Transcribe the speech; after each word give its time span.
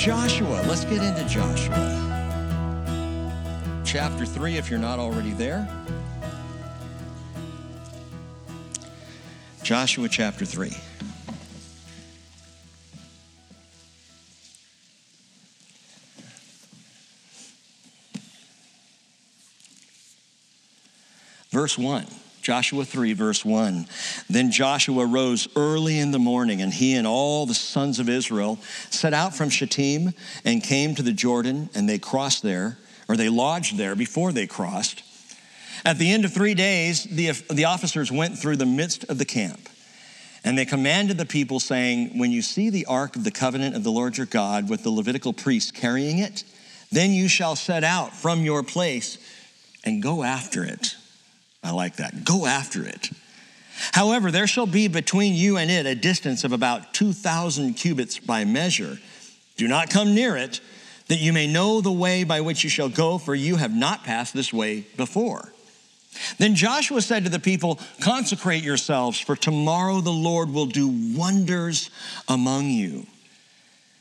Joshua, 0.00 0.64
let's 0.66 0.86
get 0.86 1.02
into 1.02 1.22
Joshua. 1.28 1.76
Chapter 3.84 4.24
3, 4.24 4.56
if 4.56 4.70
you're 4.70 4.78
not 4.78 4.98
already 4.98 5.32
there. 5.32 5.68
Joshua 9.62 10.08
chapter 10.08 10.46
3. 10.46 10.70
Verse 21.50 21.76
1. 21.76 22.06
Joshua 22.42 22.84
3, 22.84 23.12
verse 23.12 23.44
1. 23.44 23.86
Then 24.28 24.50
Joshua 24.50 25.04
rose 25.04 25.48
early 25.56 25.98
in 25.98 26.10
the 26.10 26.18
morning, 26.18 26.62
and 26.62 26.72
he 26.72 26.94
and 26.94 27.06
all 27.06 27.46
the 27.46 27.54
sons 27.54 27.98
of 27.98 28.08
Israel 28.08 28.58
set 28.90 29.12
out 29.12 29.34
from 29.34 29.50
Shittim 29.50 30.14
and 30.44 30.62
came 30.62 30.94
to 30.94 31.02
the 31.02 31.12
Jordan, 31.12 31.68
and 31.74 31.88
they 31.88 31.98
crossed 31.98 32.42
there, 32.42 32.78
or 33.08 33.16
they 33.16 33.28
lodged 33.28 33.76
there 33.76 33.94
before 33.94 34.32
they 34.32 34.46
crossed. 34.46 35.02
At 35.84 35.98
the 35.98 36.10
end 36.10 36.24
of 36.24 36.32
three 36.32 36.54
days, 36.54 37.04
the, 37.04 37.32
the 37.52 37.64
officers 37.64 38.10
went 38.12 38.38
through 38.38 38.56
the 38.56 38.66
midst 38.66 39.04
of 39.04 39.18
the 39.18 39.24
camp, 39.24 39.68
and 40.44 40.56
they 40.56 40.64
commanded 40.64 41.18
the 41.18 41.26
people, 41.26 41.60
saying, 41.60 42.18
When 42.18 42.30
you 42.30 42.40
see 42.40 42.70
the 42.70 42.86
ark 42.86 43.16
of 43.16 43.24
the 43.24 43.30
covenant 43.30 43.76
of 43.76 43.84
the 43.84 43.92
Lord 43.92 44.16
your 44.16 44.26
God 44.26 44.70
with 44.70 44.82
the 44.82 44.90
Levitical 44.90 45.32
priests 45.32 45.70
carrying 45.70 46.18
it, 46.18 46.44
then 46.90 47.12
you 47.12 47.28
shall 47.28 47.56
set 47.56 47.84
out 47.84 48.14
from 48.14 48.42
your 48.42 48.62
place 48.62 49.18
and 49.84 50.02
go 50.02 50.22
after 50.22 50.64
it. 50.64 50.96
I 51.62 51.72
like 51.72 51.96
that. 51.96 52.24
Go 52.24 52.46
after 52.46 52.84
it. 52.84 53.10
However, 53.92 54.30
there 54.30 54.46
shall 54.46 54.66
be 54.66 54.88
between 54.88 55.34
you 55.34 55.56
and 55.56 55.70
it 55.70 55.86
a 55.86 55.94
distance 55.94 56.44
of 56.44 56.52
about 56.52 56.92
2,000 56.94 57.74
cubits 57.74 58.18
by 58.18 58.44
measure. 58.44 58.98
Do 59.56 59.68
not 59.68 59.90
come 59.90 60.14
near 60.14 60.36
it, 60.36 60.60
that 61.08 61.18
you 61.18 61.32
may 61.32 61.46
know 61.46 61.80
the 61.80 61.92
way 61.92 62.24
by 62.24 62.40
which 62.40 62.62
you 62.62 62.70
shall 62.70 62.88
go, 62.88 63.18
for 63.18 63.34
you 63.34 63.56
have 63.56 63.74
not 63.74 64.04
passed 64.04 64.34
this 64.34 64.52
way 64.52 64.86
before. 64.96 65.52
Then 66.38 66.54
Joshua 66.54 67.00
said 67.00 67.24
to 67.24 67.30
the 67.30 67.38
people, 67.38 67.78
Consecrate 68.00 68.62
yourselves, 68.62 69.18
for 69.18 69.36
tomorrow 69.36 70.00
the 70.00 70.10
Lord 70.10 70.52
will 70.52 70.66
do 70.66 70.88
wonders 71.16 71.90
among 72.28 72.66
you. 72.70 73.06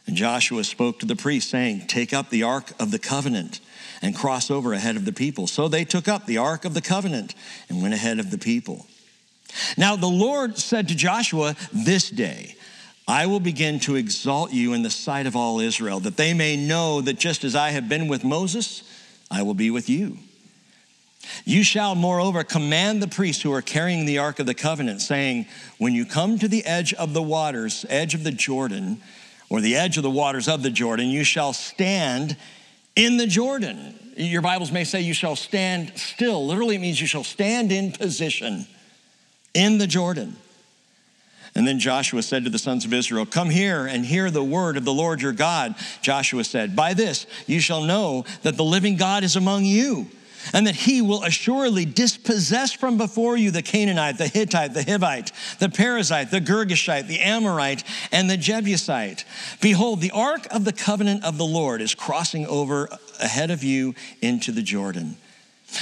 And 0.07 0.15
Joshua 0.15 0.63
spoke 0.63 0.99
to 0.99 1.05
the 1.05 1.15
priests, 1.15 1.51
saying, 1.51 1.87
Take 1.87 2.13
up 2.13 2.29
the 2.29 2.43
ark 2.43 2.71
of 2.79 2.91
the 2.91 2.99
covenant 2.99 3.59
and 4.01 4.15
cross 4.15 4.49
over 4.49 4.73
ahead 4.73 4.95
of 4.95 5.05
the 5.05 5.13
people. 5.13 5.47
So 5.47 5.67
they 5.67 5.85
took 5.85 6.07
up 6.07 6.25
the 6.25 6.37
ark 6.37 6.65
of 6.65 6.73
the 6.73 6.81
covenant 6.81 7.35
and 7.67 7.81
went 7.81 7.93
ahead 7.93 8.19
of 8.19 8.31
the 8.31 8.37
people. 8.37 8.85
Now 9.77 9.95
the 9.95 10.07
Lord 10.07 10.57
said 10.57 10.87
to 10.89 10.95
Joshua, 10.95 11.55
This 11.71 12.09
day 12.09 12.55
I 13.07 13.25
will 13.25 13.39
begin 13.39 13.79
to 13.81 13.95
exalt 13.95 14.53
you 14.53 14.73
in 14.73 14.83
the 14.83 14.89
sight 14.89 15.25
of 15.25 15.35
all 15.35 15.59
Israel, 15.59 15.99
that 16.01 16.17
they 16.17 16.33
may 16.33 16.55
know 16.55 17.01
that 17.01 17.17
just 17.17 17.43
as 17.43 17.55
I 17.55 17.71
have 17.71 17.89
been 17.89 18.07
with 18.07 18.23
Moses, 18.23 18.83
I 19.31 19.41
will 19.41 19.55
be 19.55 19.71
with 19.71 19.89
you. 19.89 20.19
You 21.43 21.63
shall, 21.63 21.95
moreover, 21.95 22.43
command 22.43 23.01
the 23.01 23.07
priests 23.07 23.41
who 23.41 23.51
are 23.51 23.61
carrying 23.61 24.05
the 24.05 24.19
ark 24.19 24.39
of 24.39 24.45
the 24.45 24.53
covenant, 24.53 25.01
saying, 25.01 25.47
When 25.77 25.93
you 25.93 26.05
come 26.05 26.39
to 26.39 26.47
the 26.47 26.63
edge 26.65 26.93
of 26.93 27.13
the 27.13 27.21
waters, 27.21 27.85
edge 27.89 28.13
of 28.13 28.23
the 28.23 28.31
Jordan, 28.31 29.01
or 29.49 29.59
the 29.59 29.75
edge 29.75 29.97
of 29.97 30.03
the 30.03 30.09
waters 30.09 30.47
of 30.47 30.63
the 30.63 30.69
Jordan, 30.69 31.07
you 31.07 31.23
shall 31.23 31.53
stand 31.53 32.37
in 32.95 33.17
the 33.17 33.27
Jordan. 33.27 33.95
Your 34.15 34.41
Bibles 34.41 34.71
may 34.71 34.83
say 34.83 35.01
you 35.01 35.13
shall 35.13 35.35
stand 35.35 35.93
still. 35.95 36.45
Literally, 36.45 36.75
it 36.75 36.79
means 36.79 36.99
you 36.99 37.07
shall 37.07 37.23
stand 37.23 37.71
in 37.71 37.91
position 37.91 38.67
in 39.53 39.77
the 39.77 39.87
Jordan. 39.87 40.35
And 41.55 41.67
then 41.67 41.79
Joshua 41.79 42.21
said 42.21 42.43
to 42.43 42.49
the 42.49 42.59
sons 42.59 42.85
of 42.85 42.93
Israel, 42.93 43.25
Come 43.25 43.49
here 43.49 43.85
and 43.85 44.05
hear 44.05 44.29
the 44.29 44.43
word 44.43 44.77
of 44.77 44.85
the 44.85 44.93
Lord 44.93 45.21
your 45.21 45.31
God. 45.31 45.75
Joshua 46.01 46.43
said, 46.43 46.75
By 46.75 46.93
this 46.93 47.25
you 47.47 47.59
shall 47.59 47.83
know 47.83 48.25
that 48.43 48.55
the 48.55 48.63
living 48.63 48.97
God 48.97 49.23
is 49.23 49.35
among 49.35 49.65
you 49.65 50.07
and 50.53 50.67
that 50.67 50.75
he 50.75 51.01
will 51.01 51.23
assuredly 51.23 51.85
dispossess 51.85 52.71
from 52.73 52.97
before 52.97 53.37
you 53.37 53.51
the 53.51 53.61
Canaanite, 53.61 54.17
the 54.17 54.27
Hittite, 54.27 54.73
the 54.73 54.83
Hivite, 54.83 55.31
the 55.59 55.69
Perizzite, 55.69 56.29
the 56.29 56.41
Girgashite, 56.41 57.07
the 57.07 57.19
Amorite, 57.19 57.83
and 58.11 58.29
the 58.29 58.37
Jebusite. 58.37 59.25
Behold, 59.61 60.01
the 60.01 60.11
ark 60.11 60.47
of 60.51 60.65
the 60.65 60.73
covenant 60.73 61.23
of 61.23 61.37
the 61.37 61.45
Lord 61.45 61.81
is 61.81 61.95
crossing 61.95 62.45
over 62.47 62.89
ahead 63.19 63.51
of 63.51 63.63
you 63.63 63.95
into 64.21 64.51
the 64.51 64.61
Jordan. 64.61 65.17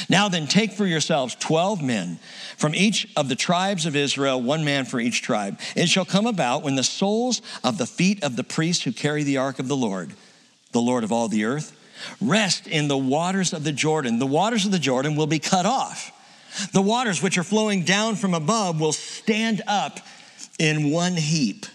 Now 0.10 0.28
then, 0.30 0.48
take 0.48 0.74
for 0.74 0.86
yourselves 0.86 1.36
12 1.36 1.82
men 1.82 2.20
from 2.58 2.76
each 2.76 3.08
of 3.16 3.30
the 3.30 3.36
tribes 3.36 3.86
of 3.86 3.96
Israel, 3.96 4.42
one 4.42 4.66
man 4.66 4.86
for 4.86 5.00
each 5.00 5.22
tribe. 5.22 5.60
It 5.76 5.88
shall 5.88 6.06
come 6.06 6.28
about 6.28 6.64
when 6.64 6.76
the 6.76 6.84
soles 6.84 7.42
of 7.64 7.78
the 7.78 7.86
feet 7.86 8.24
of 8.24 8.36
the 8.36 8.44
priests 8.44 8.84
who 8.84 8.92
carry 8.92 9.24
the 9.24 9.38
ark 9.38 9.60
of 9.60 9.68
the 9.68 9.78
Lord, 9.78 10.14
the 10.72 10.82
Lord 10.82 11.04
of 11.04 11.12
all 11.12 11.28
the 11.28 11.46
earth, 11.46 11.77
rest 12.22 12.68
in 12.68 12.88
the 12.88 12.98
waters 12.98 13.54
of 13.54 13.64
the 13.64 13.72
Jordan. 13.72 14.20
The 14.20 14.26
waters 14.26 14.66
of 14.66 14.72
the 14.72 14.80
Jordan 14.80 15.16
will 15.16 15.28
be 15.28 15.40
cut 15.40 15.66
off. 15.66 16.12
The 16.74 16.82
waters 16.82 17.22
which 17.22 17.38
are 17.38 17.44
flowing 17.44 17.84
down 17.84 18.16
from 18.16 18.34
above 18.34 18.80
will 18.80 18.94
stand 18.94 19.62
up 19.68 20.00
in 20.60 20.92
one 20.92 21.16
heap. 21.16 21.66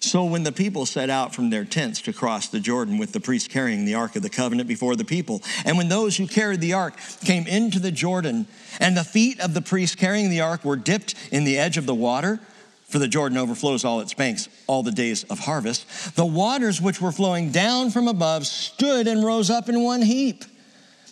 So 0.00 0.24
when 0.24 0.44
the 0.44 0.52
people 0.52 0.86
set 0.86 1.10
out 1.10 1.34
from 1.34 1.50
their 1.50 1.64
tents 1.64 2.00
to 2.02 2.12
cross 2.12 2.48
the 2.48 2.60
Jordan 2.60 2.98
with 2.98 3.12
the 3.12 3.20
priests 3.20 3.48
carrying 3.48 3.84
the 3.84 3.94
ark 3.94 4.14
of 4.16 4.22
the 4.22 4.30
covenant 4.30 4.68
before 4.68 4.94
the 4.94 5.04
people, 5.04 5.42
and 5.64 5.76
when 5.76 5.88
those 5.88 6.16
who 6.16 6.26
carried 6.26 6.60
the 6.60 6.74
ark 6.74 6.98
came 7.24 7.46
into 7.46 7.80
the 7.80 7.90
Jordan, 7.90 8.46
and 8.80 8.96
the 8.96 9.04
feet 9.04 9.40
of 9.40 9.54
the 9.54 9.60
priests 9.60 9.96
carrying 9.96 10.30
the 10.30 10.40
ark 10.40 10.64
were 10.64 10.76
dipped 10.76 11.14
in 11.32 11.44
the 11.44 11.58
edge 11.58 11.76
of 11.76 11.86
the 11.86 11.94
water, 11.94 12.38
for 12.88 12.98
the 12.98 13.08
Jordan 13.08 13.36
overflows 13.36 13.84
all 13.84 14.00
its 14.00 14.14
banks 14.14 14.48
all 14.66 14.82
the 14.82 14.90
days 14.90 15.24
of 15.24 15.38
harvest. 15.38 16.16
The 16.16 16.26
waters 16.26 16.80
which 16.80 17.00
were 17.00 17.12
flowing 17.12 17.52
down 17.52 17.90
from 17.90 18.08
above 18.08 18.46
stood 18.46 19.06
and 19.06 19.24
rose 19.24 19.50
up 19.50 19.68
in 19.68 19.82
one 19.82 20.02
heap, 20.02 20.44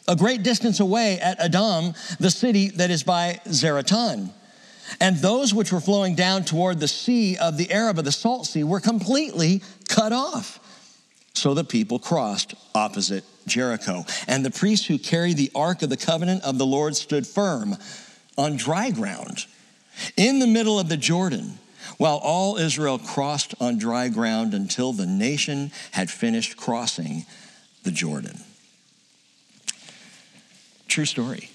a 0.09 0.17
great 0.17 0.43
distance 0.43 0.81
away 0.81 1.21
at 1.21 1.39
Adam, 1.39 1.93
the 2.19 2.31
city 2.31 2.69
that 2.71 2.91
is 2.91 3.03
by 3.03 3.41
Zaretan. 3.47 4.31
And 5.01 5.19
those 5.19 5.53
which 5.53 5.73
were 5.73 5.81
flowing 5.81 6.15
down 6.15 6.45
toward 6.45 6.81
the 6.81 6.89
sea 6.89 7.37
of 7.37 7.59
the 7.59 7.71
Arabah, 7.71 8.03
the 8.03 8.13
salt 8.13 8.47
sea, 8.47 8.65
were 8.65 8.81
completely 8.81 9.63
cut 9.89 10.13
off. 10.13 10.61
So 11.35 11.53
the 11.53 11.65
people 11.65 11.99
crossed 11.99 12.55
opposite 12.75 13.25
Jericho. 13.47 14.07
And 14.27 14.45
the 14.45 14.51
priests 14.51 14.87
who 14.87 14.99
carried 14.99 15.37
the 15.37 15.51
ark 15.55 15.83
of 15.83 15.91
the 15.91 15.97
covenant 15.97 16.45
of 16.45 16.57
the 16.57 16.65
Lord 16.65 16.97
stood 16.97 17.27
firm 17.27 17.77
on 18.39 18.57
dry 18.57 18.91
ground 18.91 19.45
in 20.17 20.39
the 20.39 20.47
middle 20.47 20.79
of 20.79 20.89
the 20.89 20.97
Jordan 20.97 21.59
while 21.99 22.17
all 22.17 22.57
Israel 22.57 22.99
crossed 22.99 23.55
on 23.61 23.79
dry 23.79 24.09
ground 24.09 24.55
until 24.55 24.93
the 24.93 25.07
nation 25.07 25.71
had 25.93 26.11
finished 26.11 26.57
crossing 26.57 27.25
the 27.85 27.91
Jordan. 27.91 28.41
True 30.89 31.07
story. 31.07 31.51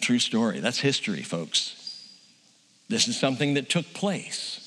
True 0.00 0.18
story. 0.18 0.60
That's 0.60 0.80
history, 0.80 1.22
folks. 1.22 1.78
This 2.88 3.08
is 3.08 3.18
something 3.18 3.54
that 3.54 3.70
took 3.70 3.86
place 3.94 4.58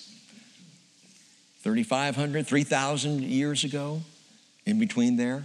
3,500, 1.62 2.48
3,000 2.48 3.24
years 3.24 3.64
ago, 3.64 4.02
in 4.66 4.80
between 4.80 5.18
there. 5.18 5.44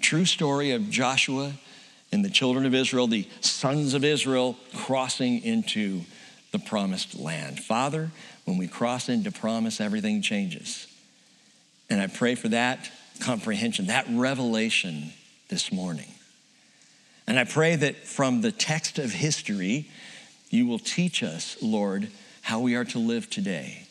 True 0.00 0.24
story 0.24 0.72
of 0.72 0.90
Joshua 0.90 1.52
and 2.10 2.24
the 2.24 2.30
children 2.30 2.66
of 2.66 2.74
Israel, 2.74 3.06
the 3.06 3.28
sons 3.40 3.94
of 3.94 4.04
Israel, 4.04 4.56
crossing 4.74 5.42
into 5.42 6.02
the 6.52 6.58
promised 6.58 7.18
land. 7.18 7.58
Father, 7.58 8.10
when 8.44 8.58
we 8.58 8.68
cross 8.68 9.08
into 9.08 9.32
promise, 9.32 9.80
everything 9.80 10.22
changes. 10.22 10.86
And 11.90 12.00
I 12.00 12.06
pray 12.06 12.34
for 12.34 12.48
that 12.48 12.90
comprehension, 13.20 13.86
that 13.86 14.06
revelation 14.10 15.12
this 15.48 15.72
morning. 15.72 16.08
And 17.26 17.38
I 17.38 17.44
pray 17.44 17.76
that 17.76 17.96
from 17.96 18.40
the 18.40 18.52
text 18.52 18.98
of 18.98 19.12
history, 19.12 19.88
you 20.50 20.66
will 20.66 20.78
teach 20.78 21.22
us, 21.22 21.56
Lord, 21.62 22.08
how 22.42 22.60
we 22.60 22.74
are 22.74 22.84
to 22.86 22.98
live 22.98 23.30
today. 23.30 23.86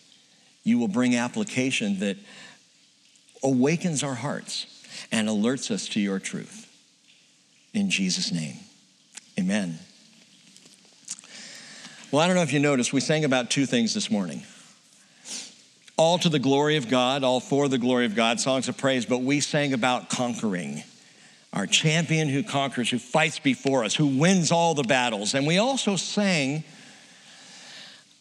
You 0.63 0.77
will 0.77 0.87
bring 0.87 1.15
application 1.15 1.99
that 1.99 2.17
awakens 3.43 4.03
our 4.03 4.15
hearts 4.15 4.67
and 5.11 5.27
alerts 5.27 5.71
us 5.71 5.87
to 5.89 5.99
your 5.99 6.19
truth. 6.19 6.67
In 7.73 7.89
Jesus' 7.89 8.31
name, 8.31 8.57
amen. 9.39 9.79
Well, 12.11 12.21
I 12.21 12.27
don't 12.27 12.35
know 12.35 12.41
if 12.41 12.51
you 12.51 12.59
noticed, 12.59 12.91
we 12.91 12.99
sang 12.99 13.23
about 13.23 13.49
two 13.49 13.65
things 13.65 13.93
this 13.93 14.11
morning. 14.11 14.43
All 15.95 16.17
to 16.19 16.27
the 16.27 16.39
glory 16.39 16.75
of 16.75 16.89
God, 16.89 17.23
all 17.23 17.39
for 17.39 17.69
the 17.69 17.77
glory 17.77 18.05
of 18.05 18.15
God, 18.15 18.41
songs 18.41 18.67
of 18.67 18.77
praise, 18.77 19.05
but 19.05 19.21
we 19.21 19.39
sang 19.39 19.71
about 19.71 20.09
conquering. 20.09 20.83
Our 21.53 21.65
champion 21.65 22.27
who 22.27 22.43
conquers, 22.43 22.89
who 22.89 22.99
fights 22.99 23.39
before 23.39 23.85
us, 23.85 23.95
who 23.95 24.07
wins 24.07 24.51
all 24.51 24.73
the 24.73 24.83
battles. 24.83 25.33
And 25.33 25.47
we 25.47 25.57
also 25.57 25.95
sang, 25.95 26.65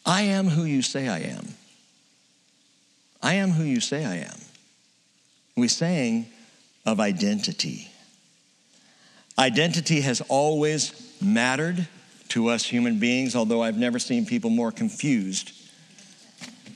I 0.05 0.21
am 0.21 0.47
who 0.47 0.63
you 0.63 0.81
say 0.81 1.09
I 1.09 1.19
am. 1.19 1.49
I 3.21 3.33
am 3.33 3.49
who 3.49 3.63
you 3.63 3.81
say 3.81 4.05
I 4.05 4.17
am. 4.17 4.37
We 5.57 5.67
sang 5.67 6.27
of 6.85 7.01
identity. 7.01 7.89
Identity 9.37 9.99
has 9.99 10.21
always 10.29 11.13
mattered 11.21 11.89
to 12.31 12.47
us 12.47 12.63
human 12.63 12.97
beings, 12.97 13.35
although 13.35 13.61
I've 13.61 13.77
never 13.77 13.99
seen 13.99 14.25
people 14.25 14.49
more 14.49 14.71
confused 14.71 15.51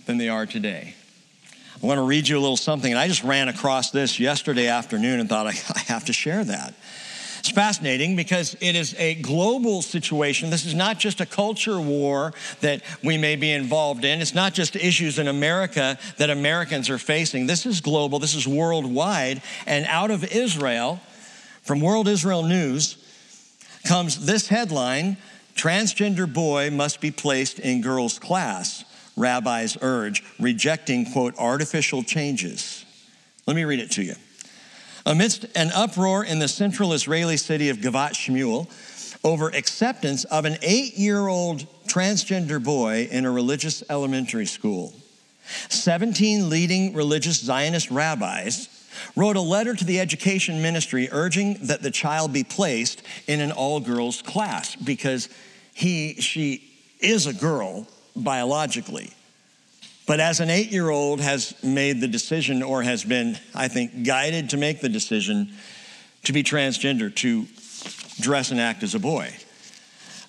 than 0.06 0.18
they 0.18 0.28
are 0.28 0.46
today. 0.46 0.96
I 1.81 1.86
want 1.86 1.98
to 1.98 2.04
read 2.04 2.28
you 2.28 2.38
a 2.38 2.42
little 2.42 2.57
something, 2.57 2.92
and 2.92 3.00
I 3.00 3.07
just 3.07 3.24
ran 3.24 3.48
across 3.48 3.92
this 3.92 4.19
yesterday 4.19 4.68
afternoon 4.68 5.19
and 5.22 5.30
thought 5.30 5.48
I, 5.48 5.52
have 5.88 6.06
to 6.06 6.13
share 6.13 6.44
that. 6.44 6.74
It's 7.40 7.52
fascinating 7.52 8.18
because 8.18 8.57
it 8.60 8.75
is 8.75 8.96
a 8.98 9.16
global 9.16 9.81
situation. 9.81 10.50
This 10.50 10.66
is 10.66 10.74
not 10.74 11.00
just 11.00 11.22
a 11.22 11.25
culture 11.25 11.80
war 11.80 12.34
that 12.60 12.81
we 13.01 13.18
may 13.18 13.38
be 13.38 13.51
involved 13.51 14.04
in. 14.04 14.19
It's 14.19 14.36
not 14.36 14.54
just 14.54 14.75
issues 14.75 15.19
in 15.19 15.28
America 15.28 15.98
that 16.18 16.30
Americans 16.30 16.90
are 16.90 16.98
facing. 16.98 17.46
This 17.46 17.66
is 17.66 17.80
global, 17.80 18.19
this 18.19 18.36
is 18.36 18.46
worldwide. 18.46 19.42
And 19.66 19.86
out 19.86 20.12
of 20.12 20.24
Israel, 20.24 21.00
from 21.62 21.80
World 21.80 22.10
Israel 22.10 22.44
News, 22.44 22.98
comes 23.86 24.25
this 24.25 24.48
headline 24.48 25.16
Transgender 25.56 26.31
boy 26.31 26.69
must 26.69 27.00
be 27.00 27.12
placed 27.12 27.60
in 27.60 27.81
girls' 27.81 28.19
class, 28.19 28.84
rabbis 29.16 29.78
urge, 29.81 30.24
rejecting, 30.40 31.12
quote, 31.12 31.34
artificial 31.38 32.04
changes. 32.04 32.86
Let 33.48 33.56
me 33.56 33.63
read 33.63 33.80
it 33.80 33.92
to 33.92 34.04
you. 34.04 34.16
Amidst 35.06 35.46
an 35.56 35.72
uproar 35.74 36.24
in 36.24 36.40
the 36.40 36.48
central 36.48 36.92
Israeli 36.92 37.38
city 37.38 37.69
of 37.69 37.78
Givat 37.78 38.13
Shmuel 38.13 38.68
over 39.24 39.48
acceptance 39.50 40.24
of 40.25 40.46
an 40.46 40.57
eight 40.62 40.98
year 40.98 41.28
old 41.28 41.66
transgender 41.88 42.62
boy 42.62 43.08
in 43.10 43.25
a 43.25 43.31
religious 43.31 43.84
elementary 43.90 44.46
school, 44.46 44.94
17 45.69 46.50
leading 46.50 46.94
religious 46.94 47.40
Zionist 47.40 47.92
rabbis 47.92 48.68
wrote 49.16 49.36
a 49.36 49.42
letter 49.42 49.74
to 49.76 49.86
the 49.86 50.00
education 50.00 50.62
ministry 50.62 51.10
urging 51.12 51.56
that 51.66 51.82
the 51.82 51.92
child 51.92 52.34
be 52.34 52.44
placed 52.44 53.02
in 53.28 53.42
an 53.42 53.52
all 53.52 53.80
girls 53.80 54.22
class 54.22 54.76
because 54.76 55.30
he, 55.74 56.16
she 56.16 56.64
is 57.00 57.28
a 57.28 57.34
girl 57.34 57.88
biologically 58.16 59.14
but 60.06 60.20
as 60.20 60.40
an 60.40 60.50
eight 60.50 60.72
year 60.72 60.90
old 60.90 61.20
has 61.20 61.56
made 61.64 62.00
the 62.00 62.08
decision 62.08 62.62
or 62.62 62.84
has 62.84 63.04
been, 63.04 63.38
I 63.54 63.68
think, 63.68 64.04
guided 64.04 64.52
to 64.52 64.58
make 64.58 64.82
the 64.82 64.90
decision 64.90 65.54
to 66.24 66.34
be 66.34 66.44
transgender, 66.44 67.14
to 67.16 67.48
dress 68.20 68.52
and 68.52 68.60
act 68.60 68.84
as 68.84 68.96
a 68.96 69.00
boy. 69.00 69.34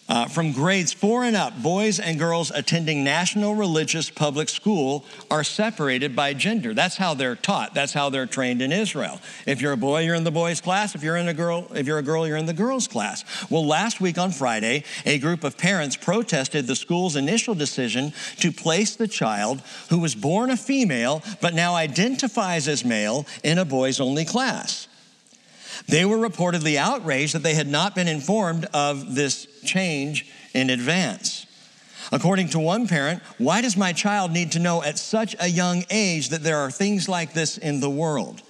Uh, 0.09 0.27
from 0.27 0.53
grades 0.53 0.93
four 0.93 1.25
and 1.25 1.35
up, 1.35 1.61
boys 1.61 1.99
and 1.99 2.17
girls 2.17 2.53
attending 2.53 3.03
national 3.03 3.57
religious 3.57 4.09
public 4.09 4.49
school 4.49 5.05
are 5.33 5.43
separated 5.43 6.15
by 6.15 6.33
gender. 6.33 6.73
That's 6.73 6.97
how 6.97 7.15
they're 7.15 7.35
taught. 7.35 7.75
That's 7.75 7.93
how 7.93 8.09
they're 8.11 8.27
trained 8.27 8.63
in 8.63 8.71
Israel. 8.71 9.21
If 9.47 9.61
you're 9.61 9.73
a 9.73 9.77
boy, 9.77 10.05
you're 10.05 10.15
in 10.15 10.23
the 10.23 10.31
boys' 10.31 10.61
class. 10.61 10.95
If 10.95 11.03
you're 11.03 11.17
in 11.17 11.27
a 11.27 11.35
girl, 11.35 11.67
if 11.75 11.89
you're 11.89 11.99
a 11.99 12.05
girl, 12.05 12.27
you're 12.27 12.37
in 12.37 12.47
the 12.47 12.53
girls' 12.53 12.87
class. 12.87 13.25
Well, 13.51 13.67
last 13.67 14.01
week 14.01 14.17
on 14.17 14.31
Friday, 14.31 14.85
a 15.05 15.19
group 15.19 15.43
of 15.43 15.59
parents 15.59 15.97
protested 15.97 16.69
the 16.69 16.77
school's 16.77 17.17
initial 17.17 17.57
decision 17.57 18.13
to 18.39 18.53
place 18.53 18.95
the 18.95 19.09
child 19.09 19.61
who 19.91 19.99
was 19.99 20.15
born 20.15 20.51
a 20.51 20.57
female 20.57 21.23
but 21.41 21.53
now 21.53 21.75
identifies 21.75 22.69
as 22.69 22.85
male 22.85 23.27
in 23.43 23.59
a 23.59 23.65
boys-only 23.65 24.25
class. 24.25 24.87
They 25.89 26.05
were 26.05 26.17
reportedly 26.17 26.77
outraged 26.77 27.35
that 27.35 27.43
they 27.43 27.55
had 27.55 27.69
not 27.69 27.95
been 27.95 28.09
informed 28.09 28.67
of 28.73 29.15
this 29.15 29.47
change 29.65 30.27
in 30.55 30.71
advance. 30.71 31.47
According 32.13 32.51
to 32.51 32.59
one 32.59 32.87
parent, 32.87 33.23
why 33.39 33.61
does 33.61 33.77
my 33.77 33.93
child 33.93 34.31
need 34.31 34.53
to 34.53 34.59
know 34.59 34.83
at 34.83 34.99
such 34.99 35.35
a 35.41 35.49
young 35.49 35.85
age 35.91 36.29
that 36.29 36.43
there 36.43 36.59
are 36.59 36.71
things 36.71 37.09
like 37.09 37.33
this 37.33 37.59
in 37.59 37.81
the 37.81 37.91
world? 37.91 38.43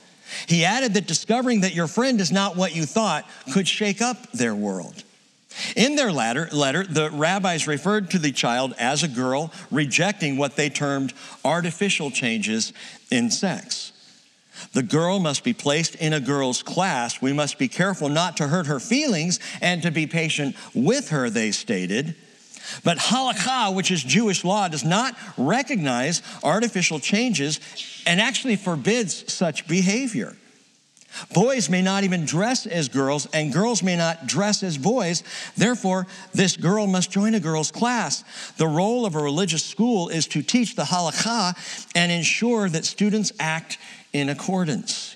He 0.47 0.65
added 0.65 0.95
that 0.95 1.07
discovering 1.07 1.61
that 1.61 1.75
your 1.75 1.87
friend 1.87 2.21
is 2.21 2.33
not 2.33 2.57
what 2.57 2.75
you 2.75 2.85
thought 2.85 3.29
could 3.53 3.69
shake 3.69 4.03
up 4.03 4.31
their 4.33 4.55
world. 4.55 5.03
In 5.75 5.97
their 5.97 6.13
letter, 6.13 6.49
letter, 6.53 6.85
the 6.85 7.11
rabbis 7.11 7.67
referred 7.67 8.11
to 8.11 8.19
the 8.19 8.33
child 8.33 8.75
as 8.79 9.03
a 9.03 9.09
girl, 9.09 9.53
rejecting 9.71 10.37
what 10.37 10.57
they 10.57 10.69
termed 10.69 11.15
artificial 11.45 12.11
changes 12.11 12.73
in 13.11 13.31
sex. 13.31 13.93
The 14.77 14.83
girl 14.83 15.21
must 15.21 15.43
be 15.43 15.55
placed 15.55 15.95
in 15.95 16.13
a 16.13 16.21
girl's 16.21 16.63
class. 16.63 17.23
We 17.23 17.33
must 17.33 17.57
be 17.57 17.67
careful 17.67 18.11
not 18.11 18.37
to 18.37 18.49
hurt 18.49 18.67
her 18.67 18.79
feelings 18.79 19.41
and 19.63 19.81
to 19.81 19.91
be 19.91 20.07
patient 20.07 20.55
with 20.75 21.09
her, 21.09 21.31
they 21.31 21.51
stated. 21.53 22.15
But 22.85 22.99
halakha, 22.99 23.75
which 23.75 23.91
is 23.91 24.03
Jewish 24.03 24.45
law, 24.45 24.69
does 24.69 24.85
not 24.85 25.17
recognize 25.39 26.21
artificial 26.45 27.01
changes 27.01 27.59
and 28.07 28.21
actually 28.21 28.57
forbids 28.57 29.33
such 29.33 29.67
behavior. 29.67 30.37
Boys 31.33 31.69
may 31.69 31.83
not 31.83 32.05
even 32.05 32.25
dress 32.25 32.67
as 32.67 32.89
girls, 32.89 33.27
and 33.33 33.53
girls 33.53 33.83
may 33.83 33.97
not 33.97 34.27
dress 34.27 34.63
as 34.63 34.79
boys. 34.79 35.23
Therefore, 35.57 36.07
this 36.33 36.57
girl 36.57 36.87
must 36.87 37.11
join 37.11 37.35
a 37.35 37.41
girl's 37.41 37.71
class. 37.71 38.25
The 38.57 38.67
role 38.67 39.07
of 39.07 39.15
a 39.15 39.23
religious 39.23 39.65
school 39.65 40.09
is 40.09 40.27
to 40.29 40.43
teach 40.43 40.77
the 40.77 40.85
halakha 40.85 41.57
and 41.95 42.13
ensure 42.13 42.69
that 42.69 42.85
students 42.85 43.33
act 43.41 43.79
in 44.13 44.29
accordance. 44.29 45.16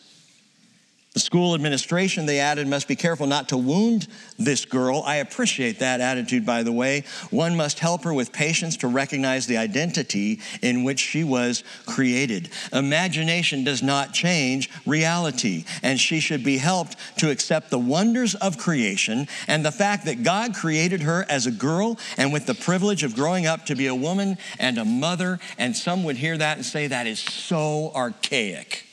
School 1.21 1.55
administration, 1.55 2.27
they 2.27 2.41
added, 2.41 2.67
must 2.67 2.89
be 2.89 2.97
careful 2.97 3.27
not 3.27 3.51
to 3.51 3.57
wound 3.57 4.09
this 4.39 4.65
girl. 4.65 5.03
I 5.07 5.17
appreciate 5.17 5.79
that 5.79 6.01
attitude, 6.01 6.45
by 6.45 6.63
the 6.63 6.73
way. 6.73 7.05
One 7.31 7.57
must 7.57 7.79
help 7.79 8.05
her 8.05 8.13
with 8.13 8.33
patience 8.33 8.77
to 8.79 8.89
recognize 8.89 9.47
the 9.47 9.57
identity 9.57 10.41
in 10.63 10.83
which 10.83 10.99
she 10.99 11.23
was 11.23 11.63
created. 11.87 12.51
Imagination 12.73 13.65
does 13.65 13.83
not 13.83 14.13
change 14.13 14.71
reality, 14.87 15.65
and 15.83 16.01
she 16.01 16.21
should 16.21 16.43
be 16.43 16.59
helped 16.59 16.97
to 17.19 17.31
accept 17.31 17.71
the 17.71 17.79
wonders 17.79 18.35
of 18.37 18.59
creation 18.59 19.29
and 19.47 19.65
the 19.65 19.73
fact 19.73 20.07
that 20.07 20.23
God 20.23 20.55
created 20.55 21.03
her 21.03 21.25
as 21.29 21.47
a 21.47 21.53
girl 21.53 21.99
and 22.17 22.33
with 22.33 22.47
the 22.47 22.55
privilege 22.55 23.05
of 23.05 23.15
growing 23.15 23.47
up 23.47 23.67
to 23.67 23.77
be 23.77 23.87
a 23.87 23.95
woman 23.95 24.39
and 24.59 24.79
a 24.79 24.85
mother. 24.85 25.39
And 25.59 25.77
some 25.77 26.05
would 26.05 26.17
hear 26.17 26.37
that 26.37 26.57
and 26.57 26.67
say, 26.67 26.87
that 26.87 27.07
is 27.07 27.21
so 27.21 27.93
archaic 27.95 28.87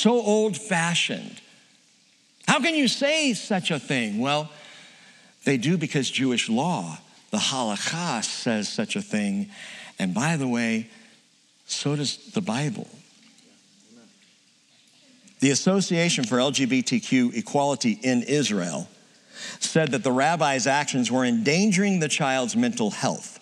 so 0.00 0.20
old 0.20 0.56
fashioned. 0.56 1.40
How 2.46 2.60
can 2.60 2.74
you 2.74 2.88
say 2.88 3.34
such 3.34 3.70
a 3.70 3.78
thing? 3.78 4.18
Well, 4.18 4.50
they 5.44 5.56
do 5.56 5.76
because 5.76 6.10
Jewish 6.10 6.48
law, 6.48 6.98
the 7.30 7.38
halakha, 7.38 8.24
says 8.24 8.68
such 8.68 8.96
a 8.96 9.02
thing. 9.02 9.50
And 9.98 10.14
by 10.14 10.36
the 10.36 10.48
way, 10.48 10.88
so 11.66 11.96
does 11.96 12.16
the 12.32 12.40
Bible. 12.40 12.88
The 15.40 15.50
Association 15.50 16.24
for 16.24 16.36
LGBTQ 16.36 17.36
Equality 17.36 17.98
in 18.02 18.22
Israel 18.22 18.88
said 19.60 19.90
that 19.92 20.02
the 20.02 20.12
rabbi's 20.12 20.66
actions 20.66 21.10
were 21.10 21.24
endangering 21.24 22.00
the 22.00 22.08
child's 22.08 22.56
mental 22.56 22.90
health 22.90 23.36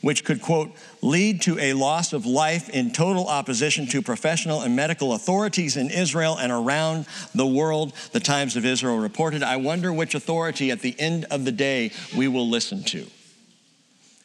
which 0.00 0.24
could, 0.24 0.40
quote, 0.40 0.70
lead 1.02 1.42
to 1.42 1.58
a 1.58 1.72
loss 1.72 2.12
of 2.12 2.26
life 2.26 2.68
in 2.68 2.92
total 2.92 3.26
opposition 3.26 3.86
to 3.86 4.02
professional 4.02 4.62
and 4.62 4.76
medical 4.76 5.14
authorities 5.14 5.76
in 5.76 5.90
Israel 5.90 6.36
and 6.38 6.52
around 6.52 7.06
the 7.34 7.46
world, 7.46 7.92
the 8.12 8.20
Times 8.20 8.56
of 8.56 8.64
Israel 8.64 8.98
reported. 8.98 9.42
I 9.42 9.56
wonder 9.56 9.92
which 9.92 10.14
authority 10.14 10.70
at 10.70 10.80
the 10.80 10.98
end 10.98 11.26
of 11.30 11.44
the 11.44 11.52
day 11.52 11.92
we 12.16 12.28
will 12.28 12.48
listen 12.48 12.82
to 12.84 13.06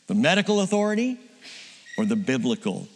the 0.08 0.16
medical 0.16 0.62
authority 0.62 1.18
or 1.98 2.06
the 2.06 2.16
biblical 2.16 2.88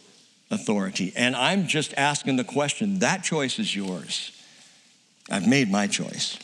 authority. 0.50 1.12
And 1.16 1.34
I'm 1.34 1.66
just 1.66 1.94
asking 1.96 2.36
the 2.36 2.44
question 2.44 3.00
that 3.00 3.22
choice 3.22 3.58
is 3.58 3.74
yours. 3.74 4.32
I've 5.30 5.46
made 5.46 5.70
my 5.70 5.86
choice. 5.86 6.38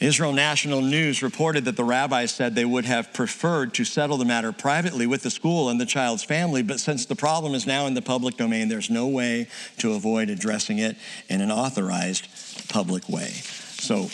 Israel 0.00 0.32
National 0.32 0.80
News 0.80 1.22
reported 1.22 1.66
that 1.66 1.76
the 1.76 1.84
rabbis 1.84 2.30
said 2.32 2.54
they 2.54 2.64
would 2.64 2.86
have 2.86 3.12
preferred 3.12 3.74
to 3.74 3.84
settle 3.84 4.16
the 4.16 4.24
matter 4.24 4.50
privately 4.50 5.06
with 5.06 5.22
the 5.22 5.30
school 5.30 5.68
and 5.68 5.78
the 5.78 5.84
child's 5.84 6.24
family, 6.24 6.62
but 6.62 6.80
since 6.80 7.04
the 7.04 7.14
problem 7.14 7.54
is 7.54 7.66
now 7.66 7.86
in 7.86 7.92
the 7.92 8.00
public 8.00 8.38
domain, 8.38 8.68
there's 8.68 8.88
no 8.88 9.06
way 9.06 9.46
to 9.76 9.92
avoid 9.92 10.30
addressing 10.30 10.78
it 10.78 10.96
in 11.28 11.42
an 11.42 11.50
authorized 11.50 12.26
public 12.70 13.10
way. 13.10 13.28
So, 13.28 14.08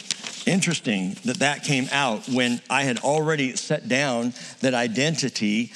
interesting 0.45 1.17
that 1.25 1.39
that 1.39 1.63
came 1.63 1.89
out 1.93 2.29
when 2.29 2.61
I 2.69 2.83
had 2.83 2.99
already 2.99 3.55
set 3.55 3.89
down 3.89 4.35
that 4.61 4.75
identity 4.75 5.73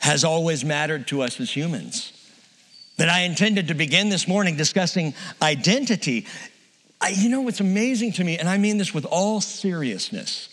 has 0.00 0.22
always 0.22 0.64
mattered 0.66 1.06
to 1.08 1.22
us 1.22 1.40
as 1.40 1.50
humans 1.50 2.12
that 3.00 3.08
I 3.08 3.20
intended 3.20 3.68
to 3.68 3.74
begin 3.74 4.10
this 4.10 4.28
morning 4.28 4.56
discussing 4.56 5.14
identity. 5.40 6.26
I, 7.00 7.10
you 7.10 7.28
know 7.28 7.40
what's 7.40 7.60
amazing 7.60 8.12
to 8.12 8.24
me, 8.24 8.36
and 8.38 8.48
I 8.48 8.58
mean 8.58 8.78
this 8.78 8.92
with 8.92 9.06
all 9.06 9.40
seriousness 9.40 10.48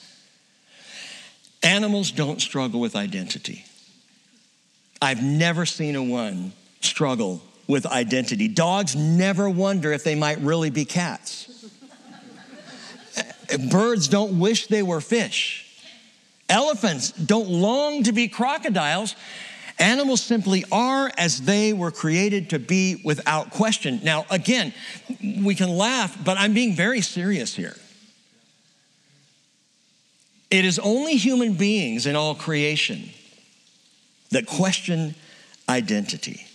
animals 1.64 2.12
don't 2.12 2.40
struggle 2.40 2.80
with 2.80 2.96
identity. 2.96 3.66
I've 5.02 5.22
never 5.22 5.66
seen 5.66 5.96
a 5.96 6.04
one 6.04 6.54
struggle 6.82 7.42
with 7.68 7.86
identity. 7.86 8.48
Dogs 8.48 8.96
never 8.96 9.50
wonder 9.50 9.92
if 9.92 10.04
they 10.04 10.16
might 10.16 10.40
really 10.40 10.70
be 10.70 10.86
cats. 10.86 11.66
Birds 13.72 14.08
don't 14.08 14.40
wish 14.40 14.68
they 14.68 14.84
were 14.84 15.02
fish. 15.02 15.64
Elephants 16.50 17.12
don't 17.12 17.50
long 17.50 18.04
to 18.04 18.14
be 18.14 18.28
crocodiles. 18.28 19.16
Animals 19.80 20.22
simply 20.22 20.66
are 20.72 21.12
as 21.18 21.42
they 21.42 21.72
were 21.72 21.92
created 21.92 22.50
to 22.50 22.60
be 22.60 23.02
without 23.06 23.52
question. 23.52 24.00
Now, 24.04 24.26
again, 24.32 24.74
we 25.22 25.54
can 25.54 25.70
laugh, 25.70 26.18
but 26.24 26.38
I'm 26.38 26.54
being 26.54 26.74
very 26.74 27.02
serious 27.02 27.56
here. 27.56 27.76
It 30.50 30.66
is 30.66 30.80
only 30.80 31.16
human 31.16 31.54
beings 31.54 32.06
in 32.08 32.16
all 32.16 32.34
creation 32.34 33.10
that 34.32 34.48
question 34.48 35.14
identity. 35.70 36.47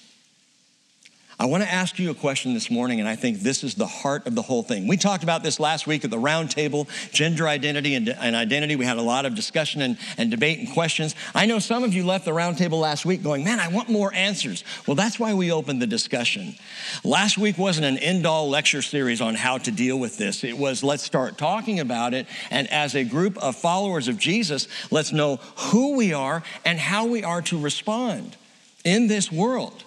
I 1.43 1.47
want 1.47 1.65
to 1.65 1.73
ask 1.73 1.99
you 1.99 2.09
a 2.13 2.15
question 2.15 2.55
this 2.55 2.71
morning, 2.71 3.01
and 3.01 3.09
I 3.09 3.17
think 3.17 3.41
this 3.41 3.65
is 3.65 3.75
the 3.75 3.85
heart 3.85 4.29
of 4.29 4.37
the 4.37 4.43
whole 4.43 4.63
thing. 4.63 4.87
We 4.87 4.97
talked 4.97 5.25
about 5.25 5.43
this 5.43 5.59
last 5.59 5.89
week 5.89 6.05
at 6.05 6.11
the 6.13 6.17
roundtable 6.17 6.87
gender 7.11 7.49
identity 7.49 7.97
and, 7.97 8.11
and, 8.11 8.37
identity. 8.37 8.77
We 8.77 8.85
had 8.85 8.97
a 8.97 9.03
lot 9.03 9.27
of 9.27 9.35
discussion 9.35 9.83
and, 9.83 9.99
and 10.17 10.31
debate 10.31 10.61
and 10.61 10.73
questions. 10.73 11.17
I 11.35 11.47
know 11.47 11.59
some 11.59 11.83
of 11.83 11.95
you 11.95 12.07
left 12.07 12.27
the 12.27 12.31
roundtable 12.31 12.79
last 12.79 13.05
week 13.05 13.25
going, 13.25 13.43
Man, 13.43 13.59
I 13.59 13.67
want 13.67 13.89
more 13.89 14.15
answers. 14.15 14.63
Well, 14.87 14.95
that's 14.95 15.19
why 15.19 15.35
we 15.35 15.51
opened 15.51 15.83
the 15.83 15.87
discussion. 15.89 16.55
Last 17.03 17.39
week 17.39 17.59
wasn't 17.59 17.87
an 17.87 17.99
end 17.99 18.25
all 18.25 18.49
lecture 18.49 18.81
series 18.81 19.21
on 19.21 19.35
how 19.35 19.59
to 19.59 19.73
deal 19.73 19.99
with 19.99 20.19
this, 20.19 20.45
it 20.45 20.57
was 20.57 20.85
let's 20.85 21.03
start 21.03 21.39
talking 21.39 21.81
about 21.81 22.15
it. 22.15 22.29
And 22.53 22.71
as 22.71 22.95
a 22.95 23.03
group 23.03 23.37
of 23.39 23.57
followers 23.57 24.07
of 24.07 24.17
Jesus, 24.17 24.69
let's 24.93 25.11
know 25.11 25.41
who 25.57 25.97
we 25.97 26.13
are 26.13 26.45
and 26.65 26.79
how 26.79 27.07
we 27.07 27.25
are 27.25 27.43
to 27.43 27.59
respond 27.59 28.37
in 28.85 29.09
this 29.09 29.33
world 29.33 29.83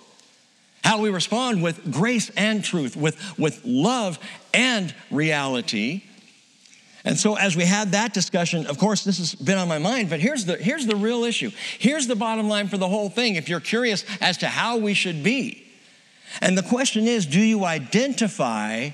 how 0.86 1.02
we 1.02 1.10
respond 1.10 1.64
with 1.64 1.92
grace 1.92 2.30
and 2.38 2.64
truth, 2.64 2.96
with, 2.96 3.18
with 3.40 3.60
love 3.66 4.20
and 4.54 4.94
reality. 5.10 6.04
And 7.04 7.18
so, 7.18 7.36
as 7.36 7.56
we 7.56 7.66
had 7.66 7.92
that 7.94 8.14
discussion, 8.14 8.68
of 8.68 8.78
course, 8.78 9.04
this 9.04 9.18
has 9.18 9.34
been 9.34 9.58
on 9.58 9.68
my 9.68 9.80
mind, 9.80 10.12
but 10.12 10.20
here's 10.20 10.46
the, 10.46 10.58
here's 10.58 10.86
the 10.86 10.96
real 10.96 11.24
issue. 11.24 11.50
Here's 11.80 12.06
the 12.06 12.16
bottom 12.16 12.48
line 12.48 12.68
for 12.68 12.78
the 12.78 12.88
whole 12.88 13.10
thing 13.10 13.36
if 13.36 13.50
you're 13.50 13.60
curious 13.60 14.06
as 14.22 14.38
to 14.38 14.48
how 14.48 14.78
we 14.78 14.94
should 14.94 15.24
be. 15.24 15.66
And 16.40 16.56
the 16.56 16.64
question 16.64 17.08
is 17.08 17.26
do 17.26 17.42
you 17.42 17.66
identify 17.66 18.92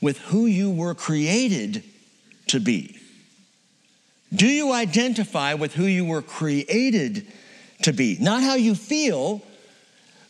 with 0.00 0.16
who 0.18 0.46
you 0.46 0.70
were 0.70 0.94
created 0.94 1.84
to 2.48 2.58
be? 2.58 2.98
Do 4.34 4.46
you 4.46 4.72
identify 4.72 5.54
with 5.54 5.74
who 5.74 5.84
you 5.84 6.06
were 6.06 6.22
created 6.22 7.26
to 7.82 7.92
be? 7.92 8.16
Not 8.18 8.42
how 8.42 8.54
you 8.54 8.74
feel, 8.74 9.42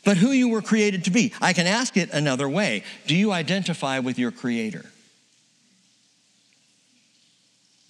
but 0.04 0.16
who 0.16 0.30
you 0.30 0.48
were 0.48 0.62
created 0.62 1.04
to 1.04 1.10
be. 1.10 1.32
I 1.40 1.52
can 1.52 1.66
ask 1.66 1.96
it 1.96 2.10
another 2.12 2.48
way 2.48 2.84
Do 3.06 3.14
you 3.14 3.32
identify 3.32 3.98
with 3.98 4.18
your 4.18 4.30
Creator? 4.30 4.84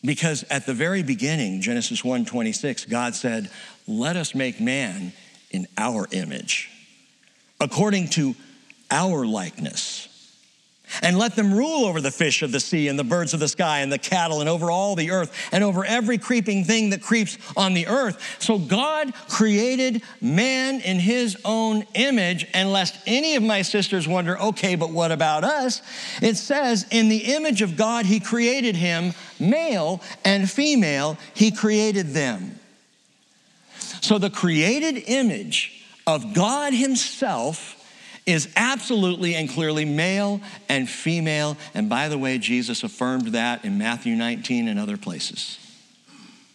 Because 0.04 0.44
at 0.44 0.66
the 0.66 0.74
very 0.74 1.02
beginning, 1.02 1.60
Genesis 1.60 2.02
1:26, 2.04 2.84
God 2.84 3.14
said, 3.14 3.50
"Let 3.86 4.16
us 4.16 4.34
make 4.34 4.60
man 4.60 5.12
in 5.50 5.66
our 5.76 6.08
image, 6.12 6.70
according 7.60 8.08
to 8.10 8.36
our 8.90 9.26
likeness." 9.26 10.07
And 11.02 11.18
let 11.18 11.36
them 11.36 11.52
rule 11.52 11.84
over 11.84 12.00
the 12.00 12.10
fish 12.10 12.42
of 12.42 12.52
the 12.52 12.60
sea 12.60 12.88
and 12.88 12.98
the 12.98 13.04
birds 13.04 13.34
of 13.34 13.40
the 13.40 13.48
sky 13.48 13.80
and 13.80 13.92
the 13.92 13.98
cattle 13.98 14.40
and 14.40 14.48
over 14.48 14.70
all 14.70 14.94
the 14.94 15.10
earth 15.10 15.48
and 15.52 15.62
over 15.62 15.84
every 15.84 16.18
creeping 16.18 16.64
thing 16.64 16.90
that 16.90 17.02
creeps 17.02 17.38
on 17.56 17.74
the 17.74 17.86
earth. 17.86 18.36
So 18.40 18.58
God 18.58 19.14
created 19.28 20.02
man 20.20 20.80
in 20.80 20.98
his 20.98 21.36
own 21.44 21.84
image. 21.94 22.46
And 22.54 22.72
lest 22.72 22.98
any 23.06 23.36
of 23.36 23.42
my 23.42 23.62
sisters 23.62 24.08
wonder, 24.08 24.38
okay, 24.38 24.74
but 24.74 24.90
what 24.90 25.12
about 25.12 25.44
us? 25.44 25.82
It 26.22 26.36
says, 26.36 26.86
in 26.90 27.08
the 27.08 27.34
image 27.34 27.62
of 27.62 27.76
God, 27.76 28.06
he 28.06 28.20
created 28.20 28.76
him, 28.76 29.12
male 29.38 30.02
and 30.24 30.50
female, 30.50 31.16
he 31.34 31.50
created 31.50 32.08
them. 32.08 32.58
So 34.00 34.18
the 34.18 34.30
created 34.30 35.04
image 35.06 35.84
of 36.06 36.34
God 36.34 36.72
himself 36.72 37.77
is 38.28 38.46
absolutely 38.56 39.34
and 39.34 39.48
clearly 39.48 39.86
male 39.86 40.42
and 40.68 40.88
female. 40.88 41.56
And 41.72 41.88
by 41.88 42.08
the 42.08 42.18
way, 42.18 42.36
Jesus 42.36 42.82
affirmed 42.84 43.28
that 43.28 43.64
in 43.64 43.78
Matthew 43.78 44.14
19 44.14 44.68
and 44.68 44.78
other 44.78 44.98
places. 44.98 45.58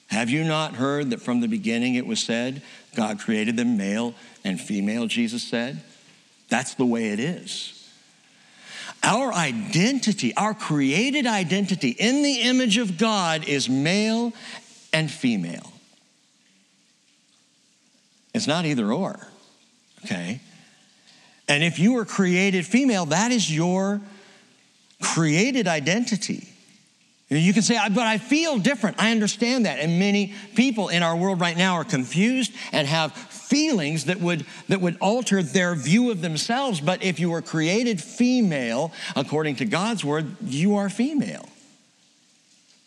Have 0.08 0.30
you 0.30 0.44
not 0.44 0.76
heard 0.76 1.10
that 1.10 1.22
from 1.22 1.42
the 1.42 1.48
beginning 1.48 1.96
it 1.96 2.06
was 2.06 2.22
said, 2.22 2.62
God 2.96 3.20
created 3.20 3.58
them 3.58 3.76
male 3.76 4.14
and 4.44 4.62
female, 4.62 5.08
Jesus 5.08 5.42
said? 5.42 5.82
That's 6.48 6.76
the 6.76 6.86
way 6.86 7.10
it 7.10 7.20
is. 7.20 7.90
Our 9.02 9.34
identity, 9.34 10.36
our 10.36 10.54
created 10.54 11.26
identity 11.26 11.90
in 11.90 12.22
the 12.22 12.42
image 12.42 12.78
of 12.78 13.00
God 13.00 13.48
is 13.48 13.68
male 13.68 14.32
and 14.94 15.10
female. 15.10 15.74
It's 18.36 18.46
not 18.46 18.66
either 18.66 18.94
or, 18.94 19.28
okay? 20.06 20.40
And 21.54 21.64
if 21.64 21.78
you 21.78 21.94
were 21.94 22.04
created 22.04 22.66
female, 22.66 23.06
that 23.06 23.32
is 23.32 23.56
your 23.56 24.02
created 25.00 25.68
identity. 25.68 26.50
You 27.30 27.54
can 27.54 27.62
say, 27.62 27.80
but 27.90 28.08
I 28.08 28.18
feel 28.18 28.58
different. 28.58 29.00
I 29.00 29.12
understand 29.12 29.68
that. 29.68 29.78
And 29.78 30.00
many 30.00 30.34
people 30.56 30.90
in 30.90 31.04
our 31.04 31.16
world 31.16 31.40
right 31.40 31.56
now 31.56 31.76
are 31.76 31.84
confused 31.84 32.52
and 32.72 32.88
have 32.88 33.14
feelings 33.14 34.06
that 34.06 34.20
would, 34.20 34.48
that 34.68 34.82
would 34.82 34.98
alter 35.00 35.44
their 35.44 35.76
view 35.76 36.10
of 36.10 36.22
themselves. 36.22 36.82
But 36.82 37.04
if 37.04 37.20
you 37.20 37.30
were 37.30 37.44
created 37.44 38.02
female, 38.02 38.92
according 39.16 39.58
to 39.58 39.66
God's 39.66 40.04
word, 40.04 40.36
you 40.42 40.78
are 40.78 40.90
female. 40.90 41.48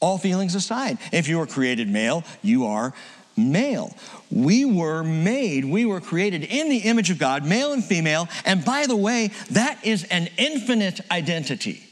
All 0.01 0.19
feelings 0.19 0.57
aside. 0.57 0.99
If 1.13 1.29
you 1.29 1.39
were 1.39 1.47
created 1.47 1.89
male, 1.89 2.25
you 2.43 2.67
are 2.67 2.93
male. 3.37 3.95
We 4.31 4.65
were 4.65 5.03
made, 5.03 5.65
we 5.65 5.85
were 5.85 6.01
created 6.01 6.43
in 6.45 6.69
the 6.69 6.79
image 6.79 7.11
of 7.11 7.19
God, 7.19 7.45
male 7.45 7.73
and 7.73 7.85
female. 7.85 8.29
And 8.45 8.65
by 8.65 8.87
the 8.87 8.97
way, 8.97 9.31
that 9.51 9.85
is 9.85 10.05
an 10.05 10.29
infinite 10.37 11.01
identity. 11.11 11.83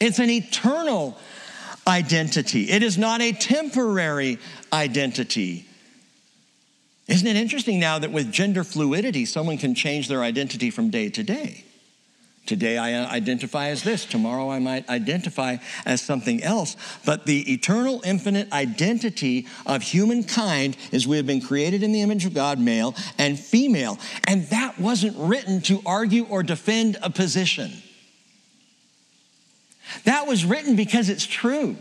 It's 0.00 0.18
an 0.18 0.30
eternal 0.30 1.18
identity. 1.86 2.70
It 2.70 2.82
is 2.82 2.96
not 2.96 3.20
a 3.20 3.32
temporary 3.32 4.38
identity. 4.72 5.66
Isn't 7.06 7.26
it 7.26 7.36
interesting 7.36 7.78
now 7.78 7.98
that 7.98 8.12
with 8.12 8.32
gender 8.32 8.64
fluidity, 8.64 9.26
someone 9.26 9.58
can 9.58 9.74
change 9.74 10.08
their 10.08 10.22
identity 10.22 10.70
from 10.70 10.90
day 10.90 11.10
to 11.10 11.22
day? 11.22 11.64
Today 12.46 12.76
I 12.76 12.92
uh, 12.92 13.08
identify 13.08 13.68
as 13.68 13.82
this, 13.82 14.04
tomorrow 14.04 14.50
I 14.50 14.58
might 14.58 14.86
identify 14.90 15.56
as 15.86 16.02
something 16.02 16.42
else. 16.42 16.76
But 17.06 17.24
the 17.24 17.50
eternal, 17.50 18.02
infinite 18.04 18.52
identity 18.52 19.46
of 19.64 19.82
humankind 19.82 20.76
is 20.92 21.06
we 21.06 21.16
have 21.16 21.26
been 21.26 21.40
created 21.40 21.82
in 21.82 21.92
the 21.92 22.02
image 22.02 22.26
of 22.26 22.34
God, 22.34 22.58
male 22.58 22.94
and 23.16 23.38
female. 23.38 23.98
And 24.26 24.44
that 24.48 24.78
wasn't 24.78 25.16
written 25.16 25.62
to 25.62 25.80
argue 25.86 26.26
or 26.26 26.42
defend 26.42 26.98
a 27.02 27.08
position. 27.08 27.72
That 30.04 30.26
was 30.26 30.44
written 30.44 30.76
because 30.76 31.08
it's 31.08 31.26
true 31.26 31.76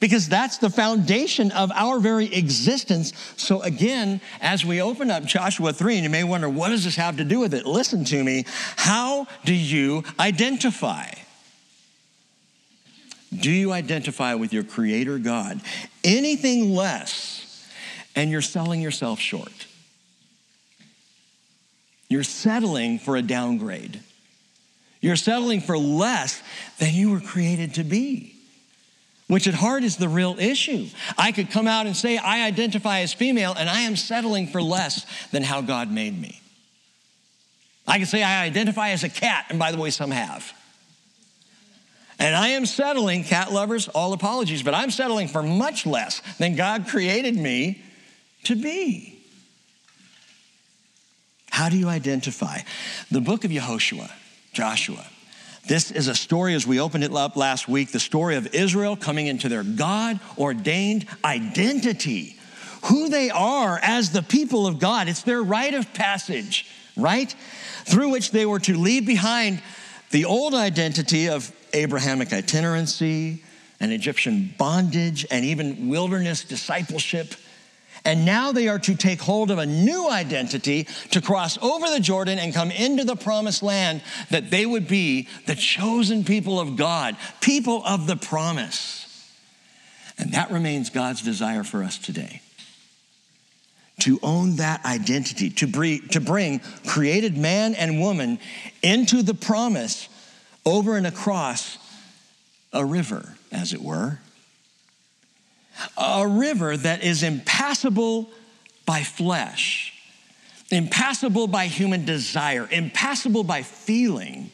because 0.00 0.28
that's 0.28 0.58
the 0.58 0.70
foundation 0.70 1.50
of 1.52 1.72
our 1.72 1.98
very 1.98 2.32
existence. 2.32 3.12
So, 3.36 3.62
again, 3.62 4.20
as 4.40 4.64
we 4.64 4.80
open 4.80 5.10
up 5.10 5.24
Joshua 5.24 5.72
3, 5.72 5.96
and 5.96 6.04
you 6.04 6.10
may 6.10 6.24
wonder, 6.24 6.48
what 6.48 6.68
does 6.68 6.84
this 6.84 6.96
have 6.96 7.16
to 7.16 7.24
do 7.24 7.40
with 7.40 7.52
it? 7.54 7.66
Listen 7.66 8.04
to 8.06 8.22
me. 8.22 8.44
How 8.76 9.26
do 9.44 9.54
you 9.54 10.04
identify? 10.18 11.10
Do 13.36 13.50
you 13.50 13.72
identify 13.72 14.34
with 14.34 14.52
your 14.52 14.64
Creator 14.64 15.18
God? 15.18 15.60
Anything 16.04 16.74
less, 16.74 17.68
and 18.14 18.30
you're 18.30 18.40
selling 18.40 18.80
yourself 18.80 19.18
short. 19.18 19.66
You're 22.08 22.22
settling 22.24 22.98
for 22.98 23.16
a 23.16 23.22
downgrade. 23.22 24.00
You're 25.00 25.16
settling 25.16 25.60
for 25.60 25.76
less 25.76 26.42
than 26.78 26.94
you 26.94 27.10
were 27.10 27.20
created 27.20 27.74
to 27.74 27.84
be 27.84 28.37
which 29.28 29.46
at 29.46 29.54
heart 29.54 29.84
is 29.84 29.96
the 29.96 30.08
real 30.08 30.36
issue. 30.38 30.86
I 31.16 31.32
could 31.32 31.50
come 31.50 31.66
out 31.66 31.86
and 31.86 31.96
say, 31.96 32.16
I 32.16 32.46
identify 32.46 33.00
as 33.00 33.12
female, 33.12 33.54
and 33.56 33.68
I 33.68 33.82
am 33.82 33.94
settling 33.94 34.48
for 34.48 34.60
less 34.60 35.06
than 35.30 35.42
how 35.42 35.60
God 35.60 35.90
made 35.90 36.18
me. 36.18 36.40
I 37.86 37.98
could 37.98 38.08
say, 38.08 38.22
I 38.22 38.44
identify 38.44 38.90
as 38.90 39.04
a 39.04 39.08
cat, 39.08 39.46
and 39.50 39.58
by 39.58 39.70
the 39.70 39.78
way, 39.78 39.90
some 39.90 40.10
have. 40.10 40.52
And 42.18 42.34
I 42.34 42.48
am 42.48 42.66
settling, 42.66 43.22
cat 43.22 43.52
lovers, 43.52 43.86
all 43.88 44.12
apologies, 44.12 44.62
but 44.62 44.74
I'm 44.74 44.90
settling 44.90 45.28
for 45.28 45.42
much 45.42 45.86
less 45.86 46.20
than 46.38 46.56
God 46.56 46.88
created 46.88 47.36
me 47.36 47.80
to 48.44 48.56
be. 48.56 49.20
How 51.50 51.68
do 51.68 51.78
you 51.78 51.88
identify? 51.88 52.60
The 53.10 53.20
book 53.20 53.44
of 53.44 53.50
Yehoshua, 53.50 54.10
Joshua, 54.52 55.06
this 55.68 55.90
is 55.90 56.08
a 56.08 56.14
story, 56.14 56.54
as 56.54 56.66
we 56.66 56.80
opened 56.80 57.04
it 57.04 57.12
up 57.12 57.36
last 57.36 57.68
week, 57.68 57.92
the 57.92 58.00
story 58.00 58.36
of 58.36 58.54
Israel 58.54 58.96
coming 58.96 59.26
into 59.26 59.48
their 59.48 59.62
God 59.62 60.18
ordained 60.38 61.06
identity, 61.24 62.38
who 62.86 63.08
they 63.08 63.30
are 63.30 63.78
as 63.82 64.10
the 64.10 64.22
people 64.22 64.66
of 64.66 64.78
God. 64.78 65.08
It's 65.08 65.22
their 65.22 65.42
rite 65.42 65.74
of 65.74 65.92
passage, 65.94 66.66
right? 66.96 67.30
Through 67.84 68.10
which 68.10 68.30
they 68.30 68.46
were 68.46 68.60
to 68.60 68.76
leave 68.76 69.06
behind 69.06 69.62
the 70.10 70.24
old 70.24 70.54
identity 70.54 71.28
of 71.28 71.52
Abrahamic 71.74 72.32
itinerancy 72.32 73.42
and 73.78 73.92
Egyptian 73.92 74.54
bondage 74.56 75.26
and 75.30 75.44
even 75.44 75.88
wilderness 75.88 76.44
discipleship 76.44 77.34
and 78.04 78.24
now 78.24 78.52
they 78.52 78.68
are 78.68 78.78
to 78.80 78.94
take 78.94 79.20
hold 79.20 79.50
of 79.50 79.58
a 79.58 79.66
new 79.66 80.08
identity 80.08 80.86
to 81.10 81.20
cross 81.20 81.58
over 81.62 81.88
the 81.90 82.00
Jordan 82.00 82.38
and 82.38 82.54
come 82.54 82.70
into 82.70 83.04
the 83.04 83.16
promised 83.16 83.62
land 83.62 84.02
that 84.30 84.50
they 84.50 84.66
would 84.66 84.88
be 84.88 85.28
the 85.46 85.54
chosen 85.54 86.24
people 86.24 86.60
of 86.60 86.76
God, 86.76 87.16
people 87.40 87.82
of 87.84 88.06
the 88.06 88.16
promise. 88.16 89.04
And 90.18 90.32
that 90.32 90.50
remains 90.50 90.90
God's 90.90 91.22
desire 91.22 91.64
for 91.64 91.82
us 91.82 91.98
today 91.98 92.42
to 94.00 94.18
own 94.22 94.56
that 94.56 94.84
identity, 94.84 95.50
to 95.50 95.66
bring, 95.66 96.06
to 96.08 96.20
bring 96.20 96.60
created 96.86 97.36
man 97.36 97.74
and 97.74 98.00
woman 98.00 98.38
into 98.82 99.22
the 99.22 99.34
promise 99.34 100.08
over 100.64 100.96
and 100.96 101.06
across 101.06 101.78
a 102.72 102.84
river, 102.84 103.34
as 103.50 103.72
it 103.72 103.82
were. 103.82 104.20
A 105.98 106.26
river 106.26 106.76
that 106.76 107.02
is 107.02 107.22
impassable 107.22 108.30
by 108.86 109.02
flesh, 109.02 109.92
impassable 110.70 111.46
by 111.46 111.66
human 111.66 112.04
desire, 112.04 112.68
impassable 112.70 113.44
by 113.44 113.62
feeling. 113.62 114.50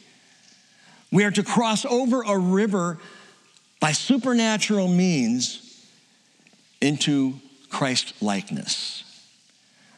We 1.11 1.23
are 1.23 1.31
to 1.31 1.43
cross 1.43 1.85
over 1.85 2.23
a 2.23 2.37
river 2.37 2.97
by 3.79 3.93
supernatural 3.93 4.89
means 4.89 5.85
into 6.81 7.39
Christ 7.69 8.13
likeness. 8.21 9.04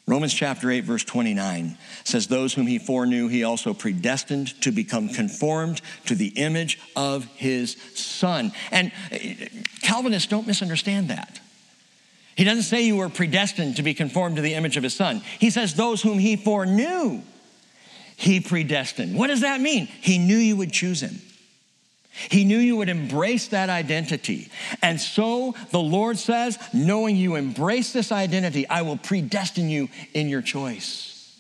Romans 0.08 0.34
chapter 0.34 0.72
8, 0.72 0.86
verse 0.86 1.04
29 1.04 1.78
says, 2.06 2.28
Those 2.28 2.54
whom 2.54 2.66
he 2.66 2.80
foreknew, 2.80 3.28
he 3.28 3.44
also 3.44 3.74
predestined 3.74 4.60
to 4.62 4.72
become 4.72 5.10
conformed 5.10 5.82
to 6.06 6.16
the 6.16 6.30
image 6.30 6.80
of 6.96 7.26
his 7.36 7.76
son. 7.94 8.54
And 8.72 8.94
uh, 9.12 9.18
Calvinists 9.82 10.30
don't 10.30 10.48
misunderstand 10.48 11.10
that. 11.10 11.42
He 12.38 12.46
doesn't 12.46 12.64
say 12.64 12.84
you 12.86 12.96
were 12.96 13.10
predestined 13.10 13.76
to 13.78 13.84
be 13.84 13.94
conformed 13.94 14.38
to 14.38 14.42
the 14.42 14.54
image 14.54 14.78
of 14.78 14.84
his 14.84 14.96
son. 14.96 15.22
He 15.40 15.50
says, 15.50 15.74
Those 15.74 16.02
whom 16.02 16.20
he 16.20 16.38
foreknew, 16.38 17.22
he 18.16 18.40
predestined. 18.40 19.18
What 19.18 19.28
does 19.28 19.42
that 19.42 19.60
mean? 19.60 19.88
He 19.88 20.20
knew 20.20 20.38
you 20.38 20.56
would 20.56 20.72
choose 20.72 21.04
him. 21.04 21.20
He 22.30 22.46
knew 22.46 22.58
you 22.58 22.78
would 22.78 22.90
embrace 22.90 23.48
that 23.50 23.70
identity. 23.70 24.50
And 24.82 25.00
so 25.00 25.56
the 25.72 25.80
Lord 25.80 26.18
says, 26.18 26.58
knowing 26.74 27.16
you 27.16 27.36
embrace 27.36 27.94
this 27.94 28.12
identity, 28.12 28.68
I 28.68 28.82
will 28.82 28.98
predestine 28.98 29.70
you 29.70 29.90
in 30.14 30.28
your 30.28 30.42
choice, 30.42 31.38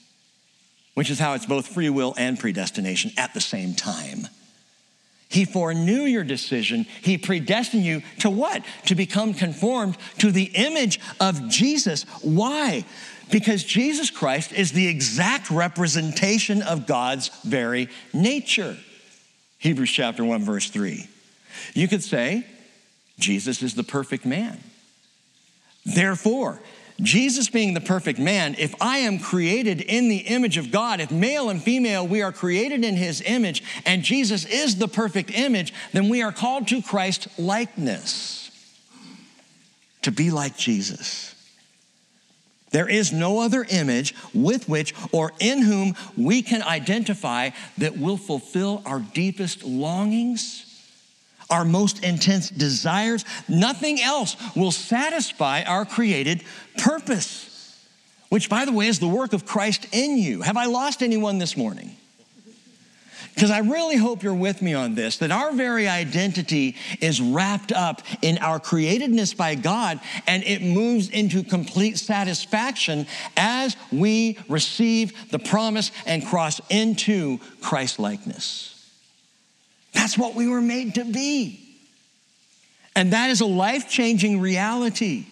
which 0.94 1.10
is 1.10 1.20
how 1.20 1.34
it's 1.34 1.46
both 1.46 1.68
free 1.68 1.90
will 1.90 2.14
and 2.18 2.40
predestination 2.40 3.12
at 3.18 3.34
the 3.34 3.42
same 3.42 3.74
time. 3.74 4.28
He 5.30 5.44
foreknew 5.44 6.04
your 6.04 6.24
decision. 6.24 6.86
He 7.02 7.18
predestined 7.18 7.84
you 7.84 8.02
to 8.20 8.30
what? 8.30 8.64
To 8.86 8.96
become 8.96 9.34
conformed 9.34 9.98
to 10.20 10.32
the 10.32 10.52
image 10.54 11.00
of 11.20 11.50
Jesus. 11.50 12.04
Why? 12.22 12.86
Because 13.30 13.64
Jesus 13.64 14.10
Christ 14.10 14.54
is 14.54 14.72
the 14.72 14.88
exact 14.88 15.52
representation 15.52 16.62
of 16.62 16.88
God's 16.88 17.30
very 17.44 17.90
nature. 18.14 18.78
Hebrews 19.60 19.92
chapter 19.92 20.24
1, 20.24 20.44
verse 20.44 20.70
3. 20.70 21.08
You 21.74 21.88
could 21.88 22.04
say, 22.04 22.46
Jesus 23.20 23.64
is 23.64 23.76
the 23.76 23.84
perfect 23.84 24.26
man. 24.26 24.60
Therefore, 25.86 26.60
Jesus 27.02 27.50
being 27.50 27.74
the 27.74 27.82
perfect 27.82 28.20
man, 28.20 28.56
if 28.58 28.74
I 28.82 29.00
am 29.00 29.20
created 29.20 29.82
in 29.82 30.10
the 30.10 30.18
image 30.18 30.58
of 30.58 30.72
God, 30.72 31.00
if 31.00 31.12
male 31.12 31.50
and 31.50 31.62
female 31.62 32.08
we 32.08 32.22
are 32.22 32.32
created 32.32 32.84
in 32.84 32.96
his 32.96 33.22
image, 33.22 33.64
and 33.86 34.02
Jesus 34.04 34.46
is 34.46 34.78
the 34.78 34.88
perfect 34.88 35.32
image, 35.32 35.74
then 35.94 36.10
we 36.10 36.24
are 36.24 36.32
called 36.32 36.68
to 36.70 36.82
Christ 36.82 37.28
likeness, 37.38 38.50
to 40.02 40.12
be 40.12 40.32
like 40.32 40.58
Jesus. 40.58 41.36
There 42.72 42.90
is 42.90 43.14
no 43.14 43.40
other 43.40 43.66
image 43.70 44.14
with 44.34 44.68
which 44.68 44.94
or 45.12 45.32
in 45.40 45.62
whom 45.62 45.96
we 46.18 46.42
can 46.42 46.62
identify 46.62 47.52
that 47.78 47.98
will 47.98 48.18
fulfill 48.18 48.82
our 48.86 49.00
deepest 49.00 49.64
longings, 49.64 50.66
our 51.50 51.64
most 51.64 52.04
intense 52.04 52.50
desires. 52.50 53.24
Nothing 53.48 54.02
else 54.02 54.36
will 54.56 54.72
satisfy 54.72 55.64
our 55.64 55.86
created 55.86 56.44
purpose, 56.78 57.78
which, 58.30 58.50
by 58.50 58.66
the 58.66 58.74
way, 58.74 58.88
is 58.88 59.00
the 59.00 59.08
work 59.08 59.32
of 59.32 59.46
Christ 59.46 59.88
in 59.94 60.18
you. 60.18 60.42
Have 60.42 60.58
I 60.58 60.66
lost 60.66 61.02
anyone 61.02 61.38
this 61.38 61.56
morning? 61.56 61.96
Because 63.38 63.52
I 63.52 63.60
really 63.60 63.98
hope 63.98 64.24
you're 64.24 64.34
with 64.34 64.64
me 64.64 64.74
on 64.74 64.96
this 64.96 65.18
that 65.18 65.30
our 65.30 65.52
very 65.52 65.88
identity 65.88 66.76
is 67.00 67.22
wrapped 67.22 67.72
up 67.72 68.02
in 68.24 68.40
our 68.40 68.60
createdness 68.60 69.38
by 69.38 69.54
God 69.54 70.00
and 70.26 70.44
it 70.44 70.64
moves 70.64 71.10
into 71.12 71.44
complete 71.44 72.00
satisfaction 72.00 73.06
as 73.38 73.78
we 73.92 74.40
receive 74.50 75.30
the 75.30 75.38
promise 75.38 75.92
and 76.08 76.26
cross 76.26 76.60
into 76.72 77.38
Christ 77.62 78.00
likeness. 78.00 78.74
That's 79.94 80.18
what 80.18 80.34
we 80.34 80.48
were 80.48 80.60
made 80.60 80.96
to 80.96 81.06
be. 81.06 81.60
And 82.96 83.14
that 83.14 83.30
is 83.30 83.42
a 83.42 83.46
life 83.46 83.88
changing 83.88 84.42
reality. 84.42 85.28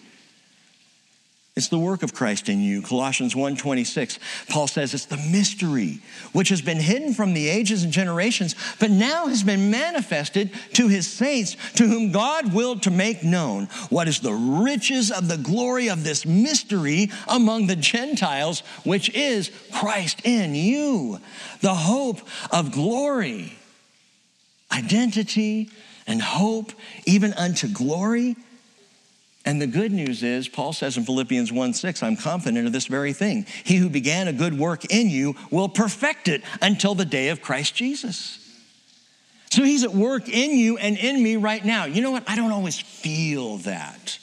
It's 1.56 1.68
the 1.68 1.78
work 1.78 2.02
of 2.02 2.12
Christ 2.12 2.50
in 2.50 2.60
you. 2.60 2.82
Colossians 2.82 3.34
1:26. 3.34 4.18
Paul 4.50 4.68
says 4.68 4.92
it's 4.92 5.06
the 5.06 5.16
mystery 5.16 6.00
which 6.32 6.50
has 6.50 6.60
been 6.60 6.78
hidden 6.78 7.14
from 7.14 7.32
the 7.32 7.48
ages 7.48 7.82
and 7.82 7.90
generations, 7.90 8.54
but 8.78 8.90
now 8.90 9.26
has 9.28 9.42
been 9.42 9.70
manifested 9.70 10.50
to 10.74 10.88
his 10.88 11.06
saints, 11.06 11.56
to 11.76 11.86
whom 11.86 12.12
God 12.12 12.52
willed 12.52 12.82
to 12.82 12.90
make 12.90 13.24
known 13.24 13.70
what 13.88 14.06
is 14.06 14.20
the 14.20 14.34
riches 14.34 15.10
of 15.10 15.28
the 15.28 15.38
glory 15.38 15.88
of 15.88 16.04
this 16.04 16.26
mystery 16.26 17.10
among 17.26 17.68
the 17.68 17.76
Gentiles, 17.76 18.62
which 18.84 19.08
is 19.14 19.50
Christ 19.72 20.20
in 20.24 20.54
you, 20.54 21.20
the 21.62 21.74
hope 21.74 22.20
of 22.50 22.70
glory. 22.70 23.54
Identity 24.70 25.70
and 26.06 26.20
hope, 26.20 26.72
even 27.06 27.32
unto 27.32 27.66
glory 27.66 28.36
and 29.46 29.62
the 29.62 29.68
good 29.68 29.92
news 29.92 30.24
is, 30.24 30.48
Paul 30.48 30.72
says 30.72 30.96
in 30.96 31.04
Philippians 31.04 31.52
1 31.52 31.72
6, 31.72 32.02
I'm 32.02 32.16
confident 32.16 32.66
of 32.66 32.72
this 32.72 32.86
very 32.86 33.12
thing. 33.12 33.46
He 33.62 33.76
who 33.76 33.88
began 33.88 34.26
a 34.26 34.32
good 34.32 34.58
work 34.58 34.84
in 34.92 35.08
you 35.08 35.36
will 35.52 35.68
perfect 35.68 36.26
it 36.26 36.42
until 36.60 36.96
the 36.96 37.04
day 37.04 37.28
of 37.28 37.40
Christ 37.40 37.74
Jesus. 37.76 38.42
So 39.50 39.62
he's 39.62 39.84
at 39.84 39.94
work 39.94 40.28
in 40.28 40.58
you 40.58 40.76
and 40.78 40.98
in 40.98 41.22
me 41.22 41.36
right 41.36 41.64
now. 41.64 41.84
You 41.84 42.02
know 42.02 42.10
what? 42.10 42.28
I 42.28 42.34
don't 42.34 42.50
always 42.50 42.78
feel 42.78 43.58
that. 43.58 44.18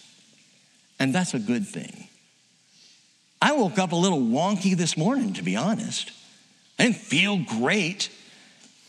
And 0.99 1.15
that's 1.15 1.33
a 1.33 1.39
good 1.39 1.65
thing. 1.65 2.09
I 3.41 3.53
woke 3.53 3.79
up 3.79 3.93
a 3.93 3.95
little 3.95 4.19
wonky 4.19 4.75
this 4.75 4.97
morning, 4.97 5.33
to 5.33 5.41
be 5.41 5.55
honest. 5.55 6.11
I 6.77 6.83
didn't 6.83 6.97
feel 6.97 7.37
great. 7.37 8.09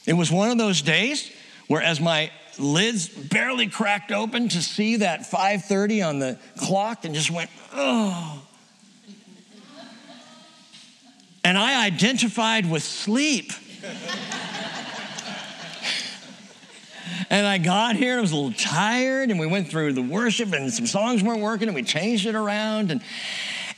It 0.07 0.15
was 0.15 0.33
one 0.33 0.51
of 0.51 0.59
those 0.59 0.83
days 0.83 1.31
where, 1.69 1.81
as 1.81 2.01
my 2.01 2.31
lids 2.59 3.09
barely 3.09 3.69
cracked 3.69 4.13
open 4.13 4.49
to 4.51 4.63
see 4.63 4.97
that 4.97 5.31
5:30 5.31 6.03
on 6.03 6.19
the 6.19 6.39
clock 6.57 7.05
and 7.05 7.15
just 7.15 7.31
went, 7.31 7.51
"Oh." 7.73 8.43
And 11.45 11.59
I 11.59 11.85
identified 11.85 12.71
with 12.71 12.83
sleep. 12.83 13.53
and 17.29 17.47
I 17.47 17.59
got 17.59 17.97
here 17.97 18.13
and 18.13 18.19
I 18.19 18.23
was 18.23 18.33
a 18.33 18.37
little 18.37 18.53
tired 18.53 19.31
and 19.31 19.39
we 19.39 19.47
went 19.47 19.69
through 19.69 19.93
the 19.93 20.03
worship 20.03 20.53
and 20.55 20.73
some 20.73 20.87
songs 20.87 21.23
weren't 21.23 21.41
working 21.41 21.69
and 21.69 21.75
we 21.75 21.83
changed 21.83 22.25
it 22.27 22.35
around 22.35 22.91
and 22.91 23.03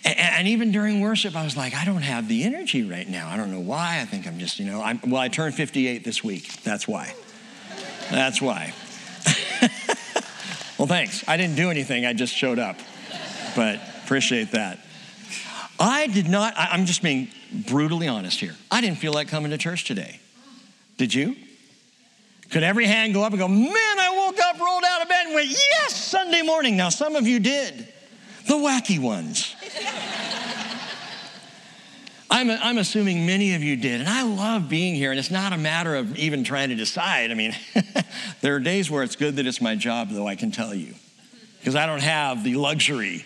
and 0.04 0.46
even 0.46 0.70
during 0.70 1.00
worship, 1.00 1.34
I 1.34 1.42
was 1.42 1.56
like, 1.56 1.74
I 1.74 1.84
don't 1.84 2.02
have 2.02 2.28
the 2.28 2.44
energy 2.44 2.88
right 2.88 3.08
now. 3.08 3.28
I 3.28 3.36
don't 3.36 3.50
know 3.50 3.58
why. 3.58 3.98
I 4.00 4.04
think 4.04 4.28
I'm 4.28 4.38
just, 4.38 4.60
you 4.60 4.64
know, 4.64 4.80
I'm, 4.80 5.00
well, 5.04 5.20
I 5.20 5.26
turned 5.26 5.56
58 5.56 6.04
this 6.04 6.22
week. 6.22 6.62
That's 6.62 6.86
why. 6.86 7.12
That's 8.11 8.40
why. 8.40 8.73
well, 10.79 10.87
thanks. 10.87 11.27
I 11.29 11.37
didn't 11.37 11.57
do 11.57 11.71
anything, 11.71 12.07
I 12.07 12.12
just 12.12 12.35
showed 12.35 12.59
up. 12.59 12.79
But 13.55 13.81
appreciate 14.05 14.53
that. 14.53 14.79
I 15.79 16.07
did 16.07 16.29
not, 16.29 16.55
I'm 16.57 16.87
just 16.87 17.03
being 17.03 17.29
brutally 17.53 18.09
honest 18.09 18.40
here. 18.40 18.55
I 18.71 18.81
didn't 18.81 18.99
feel 18.99 19.12
like 19.12 19.29
coming 19.29 19.51
to 19.51 19.59
church 19.59 19.85
today. 19.85 20.21
Did 20.97 21.12
you? 21.12 21.37
Could 22.51 22.62
every 22.62 22.87
hand 22.87 23.12
go 23.12 23.23
up 23.23 23.33
and 23.33 23.40
go, 23.40 23.49
Man, 23.49 23.69
I 23.69 24.25
woke 24.27 24.38
up, 24.40 24.59
rolled 24.61 24.85
out 24.85 25.03
of 25.03 25.09
bed, 25.09 25.27
and 25.27 25.35
went, 25.35 25.49
Yes, 25.49 25.95
Sunday 25.95 26.42
morning. 26.42 26.77
Now, 26.77 26.88
some 26.88 27.16
of 27.16 27.27
you 27.27 27.40
did, 27.40 27.92
the 28.47 28.55
wacky 28.55 28.99
ones. 28.99 29.55
I'm, 32.30 32.50
I'm 32.50 32.78
assuming 32.78 33.24
many 33.24 33.54
of 33.54 33.62
you 33.62 33.76
did. 33.76 34.00
And 34.00 34.08
I 34.08 34.22
love 34.22 34.68
being 34.68 34.94
here. 34.94 35.10
And 35.10 35.18
it's 35.18 35.30
not 35.30 35.52
a 35.52 35.56
matter 35.56 35.94
of 35.94 36.16
even 36.18 36.44
trying 36.44 36.70
to 36.70 36.74
decide. 36.74 37.30
I 37.30 37.34
mean, 37.34 37.54
there 38.40 38.56
are 38.56 38.60
days 38.60 38.90
where 38.90 39.02
it's 39.02 39.16
good 39.16 39.36
that 39.36 39.46
it's 39.46 39.60
my 39.60 39.76
job, 39.76 40.10
though, 40.10 40.26
I 40.26 40.34
can 40.34 40.50
tell 40.50 40.74
you, 40.74 40.94
because 41.60 41.76
I 41.76 41.86
don't 41.86 42.02
have 42.02 42.42
the 42.42 42.56
luxury 42.56 43.24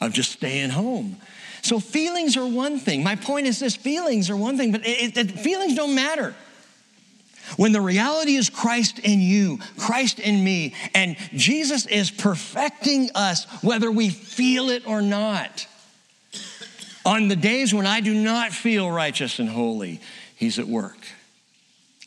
of 0.00 0.12
just 0.12 0.32
staying 0.32 0.70
home. 0.70 1.16
So 1.62 1.78
feelings 1.78 2.36
are 2.36 2.46
one 2.46 2.80
thing. 2.80 3.04
My 3.04 3.14
point 3.14 3.46
is 3.46 3.60
this 3.60 3.76
feelings 3.76 4.28
are 4.30 4.36
one 4.36 4.56
thing, 4.56 4.72
but 4.72 4.84
it, 4.84 5.16
it, 5.16 5.30
feelings 5.38 5.76
don't 5.76 5.94
matter. 5.94 6.34
When 7.56 7.72
the 7.72 7.80
reality 7.80 8.34
is 8.34 8.50
Christ 8.50 8.98
in 9.00 9.20
you, 9.20 9.58
Christ 9.78 10.18
in 10.18 10.42
me, 10.42 10.74
and 10.94 11.16
Jesus 11.34 11.86
is 11.86 12.10
perfecting 12.10 13.10
us 13.14 13.44
whether 13.62 13.90
we 13.90 14.08
feel 14.10 14.70
it 14.70 14.86
or 14.86 15.02
not. 15.02 15.66
On 17.04 17.28
the 17.28 17.36
days 17.36 17.74
when 17.74 17.86
I 17.86 18.00
do 18.00 18.14
not 18.14 18.52
feel 18.52 18.90
righteous 18.90 19.38
and 19.38 19.48
holy, 19.48 20.00
He's 20.36 20.58
at 20.58 20.66
work. 20.66 20.98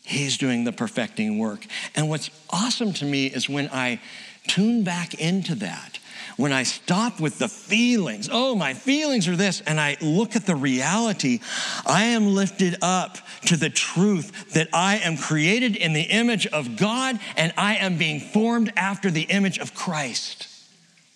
He's 0.04 0.38
doing 0.38 0.66
the 0.66 0.72
perfecting 0.72 1.40
work. 1.40 1.66
And 1.96 2.10
what's 2.10 2.30
awesome 2.50 2.94
to 2.94 3.06
me 3.06 3.26
is 3.26 3.50
when 3.50 3.70
I 3.70 4.00
tune 4.48 4.84
back 4.84 5.16
into 5.16 5.56
that, 5.56 6.00
when 6.38 6.52
I 6.52 6.64
stop 6.64 7.20
with 7.20 7.40
the 7.40 7.48
feelings, 7.48 8.30
oh, 8.32 8.56
my 8.56 8.74
feelings 8.74 9.28
are 9.28 9.36
this, 9.36 9.62
and 9.62 9.80
I 9.80 9.98
look 10.02 10.36
at 10.36 10.46
the 10.46 10.56
reality, 10.56 11.40
I 11.86 12.06
am 12.06 12.36
lifted 12.36 12.78
up 12.82 13.18
to 13.46 13.58
the 13.58 13.70
truth 13.70 14.54
that 14.54 14.70
I 14.74 14.98
am 14.98 15.18
created 15.18 15.76
in 15.76 15.94
the 15.94 16.02
image 16.02 16.46
of 16.48 16.78
God 16.78 17.20
and 17.36 17.54
I 17.58 17.78
am 17.78 17.98
being 17.98 18.20
formed 18.20 18.74
after 18.76 19.10
the 19.10 19.24
image 19.24 19.58
of 19.58 19.74
Christ. 19.74 20.48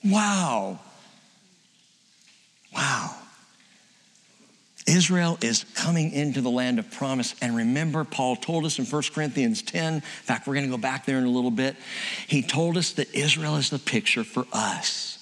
Wow. 0.04 0.80
Wow. 2.74 3.18
Israel 4.89 5.38
is 5.41 5.65
coming 5.75 6.12
into 6.12 6.41
the 6.41 6.49
land 6.49 6.80
of 6.80 6.89
promise. 6.89 7.36
And 7.41 7.56
remember, 7.56 8.04
Paul 8.04 8.36
told 8.36 8.65
us 8.65 8.80
in 8.80 8.86
1 8.86 9.04
Corinthians 9.13 9.62
10, 9.62 9.95
in 9.95 10.02
fact, 10.02 10.47
we're 10.47 10.56
going 10.56 10.65
to 10.65 10.71
go 10.71 10.82
back 10.82 11.06
there 11.06 11.19
in 11.19 11.25
a 11.25 11.30
little 11.30 11.52
bit. 11.52 11.75
He 12.28 12.41
told 12.41 12.75
us 12.75 12.93
that 12.93 13.13
Israel 13.13 13.56
is 13.58 13.69
the 13.69 13.80
picture 13.80 14.23
for 14.23 14.45
us. 14.52 15.15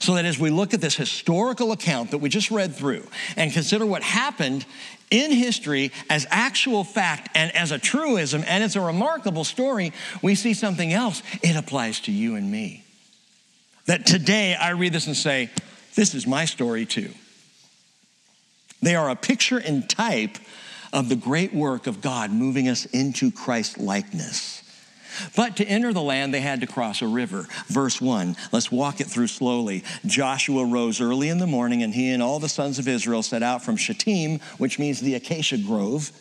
So 0.00 0.14
that 0.14 0.24
as 0.24 0.38
we 0.38 0.50
look 0.50 0.74
at 0.74 0.80
this 0.80 0.96
historical 0.96 1.72
account 1.72 2.10
that 2.10 2.18
we 2.18 2.28
just 2.28 2.50
read 2.50 2.74
through 2.74 3.06
and 3.36 3.52
consider 3.52 3.86
what 3.86 4.02
happened 4.02 4.66
in 5.10 5.30
history 5.30 5.92
as 6.10 6.26
actual 6.30 6.82
fact 6.84 7.30
and 7.34 7.54
as 7.54 7.70
a 7.70 7.78
truism, 7.78 8.42
and 8.46 8.62
it's 8.62 8.76
a 8.76 8.80
remarkable 8.80 9.44
story, 9.44 9.92
we 10.20 10.34
see 10.34 10.52
something 10.52 10.92
else. 10.92 11.22
It 11.42 11.56
applies 11.56 12.00
to 12.00 12.12
you 12.12 12.34
and 12.34 12.50
me. 12.50 12.84
That 13.86 14.04
today 14.04 14.54
I 14.54 14.70
read 14.70 14.92
this 14.92 15.06
and 15.06 15.16
say, 15.16 15.48
This 15.94 16.14
is 16.14 16.26
my 16.26 16.44
story 16.44 16.84
too. 16.84 17.10
They 18.86 18.94
are 18.94 19.10
a 19.10 19.16
picture 19.16 19.58
and 19.58 19.90
type 19.90 20.38
of 20.92 21.08
the 21.08 21.16
great 21.16 21.52
work 21.52 21.88
of 21.88 22.00
God 22.00 22.30
moving 22.30 22.68
us 22.68 22.84
into 22.84 23.32
Christ 23.32 23.78
likeness. 23.78 24.62
But 25.34 25.56
to 25.56 25.64
enter 25.64 25.92
the 25.92 26.02
land, 26.02 26.32
they 26.32 26.40
had 26.40 26.60
to 26.60 26.68
cross 26.68 27.02
a 27.02 27.08
river. 27.08 27.48
Verse 27.66 28.00
1, 28.00 28.36
let's 28.52 28.70
walk 28.70 29.00
it 29.00 29.08
through 29.08 29.26
slowly. 29.26 29.82
Joshua 30.06 30.64
rose 30.64 31.00
early 31.00 31.30
in 31.30 31.38
the 31.38 31.48
morning, 31.48 31.82
and 31.82 31.92
he 31.92 32.12
and 32.12 32.22
all 32.22 32.38
the 32.38 32.48
sons 32.48 32.78
of 32.78 32.86
Israel 32.86 33.24
set 33.24 33.42
out 33.42 33.64
from 33.64 33.76
Shittim, 33.76 34.38
which 34.58 34.78
means 34.78 35.00
the 35.00 35.16
acacia 35.16 35.58
grove, 35.58 36.12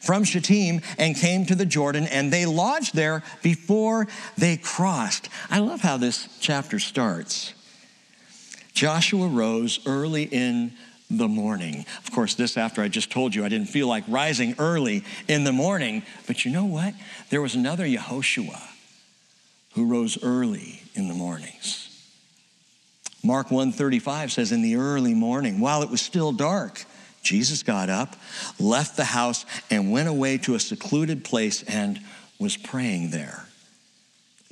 from 0.00 0.24
Shittim, 0.24 0.80
and 0.98 1.14
came 1.14 1.46
to 1.46 1.54
the 1.54 1.64
Jordan, 1.64 2.08
and 2.08 2.32
they 2.32 2.46
lodged 2.46 2.96
there 2.96 3.22
before 3.44 4.08
they 4.36 4.56
crossed. 4.56 5.28
I 5.48 5.60
love 5.60 5.82
how 5.82 5.98
this 5.98 6.26
chapter 6.40 6.80
starts. 6.80 7.54
Joshua 8.74 9.28
rose 9.28 9.78
early 9.86 10.24
in 10.24 10.72
the 11.18 11.28
morning. 11.28 11.84
Of 12.04 12.10
course, 12.10 12.34
this 12.34 12.56
after 12.56 12.82
I 12.82 12.88
just 12.88 13.10
told 13.10 13.34
you 13.34 13.44
I 13.44 13.48
didn't 13.48 13.68
feel 13.68 13.86
like 13.86 14.04
rising 14.08 14.54
early 14.58 15.04
in 15.28 15.44
the 15.44 15.52
morning, 15.52 16.02
but 16.26 16.44
you 16.44 16.50
know 16.50 16.64
what? 16.64 16.94
There 17.30 17.42
was 17.42 17.54
another 17.54 17.84
Yehoshua 17.84 18.60
who 19.74 19.86
rose 19.86 20.22
early 20.22 20.82
in 20.94 21.08
the 21.08 21.14
mornings. 21.14 21.88
Mark 23.22 23.50
135 23.50 24.32
says 24.32 24.52
in 24.52 24.62
the 24.62 24.76
early 24.76 25.14
morning 25.14 25.60
while 25.60 25.82
it 25.82 25.90
was 25.90 26.00
still 26.00 26.32
dark, 26.32 26.84
Jesus 27.22 27.62
got 27.62 27.88
up, 27.88 28.16
left 28.58 28.96
the 28.96 29.04
house 29.04 29.46
and 29.70 29.92
went 29.92 30.08
away 30.08 30.38
to 30.38 30.54
a 30.54 30.60
secluded 30.60 31.24
place 31.24 31.62
and 31.62 32.00
was 32.40 32.56
praying 32.56 33.10
there. 33.10 33.46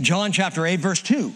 John 0.00 0.30
chapter 0.30 0.64
8 0.64 0.76
verse 0.76 1.02
2 1.02 1.34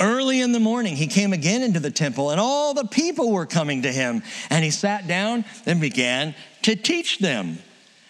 Early 0.00 0.40
in 0.40 0.52
the 0.52 0.60
morning, 0.60 0.96
he 0.96 1.06
came 1.06 1.32
again 1.32 1.62
into 1.62 1.78
the 1.78 1.90
temple, 1.90 2.30
and 2.30 2.40
all 2.40 2.74
the 2.74 2.86
people 2.86 3.30
were 3.30 3.46
coming 3.46 3.82
to 3.82 3.92
him. 3.92 4.22
And 4.50 4.64
he 4.64 4.70
sat 4.70 5.06
down 5.06 5.44
and 5.64 5.80
began 5.80 6.34
to 6.62 6.74
teach 6.74 7.18
them. 7.18 7.58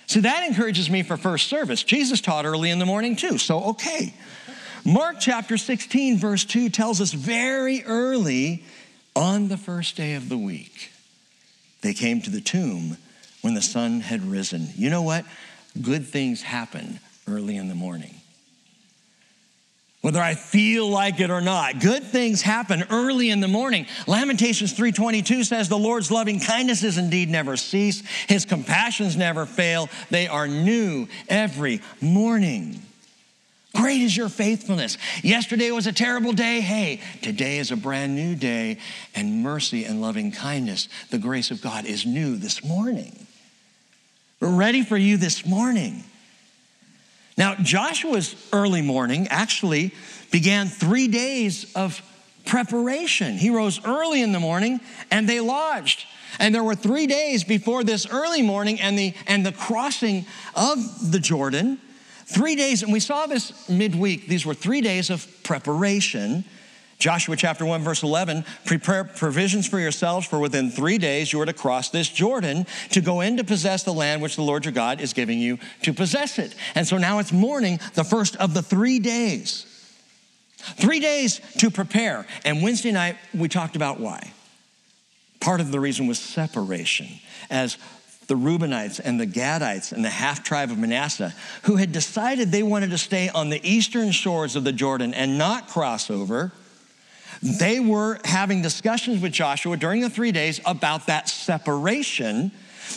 So 0.07 0.21
that 0.21 0.47
encourages 0.47 0.91
me 0.91 1.03
for 1.03 1.17
first 1.17 1.49
service. 1.49 1.83
Jesus 1.83 2.21
taught 2.21 2.45
early 2.45 2.71
in 2.71 2.79
the 2.79 2.87
morning 2.87 3.17
too, 3.17 3.39
so 3.39 3.63
okay. 3.65 4.15
Mark 4.85 5.17
chapter 5.21 5.57
16, 5.57 6.19
verse 6.19 6.45
2 6.45 6.69
tells 6.69 7.01
us 7.01 7.13
very 7.13 7.85
early 7.85 8.65
on 9.15 9.49
the 9.49 9.57
first 9.57 9.97
day 9.97 10.15
of 10.15 10.29
the 10.29 10.39
week, 10.39 10.91
they 11.83 11.95
came 11.95 12.21
to 12.23 12.31
the 12.31 12.41
tomb 12.41 12.97
when 13.43 13.55
the 13.55 13.63
sun 13.63 14.01
had 14.01 14.25
risen. 14.25 14.69
You 14.75 14.91
know 14.91 15.03
what? 15.03 15.25
Good 15.81 16.07
things 16.07 16.43
happen 16.43 16.99
early 17.29 17.57
in 17.57 17.69
the 17.69 17.75
morning 17.75 18.22
whether 20.03 20.21
I 20.21 20.35
feel 20.35 20.89
like 20.89 21.21
it 21.21 21.31
or 21.31 21.41
not. 21.41 21.81
Good 21.81 22.03
things 22.03 22.43
happen 22.43 22.85
early 22.91 23.31
in 23.31 23.41
the 23.41 23.49
morning. 23.49 23.87
Lamentations 24.07 24.73
3:22 24.73 25.45
says 25.45 25.69
the 25.69 25.79
Lord's 25.79 26.11
loving 26.11 26.41
kindnesses 26.41 26.99
indeed 26.99 27.31
never 27.31 27.57
cease. 27.57 28.03
His 28.29 28.45
compassions 28.45 29.17
never 29.17 29.47
fail. 29.47 29.89
They 30.11 30.27
are 30.27 30.49
new 30.49 31.09
every 31.29 31.81
morning. 32.01 32.83
Great 33.75 34.03
is 34.03 34.15
your 34.15 34.29
faithfulness. 34.29 34.99
Yesterday 35.23 35.71
was 35.71 35.87
a 35.87 35.93
terrible 35.93 36.33
day. 36.33 36.61
Hey, 36.61 37.01
today 37.23 37.59
is 37.59 37.71
a 37.71 37.77
brand 37.77 38.15
new 38.15 38.35
day, 38.35 38.79
and 39.15 39.43
mercy 39.43 39.85
and 39.85 40.03
loving 40.03 40.31
kindness, 40.31 40.89
the 41.11 41.17
grace 41.17 41.51
of 41.51 41.63
God 41.63 41.87
is 41.87 42.05
new 42.05 42.37
this 42.37 42.63
morning. 42.63 43.27
We're 44.41 44.55
ready 44.55 44.83
for 44.83 44.97
you 44.97 45.17
this 45.17 45.47
morning. 45.47 46.05
Now, 47.37 47.55
Joshua's 47.55 48.35
early 48.53 48.83
morning 48.83 49.29
actually 49.29 49.93
began 50.31 50.69
three 50.69 51.09
days 51.09 51.73
of 51.75 52.03
preparation. 52.45 53.39
He 53.39 53.51
rose 53.51 53.85
early 53.85 54.23
in 54.23 54.33
the 54.33 54.41
morning 54.41 54.81
and 55.11 55.29
they 55.29 55.41
lodged. 55.41 56.07
And 56.39 56.55
there 56.55 56.65
were 56.65 56.75
three 56.75 57.07
days 57.07 57.45
before 57.45 57.85
this 57.85 58.07
early 58.07 58.43
morning 58.43 58.81
and 58.81 58.99
the, 58.99 59.15
and 59.27 59.45
the 59.45 59.53
crossing 59.53 60.27
of 60.55 61.13
the 61.13 61.19
Jordan. 61.19 61.79
Three 62.25 62.57
days, 62.57 62.83
and 62.83 62.93
we 62.93 63.01
saw 63.01 63.27
this 63.27 63.69
midweek. 63.69 64.27
These 64.27 64.47
were 64.47 64.55
three 64.55 64.81
days 64.81 65.11
of 65.11 65.27
preparation 65.43 66.45
Joshua 66.99 67.37
chapter 67.37 67.65
1, 67.65 67.83
verse 67.83 68.03
11 68.03 68.45
prepare 68.65 69.05
provisions 69.05 69.67
for 69.67 69.79
yourselves, 69.79 70.27
for 70.27 70.39
within 70.39 70.71
three 70.71 70.99
days 70.99 71.33
you 71.33 71.41
are 71.41 71.47
to 71.47 71.53
cross 71.53 71.91
this 71.91 72.09
Jordan 72.09 72.67
to 72.91 73.01
go 73.01 73.21
in 73.21 73.37
to 73.39 73.45
possess 73.45 73.83
the 73.83 73.93
land 73.93 74.23
which 74.23 74.37
the 74.37 74.43
Lord 74.43 74.65
your 74.65 74.73
God 74.73 75.01
is 75.01 75.13
giving 75.13 75.39
you 75.39 75.59
to 75.83 75.93
possess 75.93 76.39
it. 76.39 76.55
And 76.75 76.87
so 76.87 76.99
now 76.99 77.19
it's 77.19 77.33
morning, 77.33 77.81
the 77.95 78.05
first 78.05 78.37
of 78.37 78.55
the 78.55 78.63
three 78.63 78.99
days. 78.99 79.67
Three 80.59 81.01
days 81.01 81.41
to 81.59 81.71
prepare. 81.71 82.27
And 82.45 82.63
Wednesday 82.63 82.93
night, 82.93 83.17
we 83.35 83.49
talked 83.49 83.75
about 83.75 83.99
why. 83.99 84.33
Part 85.41 85.61
of 85.61 85.73
the 85.73 85.81
reason 85.81 86.07
was 86.07 86.21
separation, 86.21 87.09
as 87.51 87.77
the 88.29 88.35
Reubenites 88.35 89.01
and 89.03 89.19
the 89.19 89.27
Gadites 89.27 89.91
and 89.91 90.05
the 90.05 90.11
half 90.11 90.45
tribe 90.45 90.71
of 90.71 90.79
Manasseh, 90.79 91.35
who 91.65 91.77
had 91.77 91.91
decided 91.91 92.53
they 92.53 92.63
wanted 92.63 92.91
to 92.91 92.99
stay 92.99 93.29
on 93.29 93.51
the 93.51 93.61
eastern 93.69 94.13
shores 94.13 94.55
of 94.55 94.63
the 94.63 94.73
Jordan 94.73 95.13
and 95.15 95.37
not 95.37 95.67
cross 95.67 96.11
over 96.11 96.53
they 97.43 97.81
were 97.81 98.19
having 98.25 98.63
discussions 98.63 99.21
with 99.21 99.33
Joshua 99.33 99.77
during 99.77 100.01
the 100.01 100.11
three 100.11 100.33
days 100.33 100.61
about 100.65 101.07
that 101.07 101.29
separation 101.29 102.53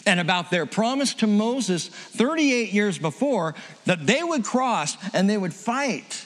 and 0.06 0.20
about 0.20 0.52
their 0.52 0.66
promise 0.66 1.14
to 1.16 1.28
Moses 1.28 1.88
38 1.88 2.72
years 2.72 2.98
before 3.00 3.56
that 3.86 4.06
they 4.06 4.22
would 4.22 4.44
cross 4.44 4.98
and 5.14 5.30
they 5.30 5.38
would 5.38 5.54
fight, 5.54 6.26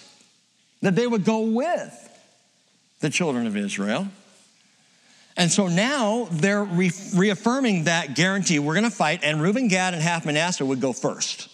that 0.82 0.96
they 0.96 1.08
would 1.08 1.24
go 1.24 1.42
with 1.42 2.06
the 3.00 3.10
children 3.10 3.48
of 3.48 3.56
Israel. 3.56 4.08
And 5.38 5.50
so 5.50 5.68
now 5.68 6.28
they're 6.32 6.66
re- 6.66 6.92
reaffirming 7.16 7.86
that 7.86 8.16
guarantee 8.16 8.60
we're 8.60 8.74
going 8.74 8.84
to 8.84 8.92
fight, 8.92 9.22
and 9.24 9.42
Reuben, 9.42 9.70
Gad, 9.70 9.94
and 9.94 10.04
half 10.04 10.26
Manasseh 10.26 10.66
would 10.66 10.82
go 10.82 10.92
first. 10.92 11.48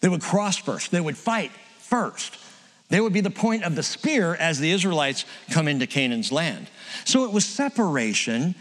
They 0.00 0.08
would 0.08 0.22
cross 0.22 0.56
first, 0.56 0.92
they 0.92 1.00
would 1.00 1.16
fight 1.16 1.50
first. 1.78 2.36
They 2.88 3.00
would 3.00 3.12
be 3.12 3.20
the 3.20 3.30
point 3.30 3.64
of 3.64 3.74
the 3.74 3.82
spear 3.82 4.34
as 4.36 4.58
the 4.58 4.70
Israelites 4.70 5.24
come 5.50 5.68
into 5.68 5.86
Canaan's 5.86 6.30
land. 6.30 6.68
So 7.04 7.24
it 7.24 7.32
was 7.32 7.44
separation. 7.44 8.54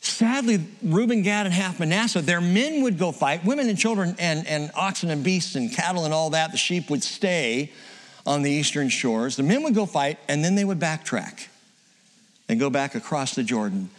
Sadly, 0.00 0.64
Reuben, 0.82 1.22
Gad, 1.22 1.46
and 1.46 1.54
half 1.54 1.78
Manasseh, 1.78 2.22
their 2.22 2.40
men 2.40 2.82
would 2.82 2.98
go 2.98 3.12
fight. 3.12 3.44
Women 3.44 3.68
and 3.68 3.78
children 3.78 4.16
and, 4.18 4.46
and 4.46 4.70
oxen 4.74 5.10
and 5.10 5.22
beasts 5.22 5.54
and 5.56 5.72
cattle 5.72 6.04
and 6.04 6.14
all 6.14 6.30
that, 6.30 6.52
the 6.52 6.58
sheep 6.58 6.88
would 6.88 7.02
stay 7.02 7.72
on 8.26 8.42
the 8.42 8.50
eastern 8.50 8.88
shores. 8.88 9.36
The 9.36 9.42
men 9.42 9.62
would 9.62 9.74
go 9.74 9.86
fight, 9.86 10.18
and 10.28 10.44
then 10.44 10.54
they 10.54 10.64
would 10.64 10.78
backtrack 10.78 11.48
and 12.48 12.58
go 12.58 12.70
back 12.70 12.94
across 12.94 13.34
the 13.34 13.42
Jordan 13.42 13.90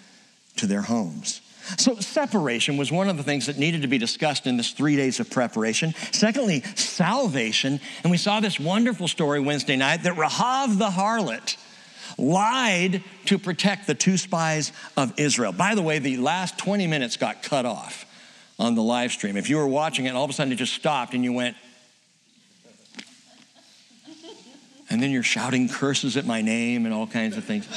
to 0.57 0.65
their 0.65 0.81
homes. 0.81 1.41
So, 1.77 1.95
separation 1.95 2.77
was 2.77 2.91
one 2.91 3.09
of 3.09 3.17
the 3.17 3.23
things 3.23 3.45
that 3.45 3.57
needed 3.57 3.81
to 3.83 3.87
be 3.87 3.97
discussed 3.97 4.47
in 4.47 4.57
this 4.57 4.71
three 4.71 4.95
days 4.95 5.19
of 5.19 5.29
preparation. 5.29 5.93
Secondly, 6.11 6.61
salvation. 6.75 7.79
And 8.03 8.11
we 8.11 8.17
saw 8.17 8.39
this 8.39 8.59
wonderful 8.59 9.07
story 9.07 9.39
Wednesday 9.39 9.75
night 9.75 10.03
that 10.03 10.15
Rahav 10.15 10.77
the 10.77 10.89
harlot 10.89 11.57
lied 12.17 13.03
to 13.25 13.37
protect 13.37 13.87
the 13.87 13.95
two 13.95 14.17
spies 14.17 14.71
of 14.97 15.13
Israel. 15.17 15.51
By 15.51 15.75
the 15.75 15.81
way, 15.81 15.99
the 15.99 16.17
last 16.17 16.57
20 16.57 16.87
minutes 16.87 17.17
got 17.17 17.43
cut 17.43 17.65
off 17.65 18.05
on 18.57 18.75
the 18.75 18.83
live 18.83 19.11
stream. 19.11 19.37
If 19.37 19.49
you 19.49 19.57
were 19.57 19.67
watching 19.67 20.05
it 20.05 20.15
all 20.15 20.25
of 20.25 20.29
a 20.29 20.33
sudden 20.33 20.51
it 20.51 20.57
just 20.57 20.73
stopped 20.73 21.13
and 21.13 21.23
you 21.23 21.33
went, 21.33 21.55
and 24.89 25.01
then 25.01 25.11
you're 25.11 25.23
shouting 25.23 25.69
curses 25.69 26.17
at 26.17 26.25
my 26.25 26.41
name 26.41 26.85
and 26.85 26.93
all 26.93 27.07
kinds 27.07 27.37
of 27.37 27.45
things. 27.45 27.67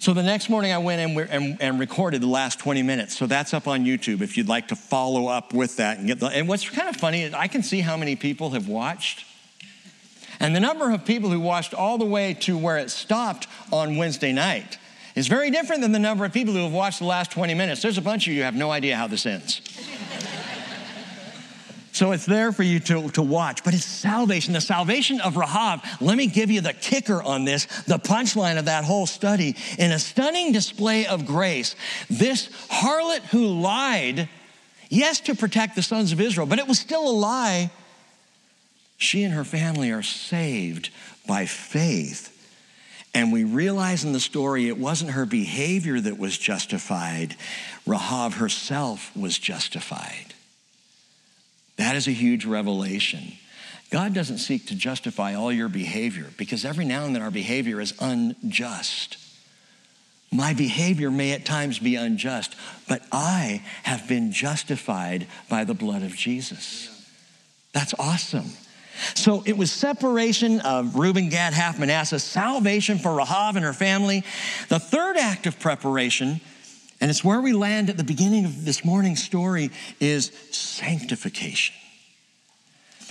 So 0.00 0.14
the 0.14 0.22
next 0.22 0.48
morning, 0.48 0.70
I 0.70 0.78
went 0.78 1.00
and, 1.00 1.28
and, 1.28 1.60
and, 1.60 1.80
recorded 1.80 2.20
the 2.20 2.28
last 2.28 2.60
20 2.60 2.84
minutes. 2.84 3.16
So 3.16 3.26
that's 3.26 3.52
up 3.52 3.66
on 3.66 3.84
YouTube 3.84 4.20
if 4.20 4.36
you'd 4.36 4.48
like 4.48 4.68
to 4.68 4.76
follow 4.76 5.26
up 5.26 5.52
with 5.52 5.76
that 5.78 5.98
and 5.98 6.06
get 6.06 6.20
the. 6.20 6.26
And 6.26 6.46
what's 6.48 6.68
kind 6.68 6.88
of 6.88 6.96
funny 6.96 7.22
is 7.22 7.34
I 7.34 7.48
can 7.48 7.64
see 7.64 7.80
how 7.80 7.96
many 7.96 8.14
people 8.14 8.50
have 8.50 8.68
watched. 8.68 9.24
And 10.38 10.54
the 10.54 10.60
number 10.60 10.92
of 10.92 11.04
people 11.04 11.30
who 11.30 11.40
watched 11.40 11.74
all 11.74 11.98
the 11.98 12.04
way 12.04 12.34
to 12.34 12.56
where 12.56 12.78
it 12.78 12.90
stopped 12.90 13.48
on 13.72 13.96
Wednesday 13.96 14.32
night 14.32 14.78
is 15.16 15.26
very 15.26 15.50
different 15.50 15.82
than 15.82 15.90
the 15.90 15.98
number 15.98 16.24
of 16.24 16.32
people 16.32 16.54
who 16.54 16.62
have 16.62 16.72
watched 16.72 17.00
the 17.00 17.04
last 17.04 17.32
20 17.32 17.54
minutes. 17.54 17.82
There's 17.82 17.98
a 17.98 18.02
bunch 18.02 18.28
of 18.28 18.32
you 18.32 18.40
who 18.40 18.44
have 18.44 18.54
no 18.54 18.70
idea 18.70 18.94
how 18.94 19.08
this 19.08 19.26
ends. 19.26 19.60
So 21.98 22.12
it's 22.12 22.26
there 22.26 22.52
for 22.52 22.62
you 22.62 22.78
to, 22.78 23.08
to 23.08 23.22
watch, 23.22 23.64
but 23.64 23.74
it's 23.74 23.84
salvation, 23.84 24.52
the 24.52 24.60
salvation 24.60 25.20
of 25.20 25.36
Rahab. 25.36 25.80
Let 26.00 26.16
me 26.16 26.28
give 26.28 26.48
you 26.48 26.60
the 26.60 26.72
kicker 26.72 27.20
on 27.20 27.44
this, 27.44 27.66
the 27.88 27.98
punchline 27.98 28.56
of 28.56 28.66
that 28.66 28.84
whole 28.84 29.04
study. 29.04 29.56
In 29.80 29.90
a 29.90 29.98
stunning 29.98 30.52
display 30.52 31.06
of 31.06 31.26
grace, 31.26 31.74
this 32.08 32.50
harlot 32.70 33.22
who 33.32 33.48
lied, 33.48 34.28
yes, 34.88 35.18
to 35.22 35.34
protect 35.34 35.74
the 35.74 35.82
sons 35.82 36.12
of 36.12 36.20
Israel, 36.20 36.46
but 36.46 36.60
it 36.60 36.68
was 36.68 36.78
still 36.78 37.02
a 37.02 37.10
lie. 37.10 37.72
She 38.96 39.24
and 39.24 39.34
her 39.34 39.42
family 39.42 39.90
are 39.90 40.04
saved 40.04 40.90
by 41.26 41.46
faith. 41.46 42.32
And 43.12 43.32
we 43.32 43.42
realize 43.42 44.04
in 44.04 44.12
the 44.12 44.20
story 44.20 44.68
it 44.68 44.78
wasn't 44.78 45.10
her 45.10 45.26
behavior 45.26 45.98
that 45.98 46.16
was 46.16 46.38
justified, 46.38 47.34
Rahab 47.88 48.34
herself 48.34 49.10
was 49.16 49.36
justified. 49.36 50.34
That 51.88 51.96
is 51.96 52.06
a 52.06 52.10
huge 52.12 52.44
revelation. 52.44 53.32
God 53.90 54.12
doesn't 54.12 54.40
seek 54.40 54.66
to 54.66 54.74
justify 54.74 55.34
all 55.34 55.50
your 55.50 55.70
behavior 55.70 56.26
because 56.36 56.66
every 56.66 56.84
now 56.84 57.06
and 57.06 57.14
then 57.14 57.22
our 57.22 57.30
behavior 57.30 57.80
is 57.80 57.94
unjust. 57.98 59.16
My 60.30 60.52
behavior 60.52 61.10
may 61.10 61.32
at 61.32 61.46
times 61.46 61.78
be 61.78 61.94
unjust, 61.94 62.54
but 62.90 63.00
I 63.10 63.64
have 63.84 64.06
been 64.06 64.32
justified 64.32 65.28
by 65.48 65.64
the 65.64 65.72
blood 65.72 66.02
of 66.02 66.14
Jesus. 66.14 66.90
That's 67.72 67.94
awesome. 67.98 68.50
So 69.14 69.42
it 69.46 69.56
was 69.56 69.72
separation 69.72 70.60
of 70.60 70.94
Reuben, 70.94 71.30
Gad, 71.30 71.54
half 71.54 71.78
Manasseh, 71.78 72.18
salvation 72.18 72.98
for 72.98 73.14
Rahab 73.14 73.56
and 73.56 73.64
her 73.64 73.72
family. 73.72 74.24
The 74.68 74.78
third 74.78 75.16
act 75.16 75.46
of 75.46 75.58
preparation 75.58 76.42
and 77.00 77.10
it's 77.10 77.22
where 77.22 77.40
we 77.40 77.52
land 77.52 77.90
at 77.90 77.96
the 77.96 78.04
beginning 78.04 78.44
of 78.44 78.64
this 78.64 78.84
morning's 78.84 79.22
story 79.22 79.70
is 80.00 80.32
sanctification. 80.50 81.74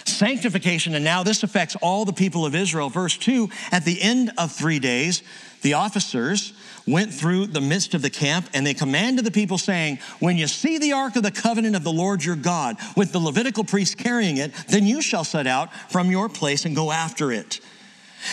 Sanctification, 0.06 0.96
and 0.96 1.04
now 1.04 1.24
this 1.24 1.44
affects 1.44 1.76
all 1.82 2.06
the 2.06 2.14
people 2.14 2.46
of 2.46 2.56
Israel. 2.56 2.90
Verse 2.90 3.18
2 3.18 3.50
At 3.72 3.86
the 3.86 4.02
end 4.02 4.32
of 4.38 4.52
three 4.52 4.80
days, 4.80 5.22
the 5.64 5.74
officers 5.74 6.54
went 6.88 7.14
through 7.14 7.48
the 7.48 7.60
midst 7.62 7.94
of 7.94 8.02
the 8.02 8.10
camp 8.10 8.50
and 8.54 8.66
they 8.66 8.74
commanded 8.74 9.26
the 9.26 9.32
people, 9.32 9.58
saying, 9.58 10.00
When 10.20 10.38
you 10.38 10.48
see 10.48 10.78
the 10.78 10.94
ark 10.94 11.16
of 11.18 11.24
the 11.24 11.32
covenant 11.32 11.76
of 11.76 11.84
the 11.84 11.92
Lord 11.92 12.24
your 12.24 12.38
God, 12.38 12.78
with 12.96 13.12
the 13.12 13.20
Levitical 13.20 13.64
priests 13.64 13.96
carrying 13.96 14.38
it, 14.38 14.54
then 14.70 14.86
you 14.86 15.02
shall 15.02 15.24
set 15.24 15.48
out 15.48 15.74
from 15.92 16.10
your 16.10 16.30
place 16.30 16.66
and 16.66 16.76
go 16.76 16.92
after 16.92 17.32
it. 17.32 17.60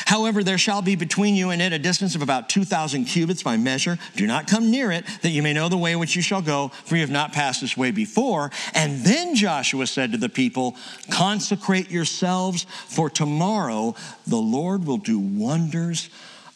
However, 0.07 0.43
there 0.43 0.59
shall 0.59 0.83
be 0.83 0.97
between 0.97 1.35
you 1.35 1.51
and 1.51 1.61
it 1.61 1.73
a 1.73 1.79
distance 1.79 2.15
of 2.15 2.23
about 2.23 2.49
2,000 2.49 3.05
cubits 3.05 3.43
by 3.43 3.57
measure. 3.57 3.99
Do 4.17 4.27
not 4.27 4.47
come 4.47 4.71
near 4.71 4.91
it, 4.91 5.05
that 5.23 5.31
you 5.31 5.43
may 5.43 5.53
know 5.53 5.69
the 5.69 5.77
way 5.77 5.95
which 5.97 6.17
you 6.17 6.23
shall 6.23 6.43
go, 6.43 6.69
for 6.69 6.97
you 6.97 7.03
have 7.03 7.11
not 7.11 7.33
passed 7.33 7.61
this 7.61 7.77
way 7.77 7.91
before. 7.91 8.51
And 8.75 9.05
then 9.05 9.35
Joshua 9.35 9.87
said 9.87 10.13
to 10.13 10.19
the 10.19 10.29
people, 10.29 10.77
Consecrate 11.11 11.91
yourselves, 11.91 12.67
for 12.87 13.11
tomorrow 13.11 13.95
the 14.27 14.37
Lord 14.37 14.87
will 14.87 14.99
do 14.99 15.19
wonders 15.19 16.09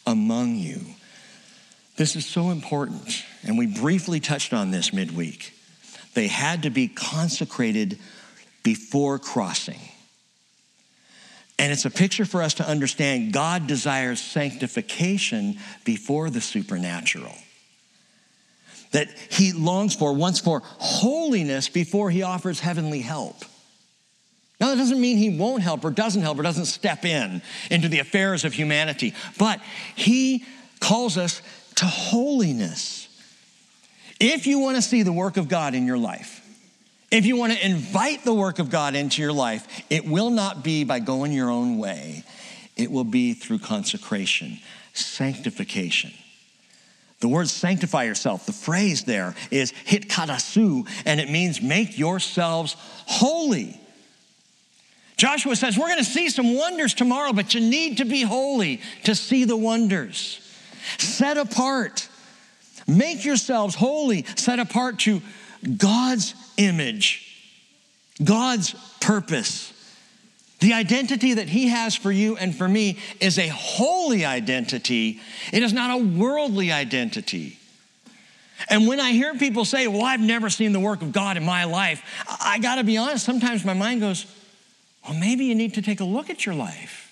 among 0.05 0.55
you. 0.55 0.81
This 1.97 2.15
is 2.15 2.25
so 2.25 2.49
important, 2.49 3.23
and 3.43 3.57
we 3.57 3.67
briefly 3.67 4.19
touched 4.19 4.53
on 4.53 4.71
this 4.71 4.93
midweek. 4.93 5.53
They 6.13 6.27
had 6.27 6.63
to 6.63 6.69
be 6.69 6.87
consecrated 6.87 7.99
before 8.63 9.19
crossing. 9.19 9.79
And 11.59 11.73
it's 11.73 11.83
a 11.83 11.91
picture 11.91 12.23
for 12.23 12.41
us 12.41 12.55
to 12.55 12.67
understand 12.67 13.33
God 13.33 13.67
desires 13.67 14.21
sanctification 14.21 15.57
before 15.83 16.29
the 16.29 16.39
supernatural. 16.39 17.35
That 18.91 19.09
he 19.29 19.51
longs 19.51 19.93
for, 19.93 20.13
wants 20.13 20.39
for 20.39 20.61
holiness 20.63 21.67
before 21.67 22.09
he 22.09 22.23
offers 22.23 22.61
heavenly 22.61 23.01
help. 23.01 23.43
Now, 24.59 24.69
that 24.69 24.77
doesn't 24.77 24.99
mean 24.99 25.17
he 25.17 25.37
won't 25.37 25.61
help 25.61 25.83
or 25.83 25.91
doesn't 25.91 26.21
help 26.21 26.39
or 26.39 26.43
doesn't 26.43 26.65
step 26.65 27.03
in 27.03 27.41
into 27.69 27.89
the 27.89 27.99
affairs 27.99 28.45
of 28.45 28.53
humanity, 28.53 29.13
but 29.37 29.61
he 29.95 30.45
calls 30.79 31.17
us 31.17 31.41
to 31.75 31.85
holiness. 31.85 33.07
If 34.19 34.47
you 34.47 34.59
want 34.59 34.77
to 34.77 34.81
see 34.81 35.03
the 35.03 35.13
work 35.13 35.37
of 35.37 35.49
God 35.49 35.75
in 35.75 35.85
your 35.85 35.97
life, 35.97 36.38
if 37.11 37.25
you 37.25 37.35
want 37.35 37.53
to 37.53 37.65
invite 37.65 38.23
the 38.23 38.33
work 38.33 38.59
of 38.59 38.69
God 38.69 38.95
into 38.95 39.21
your 39.21 39.33
life, 39.33 39.83
it 39.89 40.05
will 40.05 40.29
not 40.29 40.63
be 40.63 40.83
by 40.83 40.99
going 40.99 41.31
your 41.31 41.49
own 41.49 41.77
way. 41.77 42.23
It 42.75 42.91
will 42.91 43.03
be 43.03 43.33
through 43.33 43.59
consecration, 43.59 44.59
sanctification. 44.93 46.11
The 47.19 47.27
word 47.27 47.49
sanctify 47.49 48.03
yourself, 48.03 48.45
the 48.45 48.53
phrase 48.53 49.03
there 49.03 49.35
is 49.51 49.73
hitkadasu, 49.73 50.87
and 51.05 51.19
it 51.19 51.29
means 51.29 51.61
make 51.61 51.97
yourselves 51.97 52.77
holy. 52.79 53.79
Joshua 55.17 55.57
says, 55.57 55.77
We're 55.77 55.87
going 55.87 55.97
to 55.97 56.05
see 56.05 56.29
some 56.29 56.55
wonders 56.55 56.93
tomorrow, 56.93 57.33
but 57.33 57.53
you 57.53 57.59
need 57.59 57.97
to 57.97 58.05
be 58.05 58.21
holy 58.21 58.79
to 59.03 59.15
see 59.15 59.43
the 59.43 59.57
wonders. 59.57 60.39
Set 60.97 61.37
apart. 61.37 62.07
Make 62.87 63.25
yourselves 63.25 63.75
holy, 63.75 64.23
set 64.35 64.59
apart 64.59 64.99
to 64.99 65.21
God's 65.77 66.33
image, 66.59 67.25
God's 68.23 68.75
purpose. 68.99 69.73
The 70.59 70.73
identity 70.73 71.35
that 71.35 71.47
He 71.47 71.69
has 71.69 71.95
for 71.95 72.11
you 72.11 72.35
and 72.35 72.53
for 72.53 72.67
me 72.67 72.99
is 73.21 73.39
a 73.39 73.47
holy 73.47 74.25
identity. 74.25 75.21
It 75.53 75.63
is 75.63 75.71
not 75.71 75.89
a 75.89 76.03
worldly 76.03 76.71
identity. 76.71 77.57
And 78.67 78.87
when 78.87 78.99
I 78.99 79.11
hear 79.11 79.35
people 79.35 79.63
say, 79.63 79.87
Well, 79.87 80.03
I've 80.03 80.19
never 80.19 80.49
seen 80.49 80.73
the 80.73 80.79
work 80.79 81.01
of 81.01 81.13
God 81.13 81.37
in 81.37 81.45
my 81.45 81.63
life, 81.63 82.03
I 82.43 82.59
gotta 82.59 82.83
be 82.83 82.97
honest, 82.97 83.25
sometimes 83.25 83.63
my 83.63 83.73
mind 83.73 84.01
goes, 84.01 84.25
Well, 85.07 85.17
maybe 85.17 85.45
you 85.45 85.55
need 85.55 85.75
to 85.75 85.81
take 85.81 86.01
a 86.01 86.05
look 86.05 86.29
at 86.29 86.45
your 86.45 86.55
life. 86.55 87.05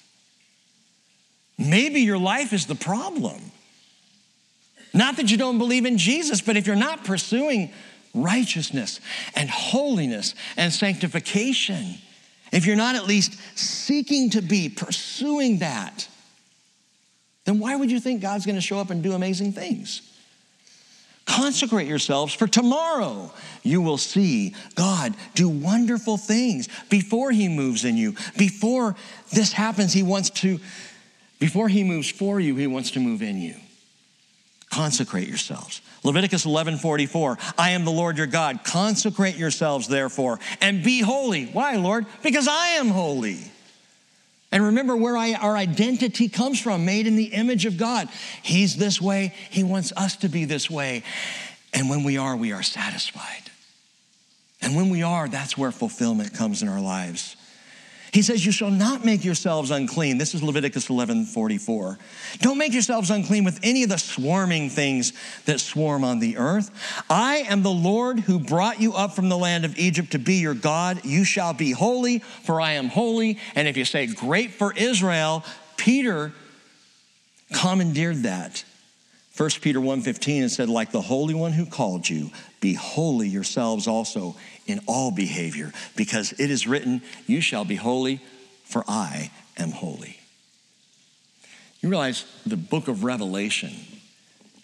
Maybe 1.57 2.01
your 2.01 2.17
life 2.19 2.51
is 2.51 2.65
the 2.65 2.75
problem. 2.75 3.39
Not 4.93 5.17
that 5.17 5.31
you 5.31 5.37
don't 5.37 5.57
believe 5.57 5.85
in 5.85 5.97
Jesus, 5.97 6.41
but 6.41 6.57
if 6.57 6.67
you're 6.67 6.75
not 6.75 7.03
pursuing 7.03 7.71
righteousness 8.13 8.99
and 9.35 9.49
holiness 9.49 10.35
and 10.55 10.71
sanctification, 10.71 11.95
if 12.51 12.65
you're 12.65 12.75
not 12.75 12.95
at 12.95 13.07
least 13.07 13.37
seeking 13.57 14.29
to 14.31 14.41
be, 14.41 14.69
pursuing 14.69 15.59
that, 15.59 16.07
then 17.45 17.59
why 17.59 17.75
would 17.75 17.91
you 17.91 17.99
think 17.99 18.21
God's 18.21 18.45
going 18.45 18.55
to 18.55 18.61
show 18.61 18.79
up 18.79 18.89
and 18.89 19.01
do 19.01 19.13
amazing 19.13 19.53
things? 19.53 20.01
Consecrate 21.25 21.87
yourselves 21.87 22.33
for 22.33 22.47
tomorrow. 22.47 23.31
You 23.61 23.81
will 23.81 23.97
see 23.97 24.55
God 24.75 25.13
do 25.35 25.49
wonderful 25.49 26.17
things 26.17 26.69
before 26.89 27.31
He 27.31 27.49
moves 27.49 27.83
in 27.83 27.97
you. 27.97 28.15
Before 28.37 28.95
this 29.33 29.51
happens, 29.51 29.91
He 29.91 30.03
wants 30.03 30.29
to, 30.29 30.59
before 31.39 31.67
He 31.67 31.83
moves 31.83 32.09
for 32.09 32.39
you, 32.39 32.55
He 32.55 32.67
wants 32.67 32.91
to 32.91 33.01
move 33.01 33.21
in 33.21 33.41
you. 33.41 33.55
Consecrate 34.69 35.27
yourselves. 35.27 35.81
Leviticus 36.03 36.45
11:44, 36.45 37.37
I 37.57 37.71
am 37.71 37.85
the 37.85 37.91
Lord 37.91 38.17
your 38.17 38.27
God. 38.27 38.63
Consecrate 38.63 39.35
yourselves 39.35 39.87
therefore 39.87 40.39
and 40.61 40.83
be 40.83 41.01
holy. 41.01 41.45
Why, 41.45 41.75
Lord? 41.75 42.05
Because 42.21 42.47
I 42.47 42.69
am 42.69 42.89
holy. 42.89 43.51
And 44.51 44.63
remember 44.63 44.95
where 44.95 45.17
I, 45.17 45.33
our 45.33 45.57
identity 45.57 46.29
comes 46.29 46.59
from, 46.59 46.85
made 46.85 47.05
in 47.05 47.15
the 47.17 47.25
image 47.25 47.65
of 47.65 47.77
God. 47.77 48.07
He's 48.41 48.77
this 48.77 49.01
way, 49.01 49.33
He 49.49 49.63
wants 49.63 49.91
us 49.95 50.15
to 50.17 50.29
be 50.29 50.45
this 50.45 50.69
way. 50.69 51.03
And 51.73 51.89
when 51.89 52.03
we 52.03 52.17
are, 52.17 52.35
we 52.35 52.53
are 52.53 52.63
satisfied. 52.63 53.51
And 54.61 54.75
when 54.75 54.89
we 54.89 55.03
are, 55.03 55.27
that's 55.27 55.57
where 55.57 55.71
fulfillment 55.71 56.33
comes 56.33 56.61
in 56.61 56.69
our 56.69 56.81
lives. 56.81 57.35
He 58.13 58.21
says, 58.21 58.45
You 58.45 58.51
shall 58.51 58.71
not 58.71 59.03
make 59.03 59.25
yourselves 59.25 59.71
unclean. 59.71 60.17
This 60.17 60.33
is 60.33 60.41
Leviticus 60.41 60.89
11 60.89 61.25
44. 61.25 61.97
Don't 62.39 62.57
make 62.57 62.73
yourselves 62.73 63.11
unclean 63.11 63.43
with 63.43 63.59
any 63.63 63.83
of 63.83 63.89
the 63.89 63.97
swarming 63.97 64.69
things 64.69 65.13
that 65.45 65.59
swarm 65.59 66.03
on 66.03 66.19
the 66.19 66.37
earth. 66.37 66.71
I 67.09 67.37
am 67.49 67.63
the 67.63 67.69
Lord 67.69 68.21
who 68.21 68.39
brought 68.39 68.79
you 68.79 68.93
up 68.93 69.13
from 69.13 69.29
the 69.29 69.37
land 69.37 69.65
of 69.65 69.77
Egypt 69.77 70.11
to 70.11 70.19
be 70.19 70.35
your 70.35 70.53
God. 70.53 71.03
You 71.03 71.23
shall 71.23 71.53
be 71.53 71.71
holy, 71.71 72.19
for 72.19 72.61
I 72.61 72.73
am 72.73 72.87
holy. 72.87 73.39
And 73.55 73.67
if 73.67 73.77
you 73.77 73.85
say, 73.85 74.07
Great 74.07 74.51
for 74.51 74.73
Israel, 74.73 75.43
Peter 75.75 76.31
commandeered 77.53 78.23
that. 78.23 78.63
1 79.37 79.49
Peter 79.61 79.79
1:15 79.79 80.41
and 80.41 80.51
said 80.51 80.67
like 80.67 80.91
the 80.91 81.01
holy 81.01 81.35
one 81.35 81.51
who 81.51 81.65
called 81.65 82.09
you 82.09 82.31
be 82.59 82.73
holy 82.73 83.27
yourselves 83.27 83.85
also 83.85 84.35
in 84.67 84.81
all 84.85 85.11
behavior, 85.11 85.71
because 85.95 86.33
it 86.33 86.51
is 86.51 86.67
written, 86.67 87.01
You 87.25 87.41
shall 87.41 87.65
be 87.65 87.75
holy, 87.75 88.21
for 88.65 88.83
I 88.87 89.31
am 89.57 89.71
holy. 89.71 90.19
You 91.81 91.89
realize 91.89 92.25
the 92.45 92.57
book 92.57 92.87
of 92.87 93.03
Revelation 93.03 93.71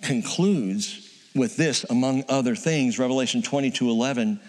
concludes 0.01 1.09
with 1.35 1.57
this, 1.57 1.85
among 1.89 2.23
other 2.29 2.55
things, 2.55 2.99
Revelation 2.99 3.41
22 3.41 3.89
11. 3.89 4.39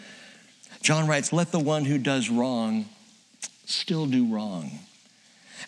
John 0.83 1.09
writes, 1.09 1.33
Let 1.33 1.53
the 1.53 1.61
one 1.61 1.85
who 1.85 1.99
does 1.99 2.29
wrong 2.29 2.87
still 3.64 4.07
do 4.07 4.27
wrong. 4.27 4.71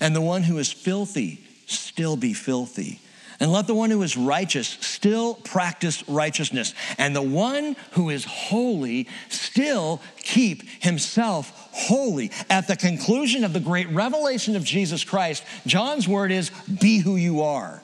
And 0.00 0.14
the 0.14 0.20
one 0.20 0.42
who 0.42 0.58
is 0.58 0.70
filthy 0.70 1.40
still 1.66 2.16
be 2.16 2.34
filthy. 2.34 3.00
And 3.38 3.52
let 3.52 3.66
the 3.66 3.74
one 3.74 3.90
who 3.90 4.02
is 4.02 4.16
righteous 4.16 4.68
still 4.80 5.34
practice 5.34 6.08
righteousness. 6.08 6.74
And 6.96 7.14
the 7.14 7.22
one 7.22 7.76
who 7.92 8.10
is 8.10 8.24
holy 8.24 9.08
still 9.28 10.00
keep 10.18 10.62
himself 10.82 11.68
holy. 11.72 12.30
At 12.48 12.66
the 12.66 12.76
conclusion 12.76 13.44
of 13.44 13.52
the 13.52 13.60
great 13.60 13.88
revelation 13.90 14.56
of 14.56 14.64
Jesus 14.64 15.04
Christ, 15.04 15.44
John's 15.66 16.08
word 16.08 16.32
is 16.32 16.50
be 16.80 16.98
who 16.98 17.16
you 17.16 17.42
are. 17.42 17.82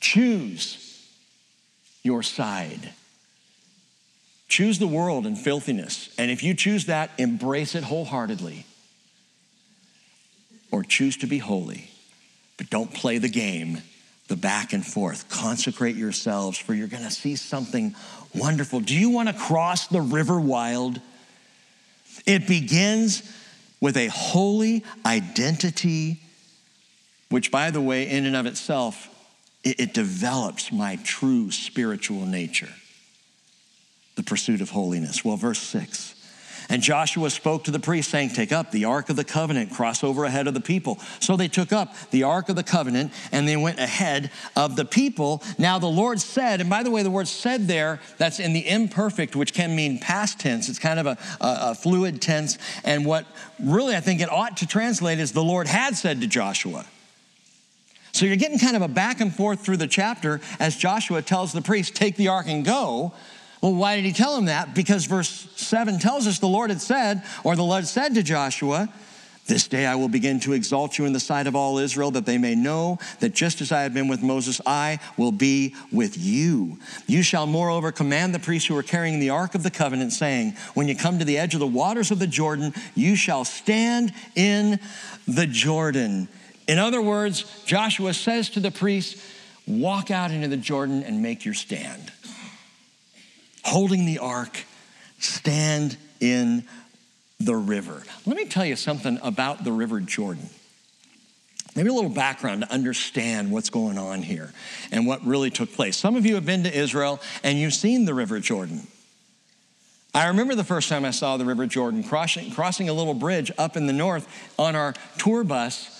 Choose 0.00 0.82
your 2.02 2.22
side. 2.22 2.92
Choose 4.48 4.78
the 4.78 4.86
world 4.86 5.26
and 5.26 5.36
filthiness. 5.36 6.08
And 6.16 6.30
if 6.30 6.42
you 6.42 6.54
choose 6.54 6.86
that, 6.86 7.10
embrace 7.18 7.74
it 7.74 7.84
wholeheartedly. 7.84 8.64
Or 10.70 10.82
choose 10.82 11.16
to 11.18 11.26
be 11.26 11.38
holy 11.38 11.90
but 12.56 12.70
don't 12.70 12.92
play 12.92 13.18
the 13.18 13.28
game, 13.28 13.82
the 14.28 14.36
back 14.36 14.72
and 14.72 14.84
forth. 14.84 15.28
Consecrate 15.28 15.96
yourselves, 15.96 16.58
for 16.58 16.74
you're 16.74 16.88
going 16.88 17.04
to 17.04 17.10
see 17.10 17.36
something 17.36 17.94
wonderful. 18.34 18.80
Do 18.80 18.94
you 18.94 19.10
want 19.10 19.28
to 19.28 19.34
cross 19.34 19.86
the 19.86 20.00
river 20.00 20.40
wild? 20.40 21.00
It 22.26 22.46
begins 22.46 23.22
with 23.80 23.96
a 23.96 24.08
holy 24.08 24.84
identity, 25.04 26.20
which, 27.28 27.50
by 27.50 27.70
the 27.70 27.80
way, 27.80 28.08
in 28.08 28.24
and 28.26 28.36
of 28.36 28.46
itself, 28.46 29.08
it, 29.62 29.80
it 29.80 29.94
develops 29.94 30.72
my 30.72 30.96
true 31.04 31.50
spiritual 31.50 32.24
nature. 32.24 32.72
The 34.16 34.22
pursuit 34.22 34.62
of 34.62 34.70
holiness. 34.70 35.24
Well, 35.24 35.36
verse 35.36 35.58
6 35.58 36.15
and 36.68 36.82
Joshua 36.82 37.30
spoke 37.30 37.64
to 37.64 37.70
the 37.70 37.78
priests, 37.78 38.10
saying, 38.10 38.30
Take 38.30 38.52
up 38.52 38.70
the 38.70 38.84
ark 38.84 39.08
of 39.08 39.16
the 39.16 39.24
covenant, 39.24 39.72
cross 39.72 40.02
over 40.02 40.24
ahead 40.24 40.46
of 40.46 40.54
the 40.54 40.60
people. 40.60 40.98
So 41.20 41.36
they 41.36 41.48
took 41.48 41.72
up 41.72 41.94
the 42.10 42.24
ark 42.24 42.48
of 42.48 42.56
the 42.56 42.62
covenant 42.62 43.12
and 43.32 43.46
they 43.46 43.56
went 43.56 43.78
ahead 43.78 44.30
of 44.56 44.76
the 44.76 44.84
people. 44.84 45.42
Now 45.58 45.78
the 45.78 45.86
Lord 45.86 46.20
said, 46.20 46.60
and 46.60 46.70
by 46.70 46.82
the 46.82 46.90
way, 46.90 47.02
the 47.02 47.10
word 47.10 47.28
said 47.28 47.68
there, 47.68 48.00
that's 48.18 48.40
in 48.40 48.52
the 48.52 48.68
imperfect, 48.68 49.36
which 49.36 49.52
can 49.52 49.76
mean 49.76 49.98
past 49.98 50.40
tense. 50.40 50.68
It's 50.68 50.78
kind 50.78 50.98
of 50.98 51.06
a, 51.06 51.18
a, 51.40 51.58
a 51.70 51.74
fluid 51.74 52.20
tense. 52.20 52.58
And 52.84 53.06
what 53.06 53.26
really 53.62 53.94
I 53.94 54.00
think 54.00 54.20
it 54.20 54.30
ought 54.30 54.56
to 54.58 54.66
translate 54.66 55.18
is 55.18 55.32
the 55.32 55.44
Lord 55.44 55.66
had 55.66 55.96
said 55.96 56.20
to 56.20 56.26
Joshua. 56.26 56.84
So 58.12 58.24
you're 58.24 58.36
getting 58.36 58.58
kind 58.58 58.76
of 58.76 58.80
a 58.80 58.88
back 58.88 59.20
and 59.20 59.34
forth 59.34 59.60
through 59.60 59.76
the 59.76 59.86
chapter 59.86 60.40
as 60.58 60.74
Joshua 60.74 61.20
tells 61.20 61.52
the 61.52 61.60
priest, 61.60 61.94
Take 61.94 62.16
the 62.16 62.28
ark 62.28 62.46
and 62.48 62.64
go. 62.64 63.12
Well, 63.66 63.74
why 63.74 63.96
did 63.96 64.04
he 64.04 64.12
tell 64.12 64.36
him 64.36 64.44
that? 64.44 64.76
Because 64.76 65.06
verse 65.06 65.48
7 65.56 65.98
tells 65.98 66.28
us 66.28 66.38
the 66.38 66.46
Lord 66.46 66.70
had 66.70 66.80
said, 66.80 67.24
or 67.42 67.56
the 67.56 67.64
Lord 67.64 67.84
said 67.84 68.14
to 68.14 68.22
Joshua, 68.22 68.88
this 69.48 69.66
day 69.66 69.86
I 69.86 69.96
will 69.96 70.08
begin 70.08 70.38
to 70.40 70.52
exalt 70.52 70.98
you 70.98 71.04
in 71.04 71.12
the 71.12 71.18
sight 71.18 71.48
of 71.48 71.56
all 71.56 71.78
Israel, 71.78 72.12
that 72.12 72.26
they 72.26 72.38
may 72.38 72.54
know 72.54 73.00
that 73.18 73.34
just 73.34 73.60
as 73.60 73.72
I 73.72 73.82
have 73.82 73.92
been 73.92 74.06
with 74.06 74.22
Moses, 74.22 74.60
I 74.64 75.00
will 75.16 75.32
be 75.32 75.74
with 75.90 76.16
you. 76.16 76.78
You 77.08 77.24
shall 77.24 77.48
moreover 77.48 77.90
command 77.90 78.32
the 78.32 78.38
priests 78.38 78.68
who 78.68 78.76
are 78.76 78.84
carrying 78.84 79.18
the 79.18 79.30
ark 79.30 79.56
of 79.56 79.64
the 79.64 79.70
covenant, 79.72 80.12
saying, 80.12 80.54
When 80.74 80.86
you 80.86 80.94
come 80.94 81.18
to 81.18 81.24
the 81.24 81.36
edge 81.36 81.54
of 81.54 81.60
the 81.60 81.66
waters 81.66 82.12
of 82.12 82.20
the 82.20 82.28
Jordan, 82.28 82.72
you 82.94 83.16
shall 83.16 83.44
stand 83.44 84.12
in 84.36 84.78
the 85.26 85.48
Jordan. 85.48 86.28
In 86.68 86.78
other 86.78 87.02
words, 87.02 87.64
Joshua 87.66 88.14
says 88.14 88.48
to 88.50 88.60
the 88.60 88.70
priests, 88.70 89.20
Walk 89.66 90.12
out 90.12 90.30
into 90.30 90.46
the 90.46 90.56
Jordan 90.56 91.02
and 91.02 91.20
make 91.20 91.44
your 91.44 91.54
stand 91.54 92.12
holding 93.66 94.06
the 94.06 94.18
ark, 94.18 94.64
stand 95.18 95.96
in 96.20 96.64
the 97.40 97.56
river. 97.56 98.02
Let 98.24 98.36
me 98.36 98.46
tell 98.46 98.64
you 98.64 98.76
something 98.76 99.18
about 99.22 99.64
the 99.64 99.72
River 99.72 100.00
Jordan. 100.00 100.48
Maybe 101.74 101.90
a 101.90 101.92
little 101.92 102.08
background 102.10 102.62
to 102.62 102.72
understand 102.72 103.50
what's 103.50 103.68
going 103.68 103.98
on 103.98 104.22
here 104.22 104.52
and 104.90 105.06
what 105.06 105.22
really 105.26 105.50
took 105.50 105.72
place. 105.72 105.96
Some 105.96 106.16
of 106.16 106.24
you 106.24 106.36
have 106.36 106.46
been 106.46 106.62
to 106.62 106.74
Israel 106.74 107.20
and 107.42 107.58
you've 107.58 107.74
seen 107.74 108.06
the 108.06 108.14
River 108.14 108.40
Jordan. 108.40 108.86
I 110.14 110.28
remember 110.28 110.54
the 110.54 110.64
first 110.64 110.88
time 110.88 111.04
I 111.04 111.10
saw 111.10 111.36
the 111.36 111.44
River 111.44 111.66
Jordan 111.66 112.02
crossing, 112.02 112.50
crossing 112.52 112.88
a 112.88 112.94
little 112.94 113.12
bridge 113.12 113.52
up 113.58 113.76
in 113.76 113.86
the 113.86 113.92
north 113.92 114.26
on 114.58 114.74
our 114.74 114.94
tour 115.18 115.44
bus 115.44 115.92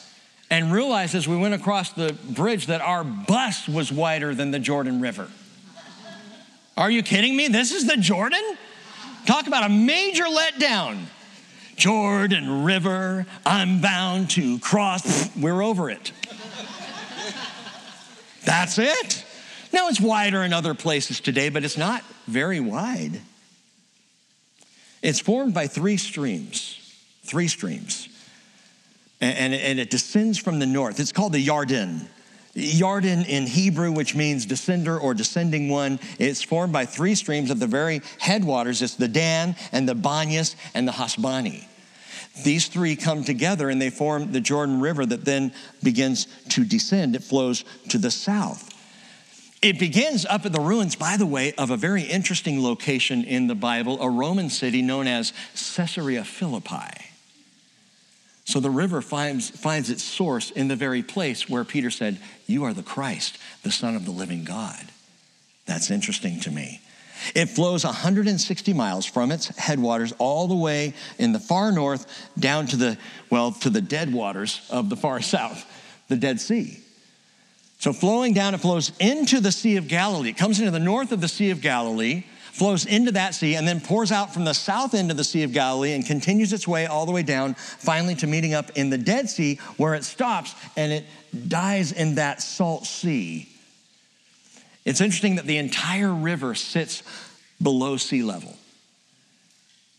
and 0.49 0.73
realized 0.73 1.15
as 1.15 1.29
we 1.29 1.37
went 1.37 1.53
across 1.53 1.93
the 1.93 2.17
bridge 2.31 2.69
that 2.69 2.81
our 2.81 3.05
bus 3.05 3.69
was 3.69 3.93
wider 3.93 4.35
than 4.35 4.53
the 4.53 4.59
Jordan 4.59 5.03
River. 5.03 5.29
Are 6.77 6.91
you 6.91 7.03
kidding 7.03 7.35
me? 7.35 7.49
This 7.49 7.73
is 7.73 7.87
the 7.87 7.97
Jordan? 7.97 8.43
Talk 9.25 9.47
about 9.47 9.65
a 9.65 9.69
major 9.69 10.25
letdown. 10.25 11.05
Jordan 11.77 12.65
River, 12.65 13.27
I'm 13.45 13.81
bound 13.81 14.31
to 14.31 14.59
cross. 14.59 15.35
We're 15.37 15.63
over 15.63 15.91
it. 15.91 16.13
That's 18.45 18.79
it. 18.79 19.25
Now 19.73 19.89
it's 19.89 20.01
wider 20.01 20.43
in 20.43 20.53
other 20.53 20.75
places 20.75 21.21
today, 21.21 21.49
but 21.49 21.65
it's 21.65 21.77
not 21.77 22.03
very 22.27 22.61
wide. 22.61 23.21
It's 25.03 25.21
formed 25.21 25.55
by 25.55 25.67
three 25.67 25.97
streams, 25.97 26.79
three 27.25 27.49
streams. 27.49 28.09
And, 29.21 29.55
and, 29.55 29.79
it 29.79 29.89
descends 29.89 30.39
from 30.39 30.59
the 30.59 30.67
north. 30.67 31.01
It's 31.01 31.13
called 31.13 31.33
the 31.33 31.45
Yarden. 31.45 32.07
Yarden 32.57 33.27
in 33.27 33.47
Hebrew, 33.47 33.93
which 33.93 34.15
means 34.15 34.47
descender 34.47 35.01
or 35.01 35.13
descending 35.13 35.69
one, 35.69 36.01
it's 36.19 36.43
formed 36.43 36.73
by 36.73 36.87
three 36.87 37.15
streams 37.15 37.51
of 37.51 37.61
the 37.61 37.67
very 37.67 38.01
headwaters. 38.19 38.81
It's 38.81 38.95
the 38.95 39.09
Dan 39.09 39.55
and 39.73 39.89
the 39.89 39.95
Banyas 39.95 40.57
and 40.75 40.89
the 40.89 40.93
Hasbani. 40.93 41.65
These 42.45 42.69
three 42.69 42.97
come 42.97 43.25
together 43.25 43.69
and 43.69 43.81
they 43.81 43.91
form 43.91 44.33
the 44.33 44.41
Jordan 44.41 44.81
River 44.81 45.05
that 45.07 45.25
then 45.25 45.53
begins 45.83 46.27
to 46.51 46.65
descend. 46.65 47.15
It 47.15 47.23
flows 47.23 47.65
to 47.89 47.99
the 47.99 48.11
south. 48.11 48.73
It 49.63 49.79
begins 49.79 50.27
up 50.27 50.45
at 50.45 50.53
the 50.53 50.61
ruins, 50.61 50.97
by 50.97 51.17
the 51.17 51.27
way, 51.27 51.53
of 51.55 51.71
a 51.71 51.77
very 51.77 52.03
interesting 52.03 52.63
location 52.63 53.25
in 53.25 53.47
the 53.47 53.55
Bible, 53.55 54.01
a 54.01 54.09
Roman 54.09 54.51
city 54.51 54.83
known 54.83 55.07
as 55.07 55.33
Caesarea 55.55 56.25
Philippi. 56.25 57.16
So 58.47 58.61
the 58.61 58.71
river 58.71 59.03
finds, 59.03 59.51
finds 59.51 59.91
its 59.91 60.05
source 60.05 60.53
in 60.53 60.69
the 60.69 60.77
very 60.77 61.03
place 61.03 61.49
where 61.49 61.65
Peter 61.65 61.91
said, 61.91 62.19
You 62.47 62.65
are 62.65 62.73
the 62.73 62.83
Christ, 62.83 63.39
the 63.65 63.73
Son 63.73 63.97
of 63.97 64.05
the 64.05 64.13
living 64.13 64.45
God. 64.45 64.87
That's 65.67 65.91
interesting 65.91 66.39
to 66.41 66.53
me. 66.53 66.81
It 67.35 67.47
flows 67.47 67.85
160 67.85 68.73
miles 68.73 69.05
from 69.05 69.33
its 69.33 69.49
headwaters 69.59 70.13
all 70.19 70.47
the 70.47 70.55
way 70.55 70.95
in 71.19 71.33
the 71.33 71.41
far 71.41 71.73
north 71.73 72.07
down 72.39 72.69
to 72.69 72.77
the, 72.77 72.99
well, 73.31 73.51
to 73.53 73.71
the 73.71 73.81
dead 73.81 74.13
waters 74.13 74.61
of 74.71 74.91
the 74.91 74.97
far 74.97 75.21
south, 75.23 75.67
the 76.09 76.17
Dead 76.17 76.41
Sea. 76.41 76.79
So 77.79 77.93
flowing 77.93 78.33
down, 78.33 78.55
it 78.55 78.59
flows 78.59 78.93
into 79.01 79.41
the 79.41 79.53
Sea 79.53 79.77
of 79.77 79.89
Galilee. 79.89 80.31
It 80.31 80.37
comes 80.37 80.61
into 80.61 80.71
the 80.71 80.79
north 80.79 81.11
of 81.11 81.21
the 81.21 81.29
Sea 81.29 81.51
of 81.51 81.61
Galilee 81.61 82.25
flows 82.57 82.87
into 82.87 83.13
that 83.13 83.35
sea, 83.35 83.55
and 83.55 83.67
then 83.67 83.81
pours 83.81 84.11
out 84.11 84.33
from 84.33 84.45
the 84.45 84.53
south 84.55 84.95
end 84.95 85.11
of 85.11 85.17
the 85.17 85.25
Sea 85.25 85.43
of 85.43 85.53
Galilee 85.53 85.93
and 85.93 86.05
continues 86.05 86.53
its 86.53 86.67
way 86.67 86.87
all 86.87 87.07
the 87.07 87.13
way 87.13 87.23
down, 87.23 87.55
finally 87.55 88.15
to 88.17 88.27
meeting 88.27 88.55
up 88.55 88.71
in 88.77 88.91
the 88.91 88.99
Dead 88.99 89.29
Sea, 89.29 89.57
where 89.77 89.95
it 89.95 90.05
stops 90.05 90.55
and 90.77 90.93
it 90.93 91.05
dies 91.49 91.93
in 91.93 92.17
that 92.17 92.43
salt 92.43 92.87
sea. 92.87 93.49
It's 94.85 95.01
interesting 95.01 95.37
that 95.37 95.47
the 95.47 95.59
entire 95.59 96.13
river 96.13 96.55
sits 96.55 97.03
below 97.63 97.97
sea 97.97 98.23
level 98.23 98.57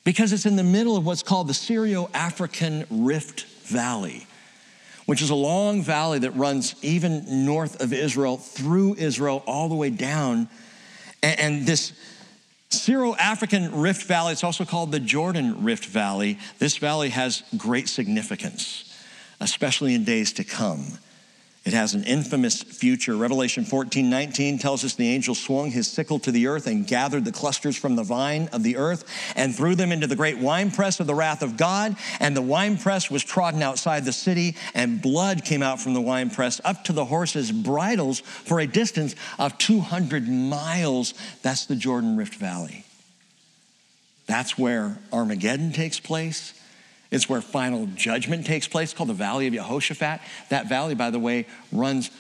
because 0.04 0.32
it's 0.32 0.46
in 0.46 0.56
the 0.56 0.64
middle 0.64 0.96
of 0.96 1.06
what's 1.06 1.24
called 1.24 1.48
the 1.48 1.54
Syro 1.54 2.10
African 2.14 2.86
Rift 2.90 3.46
Valley 3.66 4.28
which 5.08 5.22
is 5.22 5.30
a 5.30 5.36
long 5.36 5.82
valley 5.82 6.20
that 6.20 6.32
runs 6.32 6.76
even 6.82 7.46
north 7.46 7.82
of 7.82 7.94
Israel, 7.94 8.36
through 8.36 8.96
Israel, 8.96 9.42
all 9.48 9.70
the 9.70 9.76
way 9.76 9.90
down. 9.90 10.50
And, 11.24 11.66
this 11.66 11.94
Syro 12.70 13.16
African 13.16 13.80
Rift 13.80 14.04
Valley, 14.08 14.34
it's 14.34 14.44
also 14.44 14.66
called 14.66 14.92
the 14.92 15.00
Jordan 15.00 15.64
Rift 15.64 15.86
Valley. 15.86 16.38
This 16.60 16.78
valley 16.78 17.10
has 17.10 17.44
great 17.56 17.88
significance, 17.88 18.94
especially 19.40 19.96
in 19.96 20.04
days 20.04 20.34
to 20.34 20.44
come. 20.44 20.98
It 21.68 21.74
has 21.74 21.94
an 21.94 22.06
infamous 22.06 22.64
future. 22.64 23.18
Revelation 23.18 23.66
14 23.66 24.10
19 24.10 24.58
tells 24.58 24.86
us 24.86 24.96
the 24.96 25.10
angel 25.10 25.36
swung 25.36 25.70
his 25.70 25.86
sickle 25.86 26.18
to 26.20 26.32
the 26.32 26.48
earth 26.48 26.66
and 26.66 26.88
gathered 26.88 27.26
the 27.26 27.34
clusters 27.34 27.76
from 27.76 27.98
the 27.98 28.04
vine 28.04 28.48
of 28.54 28.64
the 28.64 28.78
earth 28.78 29.04
and 29.36 29.54
threw 29.54 29.76
them 29.76 29.92
into 29.92 30.08
the 30.08 30.16
great 30.16 30.38
winepress 30.38 31.02
of 31.02 31.08
the 31.08 31.14
wrath 31.14 31.42
of 31.42 31.58
God. 31.58 31.98
And 32.22 32.38
the 32.38 32.42
winepress 32.42 33.12
was 33.12 33.22
trodden 33.22 33.62
outside 33.62 34.06
the 34.06 34.14
city, 34.14 34.56
and 34.74 35.02
blood 35.02 35.44
came 35.44 35.62
out 35.62 35.82
from 35.82 35.94
the 35.94 36.00
winepress 36.00 36.62
up 36.64 36.86
to 36.86 36.94
the 36.94 37.04
horses' 37.04 37.52
bridles 37.52 38.22
for 38.22 38.62
a 38.62 38.66
distance 38.66 39.14
of 39.38 39.58
200 39.58 40.26
miles. 40.26 41.16
That's 41.42 41.66
the 41.66 41.76
Jordan 41.76 42.16
Rift 42.16 42.36
Valley. 42.36 42.86
That's 44.26 44.58
where 44.58 45.00
Armageddon 45.12 45.74
takes 45.74 46.00
place. 46.00 46.54
It's 47.10 47.30
where 47.30 47.42
final 47.42 47.88
judgment 47.96 48.46
takes 48.46 48.68
place, 48.68 48.94
called 48.94 49.10
the 49.10 49.14
Valley 49.14 49.48
of 49.48 49.54
Jehoshaphat. 49.54 50.20
That 50.50 50.68
valley, 50.68 50.96
by 50.96 51.10
the 51.10 51.20
way, 51.20 51.46
runs 51.72 52.12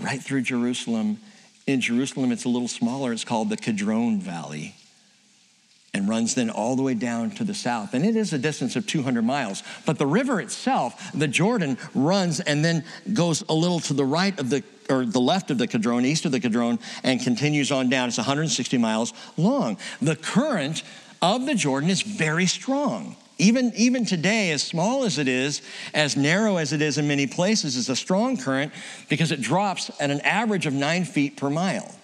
right 0.00 0.22
through 0.22 0.42
Jerusalem. 0.42 1.18
In 1.66 1.80
Jerusalem, 1.80 2.30
it's 2.32 2.44
a 2.44 2.48
little 2.48 2.68
smaller. 2.68 3.12
It's 3.12 3.24
called 3.24 3.50
the 3.50 3.56
Kidron 3.56 4.20
Valley. 4.20 4.74
and 5.94 6.08
runs 6.08 6.34
then 6.34 6.50
all 6.50 6.76
the 6.76 6.82
way 6.82 6.94
down 6.94 7.30
to 7.32 7.44
the 7.44 7.54
south. 7.54 7.94
And 7.94 8.04
it 8.04 8.14
is 8.14 8.32
a 8.32 8.38
distance 8.38 8.76
of 8.76 8.86
200 8.86 9.22
miles. 9.22 9.62
But 9.86 9.98
the 9.98 10.06
river 10.06 10.40
itself, 10.40 11.10
the 11.12 11.28
Jordan, 11.28 11.78
runs 11.94 12.40
and 12.40 12.64
then 12.64 12.84
goes 13.12 13.42
a 13.48 13.54
little 13.54 13.80
to 13.80 13.94
the 13.94 14.04
right 14.04 14.38
of 14.38 14.50
the 14.50 14.62
or 14.90 15.04
the 15.04 15.20
left 15.20 15.50
of 15.50 15.58
the 15.58 15.66
Kidron, 15.66 16.06
east 16.06 16.24
of 16.24 16.32
the 16.32 16.40
Kidron, 16.40 16.78
and 17.02 17.20
continues 17.20 17.70
on 17.70 17.90
down. 17.90 18.08
It's 18.08 18.16
160 18.16 18.78
miles 18.78 19.12
long. 19.36 19.76
The 20.00 20.16
current 20.16 20.82
of 21.20 21.44
the 21.44 21.54
Jordan 21.54 21.90
is 21.90 22.00
very 22.00 22.46
strong. 22.46 23.16
Even, 23.38 23.72
even 23.76 24.04
today, 24.04 24.50
as 24.50 24.62
small 24.64 25.04
as 25.04 25.18
it 25.18 25.28
is, 25.28 25.62
as 25.94 26.16
narrow 26.16 26.56
as 26.56 26.72
it 26.72 26.82
is 26.82 26.98
in 26.98 27.06
many 27.06 27.28
places, 27.28 27.76
is 27.76 27.88
a 27.88 27.94
strong 27.94 28.36
current 28.36 28.72
because 29.08 29.30
it 29.30 29.40
drops 29.40 29.90
at 30.00 30.10
an 30.10 30.20
average 30.22 30.66
of 30.66 30.74
nine 30.74 31.04
feet 31.04 31.36
per 31.36 31.48
mile. 31.48 31.94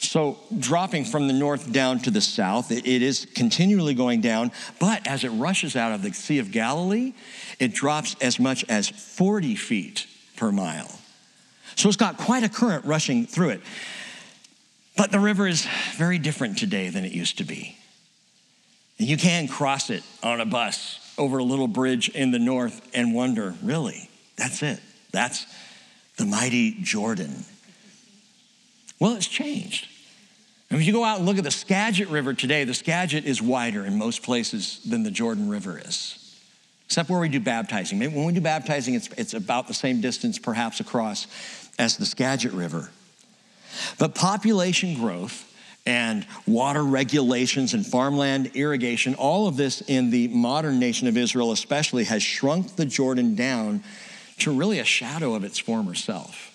So, 0.00 0.38
dropping 0.56 1.04
from 1.04 1.26
the 1.26 1.32
north 1.32 1.72
down 1.72 2.00
to 2.00 2.10
the 2.10 2.20
south, 2.20 2.70
it, 2.70 2.86
it 2.86 3.02
is 3.02 3.26
continually 3.34 3.94
going 3.94 4.20
down, 4.20 4.52
but 4.78 5.06
as 5.06 5.24
it 5.24 5.30
rushes 5.30 5.74
out 5.74 5.92
of 5.92 6.02
the 6.02 6.12
Sea 6.12 6.38
of 6.38 6.52
Galilee, 6.52 7.14
it 7.58 7.72
drops 7.72 8.14
as 8.20 8.38
much 8.38 8.64
as 8.68 8.88
40 8.88 9.56
feet 9.56 10.06
per 10.36 10.52
mile. 10.52 10.90
So, 11.76 11.88
it's 11.88 11.96
got 11.96 12.16
quite 12.16 12.42
a 12.42 12.48
current 12.48 12.84
rushing 12.84 13.26
through 13.26 13.50
it. 13.50 13.60
But 14.96 15.12
the 15.12 15.20
river 15.20 15.46
is 15.46 15.66
very 15.96 16.18
different 16.18 16.58
today 16.58 16.88
than 16.88 17.04
it 17.04 17.12
used 17.12 17.38
to 17.38 17.44
be. 17.44 17.77
You 18.98 19.16
can 19.16 19.46
cross 19.46 19.90
it 19.90 20.02
on 20.22 20.40
a 20.40 20.46
bus 20.46 20.98
over 21.16 21.38
a 21.38 21.44
little 21.44 21.68
bridge 21.68 22.08
in 22.08 22.32
the 22.32 22.38
north 22.38 22.86
and 22.92 23.14
wonder, 23.14 23.54
really, 23.62 24.10
that's 24.36 24.62
it. 24.62 24.80
That's 25.12 25.46
the 26.16 26.26
mighty 26.26 26.72
Jordan. 26.82 27.44
Well, 28.98 29.14
it's 29.14 29.28
changed. 29.28 29.86
And 30.70 30.80
if 30.80 30.86
you 30.86 30.92
go 30.92 31.04
out 31.04 31.18
and 31.18 31.26
look 31.26 31.38
at 31.38 31.44
the 31.44 31.50
Skagit 31.50 32.08
River 32.08 32.34
today, 32.34 32.64
the 32.64 32.74
Skagit 32.74 33.24
is 33.24 33.40
wider 33.40 33.86
in 33.86 33.96
most 33.96 34.22
places 34.22 34.80
than 34.84 35.04
the 35.04 35.10
Jordan 35.10 35.48
River 35.48 35.78
is, 35.78 36.36
except 36.86 37.08
where 37.08 37.20
we 37.20 37.28
do 37.28 37.40
baptizing. 37.40 37.98
Maybe 37.98 38.14
when 38.14 38.26
we 38.26 38.32
do 38.32 38.40
baptizing, 38.40 38.94
it's, 38.94 39.08
it's 39.16 39.32
about 39.32 39.68
the 39.68 39.74
same 39.74 40.00
distance, 40.00 40.38
perhaps, 40.38 40.80
across 40.80 41.26
as 41.78 41.96
the 41.96 42.04
Skagit 42.04 42.52
River. 42.52 42.90
But 43.98 44.14
population 44.14 44.94
growth 44.94 45.47
and 45.88 46.26
water 46.46 46.84
regulations 46.84 47.72
and 47.72 47.84
farmland 47.84 48.50
irrigation, 48.52 49.14
all 49.14 49.48
of 49.48 49.56
this 49.56 49.80
in 49.80 50.10
the 50.10 50.28
modern 50.28 50.78
nation 50.78 51.08
of 51.08 51.16
Israel, 51.16 51.50
especially, 51.50 52.04
has 52.04 52.22
shrunk 52.22 52.76
the 52.76 52.84
Jordan 52.84 53.34
down 53.34 53.82
to 54.40 54.52
really 54.52 54.80
a 54.80 54.84
shadow 54.84 55.34
of 55.34 55.44
its 55.44 55.58
former 55.58 55.94
self. 55.94 56.54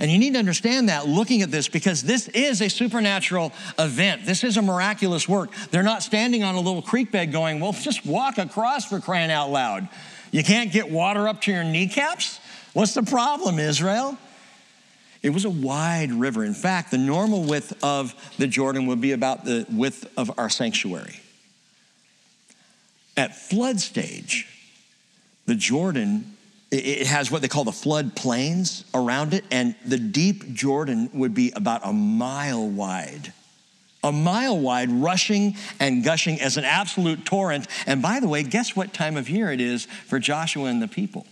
And 0.00 0.10
you 0.10 0.18
need 0.18 0.32
to 0.32 0.38
understand 0.38 0.88
that 0.88 1.06
looking 1.06 1.42
at 1.42 1.50
this 1.50 1.68
because 1.68 2.02
this 2.02 2.28
is 2.28 2.62
a 2.62 2.70
supernatural 2.70 3.52
event. 3.78 4.24
This 4.24 4.42
is 4.42 4.56
a 4.56 4.62
miraculous 4.62 5.28
work. 5.28 5.50
They're 5.70 5.82
not 5.82 6.02
standing 6.02 6.42
on 6.42 6.54
a 6.54 6.60
little 6.60 6.82
creek 6.82 7.12
bed 7.12 7.30
going, 7.30 7.60
well, 7.60 7.74
just 7.74 8.06
walk 8.06 8.38
across 8.38 8.86
for 8.88 9.00
crying 9.00 9.30
out 9.30 9.50
loud. 9.50 9.86
You 10.32 10.42
can't 10.42 10.72
get 10.72 10.90
water 10.90 11.28
up 11.28 11.42
to 11.42 11.52
your 11.52 11.62
kneecaps? 11.62 12.40
What's 12.72 12.94
the 12.94 13.02
problem, 13.02 13.58
Israel? 13.58 14.16
It 15.24 15.30
was 15.30 15.46
a 15.46 15.50
wide 15.50 16.12
river. 16.12 16.44
In 16.44 16.52
fact, 16.52 16.90
the 16.90 16.98
normal 16.98 17.44
width 17.44 17.72
of 17.82 18.14
the 18.36 18.46
Jordan 18.46 18.86
would 18.88 19.00
be 19.00 19.12
about 19.12 19.46
the 19.46 19.66
width 19.72 20.06
of 20.18 20.38
our 20.38 20.50
sanctuary. 20.50 21.18
At 23.16 23.34
flood 23.34 23.80
stage, 23.80 24.46
the 25.46 25.54
Jordan 25.54 26.36
it 26.70 27.06
has 27.06 27.30
what 27.30 27.40
they 27.40 27.46
call 27.46 27.62
the 27.62 27.72
flood 27.72 28.16
plains 28.16 28.84
around 28.92 29.32
it, 29.32 29.44
and 29.50 29.76
the 29.86 29.96
deep 29.98 30.52
Jordan 30.54 31.08
would 31.14 31.32
be 31.32 31.52
about 31.52 31.82
a 31.84 31.92
mile 31.92 32.68
wide. 32.68 33.32
A 34.02 34.10
mile 34.10 34.58
wide, 34.58 34.90
rushing 34.90 35.54
and 35.78 36.02
gushing 36.02 36.40
as 36.40 36.56
an 36.56 36.64
absolute 36.64 37.24
torrent. 37.24 37.68
And 37.86 38.02
by 38.02 38.18
the 38.18 38.28
way, 38.28 38.42
guess 38.42 38.74
what 38.74 38.92
time 38.92 39.16
of 39.16 39.30
year 39.30 39.52
it 39.52 39.60
is 39.60 39.84
for 39.84 40.18
Joshua 40.18 40.64
and 40.64 40.82
the 40.82 40.88
people? 40.88 41.26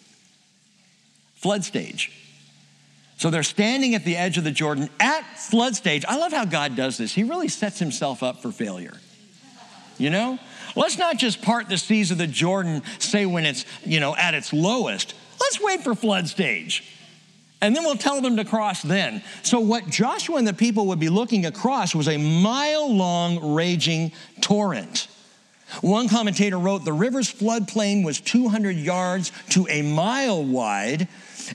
Flood 1.34 1.64
stage. 1.64 2.21
So 3.22 3.30
they're 3.30 3.44
standing 3.44 3.94
at 3.94 4.04
the 4.04 4.16
edge 4.16 4.36
of 4.36 4.42
the 4.42 4.50
Jordan 4.50 4.90
at 4.98 5.22
flood 5.38 5.76
stage. 5.76 6.04
I 6.08 6.16
love 6.16 6.32
how 6.32 6.44
God 6.44 6.74
does 6.74 6.98
this. 6.98 7.14
He 7.14 7.22
really 7.22 7.46
sets 7.46 7.78
himself 7.78 8.20
up 8.20 8.42
for 8.42 8.50
failure. 8.50 8.96
You 9.96 10.10
know? 10.10 10.40
Let's 10.74 10.98
not 10.98 11.18
just 11.18 11.40
part 11.40 11.68
the 11.68 11.78
seas 11.78 12.10
of 12.10 12.18
the 12.18 12.26
Jordan, 12.26 12.82
say 12.98 13.24
when 13.24 13.46
it's, 13.46 13.64
you 13.84 14.00
know, 14.00 14.16
at 14.16 14.34
its 14.34 14.52
lowest. 14.52 15.14
Let's 15.40 15.60
wait 15.60 15.84
for 15.84 15.94
flood 15.94 16.26
stage. 16.26 16.82
And 17.60 17.76
then 17.76 17.84
we'll 17.84 17.94
tell 17.94 18.20
them 18.20 18.38
to 18.38 18.44
cross 18.44 18.82
then. 18.82 19.22
So, 19.44 19.60
what 19.60 19.86
Joshua 19.86 20.38
and 20.38 20.48
the 20.48 20.52
people 20.52 20.88
would 20.88 20.98
be 20.98 21.08
looking 21.08 21.46
across 21.46 21.94
was 21.94 22.08
a 22.08 22.16
mile 22.16 22.92
long 22.92 23.54
raging 23.54 24.10
torrent. 24.40 25.06
One 25.80 26.08
commentator 26.08 26.58
wrote 26.58 26.84
the 26.84 26.92
river's 26.92 27.32
floodplain 27.32 28.04
was 28.04 28.20
200 28.20 28.74
yards 28.76 29.30
to 29.50 29.68
a 29.70 29.82
mile 29.82 30.44
wide 30.44 31.06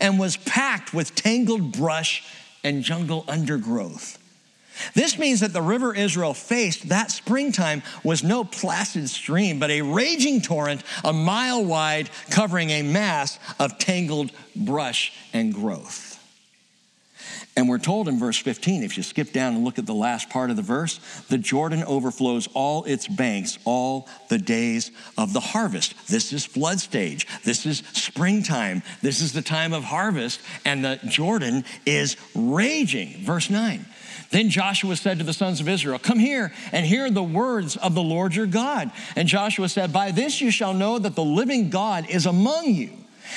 and 0.01 0.19
was 0.19 0.37
packed 0.37 0.93
with 0.93 1.15
tangled 1.15 1.71
brush 1.71 2.23
and 2.63 2.83
jungle 2.83 3.25
undergrowth. 3.27 4.17
This 4.93 5.17
means 5.17 5.39
that 5.39 5.53
the 5.53 5.61
river 5.61 5.95
Israel 5.95 6.33
faced 6.33 6.89
that 6.89 7.11
springtime 7.11 7.81
was 8.03 8.23
no 8.23 8.43
placid 8.43 9.09
stream, 9.09 9.59
but 9.59 9.71
a 9.71 9.81
raging 9.81 10.41
torrent 10.41 10.83
a 11.03 11.13
mile 11.13 11.65
wide, 11.65 12.09
covering 12.29 12.69
a 12.69 12.83
mass 12.83 13.39
of 13.59 13.79
tangled 13.79 14.31
brush 14.55 15.13
and 15.33 15.53
growth. 15.53 16.06
And 17.55 17.67
we're 17.67 17.77
told 17.79 18.07
in 18.07 18.19
verse 18.19 18.37
15, 18.37 18.83
if 18.83 18.97
you 18.97 19.03
skip 19.03 19.33
down 19.33 19.55
and 19.55 19.63
look 19.63 19.79
at 19.79 19.85
the 19.85 19.93
last 19.93 20.29
part 20.29 20.49
of 20.49 20.55
the 20.55 20.61
verse, 20.61 20.99
the 21.29 21.37
Jordan 21.37 21.83
overflows 21.83 22.47
all 22.53 22.83
its 22.83 23.07
banks 23.07 23.57
all 23.65 24.07
the 24.29 24.37
days 24.37 24.91
of 25.17 25.33
the 25.33 25.39
harvest. 25.39 25.95
This 26.07 26.33
is 26.33 26.45
flood 26.45 26.79
stage. 26.79 27.27
This 27.43 27.65
is 27.65 27.79
springtime. 27.93 28.83
This 29.01 29.21
is 29.21 29.33
the 29.33 29.41
time 29.41 29.73
of 29.73 29.83
harvest, 29.83 30.39
and 30.65 30.85
the 30.85 30.99
Jordan 31.07 31.65
is 31.85 32.15
raging. 32.35 33.23
Verse 33.23 33.49
9. 33.49 33.85
Then 34.29 34.49
Joshua 34.49 34.95
said 34.95 35.19
to 35.19 35.23
the 35.23 35.33
sons 35.33 35.61
of 35.61 35.69
Israel, 35.69 35.99
Come 35.99 36.19
here 36.19 36.51
and 36.71 36.85
hear 36.85 37.09
the 37.09 37.23
words 37.23 37.77
of 37.77 37.95
the 37.95 38.03
Lord 38.03 38.35
your 38.35 38.45
God. 38.45 38.91
And 39.15 39.27
Joshua 39.27 39.69
said, 39.69 39.93
By 39.93 40.11
this 40.11 40.41
you 40.41 40.51
shall 40.51 40.73
know 40.73 40.99
that 40.99 41.15
the 41.15 41.23
living 41.23 41.69
God 41.69 42.09
is 42.09 42.25
among 42.25 42.73
you, 42.73 42.91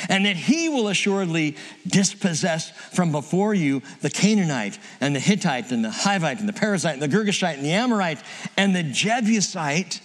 and 0.09 0.27
that 0.27 0.37
he 0.37 0.69
will 0.69 0.89
assuredly 0.89 1.57
dispossess 1.87 2.71
from 2.93 3.13
before 3.13 3.55
you 3.55 3.83
the 4.01 4.11
Canaanite 4.11 4.79
and 5.01 5.15
the 5.15 5.21
Hittite 5.21 5.73
and 5.73 5.85
the 5.85 5.91
Hivite 5.91 6.41
and 6.41 6.49
the 6.49 6.53
Perizzite 6.53 6.95
and 6.95 7.03
the 7.03 7.09
Girgashite 7.09 7.55
and 7.55 7.65
the 7.65 7.73
Amorite 7.73 8.23
and 8.57 8.75
the 8.75 8.83
Jebusite. 8.83 10.01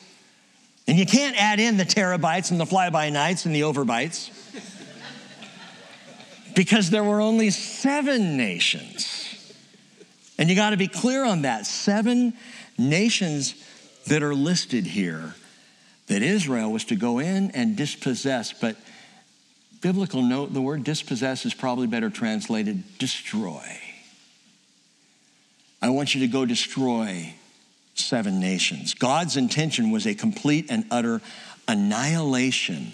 And 0.88 0.98
you 0.98 1.06
can't 1.06 1.36
add 1.42 1.60
in 1.60 1.78
the 1.78 1.84
terabytes 1.84 2.52
and 2.52 2.60
the 2.60 2.66
fly-by-nights 2.66 3.46
and 3.46 3.56
the 3.56 3.62
overbites 3.62 4.32
because 6.56 6.90
there 6.90 7.04
were 7.04 7.22
only 7.22 7.50
seven 7.50 8.38
nations 8.38 9.26
and 10.38 10.50
you 10.50 10.56
got 10.56 10.72
to 10.72 10.78
be 10.78 10.88
clear 10.88 11.24
on 11.24 11.44
that. 11.44 11.66
Seven 11.66 12.34
nations 12.78 13.56
that 14.08 14.22
are 14.22 14.36
listed 14.36 14.86
here 14.86 15.36
that 16.08 16.22
Israel 16.22 16.72
was 16.72 16.86
to 16.86 16.96
go 16.96 17.20
in 17.20 17.52
and 17.52 17.76
dispossess, 17.76 18.54
but 18.54 18.76
biblical 19.86 20.24
note 20.24 20.52
the 20.52 20.64
word 20.64 20.84
dispossess 20.84 21.46
is 21.46 21.54
probably 21.54 21.86
better 21.86 22.10
translated 22.10 22.84
destroy. 22.98 23.64
I 25.80 25.92
want 25.92 26.16
you 26.16 26.22
to 26.22 26.28
go 26.28 26.44
destroy 26.44 27.36
seven 27.94 28.40
nations. 28.40 28.96
God's 28.96 29.38
intention 29.38 29.92
was 29.92 30.08
a 30.08 30.16
complete 30.16 30.72
and 30.72 30.86
utter 30.90 31.22
annihilation, 31.68 32.94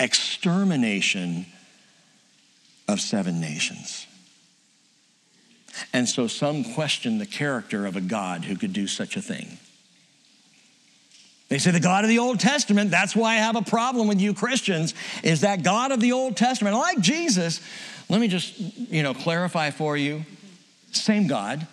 extermination 0.00 1.46
of 2.88 3.00
seven 3.00 3.40
nations. 3.40 4.04
And 5.92 6.08
so 6.08 6.26
some 6.26 6.74
question 6.74 7.18
the 7.18 7.26
character 7.26 7.86
of 7.86 7.94
a 7.94 8.00
God 8.00 8.44
who 8.44 8.56
could 8.56 8.72
do 8.72 8.88
such 8.88 9.16
a 9.16 9.22
thing. 9.22 9.58
They 11.48 11.58
say 11.58 11.70
the 11.70 11.80
God 11.80 12.04
of 12.04 12.10
the 12.10 12.18
Old 12.18 12.40
Testament, 12.40 12.90
that's 12.90 13.16
why 13.16 13.34
I 13.34 13.36
have 13.36 13.56
a 13.56 13.62
problem 13.62 14.06
with 14.06 14.20
you 14.20 14.34
Christians, 14.34 14.94
is 15.22 15.40
that 15.40 15.62
God 15.62 15.92
of 15.92 16.00
the 16.00 16.12
Old 16.12 16.36
Testament. 16.36 16.76
Like 16.76 17.00
Jesus, 17.00 17.60
let 18.08 18.20
me 18.20 18.28
just, 18.28 18.58
you 18.58 19.02
know, 19.02 19.14
clarify 19.14 19.70
for 19.70 19.96
you. 19.96 20.24
Same 20.92 21.26
God. 21.26 21.66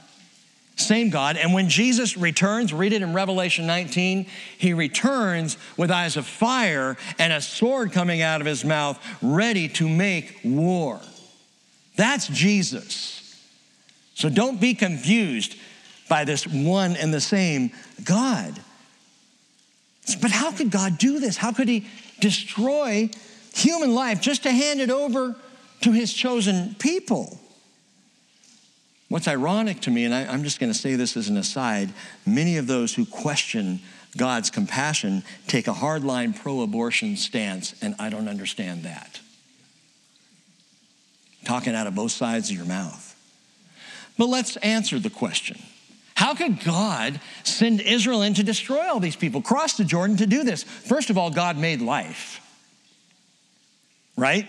Same 0.78 1.10
God. 1.10 1.38
And 1.38 1.54
when 1.54 1.70
Jesus 1.70 2.18
returns, 2.18 2.74
read 2.74 2.94
it 2.94 3.02
in 3.02 3.14
Revelation 3.14 3.66
19, 3.66 4.26
he 4.58 4.74
returns 4.74 5.58
with 5.78 5.92
eyes 5.92 6.18
of 6.18 6.26
fire 6.26 6.98
and 7.18 7.32
a 7.32 7.42
sword 7.42 7.92
coming 7.92 8.22
out 8.22 8.42
of 8.42 8.48
his 8.48 8.66
mouth, 8.66 9.02
ready 9.22 9.70
to 9.70 9.88
make 9.88 10.40
war. 10.44 11.00
That's 11.96 12.28
Jesus. 12.28 13.22
So 14.16 14.30
don't 14.30 14.60
be 14.60 14.74
confused 14.74 15.56
by 16.10 16.24
this 16.26 16.46
one 16.46 16.96
and 16.96 17.14
the 17.14 17.22
same 17.22 17.72
God. 18.04 18.60
But 20.22 20.32
how 20.32 20.52
could 20.52 20.70
God 20.70 20.98
do 20.98 21.20
this? 21.20 21.38
How 21.38 21.52
could 21.52 21.68
He 21.68 21.88
destroy 22.20 23.10
human 23.54 23.96
life 23.96 24.22
just 24.22 24.44
to 24.44 24.52
hand 24.52 24.82
it 24.82 24.90
over 24.90 25.36
to 25.82 25.92
His 25.92 26.14
chosen 26.14 26.76
people? 26.78 27.40
What's 29.08 29.28
ironic 29.28 29.82
to 29.82 29.92
me, 29.92 30.06
and 30.06 30.14
I, 30.14 30.34
am 30.34 30.44
just 30.44 30.60
going 30.60 30.72
to 30.72 30.78
say 30.78 30.96
this 30.96 31.16
as 31.16 31.30
an 31.30 31.38
aside, 31.38 31.94
many 32.26 32.58
of 32.58 32.68
those 32.68 32.94
who 32.94 33.06
question 33.06 33.80
God's 34.18 34.50
compassion 34.50 35.24
take 35.48 35.68
a 35.68 35.74
hardline 35.74 36.36
pro 36.36 36.62
abortion 36.62 37.16
stance, 37.16 37.76
and 37.82 37.96
I 38.00 38.10
don't 38.10 38.28
understand 38.28 38.84
that. 38.84 39.20
Talking 41.44 41.76
out 41.76 41.86
of 41.86 41.94
both 41.94 42.12
sides 42.12 42.50
of 42.50 42.56
your 42.56 42.66
mouth. 42.66 43.16
But 44.18 44.30
let's 44.30 44.58
answer 44.58 44.98
the 45.00 45.10
question 45.10 45.62
How 46.16 46.34
could 46.34 46.64
God 46.64 47.20
send 47.44 47.82
Israel 47.82 48.22
in 48.22 48.34
to 48.36 48.44
destroy 48.44 48.88
all 48.88 49.02
these 49.02 49.18
people, 49.18 49.42
cross 49.42 49.76
the 49.76 49.84
Jordan 49.84 50.18
to 50.18 50.26
do 50.26 50.44
this? 50.44 50.64
First 50.64 51.10
of 51.10 51.18
all, 51.18 51.30
God 51.30 51.58
made 51.58 51.82
life, 51.82 52.40
right? 54.16 54.48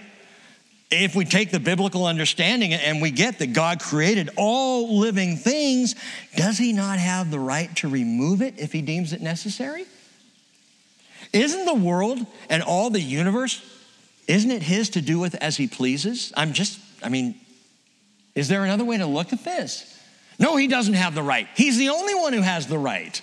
If 0.88 1.16
we 1.16 1.24
take 1.24 1.50
the 1.50 1.58
biblical 1.58 2.06
understanding 2.06 2.72
and 2.72 3.02
we 3.02 3.10
get 3.10 3.40
that 3.40 3.52
God 3.52 3.80
created 3.80 4.30
all 4.36 5.00
living 5.00 5.36
things, 5.36 5.96
does 6.36 6.56
he 6.56 6.72
not 6.72 7.00
have 7.00 7.32
the 7.32 7.40
right 7.40 7.74
to 7.76 7.88
remove 7.88 8.40
it 8.40 8.54
if 8.58 8.72
he 8.72 8.80
deems 8.80 9.12
it 9.12 9.20
necessary? 9.20 9.84
Isn't 11.32 11.64
the 11.64 11.74
world 11.74 12.24
and 12.48 12.62
all 12.62 12.90
the 12.90 13.00
universe, 13.00 13.60
isn't 14.28 14.52
it 14.52 14.62
his 14.62 14.90
to 14.90 15.00
do 15.00 15.18
with 15.18 15.34
as 15.34 15.56
he 15.56 15.66
pleases? 15.66 16.32
I'm 16.36 16.52
just, 16.52 16.78
I 17.02 17.08
mean, 17.08 17.34
is 18.36 18.46
there 18.46 18.64
another 18.64 18.84
way 18.84 18.98
to 18.98 19.06
look 19.06 19.32
at 19.32 19.42
this? 19.44 19.95
No, 20.39 20.57
he 20.57 20.66
doesn't 20.66 20.95
have 20.95 21.14
the 21.14 21.22
right. 21.22 21.49
He's 21.57 21.78
the 21.78 21.89
only 21.89 22.14
one 22.14 22.32
who 22.32 22.43
has 22.43 22.66
the 22.66 22.78
right 22.78 23.20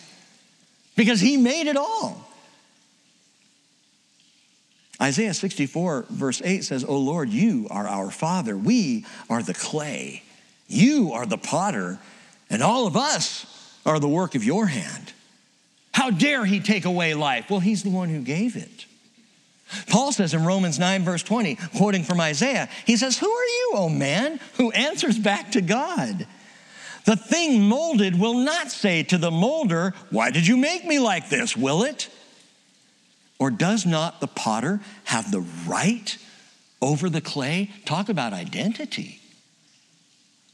because 0.96 1.20
he 1.20 1.38
made 1.38 1.68
it 1.68 1.78
all. 1.78 2.28
Isaiah 5.02 5.34
64, 5.34 6.06
verse 6.10 6.42
8 6.44 6.64
says, 6.64 6.84
O 6.84 6.98
Lord, 6.98 7.30
you 7.30 7.68
are 7.70 7.88
our 7.88 8.10
Father. 8.10 8.56
We 8.56 9.06
are 9.30 9.44
the 9.44 9.54
clay. 9.54 10.24
You 10.68 11.12
are 11.14 11.26
the 11.26 11.38
potter, 11.38 12.00
and 12.50 12.64
all 12.64 12.88
of 12.88 12.96
us 12.96 13.46
are 13.86 14.00
the 14.00 14.08
work 14.08 14.34
of 14.34 14.44
your 14.44 14.68
hand. 14.68 15.12
How 15.94 16.10
dare 16.10 16.46
he 16.46 16.60
take 16.60 16.86
away 16.86 17.14
life? 17.14 17.50
Well, 17.50 17.60
he's 17.60 17.84
the 17.84 17.90
one 17.90 18.10
who 18.10 18.22
gave 18.22 18.56
it. 18.56 18.86
Paul 19.90 20.12
says 20.12 20.34
in 20.34 20.46
Romans 20.46 20.80
9, 20.80 21.04
verse 21.04 21.24
20, 21.24 21.56
quoting 21.78 22.04
from 22.04 22.22
Isaiah, 22.22 22.70
he 22.86 22.96
says, 22.96 23.18
Who 23.18 23.30
are 23.30 23.46
you, 23.46 23.72
O 23.76 23.90
man, 23.90 24.40
who 24.56 24.72
answers 24.72 25.18
back 25.18 25.52
to 25.52 25.62
God? 25.62 26.28
The 27.06 27.16
thing 27.16 27.62
molded 27.62 28.20
will 28.20 28.36
not 28.36 28.72
say 28.72 29.04
to 29.04 29.18
the 29.18 29.32
molder, 29.32 29.94
Why 30.10 30.32
did 30.32 30.48
you 30.48 30.58
make 30.58 30.86
me 30.86 31.00
like 31.00 31.30
this? 31.30 31.58
Will 31.58 31.84
it? 31.84 32.10
Or 33.40 33.52
does 33.52 33.86
not 33.86 34.22
the 34.22 34.28
potter 34.28 34.80
have 35.06 35.32
the 35.32 35.46
right 35.68 36.18
over 36.82 37.10
the 37.10 37.22
clay? 37.22 37.72
Talk 37.86 38.08
about 38.08 38.32
identity. 38.32 39.20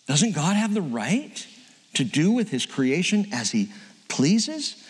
Doesn't 0.07 0.33
God 0.33 0.55
have 0.55 0.73
the 0.73 0.81
right 0.81 1.45
to 1.93 2.03
do 2.03 2.31
with 2.31 2.49
his 2.49 2.65
creation 2.65 3.27
as 3.31 3.51
he 3.51 3.71
pleases? 4.07 4.83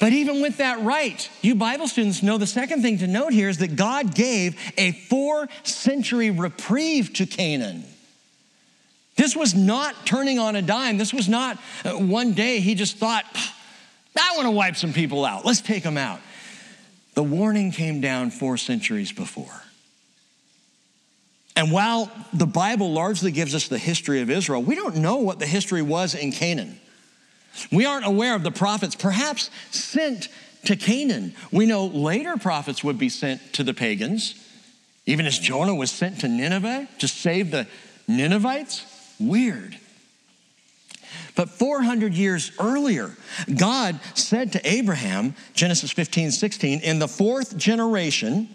But 0.00 0.12
even 0.12 0.42
with 0.42 0.56
that 0.56 0.80
right, 0.80 1.30
you 1.40 1.54
Bible 1.54 1.86
students 1.86 2.22
know 2.22 2.36
the 2.36 2.46
second 2.48 2.82
thing 2.82 2.98
to 2.98 3.06
note 3.06 3.32
here 3.32 3.48
is 3.48 3.58
that 3.58 3.76
God 3.76 4.14
gave 4.14 4.58
a 4.76 4.92
four 4.92 5.48
century 5.62 6.30
reprieve 6.30 7.12
to 7.14 7.26
Canaan. 7.26 7.84
This 9.16 9.34
was 9.34 9.54
not 9.54 10.06
turning 10.06 10.38
on 10.38 10.56
a 10.56 10.62
dime. 10.62 10.98
This 10.98 11.12
was 11.12 11.28
not 11.28 11.58
uh, 11.84 11.92
one 11.92 12.32
day 12.32 12.60
he 12.60 12.74
just 12.74 12.98
thought, 12.98 13.24
I 14.18 14.32
want 14.36 14.46
to 14.46 14.50
wipe 14.50 14.76
some 14.76 14.92
people 14.92 15.24
out. 15.24 15.44
Let's 15.44 15.60
take 15.60 15.82
them 15.82 15.98
out. 15.98 16.20
The 17.14 17.22
warning 17.22 17.72
came 17.72 18.00
down 18.00 18.30
four 18.30 18.56
centuries 18.56 19.12
before. 19.12 19.62
And 21.54 21.72
while 21.72 22.10
the 22.34 22.46
Bible 22.46 22.92
largely 22.92 23.30
gives 23.30 23.54
us 23.54 23.68
the 23.68 23.78
history 23.78 24.20
of 24.20 24.28
Israel, 24.28 24.62
we 24.62 24.74
don't 24.74 24.96
know 24.96 25.16
what 25.16 25.38
the 25.38 25.46
history 25.46 25.80
was 25.80 26.14
in 26.14 26.30
Canaan. 26.30 26.78
We 27.72 27.86
aren't 27.86 28.06
aware 28.06 28.34
of 28.34 28.42
the 28.42 28.50
prophets 28.50 28.94
perhaps 28.94 29.50
sent 29.70 30.28
to 30.66 30.76
Canaan. 30.76 31.34
We 31.50 31.64
know 31.64 31.86
later 31.86 32.36
prophets 32.36 32.84
would 32.84 32.98
be 32.98 33.08
sent 33.08 33.54
to 33.54 33.64
the 33.64 33.72
pagans, 33.72 34.34
even 35.06 35.24
as 35.24 35.38
Jonah 35.38 35.74
was 35.74 35.90
sent 35.90 36.20
to 36.20 36.28
Nineveh 36.28 36.88
to 36.98 37.08
save 37.08 37.50
the 37.50 37.66
Ninevites. 38.06 38.84
Weird. 39.18 39.78
But 41.34 41.50
400 41.50 42.14
years 42.14 42.50
earlier, 42.58 43.14
God 43.54 44.00
said 44.14 44.52
to 44.52 44.68
Abraham, 44.68 45.34
Genesis 45.54 45.92
15, 45.92 46.30
16, 46.30 46.80
in 46.80 46.98
the 46.98 47.08
fourth 47.08 47.56
generation, 47.56 48.48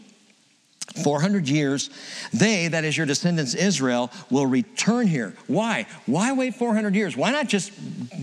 400 1.04 1.48
years, 1.48 1.90
they, 2.34 2.68
that 2.68 2.84
is 2.84 2.98
your 2.98 3.06
descendants 3.06 3.54
Israel, 3.54 4.12
will 4.30 4.46
return 4.46 5.08
here. 5.08 5.36
Why? 5.48 5.86
Why 6.06 6.34
wait 6.34 6.56
400 6.56 6.96
years? 6.96 7.16
Why 7.16 7.32
not 7.32 7.48
just 7.48 7.72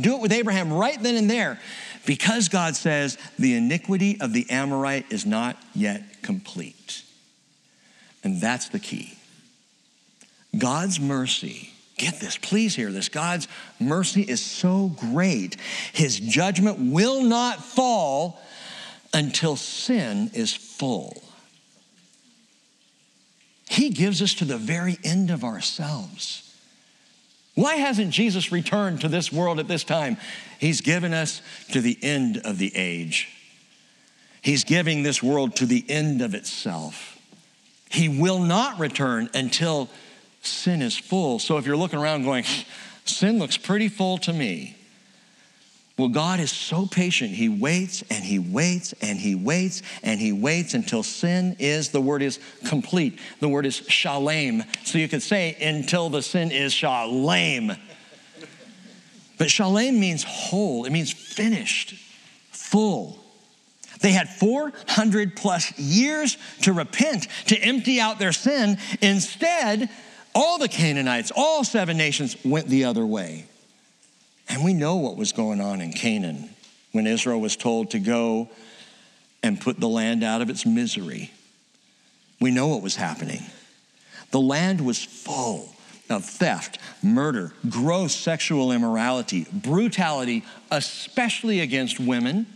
do 0.02 0.16
it 0.16 0.20
with 0.20 0.32
Abraham 0.32 0.72
right 0.72 1.00
then 1.02 1.16
and 1.16 1.30
there? 1.30 1.58
Because 2.04 2.48
God 2.48 2.76
says 2.76 3.16
the 3.38 3.54
iniquity 3.54 4.20
of 4.20 4.32
the 4.32 4.48
Amorite 4.50 5.10
is 5.10 5.24
not 5.24 5.56
yet 5.74 6.22
complete. 6.22 7.02
And 8.24 8.40
that's 8.40 8.68
the 8.68 8.78
key. 8.78 9.16
God's 10.56 10.98
mercy 10.98 11.72
Get 11.98 12.20
this, 12.20 12.36
please 12.38 12.74
hear 12.74 12.90
this. 12.90 13.08
God's 13.08 13.48
mercy 13.78 14.22
is 14.22 14.40
so 14.40 14.92
great, 14.96 15.56
his 15.92 16.18
judgment 16.18 16.78
will 16.92 17.22
not 17.22 17.62
fall 17.62 18.40
until 19.12 19.56
sin 19.56 20.30
is 20.32 20.54
full. 20.54 21.22
He 23.68 23.90
gives 23.90 24.22
us 24.22 24.34
to 24.34 24.44
the 24.44 24.56
very 24.56 24.96
end 25.04 25.30
of 25.30 25.44
ourselves. 25.44 26.44
Why 27.54 27.74
hasn't 27.74 28.12
Jesus 28.12 28.52
returned 28.52 29.00
to 29.00 29.08
this 29.08 29.32
world 29.32 29.58
at 29.58 29.66
this 29.66 29.82
time? 29.82 30.16
He's 30.60 30.80
given 30.80 31.12
us 31.12 31.42
to 31.72 31.80
the 31.80 31.98
end 32.02 32.40
of 32.44 32.58
the 32.58 32.74
age. 32.76 33.28
He's 34.40 34.62
giving 34.62 35.02
this 35.02 35.22
world 35.22 35.56
to 35.56 35.66
the 35.66 35.84
end 35.88 36.22
of 36.22 36.34
itself. 36.34 37.18
He 37.90 38.08
will 38.08 38.38
not 38.38 38.78
return 38.78 39.28
until 39.34 39.90
sin 40.42 40.82
is 40.82 40.96
full. 40.96 41.38
So 41.38 41.58
if 41.58 41.66
you're 41.66 41.76
looking 41.76 41.98
around 41.98 42.24
going, 42.24 42.44
sin 43.04 43.38
looks 43.38 43.56
pretty 43.56 43.88
full 43.88 44.18
to 44.18 44.32
me. 44.32 44.76
Well, 45.98 46.08
God 46.08 46.38
is 46.38 46.52
so 46.52 46.86
patient. 46.86 47.30
He 47.30 47.48
waits 47.48 48.04
and 48.08 48.24
he 48.24 48.38
waits 48.38 48.94
and 49.02 49.18
he 49.18 49.34
waits 49.34 49.82
and 50.04 50.20
he 50.20 50.30
waits 50.30 50.74
until 50.74 51.02
sin 51.02 51.56
is, 51.58 51.88
the 51.88 52.00
word 52.00 52.22
is 52.22 52.38
complete. 52.68 53.18
The 53.40 53.48
word 53.48 53.66
is 53.66 53.74
shalem. 53.88 54.62
So 54.84 54.98
you 54.98 55.08
could 55.08 55.22
say 55.22 55.56
until 55.60 56.08
the 56.08 56.22
sin 56.22 56.52
is 56.52 56.72
shalem. 56.72 57.72
But 59.38 59.50
shalem 59.50 59.98
means 59.98 60.22
whole, 60.22 60.84
it 60.84 60.90
means 60.90 61.12
finished, 61.12 61.94
full. 62.52 63.18
They 64.00 64.12
had 64.12 64.28
400 64.28 65.34
plus 65.34 65.76
years 65.78 66.38
to 66.62 66.72
repent, 66.72 67.26
to 67.46 67.58
empty 67.58 68.00
out 68.00 68.20
their 68.20 68.32
sin. 68.32 68.78
Instead, 69.00 69.90
all 70.38 70.56
the 70.56 70.68
Canaanites, 70.68 71.32
all 71.34 71.64
seven 71.64 71.96
nations 71.96 72.36
went 72.44 72.68
the 72.68 72.84
other 72.84 73.04
way. 73.04 73.44
And 74.48 74.64
we 74.64 74.72
know 74.72 74.94
what 74.94 75.16
was 75.16 75.32
going 75.32 75.60
on 75.60 75.80
in 75.80 75.92
Canaan 75.92 76.50
when 76.92 77.08
Israel 77.08 77.40
was 77.40 77.56
told 77.56 77.90
to 77.90 77.98
go 77.98 78.48
and 79.42 79.60
put 79.60 79.80
the 79.80 79.88
land 79.88 80.22
out 80.22 80.40
of 80.40 80.48
its 80.48 80.64
misery. 80.64 81.32
We 82.40 82.52
know 82.52 82.68
what 82.68 82.82
was 82.82 82.94
happening. 82.94 83.42
The 84.30 84.38
land 84.38 84.80
was 84.80 85.02
full 85.02 85.74
of 86.08 86.24
theft, 86.24 86.78
murder, 87.02 87.52
gross 87.68 88.14
sexual 88.14 88.70
immorality, 88.70 89.44
brutality, 89.52 90.44
especially 90.70 91.58
against 91.58 91.98
women 91.98 92.46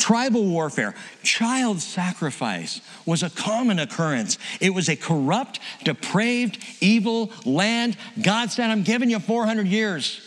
Tribal 0.00 0.46
warfare, 0.46 0.94
child 1.22 1.80
sacrifice 1.80 2.80
was 3.04 3.22
a 3.22 3.28
common 3.28 3.78
occurrence. 3.78 4.38
It 4.58 4.70
was 4.70 4.88
a 4.88 4.96
corrupt, 4.96 5.60
depraved, 5.84 6.58
evil 6.80 7.30
land. 7.44 7.98
God 8.20 8.50
said, 8.50 8.70
I'm 8.70 8.82
giving 8.82 9.10
you 9.10 9.18
400 9.18 9.66
years. 9.66 10.26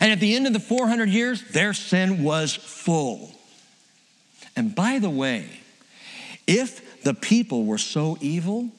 And 0.00 0.10
at 0.10 0.18
the 0.18 0.34
end 0.34 0.46
of 0.46 0.54
the 0.54 0.60
400 0.60 1.10
years, 1.10 1.46
their 1.50 1.74
sin 1.74 2.24
was 2.24 2.54
full. 2.54 3.32
And 4.56 4.74
by 4.74 4.98
the 4.98 5.10
way, 5.10 5.60
if 6.46 7.02
the 7.02 7.12
people 7.12 7.66
were 7.66 7.78
so 7.78 8.16
evil, 8.20 8.70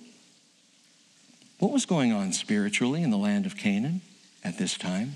what 1.60 1.72
was 1.72 1.86
going 1.86 2.12
on 2.12 2.34
spiritually 2.34 3.04
in 3.04 3.12
the 3.12 3.18
land 3.18 3.46
of 3.46 3.56
Canaan 3.56 4.02
at 4.44 4.58
this 4.58 4.80
time? 4.80 5.14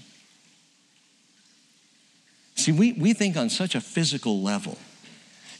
See, 2.53 2.71
we, 2.71 2.93
we 2.93 3.13
think 3.13 3.35
on 3.35 3.49
such 3.49 3.73
a 3.73 3.81
physical 3.81 4.41
level 4.41 4.77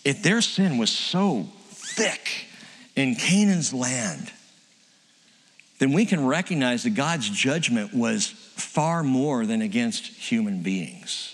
if 0.07 0.23
their 0.23 0.39
sin 0.39 0.77
was 0.77 0.89
so 0.89 1.45
thick 1.69 2.45
in 2.95 3.15
Canaan's 3.15 3.73
land, 3.73 4.31
then 5.79 5.91
we 5.91 6.05
can 6.05 6.25
recognize 6.25 6.83
that 6.83 6.91
God's 6.91 7.29
judgment 7.29 7.93
was 7.93 8.27
far 8.27 9.03
more 9.03 9.45
than 9.45 9.61
against 9.61 10.07
human 10.07 10.63
beings. 10.63 11.33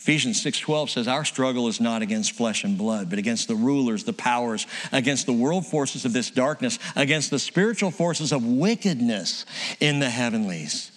Ephesians 0.00 0.42
6:12 0.42 0.90
says 0.90 1.06
our 1.06 1.24
struggle 1.24 1.68
is 1.68 1.80
not 1.80 2.02
against 2.02 2.32
flesh 2.32 2.64
and 2.64 2.76
blood 2.76 3.08
but 3.08 3.20
against 3.20 3.46
the 3.46 3.54
rulers, 3.54 4.02
the 4.02 4.12
powers, 4.12 4.66
against 4.90 5.24
the 5.24 5.32
world 5.32 5.64
forces 5.64 6.04
of 6.04 6.12
this 6.12 6.30
darkness, 6.30 6.80
against 6.96 7.30
the 7.30 7.38
spiritual 7.38 7.92
forces 7.92 8.32
of 8.32 8.44
wickedness 8.44 9.46
in 9.78 10.00
the 10.00 10.10
heavenlies. 10.10 10.90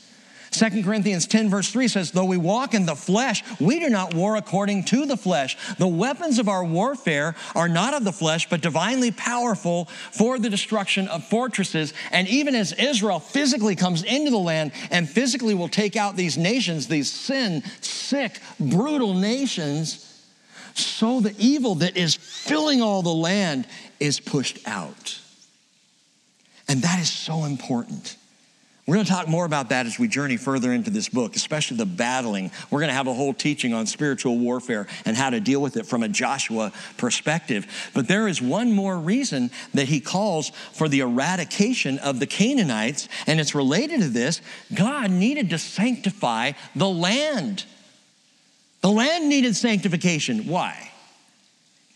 2 0.58 0.84
Corinthians 0.84 1.28
10, 1.28 1.50
verse 1.50 1.72
3 1.72 1.88
says, 1.88 2.12
Though 2.12 2.26
we 2.26 2.38
walk 2.38 2.74
in 2.74 2.86
the 2.86 2.96
flesh, 2.96 3.44
we 3.60 3.80
do 3.80 3.90
not 3.90 4.14
war 4.14 4.36
according 4.36 4.86
to 4.86 5.06
the 5.06 5.18
flesh. 5.18 5.58
The 5.78 5.88
weapons 5.88 6.40
of 6.40 6.50
our 6.50 6.64
warfare 6.64 7.36
are 7.56 7.70
not 7.70 7.94
of 7.94 8.04
the 8.04 8.12
flesh, 8.12 8.50
but 8.50 8.62
divinely 8.62 9.12
powerful 9.12 9.86
for 10.12 10.40
the 10.40 10.50
destruction 10.50 11.08
of 11.08 11.24
fortresses. 11.24 11.94
And 12.12 12.28
even 12.28 12.56
as 12.56 12.74
Israel 12.74 13.20
physically 13.20 13.76
comes 13.76 14.04
into 14.04 14.32
the 14.32 14.38
land 14.38 14.72
and 14.92 15.08
physically 15.08 15.54
will 15.54 15.70
take 15.70 15.96
out 15.96 16.16
these 16.16 16.38
nations, 16.38 16.88
these 16.88 17.12
sin, 17.12 17.64
sick, 17.82 18.40
brutal 18.60 19.14
nations, 19.14 20.04
so 20.74 21.20
the 21.22 21.36
evil 21.38 21.76
that 21.76 21.98
is 21.98 22.16
filling 22.16 22.82
all 22.82 23.02
the 23.02 23.10
land 23.10 23.66
is 24.00 24.20
pushed 24.20 24.60
out. 24.68 25.20
And 26.68 26.82
that 26.82 27.00
is 27.00 27.10
so 27.10 27.46
important. 27.46 28.17
We're 28.88 28.94
going 28.94 29.06
to 29.06 29.12
talk 29.12 29.28
more 29.28 29.44
about 29.44 29.68
that 29.70 29.86
as 29.86 30.00
we 30.00 30.08
journey 30.08 30.38
further 30.38 30.72
into 30.72 30.90
this 30.90 31.10
book, 31.10 31.36
especially 31.36 31.76
the 31.76 31.86
battling. 31.86 32.52
We're 32.72 32.80
going 32.80 32.88
to 32.88 32.94
have 32.94 33.08
a 33.08 33.14
whole 33.14 33.34
teaching 33.34 33.74
on 33.74 33.86
spiritual 33.86 34.38
warfare 34.38 34.88
and 35.04 35.18
how 35.18 35.30
to 35.30 35.42
deal 35.42 35.62
with 35.62 35.76
it 35.76 35.86
from 35.86 36.04
a 36.04 36.08
Joshua 36.08 36.72
perspective. 36.96 37.68
But 37.94 38.08
there 38.08 38.30
is 38.30 38.42
one 38.42 38.72
more 38.72 38.98
reason 38.98 39.52
that 39.74 39.90
he 39.90 40.00
calls 40.00 40.54
for 40.72 40.88
the 40.88 41.02
eradication 41.02 42.00
of 42.00 42.22
the 42.22 42.28
Canaanites, 42.28 43.10
and 43.28 43.42
it's 43.42 43.54
related 43.54 44.00
to 44.04 44.08
this. 44.08 44.40
God 44.74 45.12
needed 45.12 45.50
to 45.50 45.58
sanctify 45.58 46.54
the 46.74 46.88
land. 46.88 47.66
The 48.80 48.92
land 48.92 49.28
needed 49.28 49.58
sanctification. 49.58 50.48
Why? 50.48 50.92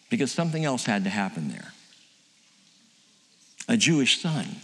Because 0.10 0.30
something 0.34 0.66
else 0.66 0.84
had 0.84 1.06
to 1.06 1.10
happen 1.10 1.48
there. 1.48 1.72
A 3.70 3.78
Jewish 3.78 4.20
son 4.20 4.58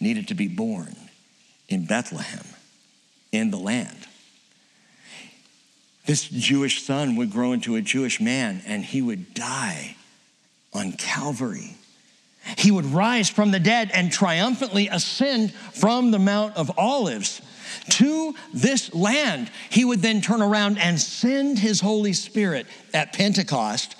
needed 0.00 0.28
to 0.28 0.34
be 0.34 0.48
born 0.48 0.96
in 1.68 1.84
Bethlehem, 1.84 2.44
in 3.32 3.50
the 3.50 3.58
land. 3.58 4.06
This 6.06 6.28
Jewish 6.28 6.82
son 6.82 7.16
would 7.16 7.30
grow 7.30 7.52
into 7.52 7.76
a 7.76 7.82
Jewish 7.82 8.20
man 8.20 8.62
and 8.66 8.82
he 8.82 9.02
would 9.02 9.34
die 9.34 9.96
on 10.72 10.92
Calvary. 10.92 11.76
He 12.56 12.70
would 12.70 12.86
rise 12.86 13.28
from 13.28 13.50
the 13.50 13.60
dead 13.60 13.90
and 13.92 14.10
triumphantly 14.10 14.88
ascend 14.88 15.52
from 15.52 16.10
the 16.10 16.18
Mount 16.18 16.56
of 16.56 16.70
Olives 16.78 17.42
to 17.90 18.34
this 18.54 18.94
land. 18.94 19.50
He 19.68 19.84
would 19.84 20.00
then 20.00 20.22
turn 20.22 20.40
around 20.40 20.78
and 20.78 20.98
send 20.98 21.58
his 21.58 21.80
Holy 21.80 22.14
Spirit 22.14 22.66
at 22.94 23.12
Pentecost 23.12 23.96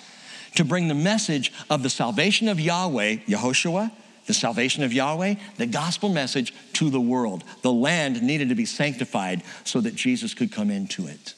to 0.55 0.65
bring 0.65 0.87
the 0.87 0.95
message 0.95 1.53
of 1.69 1.83
the 1.83 1.89
salvation 1.89 2.47
of 2.47 2.59
Yahweh, 2.59 3.17
Yehoshua, 3.27 3.91
the 4.29 4.33
salvation 4.35 4.83
of 4.83 4.93
Yahweh, 4.93 5.33
the 5.57 5.65
gospel 5.65 6.07
message 6.07 6.53
to 6.73 6.91
the 6.91 7.01
world. 7.01 7.43
The 7.63 7.73
land 7.73 8.21
needed 8.21 8.49
to 8.49 8.55
be 8.55 8.63
sanctified 8.63 9.41
so 9.63 9.81
that 9.81 9.95
Jesus 9.95 10.35
could 10.35 10.51
come 10.51 10.69
into 10.69 11.07
it. 11.07 11.33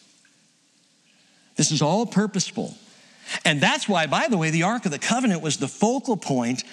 This 1.56 1.72
is 1.72 1.82
all 1.82 2.06
purposeful. 2.06 2.76
And 3.46 3.62
that's 3.62 3.88
why, 3.88 4.08
by 4.08 4.28
the 4.28 4.38
way, 4.38 4.50
the 4.50 4.64
Ark 4.64 4.84
of 4.84 4.92
the 4.92 5.00
Covenant 5.00 5.42
was 5.42 5.56
the 5.56 5.70
focal 5.70 6.18
point 6.18 6.66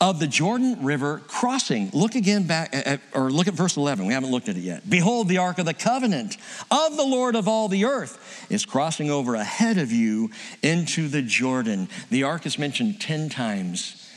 of 0.00 0.20
the 0.20 0.26
Jordan 0.26 0.82
River 0.82 1.20
crossing. 1.26 1.90
Look 1.92 2.14
again 2.14 2.46
back, 2.46 2.70
at, 2.72 3.02
or 3.12 3.30
look 3.30 3.46
at 3.46 3.52
verse 3.52 3.76
11. 3.76 4.06
We 4.06 4.14
haven't 4.14 4.30
looked 4.30 4.48
at 4.48 4.56
it 4.56 4.60
yet. 4.60 4.88
Behold, 4.88 5.28
the 5.28 5.36
Ark 5.36 5.58
of 5.58 5.66
the 5.66 5.74
Covenant 5.74 6.38
of 6.70 6.96
the 6.96 7.04
Lord 7.04 7.36
of 7.36 7.46
all 7.46 7.68
the 7.68 7.84
earth 7.84 8.46
is 8.48 8.64
crossing 8.64 9.10
over 9.10 9.34
ahead 9.34 9.76
of 9.76 9.92
you 9.92 10.30
into 10.62 11.08
the 11.08 11.20
Jordan. 11.20 11.90
The 12.08 12.22
Ark 12.22 12.46
is 12.46 12.58
mentioned 12.58 13.02
10 13.02 13.28
times 13.28 14.07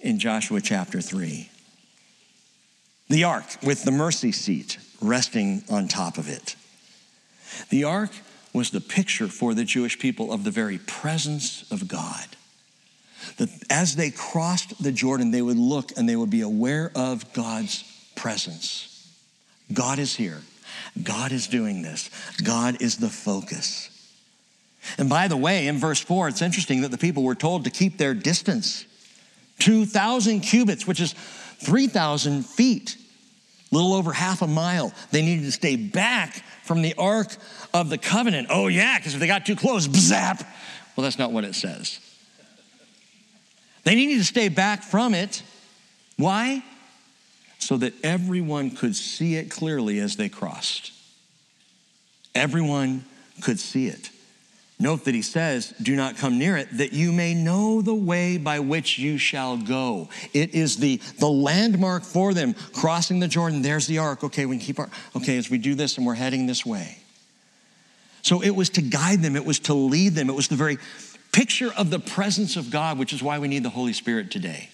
in 0.00 0.18
Joshua 0.18 0.60
chapter 0.60 1.00
3. 1.00 1.50
The 3.08 3.24
ark 3.24 3.44
with 3.62 3.84
the 3.84 3.90
mercy 3.90 4.32
seat 4.32 4.78
resting 5.00 5.62
on 5.70 5.88
top 5.88 6.18
of 6.18 6.28
it. 6.28 6.56
The 7.70 7.84
ark 7.84 8.10
was 8.52 8.70
the 8.70 8.80
picture 8.80 9.28
for 9.28 9.54
the 9.54 9.64
Jewish 9.64 9.98
people 9.98 10.32
of 10.32 10.44
the 10.44 10.50
very 10.50 10.78
presence 10.78 11.70
of 11.70 11.88
God. 11.88 12.26
That 13.36 13.48
as 13.70 13.96
they 13.96 14.10
crossed 14.10 14.82
the 14.82 14.92
Jordan, 14.92 15.30
they 15.30 15.42
would 15.42 15.58
look 15.58 15.92
and 15.96 16.08
they 16.08 16.16
would 16.16 16.30
be 16.30 16.42
aware 16.42 16.90
of 16.94 17.32
God's 17.32 17.84
presence. 18.14 18.94
God 19.72 19.98
is 19.98 20.16
here. 20.16 20.40
God 21.02 21.32
is 21.32 21.46
doing 21.46 21.82
this. 21.82 22.10
God 22.42 22.80
is 22.80 22.96
the 22.98 23.08
focus. 23.08 23.90
And 24.96 25.08
by 25.08 25.28
the 25.28 25.36
way, 25.36 25.66
in 25.66 25.78
verse 25.78 26.00
4, 26.00 26.28
it's 26.28 26.42
interesting 26.42 26.82
that 26.82 26.90
the 26.90 26.98
people 26.98 27.22
were 27.22 27.34
told 27.34 27.64
to 27.64 27.70
keep 27.70 27.98
their 27.98 28.14
distance 28.14 28.86
2,000 29.58 30.40
cubits, 30.40 30.86
which 30.86 31.00
is 31.00 31.14
3,000 31.64 32.44
feet, 32.44 32.96
little 33.70 33.94
over 33.94 34.12
half 34.12 34.42
a 34.42 34.46
mile. 34.46 34.92
They 35.10 35.22
needed 35.22 35.44
to 35.44 35.52
stay 35.52 35.76
back 35.76 36.42
from 36.64 36.82
the 36.82 36.94
Ark 36.94 37.34
of 37.74 37.90
the 37.90 37.98
Covenant. 37.98 38.48
Oh, 38.50 38.68
yeah, 38.68 38.98
because 38.98 39.14
if 39.14 39.20
they 39.20 39.26
got 39.26 39.46
too 39.46 39.56
close, 39.56 39.84
zap. 39.84 40.42
Well, 40.96 41.04
that's 41.04 41.18
not 41.18 41.32
what 41.32 41.44
it 41.44 41.54
says. 41.54 42.00
They 43.84 43.94
needed 43.94 44.18
to 44.18 44.24
stay 44.24 44.48
back 44.48 44.82
from 44.82 45.14
it. 45.14 45.42
Why? 46.16 46.62
So 47.58 47.76
that 47.78 47.94
everyone 48.04 48.70
could 48.70 48.94
see 48.94 49.36
it 49.36 49.50
clearly 49.50 49.98
as 49.98 50.16
they 50.16 50.28
crossed. 50.28 50.92
Everyone 52.34 53.04
could 53.40 53.58
see 53.58 53.86
it. 53.86 54.10
Note 54.80 55.04
that 55.06 55.14
he 55.14 55.22
says, 55.22 55.74
Do 55.82 55.96
not 55.96 56.16
come 56.16 56.38
near 56.38 56.56
it, 56.56 56.68
that 56.76 56.92
you 56.92 57.10
may 57.10 57.34
know 57.34 57.82
the 57.82 57.94
way 57.94 58.38
by 58.38 58.60
which 58.60 58.98
you 58.98 59.18
shall 59.18 59.56
go. 59.56 60.08
It 60.32 60.54
is 60.54 60.76
the, 60.76 60.98
the 61.18 61.28
landmark 61.28 62.04
for 62.04 62.32
them, 62.32 62.54
crossing 62.54 63.18
the 63.18 63.26
Jordan. 63.26 63.62
There's 63.62 63.88
the 63.88 63.98
ark. 63.98 64.22
Okay, 64.22 64.46
we 64.46 64.56
can 64.56 64.64
keep 64.64 64.78
our, 64.78 64.88
okay, 65.16 65.36
as 65.36 65.50
we 65.50 65.58
do 65.58 65.74
this 65.74 65.96
and 65.96 66.06
we're 66.06 66.14
heading 66.14 66.46
this 66.46 66.64
way. 66.64 66.98
So 68.22 68.40
it 68.40 68.50
was 68.50 68.70
to 68.70 68.82
guide 68.82 69.20
them, 69.20 69.34
it 69.34 69.44
was 69.44 69.58
to 69.60 69.74
lead 69.74 70.10
them, 70.14 70.28
it 70.28 70.36
was 70.36 70.48
the 70.48 70.56
very 70.56 70.78
picture 71.32 71.72
of 71.72 71.90
the 71.90 71.98
presence 71.98 72.56
of 72.56 72.70
God, 72.70 72.98
which 72.98 73.12
is 73.12 73.22
why 73.22 73.38
we 73.38 73.48
need 73.48 73.62
the 73.62 73.70
Holy 73.70 73.92
Spirit 73.92 74.30
today, 74.30 74.70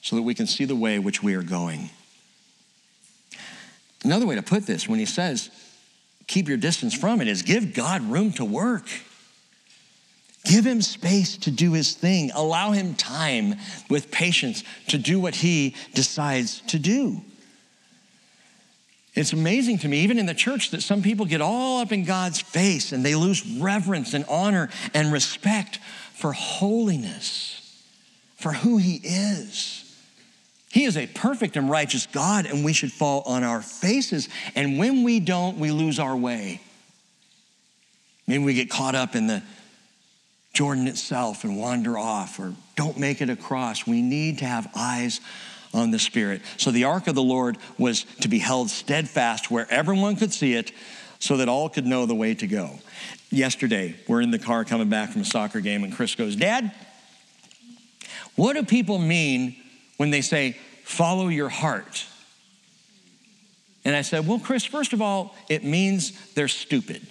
so 0.00 0.16
that 0.16 0.22
we 0.22 0.34
can 0.34 0.46
see 0.46 0.64
the 0.64 0.76
way 0.76 0.98
which 0.98 1.22
we 1.22 1.34
are 1.34 1.42
going. 1.42 1.90
Another 4.04 4.26
way 4.26 4.36
to 4.36 4.42
put 4.42 4.66
this, 4.66 4.88
when 4.88 4.98
he 4.98 5.06
says, 5.06 5.50
keep 6.28 6.46
your 6.46 6.56
distance 6.56 6.94
from 6.94 7.20
it, 7.20 7.26
is 7.26 7.42
give 7.42 7.74
God 7.74 8.02
room 8.02 8.32
to 8.32 8.44
work. 8.44 8.88
Give 10.48 10.66
him 10.66 10.80
space 10.80 11.36
to 11.38 11.50
do 11.50 11.72
his 11.72 11.94
thing. 11.94 12.30
Allow 12.34 12.72
him 12.72 12.94
time 12.94 13.56
with 13.90 14.10
patience 14.10 14.64
to 14.88 14.96
do 14.96 15.20
what 15.20 15.34
he 15.34 15.74
decides 15.94 16.60
to 16.68 16.78
do. 16.78 17.20
It's 19.14 19.34
amazing 19.34 19.78
to 19.78 19.88
me, 19.88 19.98
even 19.98 20.18
in 20.18 20.24
the 20.24 20.34
church, 20.34 20.70
that 20.70 20.82
some 20.82 21.02
people 21.02 21.26
get 21.26 21.42
all 21.42 21.80
up 21.80 21.92
in 21.92 22.04
God's 22.04 22.40
face 22.40 22.92
and 22.92 23.04
they 23.04 23.14
lose 23.14 23.44
reverence 23.60 24.14
and 24.14 24.24
honor 24.26 24.70
and 24.94 25.12
respect 25.12 25.80
for 26.14 26.32
holiness, 26.32 27.84
for 28.36 28.52
who 28.52 28.78
he 28.78 29.00
is. 29.04 29.84
He 30.70 30.84
is 30.84 30.96
a 30.96 31.08
perfect 31.08 31.56
and 31.56 31.68
righteous 31.68 32.06
God, 32.06 32.46
and 32.46 32.64
we 32.64 32.72
should 32.72 32.92
fall 32.92 33.22
on 33.26 33.44
our 33.44 33.60
faces. 33.60 34.28
And 34.54 34.78
when 34.78 35.02
we 35.02 35.20
don't, 35.20 35.58
we 35.58 35.72
lose 35.72 35.98
our 35.98 36.16
way. 36.16 36.60
Maybe 38.26 38.44
we 38.44 38.54
get 38.54 38.70
caught 38.70 38.94
up 38.94 39.14
in 39.14 39.26
the 39.26 39.42
Jordan 40.58 40.88
itself 40.88 41.44
and 41.44 41.56
wander 41.56 41.96
off 41.96 42.40
or 42.40 42.52
don't 42.74 42.98
make 42.98 43.22
it 43.22 43.30
across. 43.30 43.86
We 43.86 44.02
need 44.02 44.38
to 44.38 44.44
have 44.44 44.68
eyes 44.74 45.20
on 45.72 45.92
the 45.92 46.00
Spirit. 46.00 46.42
So 46.56 46.72
the 46.72 46.82
ark 46.82 47.06
of 47.06 47.14
the 47.14 47.22
Lord 47.22 47.58
was 47.78 48.02
to 48.22 48.28
be 48.28 48.40
held 48.40 48.68
steadfast 48.68 49.52
where 49.52 49.68
everyone 49.70 50.16
could 50.16 50.32
see 50.32 50.54
it 50.54 50.72
so 51.20 51.36
that 51.36 51.48
all 51.48 51.68
could 51.68 51.86
know 51.86 52.06
the 52.06 52.14
way 52.16 52.34
to 52.34 52.48
go. 52.48 52.80
Yesterday, 53.30 53.94
we're 54.08 54.20
in 54.20 54.32
the 54.32 54.38
car 54.40 54.64
coming 54.64 54.88
back 54.88 55.10
from 55.10 55.22
a 55.22 55.24
soccer 55.24 55.60
game, 55.60 55.84
and 55.84 55.94
Chris 55.94 56.16
goes, 56.16 56.34
Dad, 56.34 56.72
what 58.34 58.54
do 58.54 58.64
people 58.64 58.98
mean 58.98 59.54
when 59.96 60.10
they 60.10 60.22
say, 60.22 60.56
follow 60.82 61.28
your 61.28 61.50
heart? 61.50 62.04
And 63.84 63.94
I 63.94 64.02
said, 64.02 64.26
Well, 64.26 64.40
Chris, 64.40 64.64
first 64.64 64.92
of 64.92 65.00
all, 65.00 65.36
it 65.48 65.62
means 65.62 66.34
they're 66.34 66.48
stupid. 66.48 67.06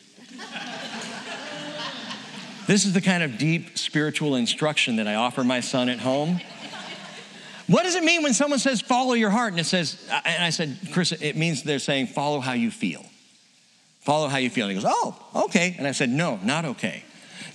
This 2.68 2.86
is 2.86 2.93
the 2.93 3.01
kind 3.01 3.24
of 3.24 3.38
deep 3.38 3.78
spiritual 3.78 4.36
instruction 4.36 4.97
that 4.97 5.07
I 5.07 5.15
offer 5.15 5.43
my 5.43 5.61
son 5.61 5.88
at 5.88 5.99
home. 5.99 6.41
What 7.68 7.84
does 7.84 7.95
it 7.95 8.03
mean 8.03 8.24
when 8.24 8.34
someone 8.34 8.59
says, 8.59 8.82
follow 8.82 9.13
your 9.13 9.30
heart? 9.30 9.51
And 9.53 9.59
it 9.59 9.65
says, 9.65 10.05
and 10.26 10.43
I 10.43 10.51
said, 10.51 10.78
Chris, 10.91 11.11
it 11.13 11.36
means 11.36 11.63
they're 11.63 11.80
saying, 11.80 12.07
follow 12.07 12.39
how 12.39 12.53
you 12.53 12.70
feel. 12.72 13.05
Follow 14.01 14.28
how 14.28 14.38
you 14.38 14.49
feel. 14.49 14.68
And 14.68 14.78
he 14.78 14.84
goes, 14.84 14.93
oh, 14.93 15.43
okay. 15.45 15.76
And 15.78 15.88
I 15.88 15.91
said, 15.91 16.09
no, 16.09 16.39
not 16.43 16.65
okay. 16.65 17.03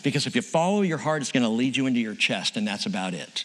Because 0.03 0.27
if 0.27 0.35
you 0.35 0.43
follow 0.43 0.83
your 0.83 0.99
heart, 0.99 1.23
it's 1.23 1.33
going 1.33 1.45
to 1.45 1.49
lead 1.49 1.77
you 1.77 1.87
into 1.87 2.01
your 2.01 2.15
chest, 2.15 2.57
and 2.57 2.67
that's 2.67 2.87
about 2.87 3.15
it. 3.15 3.45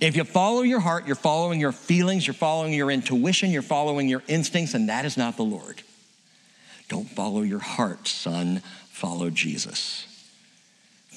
If 0.00 0.16
you 0.16 0.24
follow 0.24 0.62
your 0.62 0.80
heart, 0.80 1.06
you're 1.06 1.16
following 1.16 1.60
your 1.60 1.72
feelings, 1.72 2.26
you're 2.26 2.32
following 2.32 2.72
your 2.72 2.90
intuition, 2.90 3.50
you're 3.50 3.60
following 3.60 4.08
your 4.08 4.22
instincts, 4.28 4.72
and 4.72 4.88
that 4.88 5.04
is 5.04 5.16
not 5.16 5.36
the 5.36 5.44
Lord. 5.44 5.82
Don't 6.88 7.08
follow 7.08 7.42
your 7.42 7.58
heart, 7.58 8.08
son. 8.08 8.62
Follow 8.88 9.28
Jesus. 9.28 10.06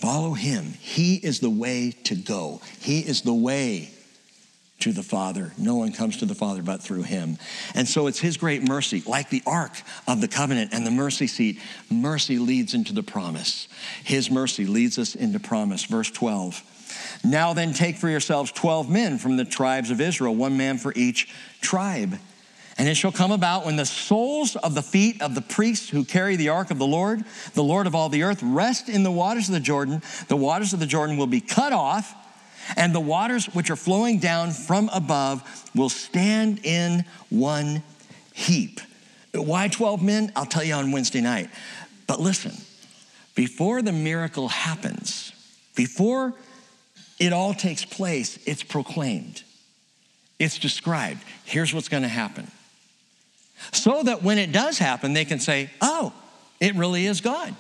Follow 0.04 0.34
him. 0.34 0.74
He 0.82 1.16
is 1.16 1.40
the 1.40 1.50
way 1.50 1.92
to 2.04 2.16
go, 2.16 2.60
he 2.82 3.00
is 3.00 3.22
the 3.22 3.34
way 3.34 3.90
to 4.82 4.92
the 4.92 5.02
Father. 5.02 5.54
No 5.58 5.76
one 5.76 5.94
comes 5.94 6.18
to 6.18 6.26
the 6.26 6.36
Father 6.36 6.62
but 6.62 6.82
through 6.82 7.04
him. 7.04 7.38
And 7.74 7.88
so 7.88 8.08
it's 8.08 8.20
his 8.20 8.36
great 8.36 8.68
mercy, 8.68 9.02
like 9.06 9.30
the 9.30 9.42
ark 9.48 9.72
of 10.06 10.20
the 10.20 10.28
covenant 10.28 10.74
and 10.74 10.86
the 10.86 10.92
mercy 10.92 11.26
seat. 11.26 11.58
Mercy 11.90 12.38
leads 12.38 12.74
into 12.74 12.92
the 12.92 13.02
promise. 13.02 13.70
His 14.04 14.30
mercy 14.30 14.66
leads 14.66 15.00
us 15.00 15.16
into 15.16 15.40
promise. 15.40 15.86
Verse 15.86 16.12
12. 16.12 17.22
Now 17.24 17.54
then, 17.54 17.72
take 17.72 17.96
for 17.96 18.10
yourselves 18.10 18.52
12 18.52 18.90
men 18.90 19.18
from 19.20 19.38
the 19.38 19.46
tribes 19.46 19.90
of 19.90 20.02
Israel, 20.02 20.36
one 20.36 20.58
man 20.58 20.80
for 20.80 20.92
each 20.98 21.34
tribe. 21.62 22.20
And 22.78 22.90
it 22.90 22.96
shall 22.96 23.12
come 23.12 23.32
about 23.32 23.66
when 23.66 23.76
the 23.76 23.86
soles 23.86 24.56
of 24.56 24.74
the 24.74 24.82
feet 24.82 25.22
of 25.22 25.36
the 25.36 25.42
priests 25.42 25.90
who 25.90 26.04
carry 26.04 26.36
the 26.36 26.50
ark 26.50 26.72
of 26.72 26.80
the 26.80 26.88
Lord, 26.88 27.24
the 27.54 27.64
Lord 27.64 27.86
of 27.86 27.94
all 27.94 28.10
the 28.10 28.24
earth, 28.24 28.42
rest 28.42 28.90
in 28.90 29.04
the 29.04 29.12
waters 29.12 29.48
of 29.48 29.54
the 29.54 29.60
Jordan, 29.60 30.02
the 30.28 30.38
waters 30.38 30.74
of 30.74 30.80
the 30.80 30.88
Jordan 30.88 31.18
will 31.18 31.28
be 31.28 31.42
cut 31.42 31.72
off 31.72 32.16
and 32.76 32.94
the 32.94 33.00
waters 33.00 33.46
which 33.48 33.70
are 33.70 33.76
flowing 33.76 34.20
down 34.20 34.52
from 34.52 34.90
above 34.94 35.44
will 35.76 35.90
stand 35.90 36.66
in 36.66 37.06
one 37.30 37.84
heap. 38.34 38.80
Why 39.34 39.68
12 39.68 40.02
men? 40.02 40.32
I'll 40.36 40.46
tell 40.46 40.64
you 40.64 40.74
on 40.74 40.92
Wednesday 40.92 41.22
night. 41.22 41.50
But 42.08 42.20
listen, 42.20 42.54
before 43.36 43.82
the 43.82 43.92
miracle 43.92 44.48
happens, 44.48 45.32
before 45.76 46.34
it 47.20 47.34
all 47.34 47.54
takes 47.54 47.86
place, 47.86 48.38
it's 48.46 48.64
proclaimed, 48.64 49.44
it's 50.40 50.60
described. 50.60 51.24
Here's 51.46 51.74
what's 51.74 51.90
going 51.90 52.04
to 52.04 52.10
happen. 52.10 52.50
So 53.72 54.04
that 54.04 54.24
when 54.24 54.38
it 54.38 54.52
does 54.52 54.78
happen, 54.78 55.14
they 55.14 55.26
can 55.26 55.40
say, 55.40 55.70
oh, 55.82 56.14
it 56.60 56.76
really 56.76 57.06
is 57.06 57.22
God. 57.22 57.56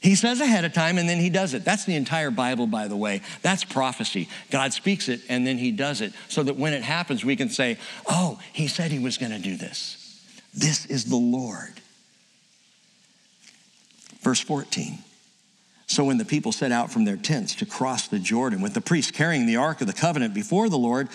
He 0.00 0.16
says 0.16 0.42
ahead 0.42 0.66
of 0.66 0.74
time 0.74 0.98
and 0.98 1.08
then 1.08 1.18
he 1.18 1.30
does 1.30 1.54
it. 1.54 1.64
That's 1.64 1.86
the 1.86 1.94
entire 1.94 2.30
Bible, 2.30 2.66
by 2.66 2.88
the 2.88 2.96
way. 2.96 3.22
That's 3.40 3.64
prophecy. 3.64 4.28
God 4.50 4.74
speaks 4.74 5.08
it 5.08 5.22
and 5.30 5.46
then 5.46 5.56
he 5.56 5.70
does 5.70 6.02
it 6.02 6.12
so 6.28 6.42
that 6.42 6.56
when 6.56 6.74
it 6.74 6.82
happens, 6.82 7.24
we 7.24 7.36
can 7.36 7.48
say, 7.48 7.78
oh, 8.06 8.38
he 8.52 8.68
said 8.68 8.90
he 8.90 8.98
was 8.98 9.16
going 9.16 9.32
to 9.32 9.38
do 9.38 9.56
this. 9.56 10.22
This 10.52 10.84
is 10.84 11.06
the 11.06 11.16
Lord. 11.16 11.80
Verse 14.20 14.40
14. 14.40 14.98
So 15.86 16.04
when 16.04 16.18
the 16.18 16.24
people 16.24 16.52
set 16.52 16.70
out 16.70 16.90
from 16.90 17.04
their 17.04 17.16
tents 17.16 17.54
to 17.56 17.66
cross 17.66 18.08
the 18.08 18.18
Jordan 18.18 18.60
with 18.60 18.74
the 18.74 18.80
priests 18.82 19.10
carrying 19.10 19.46
the 19.46 19.56
ark 19.56 19.80
of 19.80 19.86
the 19.86 19.92
covenant 19.94 20.34
before 20.34 20.68
the 20.68 20.78
Lord, 20.78 21.08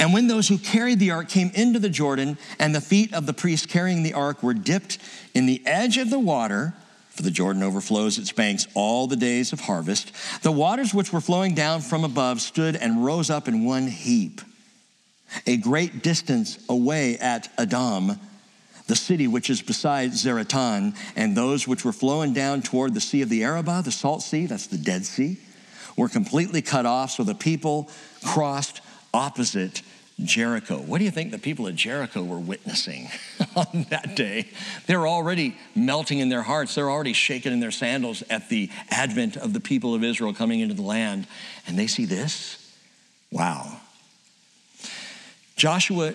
and 0.00 0.14
when 0.14 0.28
those 0.28 0.48
who 0.48 0.56
carried 0.56 0.98
the 0.98 1.10
ark 1.10 1.28
came 1.28 1.50
into 1.54 1.78
the 1.78 1.90
Jordan, 1.90 2.38
and 2.58 2.74
the 2.74 2.80
feet 2.80 3.12
of 3.12 3.26
the 3.26 3.34
priests 3.34 3.66
carrying 3.66 4.02
the 4.02 4.14
ark 4.14 4.42
were 4.42 4.54
dipped 4.54 4.98
in 5.34 5.44
the 5.44 5.62
edge 5.66 5.98
of 5.98 6.08
the 6.08 6.18
water, 6.18 6.72
for 7.10 7.22
the 7.22 7.30
Jordan 7.30 7.62
overflows 7.62 8.16
its 8.16 8.32
banks 8.32 8.66
all 8.72 9.06
the 9.06 9.14
days 9.14 9.52
of 9.52 9.60
harvest. 9.60 10.10
The 10.42 10.50
waters 10.50 10.94
which 10.94 11.12
were 11.12 11.20
flowing 11.20 11.54
down 11.54 11.82
from 11.82 12.02
above 12.02 12.40
stood 12.40 12.76
and 12.76 13.04
rose 13.04 13.28
up 13.28 13.46
in 13.46 13.66
one 13.66 13.88
heap. 13.88 14.40
A 15.46 15.58
great 15.58 16.02
distance 16.02 16.58
away 16.70 17.18
at 17.18 17.50
Adam, 17.58 18.18
the 18.86 18.96
city 18.96 19.28
which 19.28 19.50
is 19.50 19.60
beside 19.60 20.12
Zaretan, 20.12 20.96
and 21.14 21.36
those 21.36 21.68
which 21.68 21.84
were 21.84 21.92
flowing 21.92 22.32
down 22.32 22.62
toward 22.62 22.94
the 22.94 23.02
sea 23.02 23.20
of 23.20 23.28
the 23.28 23.44
Arabah, 23.44 23.82
the 23.82 23.92
salt 23.92 24.22
sea, 24.22 24.46
that's 24.46 24.66
the 24.66 24.78
Dead 24.78 25.04
Sea, 25.04 25.36
were 25.94 26.08
completely 26.08 26.62
cut 26.62 26.86
off, 26.86 27.10
so 27.10 27.22
the 27.22 27.34
people 27.34 27.90
crossed 28.24 28.80
opposite 29.12 29.82
Jericho. 30.24 30.78
What 30.78 30.98
do 30.98 31.04
you 31.04 31.10
think 31.10 31.30
the 31.30 31.38
people 31.38 31.66
of 31.66 31.74
Jericho 31.74 32.22
were 32.22 32.38
witnessing 32.38 33.08
on 33.56 33.86
that 33.90 34.16
day? 34.16 34.48
They're 34.86 35.06
already 35.06 35.56
melting 35.74 36.18
in 36.18 36.28
their 36.28 36.42
hearts. 36.42 36.74
They're 36.74 36.90
already 36.90 37.12
shaking 37.12 37.52
in 37.52 37.60
their 37.60 37.70
sandals 37.70 38.22
at 38.30 38.48
the 38.48 38.70
advent 38.90 39.36
of 39.36 39.52
the 39.52 39.60
people 39.60 39.94
of 39.94 40.04
Israel 40.04 40.34
coming 40.34 40.60
into 40.60 40.74
the 40.74 40.82
land. 40.82 41.26
And 41.66 41.78
they 41.78 41.86
see 41.86 42.04
this. 42.04 42.56
Wow. 43.30 43.80
Joshua 45.56 46.14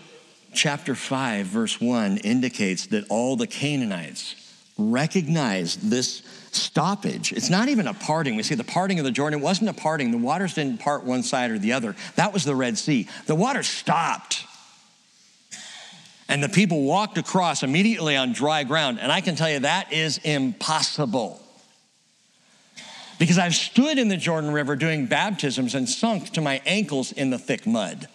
chapter 0.53 0.95
5, 0.95 1.45
verse 1.45 1.79
1 1.79 2.17
indicates 2.17 2.87
that 2.87 3.05
all 3.09 3.35
the 3.35 3.47
Canaanites 3.47 4.35
recognized 4.77 5.89
this 5.89 6.23
stoppage. 6.55 7.31
It's 7.31 7.49
not 7.49 7.69
even 7.69 7.87
a 7.87 7.93
parting. 7.93 8.35
We 8.35 8.43
see 8.43 8.55
the 8.55 8.63
parting 8.63 8.99
of 8.99 9.05
the 9.05 9.11
Jordan. 9.11 9.39
It 9.39 9.43
wasn't 9.43 9.69
a 9.69 9.73
parting. 9.73 10.11
The 10.11 10.17
waters 10.17 10.53
didn't 10.53 10.79
part 10.79 11.03
one 11.03 11.23
side 11.23 11.51
or 11.51 11.59
the 11.59 11.73
other. 11.73 11.95
That 12.15 12.33
was 12.33 12.43
the 12.43 12.55
Red 12.55 12.77
Sea. 12.77 13.07
The 13.25 13.35
water 13.35 13.63
stopped. 13.63 14.45
And 16.27 16.43
the 16.43 16.49
people 16.49 16.83
walked 16.83 17.17
across 17.17 17.61
immediately 17.61 18.15
on 18.15 18.33
dry 18.33 18.63
ground. 18.63 18.99
And 18.99 19.11
I 19.11 19.21
can 19.21 19.35
tell 19.35 19.49
you 19.49 19.59
that 19.59 19.93
is 19.93 20.17
impossible. 20.19 21.41
Because 23.19 23.37
I've 23.37 23.55
stood 23.55 23.97
in 23.97 24.09
the 24.09 24.17
Jordan 24.17 24.51
River 24.51 24.75
doing 24.75 25.05
baptisms 25.05 25.75
and 25.75 25.87
sunk 25.87 26.31
to 26.31 26.41
my 26.41 26.61
ankles 26.65 27.11
in 27.11 27.29
the 27.29 27.37
thick 27.37 27.65
mud. 27.65 28.07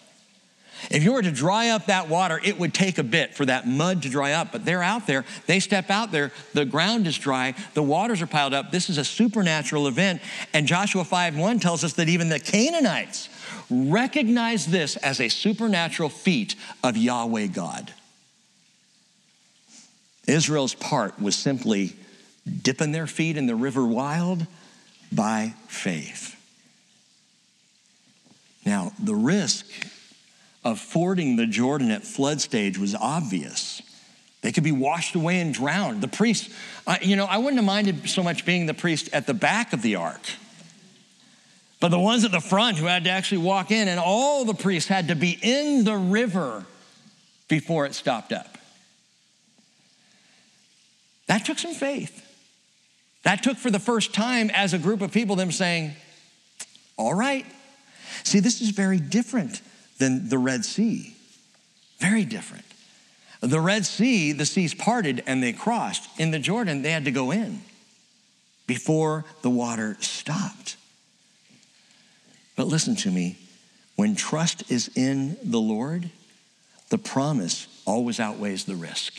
If 0.89 1.03
you 1.03 1.13
were 1.13 1.21
to 1.21 1.31
dry 1.31 1.69
up 1.69 1.85
that 1.85 2.09
water, 2.09 2.39
it 2.43 2.57
would 2.57 2.73
take 2.73 2.97
a 2.97 3.03
bit 3.03 3.35
for 3.35 3.45
that 3.45 3.67
mud 3.67 4.03
to 4.03 4.09
dry 4.09 4.33
up. 4.33 4.51
But 4.51 4.65
they're 4.65 4.83
out 4.83 5.07
there, 5.07 5.25
they 5.47 5.59
step 5.59 5.89
out 5.89 6.11
there, 6.11 6.31
the 6.53 6.65
ground 6.65 7.07
is 7.07 7.17
dry, 7.17 7.53
the 7.73 7.83
waters 7.83 8.21
are 8.21 8.27
piled 8.27 8.53
up. 8.53 8.71
This 8.71 8.89
is 8.89 8.97
a 8.97 9.05
supernatural 9.05 9.87
event. 9.87 10.21
And 10.53 10.65
Joshua 10.65 11.03
5 11.03 11.37
1 11.37 11.59
tells 11.59 11.83
us 11.83 11.93
that 11.93 12.09
even 12.09 12.29
the 12.29 12.39
Canaanites 12.39 13.29
recognize 13.69 14.65
this 14.65 14.97
as 14.97 15.19
a 15.19 15.29
supernatural 15.29 16.09
feat 16.09 16.55
of 16.83 16.97
Yahweh 16.97 17.47
God. 17.47 17.93
Israel's 20.27 20.73
part 20.73 21.19
was 21.21 21.35
simply 21.35 21.95
dipping 22.61 22.91
their 22.91 23.07
feet 23.07 23.37
in 23.37 23.47
the 23.47 23.55
river 23.55 23.85
wild 23.85 24.45
by 25.11 25.53
faith. 25.67 26.37
Now, 28.65 28.93
the 28.99 29.15
risk 29.15 29.65
of 30.63 30.79
fording 30.79 31.35
the 31.35 31.47
Jordan 31.47 31.91
at 31.91 32.03
flood 32.03 32.41
stage 32.41 32.77
was 32.77 32.95
obvious. 32.95 33.81
They 34.41 34.51
could 34.51 34.63
be 34.63 34.71
washed 34.71 35.15
away 35.15 35.39
and 35.39 35.53
drowned. 35.53 36.01
The 36.01 36.07
priest, 36.07 36.51
uh, 36.87 36.97
you 37.01 37.15
know, 37.15 37.25
I 37.25 37.37
wouldn't 37.37 37.57
have 37.57 37.65
minded 37.65 38.09
so 38.09 38.23
much 38.23 38.45
being 38.45 38.65
the 38.65 38.73
priest 38.73 39.09
at 39.13 39.27
the 39.27 39.33
back 39.33 39.73
of 39.73 39.81
the 39.81 39.95
ark. 39.95 40.21
But 41.79 41.89
the 41.89 41.99
ones 41.99 42.23
at 42.25 42.31
the 42.31 42.39
front 42.39 42.77
who 42.77 42.85
had 42.85 43.05
to 43.05 43.09
actually 43.09 43.39
walk 43.39 43.71
in, 43.71 43.87
and 43.87 43.99
all 43.99 44.45
the 44.45 44.53
priests 44.53 44.87
had 44.87 45.07
to 45.07 45.15
be 45.15 45.37
in 45.41 45.83
the 45.83 45.97
river 45.97 46.65
before 47.47 47.85
it 47.85 47.95
stopped 47.95 48.31
up. 48.31 48.57
That 51.27 51.45
took 51.45 51.59
some 51.59 51.73
faith. 51.73 52.27
That 53.23 53.43
took 53.43 53.57
for 53.57 53.71
the 53.71 53.79
first 53.79 54.13
time 54.13 54.49
as 54.51 54.73
a 54.73 54.79
group 54.79 55.01
of 55.01 55.11
people 55.11 55.35
them 55.35 55.51
saying, 55.51 55.93
All 56.97 57.13
right. 57.13 57.45
See, 58.23 58.39
this 58.39 58.61
is 58.61 58.69
very 58.69 58.99
different 58.99 59.61
than 60.01 60.29
the 60.29 60.39
Red 60.39 60.65
Sea. 60.65 61.15
Very 61.99 62.25
different. 62.25 62.65
The 63.39 63.61
Red 63.61 63.85
Sea, 63.85 64.31
the 64.31 64.47
seas 64.47 64.73
parted 64.73 65.23
and 65.27 65.43
they 65.43 65.53
crossed. 65.53 66.09
In 66.19 66.31
the 66.31 66.39
Jordan, 66.39 66.81
they 66.81 66.91
had 66.91 67.05
to 67.05 67.11
go 67.11 67.29
in 67.29 67.61
before 68.65 69.25
the 69.43 69.49
water 69.49 69.95
stopped. 69.99 70.75
But 72.55 72.65
listen 72.67 72.95
to 72.97 73.11
me 73.11 73.37
when 73.95 74.15
trust 74.15 74.71
is 74.71 74.89
in 74.95 75.37
the 75.43 75.59
Lord, 75.59 76.09
the 76.89 76.97
promise 76.97 77.67
always 77.85 78.19
outweighs 78.19 78.65
the 78.65 78.75
risk. 78.75 79.13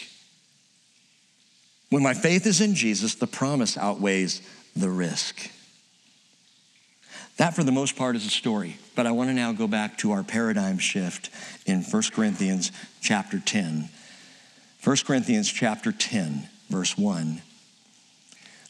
When 1.91 2.03
my 2.03 2.15
faith 2.15 2.45
is 2.45 2.61
in 2.61 2.75
Jesus, 2.75 3.15
the 3.15 3.29
promise 3.29 3.79
outweighs 3.79 4.43
the 4.75 4.91
risk. 4.91 5.49
That, 7.39 7.55
for 7.55 7.65
the 7.65 7.73
most 7.73 7.97
part, 7.97 8.17
is 8.17 8.27
a 8.27 8.31
story. 8.31 8.77
But 8.95 9.07
I 9.07 9.13
want 9.13 9.31
to 9.31 9.35
now 9.35 9.53
go 9.53 9.67
back 9.67 9.99
to 9.99 10.13
our 10.13 10.23
paradigm 10.23 10.79
shift 10.79 11.31
in 11.67 11.83
1 11.83 12.03
Corinthians 12.13 12.71
chapter 13.01 13.41
10. 13.41 13.89
1 14.85 14.97
Corinthians 15.07 15.49
chapter 15.49 15.93
10, 15.93 16.49
verse 16.69 16.99
1, 16.99 17.41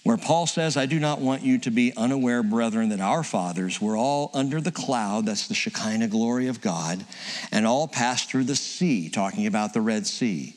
where 0.02 0.18
Paul 0.18 0.46
says, 0.46 0.76
I 0.76 0.84
do 0.84 1.00
not 1.00 1.22
want 1.22 1.40
you 1.40 1.56
to 1.60 1.70
be 1.70 1.94
unaware, 1.96 2.42
brethren, 2.42 2.90
that 2.90 3.00
our 3.00 3.22
fathers 3.22 3.80
were 3.80 3.96
all 3.96 4.30
under 4.34 4.60
the 4.60 4.70
cloud, 4.70 5.24
that's 5.24 5.48
the 5.48 5.54
Shekinah 5.54 6.08
glory 6.08 6.48
of 6.48 6.60
God, 6.60 7.06
and 7.50 7.66
all 7.66 7.88
passed 7.88 8.28
through 8.28 8.44
the 8.44 8.56
sea, 8.56 9.08
talking 9.08 9.46
about 9.46 9.72
the 9.72 9.80
Red 9.80 10.06
Sea. 10.06 10.54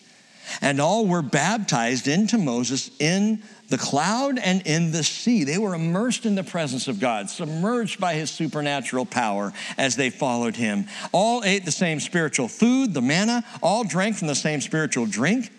And 0.61 0.79
all 0.79 1.05
were 1.05 1.21
baptized 1.21 2.07
into 2.07 2.37
Moses 2.37 2.91
in 2.99 3.43
the 3.69 3.77
cloud 3.77 4.37
and 4.37 4.65
in 4.65 4.91
the 4.91 5.03
sea. 5.03 5.43
They 5.43 5.57
were 5.57 5.73
immersed 5.73 6.25
in 6.25 6.35
the 6.35 6.43
presence 6.43 6.87
of 6.87 6.99
God, 6.99 7.29
submerged 7.29 7.99
by 7.99 8.13
his 8.13 8.29
supernatural 8.29 9.05
power 9.05 9.53
as 9.77 9.95
they 9.95 10.09
followed 10.09 10.55
him. 10.55 10.85
All 11.11 11.43
ate 11.43 11.65
the 11.65 11.71
same 11.71 11.99
spiritual 11.99 12.47
food, 12.47 12.93
the 12.93 13.01
manna, 13.01 13.43
all 13.63 13.83
drank 13.83 14.17
from 14.17 14.27
the 14.27 14.35
same 14.35 14.61
spiritual 14.61 15.05
drink, 15.05 15.49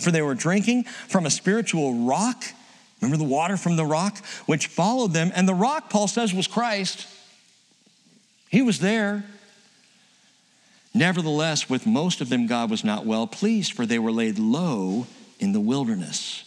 for 0.00 0.10
they 0.10 0.22
were 0.22 0.34
drinking 0.34 0.84
from 0.84 1.26
a 1.26 1.30
spiritual 1.30 2.06
rock. 2.06 2.44
Remember 3.00 3.16
the 3.16 3.30
water 3.30 3.56
from 3.56 3.76
the 3.76 3.86
rock, 3.86 4.18
which 4.46 4.66
followed 4.66 5.12
them. 5.12 5.32
And 5.34 5.48
the 5.48 5.54
rock, 5.54 5.88
Paul 5.88 6.08
says, 6.08 6.34
was 6.34 6.46
Christ. 6.46 7.06
He 8.50 8.60
was 8.60 8.80
there. 8.80 9.24
Nevertheless, 10.94 11.68
with 11.68 11.86
most 11.86 12.20
of 12.20 12.28
them, 12.28 12.46
God 12.46 12.70
was 12.70 12.84
not 12.84 13.06
well 13.06 13.26
pleased, 13.26 13.72
for 13.72 13.86
they 13.86 13.98
were 13.98 14.12
laid 14.12 14.38
low 14.38 15.06
in 15.38 15.52
the 15.52 15.60
wilderness. 15.60 16.44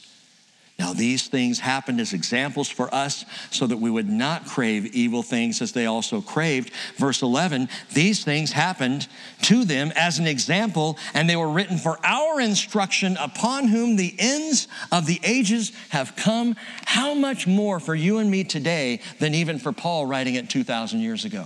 Now, 0.82 0.94
these 0.94 1.28
things 1.28 1.60
happened 1.60 2.02
as 2.02 2.12
examples 2.12 2.68
for 2.68 2.92
us 2.92 3.24
so 3.52 3.68
that 3.68 3.78
we 3.78 3.92
would 3.92 4.10
not 4.10 4.48
crave 4.48 4.88
evil 4.96 5.22
things 5.22 5.62
as 5.62 5.74
they 5.74 5.86
also 5.86 6.22
craved. 6.22 6.74
Verse 6.98 7.22
11, 7.22 7.70
these 7.94 8.24
things 8.24 8.52
happened 8.52 9.08
to 9.44 9.64
them 9.64 9.94
as 9.96 10.18
an 10.18 10.26
example, 10.26 10.98
and 11.14 11.30
they 11.30 11.36
were 11.36 11.52
written 11.52 11.78
for 11.78 12.00
our 12.04 12.42
instruction, 12.42 13.16
upon 13.18 13.68
whom 13.68 13.96
the 13.96 14.16
ends 14.18 14.68
of 14.92 15.06
the 15.06 15.20
ages 15.24 15.72
have 15.90 16.16
come. 16.16 16.56
How 16.86 17.14
much 17.14 17.46
more 17.46 17.80
for 17.80 17.94
you 17.94 18.18
and 18.18 18.32
me 18.32 18.44
today 18.44 19.02
than 19.20 19.36
even 19.36 19.60
for 19.60 19.72
Paul 19.72 20.08
writing 20.08 20.34
it 20.34 20.50
2,000 20.50 21.00
years 21.00 21.26
ago? 21.26 21.46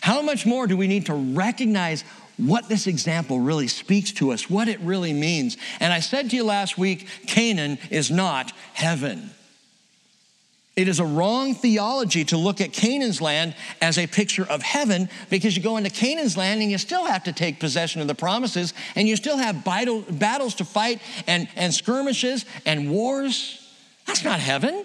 How 0.00 0.22
much 0.22 0.46
more 0.46 0.66
do 0.66 0.76
we 0.76 0.86
need 0.86 1.06
to 1.06 1.14
recognize 1.14 2.04
what 2.36 2.68
this 2.68 2.86
example 2.86 3.40
really 3.40 3.68
speaks 3.68 4.12
to 4.12 4.32
us, 4.32 4.50
what 4.50 4.68
it 4.68 4.80
really 4.80 5.12
means. 5.12 5.56
And 5.80 5.92
I 5.92 6.00
said 6.00 6.30
to 6.30 6.36
you 6.36 6.44
last 6.44 6.76
week 6.76 7.08
Canaan 7.26 7.78
is 7.90 8.10
not 8.10 8.52
heaven. 8.72 9.30
It 10.76 10.88
is 10.88 10.98
a 10.98 11.04
wrong 11.04 11.54
theology 11.54 12.24
to 12.26 12.36
look 12.36 12.60
at 12.60 12.72
Canaan's 12.72 13.20
land 13.20 13.54
as 13.80 13.96
a 13.96 14.08
picture 14.08 14.44
of 14.44 14.60
heaven 14.60 15.08
because 15.30 15.56
you 15.56 15.62
go 15.62 15.76
into 15.76 15.88
Canaan's 15.88 16.36
land 16.36 16.62
and 16.62 16.70
you 16.70 16.78
still 16.78 17.04
have 17.04 17.22
to 17.24 17.32
take 17.32 17.60
possession 17.60 18.00
of 18.00 18.08
the 18.08 18.14
promises 18.14 18.74
and 18.96 19.08
you 19.08 19.14
still 19.14 19.36
have 19.36 19.62
battles 19.64 20.54
to 20.56 20.64
fight 20.64 21.00
and, 21.28 21.46
and 21.54 21.72
skirmishes 21.72 22.44
and 22.66 22.90
wars. 22.90 23.60
That's 24.06 24.24
not 24.24 24.40
heaven. 24.40 24.84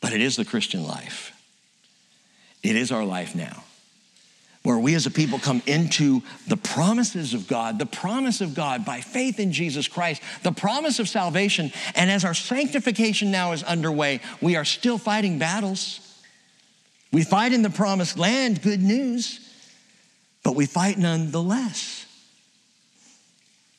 But 0.00 0.12
it 0.12 0.20
is 0.20 0.36
the 0.36 0.44
Christian 0.44 0.84
life. 0.84 1.31
It 2.62 2.76
is 2.76 2.92
our 2.92 3.04
life 3.04 3.34
now 3.34 3.64
where 4.62 4.78
we 4.78 4.94
as 4.94 5.06
a 5.06 5.10
people 5.10 5.38
come 5.38 5.62
into 5.66 6.22
the 6.46 6.56
promises 6.56 7.34
of 7.34 7.48
God, 7.48 7.78
the 7.78 7.86
promise 7.86 8.40
of 8.40 8.54
God 8.54 8.84
by 8.84 9.00
faith 9.00 9.40
in 9.40 9.52
Jesus 9.52 9.88
Christ, 9.88 10.22
the 10.42 10.52
promise 10.52 10.98
of 10.98 11.08
salvation. 11.08 11.72
And 11.94 12.10
as 12.10 12.24
our 12.24 12.34
sanctification 12.34 13.30
now 13.30 13.52
is 13.52 13.62
underway, 13.62 14.20
we 14.40 14.56
are 14.56 14.64
still 14.64 14.98
fighting 14.98 15.38
battles. 15.38 16.00
We 17.12 17.24
fight 17.24 17.52
in 17.52 17.62
the 17.62 17.70
promised 17.70 18.18
land, 18.18 18.62
good 18.62 18.82
news, 18.82 19.40
but 20.44 20.54
we 20.54 20.66
fight 20.66 20.96
nonetheless. 20.96 22.06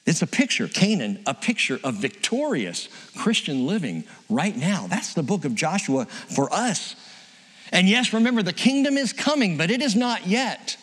It's 0.06 0.22
a 0.22 0.28
picture, 0.28 0.68
Canaan, 0.68 1.24
a 1.26 1.34
picture 1.34 1.80
of 1.82 1.96
victorious 1.96 2.90
Christian 3.18 3.66
living 3.66 4.04
right 4.30 4.56
now. 4.56 4.88
That's 4.88 5.14
the 5.14 5.24
book 5.24 5.46
of 5.46 5.56
Joshua 5.56 6.06
for 6.06 6.54
us. 6.54 6.98
And 7.74 7.90
yes, 7.90 8.14
remember, 8.14 8.44
the 8.44 8.54
kingdom 8.54 8.98
is 8.98 9.12
coming, 9.12 9.58
but 9.58 9.72
it 9.72 9.82
is 9.82 9.96
not 9.96 10.28
yet. 10.28 10.78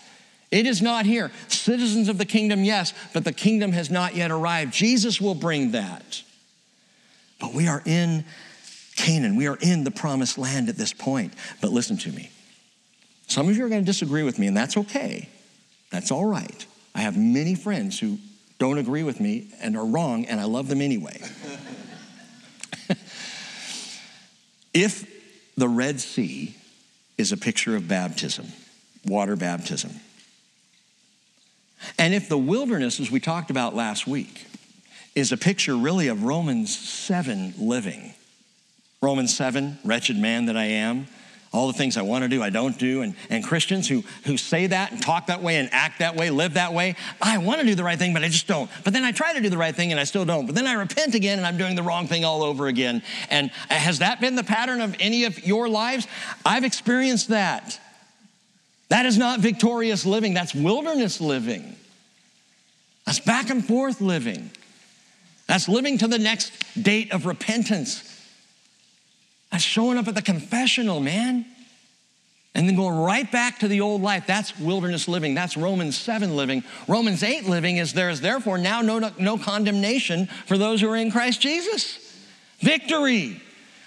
It 0.51 0.67
is 0.67 0.83
not 0.83 1.07
here. 1.07 1.31
Citizens 1.47 2.09
of 2.09 2.19
the 2.19 2.25
kingdom, 2.25 2.65
yes, 2.65 2.93
but 3.15 3.25
the 3.25 3.33
kingdom 3.33 3.71
has 3.71 3.91
not 3.91 4.17
yet 4.17 4.33
arrived. 4.33 4.75
Jesus 4.75 5.21
will 5.21 5.37
bring 5.37 5.71
that. 5.71 6.23
But 7.39 7.55
we 7.55 7.69
are 7.69 7.81
in 7.87 8.25
Canaan. 8.97 9.37
We 9.37 9.47
are 9.47 9.57
in 9.61 9.85
the 9.85 9.93
promised 9.93 10.37
land 10.37 10.69
at 10.69 10.77
this 10.77 10.93
point. 10.93 11.33
But 11.61 11.71
listen 11.71 11.97
to 11.99 12.11
me. 12.11 12.33
Some 13.29 13.49
of 13.49 13.57
you 13.57 13.65
are 13.65 13.69
going 13.69 13.83
to 13.83 13.87
disagree 13.87 14.25
with 14.25 14.41
me, 14.41 14.49
and 14.49 14.57
that's 14.57 14.77
okay. 14.77 15.29
That's 15.93 16.11
all 16.11 16.27
right. 16.27 16.67
I 16.93 17.03
have 17.03 17.17
many 17.17 17.55
friends 17.55 18.01
who 18.01 18.19
don't 18.59 18.79
agree 18.79 19.05
with 19.05 19.21
me 19.21 19.47
and 19.63 19.77
are 19.77 19.87
wrong, 19.87 20.25
and 20.25 20.41
I 20.41 20.45
love 20.45 20.67
them 20.67 20.81
anyway. 20.81 21.21
if 24.75 25.09
the 25.57 25.69
Red 25.69 26.01
Sea 26.01 26.57
is 27.21 27.31
a 27.33 27.37
picture 27.37 27.77
of 27.77 27.87
baptism, 27.87 28.47
water 29.05 29.37
baptism. 29.37 29.93
And 31.99 32.15
if 32.15 32.29
the 32.29 32.39
wilderness, 32.39 32.99
as 32.99 33.11
we 33.11 33.21
talked 33.21 33.51
about 33.51 33.77
last 33.77 34.07
week, 34.07 34.47
is 35.15 35.31
a 35.31 35.37
picture 35.37 35.77
really 35.77 36.09
of 36.09 36.25
Romans 36.25 36.77
7 36.77 37.55
living, 37.59 38.15
Romans 39.03 39.37
7, 39.37 39.79
wretched 39.85 40.17
man 40.17 40.47
that 40.47 40.57
I 40.57 40.65
am, 40.65 41.07
all 41.53 41.67
the 41.67 41.73
things 41.73 41.97
I 41.97 42.03
want 42.03 42.23
to 42.23 42.29
do, 42.29 42.43
I 42.43 42.51
don't 42.51 42.79
do. 42.79 43.03
And, 43.03 43.15
and 43.29 43.43
Christians 43.43 43.89
who, 43.89 44.05
who 44.25 44.37
say 44.37 44.69
that 44.69 44.93
and 44.93 45.03
talk 45.03 45.27
that 45.27 45.43
way 45.43 45.57
and 45.57 45.69
act 45.73 45.99
that 45.99 46.15
way, 46.15 46.31
live 46.31 46.55
that 46.55 46.73
way, 46.73 46.95
I 47.21 47.39
want 47.39 47.61
to 47.61 47.67
do 47.67 47.75
the 47.75 47.83
right 47.83 47.99
thing, 47.99 48.15
but 48.15 48.23
I 48.23 48.29
just 48.29 48.47
don't. 48.47 48.71
But 48.85 48.93
then 48.93 49.05
I 49.05 49.11
try 49.11 49.33
to 49.33 49.41
do 49.41 49.49
the 49.49 49.59
right 49.59 49.75
thing 49.75 49.91
and 49.91 49.99
I 49.99 50.05
still 50.05 50.25
don't. 50.25 50.47
But 50.47 50.55
then 50.55 50.69
I 50.69 50.75
repent 50.75 51.17
again 51.17 51.39
and 51.39 51.47
I'm 51.47 51.57
doing 51.57 51.75
the 51.75 51.83
wrong 51.83 52.07
thing 52.07 52.25
all 52.25 52.45
over 52.45 52.69
again. 52.69 53.03
And 53.31 53.51
uh, 53.69 53.75
has 53.75 53.99
that 53.99 54.21
been 54.21 54.37
the 54.37 54.45
pattern 54.45 54.81
of 54.81 54.95
any 55.01 55.25
of 55.25 55.45
your 55.45 55.69
lives? 55.69 56.07
I've 56.47 56.65
experienced 56.65 57.29
that. 57.29 57.81
That 58.89 59.07
is 59.07 59.19
not 59.19 59.41
victorious 59.41 60.07
living, 60.07 60.35
that's 60.35 60.55
wilderness 60.55 61.21
living. 61.21 61.77
That's 63.07 63.21
back 63.21 63.51
and 63.51 63.65
forth 63.65 64.01
living. 64.01 64.51
That's 65.49 65.69
living 65.69 65.99
to 65.99 66.07
the 66.07 66.19
next 66.19 66.53
date 66.81 67.13
of 67.13 67.27
repentance. 67.27 68.10
That's 69.51 69.65
showing 69.65 69.99
up 69.99 70.09
at 70.09 70.15
the 70.15 70.23
confessional, 70.23 71.01
man. 71.01 71.47
And 72.55 72.69
then 72.69 72.77
going 72.77 72.99
right 72.99 73.31
back 73.31 73.61
to 73.61 73.69
the 73.69 73.81
old 73.81 74.03
life. 74.03 74.27
That's 74.27 74.59
wilderness 74.59 75.07
living. 75.07 75.35
That's 75.35 75.57
Romans 75.57 75.97
7 75.97 76.35
living. 76.35 76.65
Romans 76.89 77.23
8 77.23 77.47
living 77.47 77.77
is 77.77 77.93
there 77.93 78.11
is 78.11 78.21
therefore 78.21 78.59
now 78.59 78.81
no, 78.81 79.11
no 79.19 79.39
condemnation 79.39 80.27
for 80.47 80.59
those 80.59 80.81
who 80.81 80.91
are 80.91 80.97
in 80.97 81.13
Christ 81.13 81.41
Jesus. 81.41 81.99
Victory. 82.59 83.41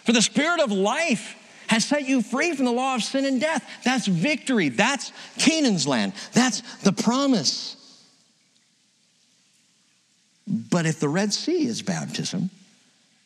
For 0.05 0.13
the 0.13 0.21
spirit 0.21 0.61
of 0.61 0.71
life 0.71 1.35
has 1.67 1.85
set 1.85 2.07
you 2.07 2.21
free 2.21 2.55
from 2.55 2.65
the 2.65 2.71
law 2.71 2.95
of 2.95 3.03
sin 3.03 3.25
and 3.25 3.39
death. 3.39 3.69
That's 3.83 4.07
victory. 4.07 4.69
That's 4.69 5.11
Canaan's 5.37 5.87
land. 5.87 6.13
That's 6.33 6.61
the 6.83 6.93
promise. 6.93 7.77
But 10.47 10.85
if 10.85 10.99
the 10.99 11.09
Red 11.09 11.33
Sea 11.33 11.65
is 11.65 11.81
baptism, 11.81 12.49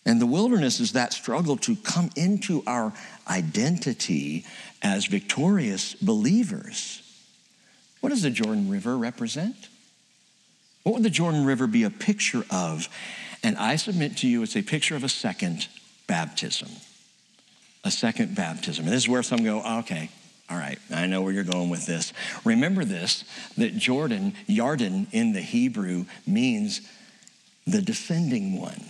and 0.08 0.22
the 0.22 0.26
wilderness 0.26 0.80
is 0.80 0.93
that 0.93 1.12
struggle 1.12 1.58
to 1.58 1.76
come 1.76 2.10
into 2.16 2.64
our 2.66 2.93
identity 3.28 4.45
as 4.82 5.05
victorious 5.05 5.95
believers. 5.95 7.01
What 7.99 8.10
does 8.10 8.22
the 8.22 8.30
Jordan 8.30 8.70
River 8.70 8.97
represent? 8.97 9.68
What 10.84 10.95
would 10.95 11.03
the 11.03 11.10
Jordan 11.10 11.43
River 11.43 11.68
be 11.68 11.84
a 11.84 11.89
picture 11.89 12.45
of? 12.49 12.88
And 13.43 13.58
I 13.58 13.76
submit 13.76 14.16
to 14.18 14.30
you, 14.30 14.43
it's 14.43 14.55
a 14.55 14.62
picture 14.62 14.95
of 14.95 15.03
a 15.03 15.10
second 15.10 15.68
baptism. 16.08 16.70
A 17.84 17.91
second 17.91 18.34
baptism. 18.34 18.86
And 18.86 18.93
this 18.93 19.03
is 19.03 19.10
where 19.10 19.24
some 19.24 19.43
go, 19.43 19.62
okay, 19.80 20.10
all 20.49 20.58
right, 20.58 20.80
I 20.89 21.08
know 21.08 21.22
where 21.22 21.34
you're 21.34 21.43
going 21.43 21.70
with 21.70 21.86
this. 21.86 22.14
Remember 22.45 22.86
this 22.86 23.26
that 23.58 23.76
Jordan, 23.76 24.36
Yarden 24.47 25.08
in 25.12 25.34
the 25.34 25.41
Hebrew 25.41 26.05
means 26.26 26.80
the 27.66 27.82
descending 27.82 28.58
one 28.58 28.82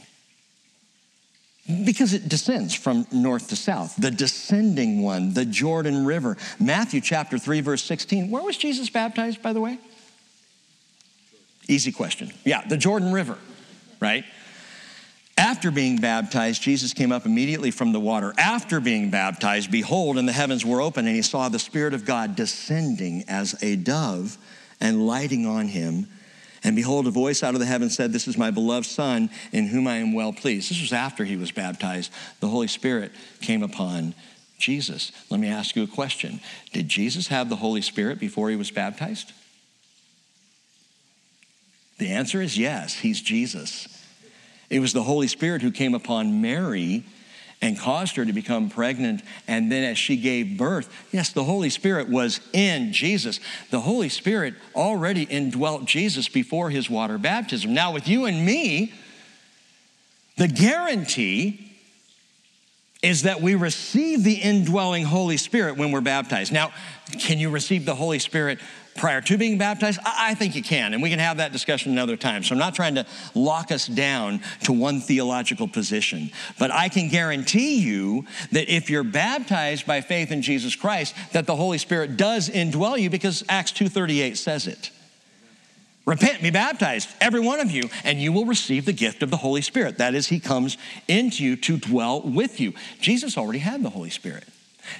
because 1.68 2.14
it 2.14 2.30
descends 2.30 2.74
from 2.74 3.06
north 3.12 3.50
to 3.50 3.56
south. 3.56 3.96
The 3.98 4.12
descending 4.12 5.02
one, 5.02 5.34
the 5.34 5.46
Jordan 5.46 6.06
River. 6.06 6.38
Matthew 6.60 7.02
chapter 7.02 7.38
3, 7.38 7.62
verse 7.62 7.84
16. 7.84 8.32
Where 8.32 8.44
was 8.44 8.58
Jesus 8.58 8.90
baptized, 8.90 9.42
by 9.42 9.54
the 9.54 9.60
way? 9.60 9.78
Easy 11.68 11.92
question. 11.92 12.32
Yeah, 12.46 12.66
the 12.66 12.78
Jordan 12.78 13.12
River, 13.12 13.38
right? 14.00 14.24
After 15.38 15.70
being 15.70 15.98
baptized, 15.98 16.62
Jesus 16.62 16.94
came 16.94 17.12
up 17.12 17.26
immediately 17.26 17.70
from 17.70 17.92
the 17.92 18.00
water. 18.00 18.34
After 18.38 18.80
being 18.80 19.12
baptized, 19.12 19.70
behold, 19.70 20.18
and 20.18 20.28
the 20.28 20.34
heavens 20.34 20.66
were 20.66 20.82
open, 20.82 21.06
and 21.06 21.16
he 21.16 21.22
saw 21.22 21.50
the 21.50 21.60
Spirit 21.60 21.94
of 21.94 22.06
God 22.06 22.36
descending 22.36 23.24
as 23.28 23.62
a 23.62 23.76
dove 23.76 24.38
and 24.80 25.06
lighting 25.06 25.46
on 25.46 25.68
him. 25.68 26.08
And 26.68 26.76
behold, 26.76 27.08
a 27.08 27.12
voice 27.12 27.44
out 27.44 27.54
of 27.54 27.62
the 27.62 27.66
heaven 27.66 27.90
said, 27.90 28.12
This 28.12 28.28
is 28.28 28.38
my 28.38 28.52
beloved 28.52 28.86
Son, 28.86 29.30
in 29.54 29.68
whom 29.68 29.88
I 29.88 30.00
am 30.00 30.12
well 30.12 30.34
pleased. 30.34 30.70
This 30.70 30.82
was 30.82 30.92
after 30.92 31.24
he 31.24 31.38
was 31.38 31.50
baptized. 31.50 32.12
The 32.42 32.50
Holy 32.50 32.68
Spirit 32.68 33.14
came 33.40 33.64
upon 33.64 34.14
Jesus. 34.60 35.14
Let 35.30 35.40
me 35.40 35.48
ask 35.48 35.78
you 35.78 35.84
a 35.84 35.88
question 35.88 36.42
Did 36.74 36.90
Jesus 36.90 37.30
have 37.30 37.48
the 37.48 37.56
Holy 37.56 37.82
Spirit 37.82 38.20
before 38.20 38.50
he 38.50 38.58
was 38.58 38.70
baptized? 38.70 39.32
The 42.00 42.10
answer 42.10 42.42
is 42.42 42.58
yes, 42.58 42.96
he's 42.96 43.22
Jesus. 43.22 43.88
It 44.70 44.82
was 44.82 44.92
the 44.92 45.04
Holy 45.04 45.30
Spirit 45.30 45.62
who 45.62 45.72
came 45.72 45.96
upon 45.96 46.42
Mary 46.42 47.06
and 47.62 47.78
caused 47.78 48.16
her 48.16 48.26
to 48.26 48.34
become 48.34 48.70
pregnant. 48.70 49.22
And 49.48 49.72
then 49.72 49.84
as 49.84 49.98
she 49.98 50.18
gave 50.18 50.58
birth, 50.58 50.94
yes, 51.12 51.32
the 51.32 51.44
Holy 51.44 51.70
Spirit 51.70 52.10
was 52.10 52.40
in 52.54 52.94
Jesus. 52.94 53.40
The 53.72 53.82
Holy 53.82 54.10
Spirit 54.10 54.54
already 54.76 55.24
indwelt 55.24 55.86
Jesus 55.86 56.30
before 56.30 56.70
his 56.70 56.90
water 56.90 57.18
baptism. 57.18 57.74
Now, 57.74 57.94
with 57.94 58.08
you 58.08 58.26
and 58.26 58.46
me, 58.46 58.94
the 60.38 60.48
guarantee 60.48 61.67
is 63.04 63.24
that 63.24 63.42
we 63.42 63.56
receive 63.56 64.24
the 64.24 64.34
indwelling 64.34 65.04
Holy 65.04 65.38
Spirit 65.38 65.78
when 65.78 65.92
we're 65.92 66.02
baptized. 66.02 66.52
Now, 66.52 66.72
can 67.20 67.38
you 67.38 67.50
receive 67.50 67.86
the 67.86 67.96
Holy 67.96 68.20
Spirit 68.20 68.60
prior 68.96 69.22
to 69.22 69.38
being 69.38 69.58
baptized? 69.58 70.00
I 70.04 70.34
think 70.34 70.56
you 70.56 70.64
can, 70.64 70.94
and 70.94 71.04
we 71.04 71.10
can 71.12 71.20
have 71.20 71.38
that 71.38 71.52
discussion 71.52 71.92
another 71.92 72.18
time. 72.18 72.44
So 72.44 72.54
I'm 72.54 72.60
not 72.60 72.74
trying 72.74 72.96
to 72.96 73.06
lock 73.36 73.72
us 73.72 73.86
down 73.86 74.42
to 74.64 74.74
one 74.74 75.00
theological 75.00 75.68
position, 75.68 76.32
but 76.58 76.72
I 76.72 76.90
can 76.90 77.08
guarantee 77.08 77.78
you 77.80 78.26
that 78.52 78.74
if 78.74 78.90
you're 78.90 79.04
baptized 79.04 79.86
by 79.86 80.02
faith 80.02 80.32
in 80.32 80.42
Jesus 80.42 80.76
Christ, 80.76 81.16
that 81.34 81.46
the 81.46 81.56
Holy 81.56 81.78
Spirit 81.78 82.18
does 82.18 82.50
indwell 82.50 83.00
you 83.00 83.10
because 83.10 83.44
Acts 83.48 83.72
2:38 83.72 84.38
says 84.38 84.66
it. 84.66 84.90
Repent, 86.08 86.42
be 86.42 86.52
baptized, 86.52 87.10
every 87.20 87.42
one 87.42 87.60
of 87.60 87.70
you, 87.70 87.90
and 88.06 88.18
you 88.18 88.32
will 88.32 88.46
receive 88.46 88.86
the 88.86 88.94
gift 88.94 89.22
of 89.22 89.30
the 89.30 89.36
Holy 89.36 89.62
Spirit. 89.62 89.98
That 89.98 90.16
is, 90.16 90.28
He 90.28 90.40
comes 90.40 90.78
into 91.10 91.44
you 91.44 91.58
to 91.58 91.78
dwell 91.78 92.22
with 92.22 92.62
you. 92.62 92.74
Jesus 93.02 93.38
already 93.38 93.60
had 93.60 93.84
the 93.84 93.90
Holy 93.90 94.10
Spirit. 94.10 94.46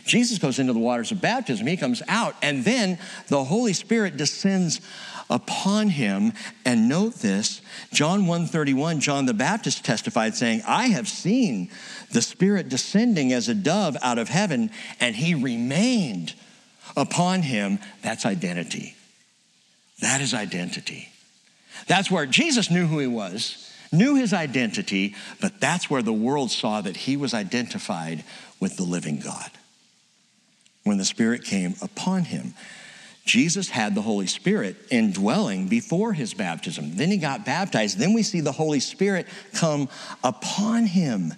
Jesus 0.06 0.38
goes 0.38 0.60
into 0.60 0.74
the 0.74 0.80
waters 0.80 1.14
of 1.14 1.22
baptism, 1.22 1.66
He 1.66 1.78
comes 1.78 2.04
out, 2.10 2.36
and 2.42 2.66
then 2.66 3.00
the 3.30 3.46
Holy 3.46 3.72
Spirit 3.72 4.18
descends 4.18 4.82
upon 5.30 5.90
him 5.90 6.32
and 6.64 6.88
note 6.88 7.16
this 7.16 7.60
john 7.92 8.28
131 8.28 9.02
john 9.02 9.26
the 9.26 9.34
baptist 9.34 9.84
testified 9.84 10.34
saying 10.34 10.62
i 10.66 10.88
have 10.88 11.06
seen 11.06 11.70
the 12.14 12.22
spirit 12.22 12.70
descending 12.70 13.34
as 13.34 13.50
a 13.50 13.54
dove 13.54 13.98
out 14.02 14.18
of 14.18 14.30
heaven 14.30 14.72
and 15.02 15.18
he 15.18 15.36
remained 15.36 16.34
upon 16.96 17.42
him 17.42 17.78
that's 18.02 18.26
identity 18.26 18.97
that 20.02 20.22
is 20.22 20.34
identity. 20.34 21.10
That's 21.88 22.12
where 22.12 22.26
Jesus 22.26 22.70
knew 22.70 22.88
who 22.88 23.00
he 23.00 23.08
was, 23.08 23.72
knew 23.92 24.16
his 24.16 24.34
identity, 24.34 25.16
but 25.42 25.60
that's 25.60 25.90
where 25.90 26.02
the 26.02 26.14
world 26.14 26.52
saw 26.52 26.82
that 26.82 26.98
he 26.98 27.18
was 27.18 27.34
identified 27.34 28.24
with 28.60 28.78
the 28.78 28.84
living 28.84 29.20
God. 29.20 29.52
When 30.84 30.98
the 30.98 31.06
Spirit 31.06 31.44
came 31.44 31.76
upon 31.82 32.26
him, 32.26 32.54
Jesus 33.26 33.70
had 33.70 33.94
the 33.94 34.02
Holy 34.02 34.28
Spirit 34.28 34.78
indwelling 34.90 35.68
before 35.68 36.14
his 36.14 36.34
baptism. 36.34 36.96
Then 36.96 37.12
he 37.12 37.18
got 37.18 37.46
baptized. 37.46 38.00
Then 38.00 38.14
we 38.14 38.24
see 38.24 38.40
the 38.40 38.54
Holy 38.54 38.80
Spirit 38.80 39.28
come 39.54 39.90
upon 40.24 40.86
him. 40.86 41.34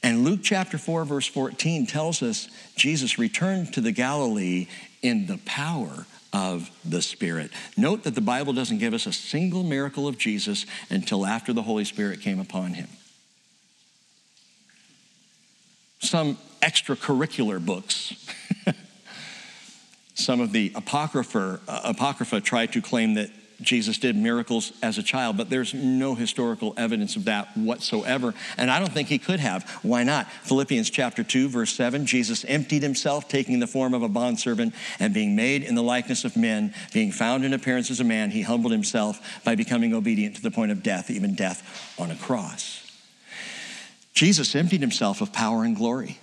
And 0.00 0.24
Luke 0.24 0.40
chapter 0.44 0.78
4, 0.78 1.04
verse 1.04 1.26
14 1.26 1.86
tells 1.86 2.22
us 2.22 2.48
Jesus 2.76 3.18
returned 3.18 3.74
to 3.74 3.80
the 3.80 3.90
Galilee 3.90 4.68
in 5.02 5.26
the 5.26 5.38
power 5.38 6.06
of 6.32 6.70
the 6.84 7.02
Spirit. 7.02 7.50
Note 7.76 8.04
that 8.04 8.14
the 8.14 8.20
Bible 8.20 8.52
doesn't 8.52 8.78
give 8.78 8.94
us 8.94 9.06
a 9.06 9.12
single 9.12 9.62
miracle 9.62 10.06
of 10.06 10.18
Jesus 10.18 10.66
until 10.90 11.26
after 11.26 11.52
the 11.52 11.62
Holy 11.62 11.84
Spirit 11.84 12.20
came 12.20 12.38
upon 12.38 12.74
him. 12.74 12.88
Some 16.00 16.38
extracurricular 16.62 17.64
books. 17.64 18.14
Some 20.14 20.40
of 20.40 20.52
the 20.52 20.72
Apocrypha, 20.74 21.60
uh, 21.66 21.80
Apocrypha 21.84 22.40
try 22.40 22.66
to 22.66 22.82
claim 22.82 23.14
that 23.14 23.30
Jesus 23.60 23.98
did 23.98 24.14
miracles 24.14 24.72
as 24.82 24.98
a 24.98 25.02
child, 25.02 25.36
but 25.36 25.50
there's 25.50 25.74
no 25.74 26.14
historical 26.14 26.74
evidence 26.76 27.16
of 27.16 27.24
that 27.24 27.56
whatsoever. 27.56 28.32
And 28.56 28.70
I 28.70 28.78
don't 28.78 28.92
think 28.92 29.08
he 29.08 29.18
could 29.18 29.40
have. 29.40 29.68
Why 29.82 30.04
not? 30.04 30.30
Philippians 30.44 30.90
chapter 30.90 31.24
2, 31.24 31.48
verse 31.48 31.72
7 31.72 32.06
Jesus 32.06 32.44
emptied 32.44 32.84
himself, 32.84 33.28
taking 33.28 33.58
the 33.58 33.66
form 33.66 33.94
of 33.94 34.04
a 34.04 34.08
bondservant, 34.08 34.74
and 35.00 35.12
being 35.12 35.34
made 35.34 35.64
in 35.64 35.74
the 35.74 35.82
likeness 35.82 36.24
of 36.24 36.36
men, 36.36 36.72
being 36.92 37.10
found 37.10 37.44
in 37.44 37.52
appearance 37.52 37.90
as 37.90 37.98
a 37.98 38.04
man, 38.04 38.30
he 38.30 38.42
humbled 38.42 38.72
himself 38.72 39.42
by 39.44 39.56
becoming 39.56 39.92
obedient 39.92 40.36
to 40.36 40.42
the 40.42 40.52
point 40.52 40.70
of 40.70 40.84
death, 40.84 41.10
even 41.10 41.34
death 41.34 41.96
on 41.98 42.12
a 42.12 42.16
cross. 42.16 42.84
Jesus 44.14 44.54
emptied 44.54 44.80
himself 44.80 45.20
of 45.20 45.32
power 45.32 45.64
and 45.64 45.74
glory. 45.74 46.18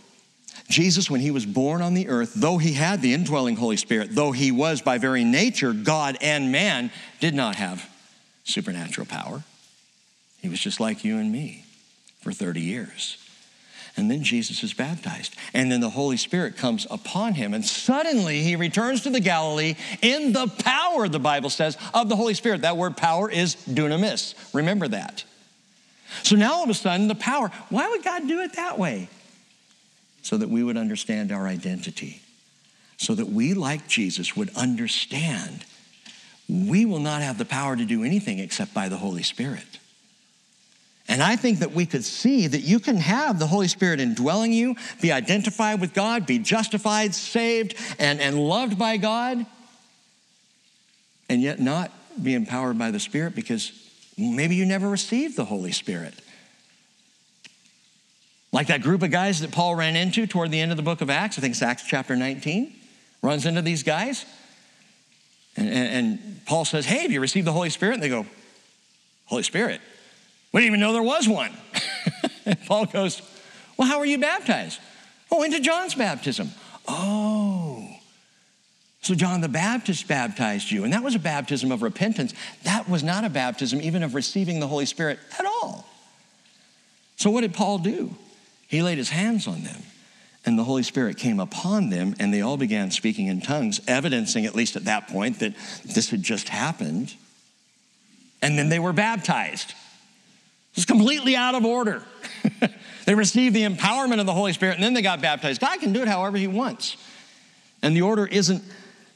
Jesus, 0.68 1.09
when 1.09 1.22
he 1.22 1.32
was 1.32 1.45
born 1.45 1.82
on 1.82 1.93
the 1.93 2.07
earth, 2.09 2.34
though 2.36 2.57
he 2.57 2.74
had 2.74 3.01
the 3.01 3.13
indwelling 3.13 3.55
Holy 3.55 3.78
Spirit, 3.78 4.09
though 4.11 4.32
he 4.32 4.51
was 4.51 4.82
by 4.82 4.97
very 4.97 5.24
nature 5.24 5.74
God 5.74 6.18
and 6.22 6.51
man, 6.51 6.91
did 7.20 7.36
not 7.36 7.55
have 7.55 7.88
supernatural 8.43 9.05
power. 9.05 9.43
He 10.41 10.49
was 10.49 10.59
just 10.59 10.80
like 10.80 11.03
you 11.03 11.18
and 11.18 11.32
me 11.32 11.66
for 12.22 12.32
30 12.32 12.61
years. 12.61 13.18
And 13.97 14.11
then 14.11 14.24
Jesus 14.24 14.63
is 14.63 14.74
baptized. 14.74 15.36
And 15.53 15.72
then 15.72 15.80
the 15.80 15.89
Holy 15.89 16.18
Spirit 16.18 16.57
comes 16.57 16.86
upon 16.91 17.36
him. 17.36 17.53
And 17.53 17.63
suddenly 17.63 18.41
he 18.41 18.55
returns 18.55 19.01
to 19.03 19.09
the 19.09 19.22
Galilee 19.22 19.76
in 20.01 20.34
the 20.34 20.47
power, 20.47 21.07
the 21.07 21.20
Bible 21.20 21.49
says, 21.49 21.78
of 21.93 22.09
the 22.09 22.16
Holy 22.16 22.34
Spirit. 22.34 22.61
That 22.61 22.76
word 22.76 22.97
power 22.97 23.30
is 23.30 23.55
dunamis. 23.55 24.34
Remember 24.53 24.88
that. 24.89 25.24
So 26.24 26.36
now 26.36 26.55
all 26.55 26.63
of 26.63 26.70
a 26.70 26.74
sudden, 26.74 27.07
the 27.07 27.16
power, 27.16 27.51
why 27.70 27.89
would 27.89 28.03
God 28.03 28.28
do 28.28 28.41
it 28.41 28.53
that 28.53 28.78
way? 28.78 29.09
So 30.26 30.38
that 30.38 30.49
we 30.49 30.63
would 30.63 30.76
understand 30.76 31.32
our 31.32 31.45
identity, 31.45 32.19
so 32.97 33.13
that 33.13 33.28
we, 33.28 33.53
like 33.53 33.88
Jesus, 33.88 34.36
would 34.36 34.49
understand 34.55 35.63
we 36.49 36.84
will 36.84 36.99
not 36.99 37.21
have 37.21 37.38
the 37.38 37.45
power 37.45 37.76
to 37.76 37.86
do 37.86 38.03
anything 38.03 38.39
except 38.39 38.73
by 38.73 38.89
the 38.89 38.97
Holy 38.97 39.21
Spirit. 39.21 39.78
And 41.07 41.21
I 41.21 41.36
think 41.36 41.59
that 41.59 41.73
we 41.73 41.86
could 41.86 42.03
see 42.03 42.47
that 42.47 42.61
you 42.61 42.80
can 42.80 42.97
have 42.97 43.38
the 43.38 43.45
Holy 43.45 43.67
Spirit 43.67 43.99
indwelling 43.99 44.51
you, 44.51 44.76
be 44.99 45.11
identified 45.11 45.80
with 45.80 45.93
God, 45.93 46.26
be 46.26 46.39
justified, 46.39 47.13
saved, 47.13 47.76
and, 47.99 48.19
and 48.19 48.39
loved 48.39 48.80
by 48.80 48.97
God, 48.97 49.45
and 51.30 51.39
yet 51.39 51.59
not 51.59 51.91
be 52.23 52.34
empowered 52.34 52.80
by 52.80 52.89
the 52.89 52.99
Spirit 52.99 53.36
because 53.36 53.71
maybe 54.17 54.55
you 54.55 54.65
never 54.65 54.89
received 54.89 55.38
the 55.38 55.45
Holy 55.45 55.71
Spirit. 55.71 56.15
Like 58.56 58.68
that 58.68 58.84
group 58.84 59.03
of 59.03 59.12
guys 59.12 59.41
that 59.41 59.51
Paul 59.51 59.76
ran 59.76 59.97
into 59.97 60.26
toward 60.26 60.49
the 60.49 60.62
end 60.62 60.72
of 60.72 60.78
the 60.78 60.84
book 60.84 61.01
of 61.01 61.10
Acts, 61.10 61.38
I 61.38 61.41
think 61.41 61.51
it's 61.51 61.62
Acts 61.62 61.84
chapter 61.86 62.16
19, 62.16 62.74
runs 63.22 63.45
into 63.45 63.62
these 63.62 63.84
guys. 63.84 64.24
And, 65.58 65.68
and, 65.68 65.88
and 65.89 66.45
Paul 66.45 66.64
says, 66.64 66.86
Hey, 66.86 66.99
have 66.99 67.12
you 67.12 67.20
received 67.20 67.45
the 67.45 67.51
Holy 67.51 67.70
Spirit? 67.70 67.95
And 67.95 68.03
they 68.03 68.08
go, 68.08 68.26
Holy 69.26 69.43
Spirit? 69.43 69.82
We 70.53 70.62
didn't 70.62 70.68
even 70.68 70.80
know 70.80 70.93
there 70.93 71.03
was 71.03 71.28
one. 71.28 71.51
Paul 72.66 72.86
goes, 72.86 73.22
Well, 73.76 73.89
how 73.89 73.99
were 73.99 74.06
you 74.06 74.20
baptized? 74.20 74.80
Oh, 75.30 75.43
into 75.43 75.60
John's 75.60 75.93
baptism. 75.93 76.51
Oh. 76.88 77.89
So 79.01 79.16
John 79.16 79.41
the 79.41 79.49
Baptist 79.49 80.08
baptized 80.08 80.72
you, 80.72 80.86
and 80.86 80.93
that 80.93 81.03
was 81.03 81.14
a 81.14 81.20
baptism 81.20 81.74
of 81.74 81.82
repentance. 81.82 82.34
That 82.64 82.88
was 82.88 83.03
not 83.03 83.26
a 83.26 83.30
baptism 83.30 83.82
even 83.82 84.01
of 84.01 84.16
receiving 84.16 84.62
the 84.62 84.68
Holy 84.68 84.86
Spirit 84.86 85.20
at 85.38 85.45
all. 85.45 85.86
So 87.18 87.30
what 87.30 87.41
did 87.41 87.53
Paul 87.53 87.80
do? 87.80 88.16
He 88.68 88.82
laid 88.82 88.97
his 88.97 89.09
hands 89.09 89.47
on 89.47 89.63
them, 89.63 89.82
and 90.45 90.57
the 90.57 90.63
Holy 90.63 90.84
Spirit 90.84 91.18
came 91.18 91.39
upon 91.39 91.89
them, 91.89 92.16
and 92.20 92.34
they 92.34 92.41
all 92.41 92.57
began 92.57 92.91
speaking 92.91 93.28
in 93.28 93.41
tongues, 93.41 93.80
evidencing, 93.88 94.45
at 94.45 94.55
least 94.55 94.76
at 94.76 94.86
that 94.86 95.07
point, 95.07 95.39
that 95.39 95.53
this 95.84 96.09
had 96.09 96.24
just 96.24 96.49
happened. 96.49 97.13
And 98.41 98.57
then 98.57 98.70
they 98.70 98.80
were 98.80 98.93
baptized. 98.93 99.74
It's 100.76 100.86
completely 100.86 101.36
out 101.36 101.55
of 101.55 101.66
order. 101.66 102.03
they 103.05 103.16
received 103.16 103.55
the 103.55 103.63
empowerment 103.63 104.20
of 104.20 104.26
the 104.26 104.34
Holy 104.34 104.53
Spirit, 104.53 104.76
and 104.76 104.84
then 104.84 104.93
they 104.93 105.01
got 105.01 105.22
baptized. 105.22 105.61
God 105.61 105.80
can 105.80 105.93
do 105.93 106.01
it 106.01 106.07
however 106.07 106.38
He 106.38 106.47
wants. 106.47 106.97
And 107.82 107.95
the 107.95 108.01
order 108.01 108.26
isn't 108.26 108.63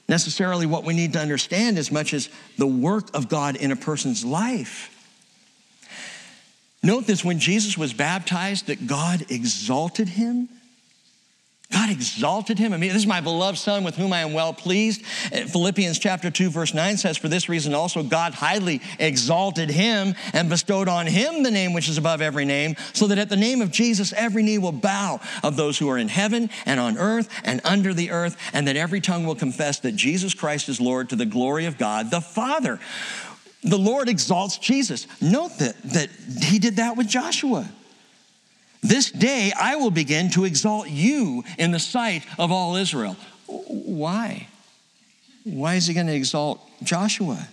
necessarily 0.08 0.66
what 0.66 0.84
we 0.84 0.93
need 0.93 1.14
to 1.14 1.20
understand 1.20 1.78
as 1.78 1.91
much 1.91 2.14
as 2.14 2.30
the 2.58 2.68
work 2.68 3.16
of 3.16 3.30
God 3.30 3.56
in 3.56 3.72
a 3.72 3.76
person's 3.76 4.26
life. 4.26 4.95
Note 6.82 7.05
this 7.05 7.25
when 7.25 7.39
Jesus 7.39 7.77
was 7.77 7.93
baptized, 7.93 8.67
that 8.67 8.88
God 8.88 9.25
exalted 9.30 10.07
him. 10.07 10.47
God 11.71 11.91
exalted 11.91 12.57
him. 12.57 12.73
I 12.73 12.77
mean, 12.77 12.89
this 12.89 12.97
is 12.97 13.05
my 13.05 13.21
beloved 13.21 13.59
son 13.59 13.84
with 13.84 13.95
whom 13.95 14.11
I 14.11 14.21
am 14.21 14.34
well 14.34 14.53
pleased. 14.53 15.03
Uh, 15.32 15.45
Philippians 15.45 15.99
chapter 15.99 16.32
2, 16.32 16.49
verse 16.49 16.73
9 16.73 16.97
says, 16.97 17.15
For 17.15 17.27
this 17.27 17.47
reason 17.47 17.75
also 17.75 18.01
God 18.01 18.34
highly 18.34 18.82
exalted 18.97 19.69
him 19.69 20.15
and 20.34 20.49
bestowed 20.49 20.88
on 20.88 21.05
him 21.05 21.43
the 21.43 21.51
name 21.51 21.73
which 21.73 21.88
is 21.88 21.99
above 21.99 22.21
every 22.21 22.45
name, 22.45 22.75
so 22.93 23.05
that 23.07 23.19
at 23.19 23.30
the 23.30 23.38
name 23.38 23.61
of 23.61 23.69
Jesus 23.69 24.13
every 24.13 24.41
knee 24.41 24.57
will 24.57 24.71
bow 24.71 25.19
of 25.43 25.57
those 25.57 25.77
who 25.77 25.88
are 25.89 25.99
in 25.99 26.07
heaven 26.07 26.49
and 26.65 26.80
on 26.80 26.97
earth 26.97 27.30
and 27.43 27.61
under 27.63 27.93
the 27.93 28.09
earth, 28.09 28.36
and 28.51 28.67
that 28.67 28.75
every 28.75 28.99
tongue 28.99 29.27
will 29.27 29.36
confess 29.36 29.80
that 29.82 29.95
Jesus 29.95 30.34
Christ 30.34 30.69
is 30.69 30.82
Lord 30.82 31.09
to 31.09 31.15
the 31.15 31.25
glory 31.25 31.65
of 31.65 31.77
God 31.77 32.09
the 32.09 32.21
Father 32.21 32.80
the 33.64 33.78
Lord 33.78 34.10
exalts 34.10 34.57
Jesus. 34.57 35.07
Note 35.22 35.57
that, 35.60 35.82
that 35.84 36.10
he 36.43 36.60
did 36.60 36.78
that 36.78 36.95
with 36.95 37.07
Joshua. 37.07 37.70
This 38.82 39.12
day 39.12 39.51
I 39.60 39.76
will 39.76 39.91
begin 39.91 40.30
to 40.32 40.45
exalt 40.45 40.89
you 40.89 41.43
in 41.57 41.72
the 41.72 41.80
sight 41.80 42.26
of 42.38 42.51
all 42.51 42.76
Israel. 42.76 43.18
Why? 43.47 44.47
Why 45.43 45.76
is 45.76 45.88
he 45.88 45.93
going 45.93 46.07
to 46.07 46.16
exalt 46.16 46.62
Joshua? 46.84 47.47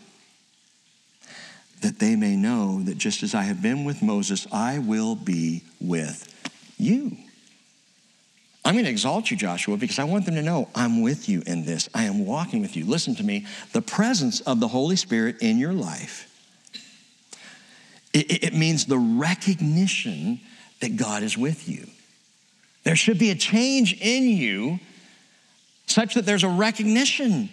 That 1.80 1.98
they 1.98 2.16
may 2.16 2.36
know 2.36 2.82
that 2.82 2.98
just 2.98 3.22
as 3.22 3.34
I 3.34 3.42
have 3.42 3.60
been 3.60 3.84
with 3.84 4.02
Moses, 4.02 4.46
I 4.52 4.78
will 4.78 5.14
be 5.14 5.62
with 5.80 6.32
you. 6.78 7.16
I'm 8.66 8.74
going 8.74 8.84
to 8.84 8.90
exalt 8.90 9.30
you, 9.30 9.36
Joshua, 9.36 9.76
because 9.76 10.00
I 10.00 10.04
want 10.04 10.26
them 10.26 10.34
to 10.34 10.42
know 10.42 10.68
I'm 10.74 11.00
with 11.00 11.28
you 11.28 11.40
in 11.46 11.64
this. 11.64 11.88
I 11.94 12.02
am 12.06 12.26
walking 12.26 12.62
with 12.62 12.76
you. 12.76 12.84
Listen 12.84 13.14
to 13.14 13.22
me. 13.22 13.46
The 13.72 13.80
presence 13.80 14.40
of 14.40 14.58
the 14.58 14.66
Holy 14.66 14.96
Spirit 14.96 15.36
in 15.40 15.58
your 15.58 15.72
life, 15.72 16.28
it, 18.12 18.42
it 18.42 18.54
means 18.54 18.86
the 18.86 18.98
recognition 18.98 20.40
that 20.80 20.96
God 20.96 21.22
is 21.22 21.38
with 21.38 21.68
you. 21.68 21.86
There 22.82 22.96
should 22.96 23.20
be 23.20 23.30
a 23.30 23.36
change 23.36 24.00
in 24.00 24.24
you 24.24 24.80
such 25.86 26.14
that 26.14 26.26
there's 26.26 26.42
a 26.42 26.48
recognition 26.48 27.48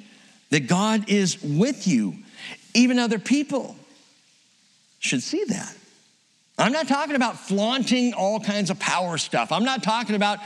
that 0.50 0.68
God 0.68 1.12
is 1.12 1.40
with 1.44 1.88
you. 1.88 2.16
Even 2.74 2.98
other 2.98 3.20
people 3.20 3.76
should 4.98 5.22
see 5.22 5.44
that. 5.44 5.76
I'm 6.58 6.72
not 6.72 6.88
talking 6.88 7.16
about 7.16 7.40
flaunting 7.40 8.14
all 8.14 8.40
kinds 8.40 8.70
of 8.70 8.80
power 8.80 9.18
stuff. 9.18 9.52
I'm 9.52 9.64
not 9.64 9.82
talking 9.82 10.16
about 10.16 10.40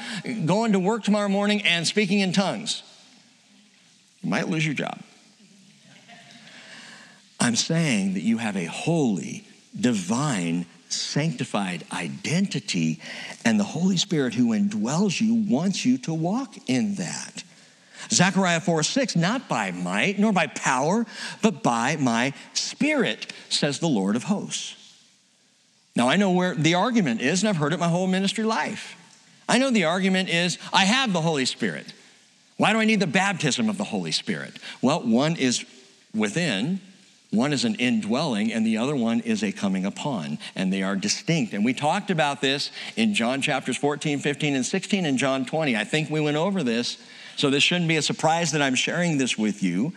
going 0.46 0.72
to 0.72 0.80
work 0.80 1.04
tomorrow 1.04 1.28
morning 1.28 1.64
and 1.64 1.86
speaking 1.86 2.20
in 2.20 2.32
tongues. 2.32 2.82
You 4.22 4.30
might 4.30 4.48
lose 4.48 4.66
your 4.66 4.74
job. 4.74 5.00
I'm 7.40 7.56
saying 7.56 8.14
that 8.14 8.24
you 8.24 8.38
have 8.38 8.56
a 8.56 8.66
holy, 8.66 9.46
divine, 9.80 10.66
sanctified 10.90 11.84
identity, 11.92 13.02
and 13.44 13.60
the 13.60 13.66
Holy 13.66 13.98
Spirit 13.98 14.34
who 14.34 14.48
indwells 14.48 15.22
you 15.22 15.36
wants 15.36 15.86
you 15.86 15.98
to 16.00 16.14
walk 16.14 16.56
in 16.68 16.96
that. 16.96 17.44
Zechariah 18.10 18.62
4 18.62 18.82
6, 18.82 19.16
not 19.18 19.50
by 19.50 19.72
might 19.72 20.18
nor 20.18 20.32
by 20.32 20.48
power, 20.48 21.06
but 21.42 21.62
by 21.62 21.98
my 21.98 22.34
spirit, 22.54 23.34
says 23.50 23.80
the 23.80 23.88
Lord 23.88 24.16
of 24.16 24.24
hosts. 24.24 24.77
Now, 25.98 26.08
I 26.08 26.16
know 26.16 26.30
where 26.30 26.54
the 26.54 26.76
argument 26.76 27.22
is, 27.22 27.42
and 27.42 27.50
I've 27.50 27.58
heard 27.58 27.74
it 27.74 27.80
my 27.80 27.88
whole 27.88 28.06
ministry 28.06 28.44
life. 28.44 28.96
I 29.50 29.58
know 29.58 29.72
the 29.72 29.86
argument 29.86 30.30
is 30.30 30.60
I 30.72 30.86
have 30.86 31.12
the 31.12 31.22
Holy 31.22 31.46
Spirit. 31.46 31.92
Why 32.58 32.72
do 32.72 32.80
I 32.80 32.86
need 32.86 33.00
the 33.00 33.08
baptism 33.08 33.68
of 33.68 33.80
the 33.80 33.84
Holy 33.84 34.12
Spirit? 34.12 34.60
Well, 34.80 35.02
one 35.02 35.36
is 35.38 35.66
within, 36.14 36.82
one 37.32 37.52
is 37.52 37.66
an 37.66 37.74
indwelling, 37.76 38.54
and 38.54 38.64
the 38.64 38.78
other 38.78 38.96
one 38.96 39.22
is 39.22 39.44
a 39.44 39.52
coming 39.52 39.86
upon, 39.86 40.38
and 40.56 40.72
they 40.72 40.84
are 40.84 40.96
distinct. 40.96 41.54
And 41.54 41.66
we 41.66 41.74
talked 41.74 42.12
about 42.12 42.42
this 42.42 42.70
in 42.96 43.16
John 43.16 43.42
chapters 43.42 43.76
14, 43.76 44.20
15, 44.20 44.54
and 44.56 44.64
16, 44.64 45.04
and 45.04 45.18
John 45.18 45.46
20. 45.46 45.76
I 45.76 45.84
think 45.84 46.12
we 46.12 46.22
went 46.22 46.38
over 46.38 46.62
this, 46.62 47.00
so 47.38 47.50
this 47.50 47.64
shouldn't 47.64 47.88
be 47.88 47.98
a 47.98 48.04
surprise 48.04 48.52
that 48.52 48.62
I'm 48.62 48.76
sharing 48.76 49.18
this 49.18 49.36
with 49.36 49.64
you. 49.64 49.94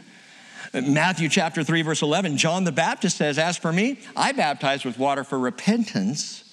Matthew 0.72 1.28
chapter 1.28 1.64
3, 1.64 1.82
verse 1.82 2.02
11, 2.02 2.36
John 2.36 2.64
the 2.64 2.72
Baptist 2.72 3.16
says, 3.16 3.38
As 3.38 3.56
for 3.56 3.72
me, 3.72 3.98
I 4.14 4.32
baptize 4.32 4.84
with 4.84 4.98
water 4.98 5.24
for 5.24 5.38
repentance 5.38 6.44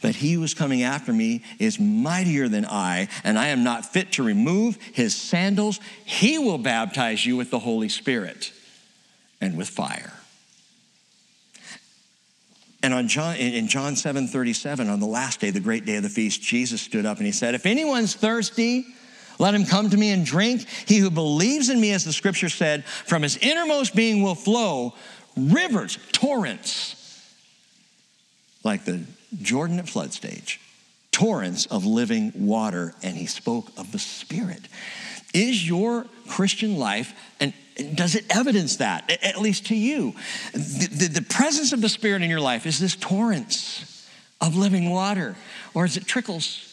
but 0.00 0.16
he 0.16 0.32
who 0.32 0.42
is 0.42 0.54
coming 0.54 0.82
after 0.82 1.12
me 1.12 1.42
is 1.58 1.78
mightier 1.78 2.48
than 2.48 2.64
I, 2.64 3.08
and 3.24 3.38
I 3.38 3.48
am 3.48 3.64
not 3.64 3.86
fit 3.86 4.12
to 4.12 4.22
remove 4.22 4.76
his 4.76 5.14
sandals. 5.14 5.80
He 6.04 6.38
will 6.38 6.58
baptize 6.58 7.24
you 7.24 7.36
with 7.36 7.50
the 7.50 7.58
Holy 7.58 7.88
Spirit 7.88 8.52
and 9.40 9.56
with 9.56 9.68
fire. 9.68 10.12
And 12.82 12.94
on 12.94 13.08
John, 13.08 13.36
in 13.36 13.66
John 13.66 13.96
7 13.96 14.28
37, 14.28 14.88
on 14.88 15.00
the 15.00 15.06
last 15.06 15.40
day, 15.40 15.50
the 15.50 15.58
great 15.58 15.84
day 15.84 15.96
of 15.96 16.04
the 16.04 16.08
feast, 16.08 16.40
Jesus 16.40 16.80
stood 16.80 17.06
up 17.06 17.16
and 17.16 17.26
he 17.26 17.32
said, 17.32 17.54
If 17.54 17.66
anyone's 17.66 18.14
thirsty, 18.14 18.86
let 19.38 19.54
him 19.54 19.64
come 19.64 19.90
to 19.90 19.96
me 19.96 20.10
and 20.10 20.24
drink. 20.24 20.66
He 20.86 20.98
who 20.98 21.10
believes 21.10 21.68
in 21.68 21.80
me, 21.80 21.92
as 21.92 22.04
the 22.04 22.12
scripture 22.12 22.48
said, 22.48 22.84
from 22.84 23.22
his 23.22 23.36
innermost 23.36 23.94
being 23.94 24.22
will 24.22 24.34
flow 24.34 24.94
rivers, 25.36 25.98
torrents, 26.12 26.96
like 28.64 28.84
the 28.84 29.04
Jordan 29.40 29.78
at 29.78 29.88
flood 29.88 30.12
stage, 30.12 30.60
torrents 31.12 31.66
of 31.66 31.84
living 31.84 32.32
water, 32.34 32.94
and 33.02 33.16
he 33.16 33.26
spoke 33.26 33.68
of 33.76 33.92
the 33.92 33.98
Spirit. 33.98 34.62
Is 35.34 35.66
your 35.68 36.06
Christian 36.26 36.76
life, 36.76 37.14
and 37.38 37.52
does 37.94 38.14
it 38.14 38.24
evidence 38.30 38.76
that, 38.76 39.10
at 39.22 39.38
least 39.40 39.66
to 39.66 39.76
you? 39.76 40.14
The, 40.52 40.88
the, 40.90 41.20
the 41.20 41.22
presence 41.22 41.72
of 41.72 41.80
the 41.80 41.88
Spirit 41.88 42.22
in 42.22 42.30
your 42.30 42.40
life, 42.40 42.66
is 42.66 42.78
this 42.78 42.96
torrents 42.96 44.08
of 44.40 44.56
living 44.56 44.90
water, 44.90 45.36
or 45.74 45.84
is 45.84 45.96
it 45.96 46.06
trickles? 46.06 46.67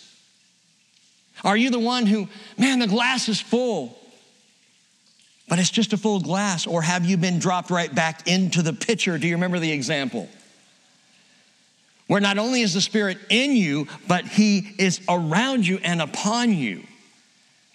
Are 1.45 1.55
you 1.55 1.69
the 1.69 1.79
one 1.79 2.05
who, 2.05 2.27
man, 2.57 2.79
the 2.79 2.87
glass 2.87 3.29
is 3.29 3.39
full, 3.39 3.97
but 5.47 5.59
it's 5.59 5.69
just 5.69 5.93
a 5.93 5.97
full 5.97 6.19
glass? 6.19 6.67
Or 6.67 6.81
have 6.81 7.05
you 7.05 7.15
been 7.15 7.39
dropped 7.39 7.69
right 7.69 7.93
back 7.93 8.27
into 8.27 8.61
the 8.61 8.73
pitcher? 8.73 9.17
Do 9.17 9.27
you 9.27 9.35
remember 9.35 9.59
the 9.59 9.71
example? 9.71 10.27
where 12.07 12.21
not 12.21 12.37
only 12.37 12.61
is 12.61 12.73
the 12.73 12.81
Spirit 12.81 13.17
in 13.29 13.55
you, 13.55 13.87
but 14.07 14.25
He 14.25 14.71
is 14.77 15.01
around 15.09 15.65
you 15.65 15.79
and 15.83 16.01
upon 16.01 16.53
you, 16.53 16.83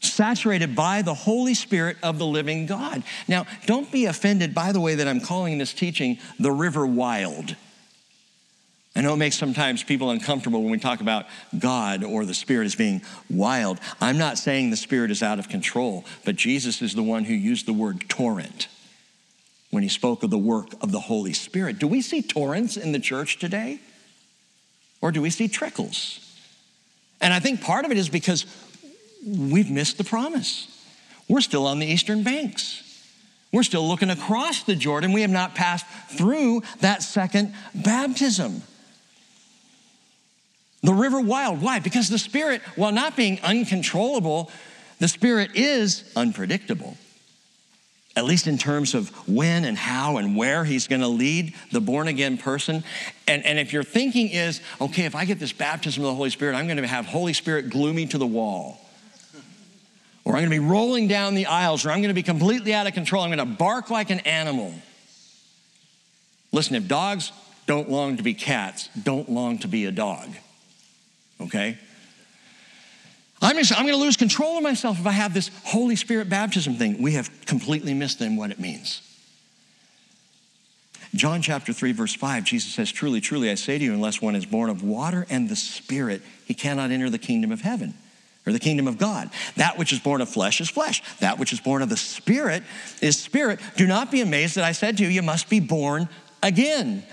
saturated 0.00 0.76
by 0.76 1.02
the 1.02 1.14
Holy 1.14 1.54
Spirit 1.54 1.96
of 2.02 2.18
the 2.18 2.26
living 2.26 2.66
God. 2.66 3.02
Now, 3.26 3.46
don't 3.66 3.90
be 3.90 4.06
offended 4.06 4.54
by 4.54 4.72
the 4.72 4.80
way 4.80 4.94
that 4.96 5.08
I'm 5.08 5.20
calling 5.20 5.58
this 5.58 5.72
teaching 5.72 6.18
the 6.38 6.52
river 6.52 6.86
wild. 6.86 7.56
I 9.00 9.02
know 9.02 9.14
it 9.14 9.16
makes 9.16 9.36
sometimes 9.36 9.82
people 9.82 10.10
uncomfortable 10.10 10.60
when 10.60 10.72
we 10.72 10.78
talk 10.78 11.00
about 11.00 11.24
God 11.58 12.04
or 12.04 12.26
the 12.26 12.34
Spirit 12.34 12.66
as 12.66 12.74
being 12.74 13.00
wild. 13.30 13.80
I'm 13.98 14.18
not 14.18 14.36
saying 14.36 14.68
the 14.68 14.76
Spirit 14.76 15.10
is 15.10 15.22
out 15.22 15.38
of 15.38 15.48
control, 15.48 16.04
but 16.26 16.36
Jesus 16.36 16.82
is 16.82 16.94
the 16.94 17.02
one 17.02 17.24
who 17.24 17.32
used 17.32 17.64
the 17.64 17.72
word 17.72 18.10
torrent 18.10 18.68
when 19.70 19.82
he 19.82 19.88
spoke 19.88 20.22
of 20.22 20.28
the 20.28 20.36
work 20.36 20.74
of 20.82 20.92
the 20.92 21.00
Holy 21.00 21.32
Spirit. 21.32 21.78
Do 21.78 21.88
we 21.88 22.02
see 22.02 22.20
torrents 22.20 22.76
in 22.76 22.92
the 22.92 22.98
church 22.98 23.38
today? 23.38 23.80
Or 25.00 25.10
do 25.10 25.22
we 25.22 25.30
see 25.30 25.48
trickles? 25.48 26.20
And 27.22 27.32
I 27.32 27.40
think 27.40 27.62
part 27.62 27.86
of 27.86 27.90
it 27.92 27.96
is 27.96 28.10
because 28.10 28.44
we've 29.26 29.70
missed 29.70 29.96
the 29.96 30.04
promise. 30.04 30.68
We're 31.26 31.40
still 31.40 31.66
on 31.66 31.78
the 31.78 31.86
eastern 31.86 32.22
banks. 32.22 32.82
We're 33.50 33.62
still 33.62 33.88
looking 33.88 34.10
across 34.10 34.62
the 34.62 34.76
Jordan. 34.76 35.14
We 35.14 35.22
have 35.22 35.30
not 35.30 35.54
passed 35.54 35.86
through 36.10 36.64
that 36.80 37.02
second 37.02 37.54
baptism. 37.74 38.62
The 40.82 40.94
river 40.94 41.20
wild. 41.20 41.60
Why? 41.60 41.78
Because 41.78 42.08
the 42.08 42.18
Spirit, 42.18 42.62
while 42.76 42.92
not 42.92 43.16
being 43.16 43.40
uncontrollable, 43.42 44.50
the 44.98 45.08
Spirit 45.08 45.50
is 45.54 46.10
unpredictable 46.16 46.96
at 48.16 48.24
least 48.24 48.46
in 48.46 48.58
terms 48.58 48.94
of 48.94 49.08
when 49.28 49.64
and 49.64 49.78
how 49.78 50.16
and 50.16 50.36
where 50.36 50.64
he's 50.64 50.88
going 50.88 51.00
to 51.00 51.08
lead 51.08 51.54
the 51.70 51.80
born 51.80 52.08
again 52.08 52.36
person. 52.36 52.82
And, 53.28 53.44
and 53.46 53.58
if 53.58 53.72
your 53.72 53.84
thinking 53.84 54.28
is, 54.28 54.60
okay, 54.80 55.04
if 55.04 55.14
I 55.14 55.24
get 55.24 55.38
this 55.38 55.52
baptism 55.52 56.02
of 56.04 56.10
the 56.10 56.14
Holy 56.14 56.30
Spirit, 56.30 56.56
I'm 56.56 56.66
going 56.66 56.76
to 56.76 56.86
have 56.86 57.06
Holy 57.06 57.32
Spirit 57.32 57.70
glue 57.70 57.92
me 57.92 58.06
to 58.06 58.18
the 58.18 58.26
wall. 58.26 58.80
Or 60.24 60.34
I'm 60.34 60.40
going 60.40 60.50
to 60.50 60.60
be 60.60 60.68
rolling 60.68 61.08
down 61.08 61.34
the 61.34 61.46
aisles, 61.46 61.86
or 61.86 61.90
I'm 61.90 62.00
going 62.00 62.08
to 62.08 62.14
be 62.14 62.22
completely 62.22 62.74
out 62.74 62.86
of 62.86 62.92
control. 62.92 63.22
I'm 63.22 63.30
going 63.30 63.38
to 63.38 63.56
bark 63.56 63.90
like 63.90 64.10
an 64.10 64.20
animal. 64.20 64.74
Listen, 66.52 66.74
if 66.74 66.86
dogs 66.88 67.32
don't 67.66 67.88
long 67.88 68.16
to 68.16 68.22
be 68.22 68.34
cats, 68.34 68.90
don't 69.02 69.30
long 69.30 69.58
to 69.58 69.68
be 69.68 69.86
a 69.86 69.92
dog. 69.92 70.28
Okay? 71.40 71.78
I'm, 73.42 73.56
I'm 73.56 73.84
going 73.84 73.88
to 73.88 73.96
lose 73.96 74.16
control 74.16 74.58
of 74.58 74.62
myself 74.62 75.00
if 75.00 75.06
I 75.06 75.12
have 75.12 75.32
this 75.32 75.50
Holy 75.64 75.96
Spirit 75.96 76.28
baptism 76.28 76.74
thing. 76.74 77.00
We 77.00 77.12
have 77.12 77.30
completely 77.46 77.94
missed 77.94 78.18
then 78.18 78.36
what 78.36 78.50
it 78.50 78.60
means. 78.60 79.00
John 81.14 81.42
chapter 81.42 81.72
3, 81.72 81.92
verse 81.92 82.14
5, 82.14 82.44
Jesus 82.44 82.72
says, 82.72 82.92
Truly, 82.92 83.20
truly, 83.20 83.50
I 83.50 83.54
say 83.56 83.78
to 83.78 83.84
you, 83.84 83.94
unless 83.94 84.22
one 84.22 84.36
is 84.36 84.46
born 84.46 84.70
of 84.70 84.84
water 84.84 85.26
and 85.28 85.48
the 85.48 85.56
Spirit, 85.56 86.22
he 86.44 86.54
cannot 86.54 86.90
enter 86.90 87.10
the 87.10 87.18
kingdom 87.18 87.50
of 87.50 87.62
heaven 87.62 87.94
or 88.46 88.52
the 88.52 88.60
kingdom 88.60 88.86
of 88.86 88.98
God. 88.98 89.30
That 89.56 89.76
which 89.76 89.92
is 89.92 89.98
born 89.98 90.20
of 90.20 90.28
flesh 90.28 90.60
is 90.60 90.70
flesh. 90.70 91.02
That 91.18 91.38
which 91.38 91.52
is 91.52 91.60
born 91.60 91.82
of 91.82 91.88
the 91.88 91.96
Spirit 91.96 92.62
is 93.00 93.18
spirit. 93.18 93.58
Do 93.76 93.86
not 93.86 94.10
be 94.10 94.20
amazed 94.20 94.56
that 94.56 94.64
I 94.64 94.72
said 94.72 94.98
to 94.98 95.02
you, 95.02 95.08
you 95.08 95.22
must 95.22 95.48
be 95.48 95.60
born 95.60 96.08
again. 96.42 97.04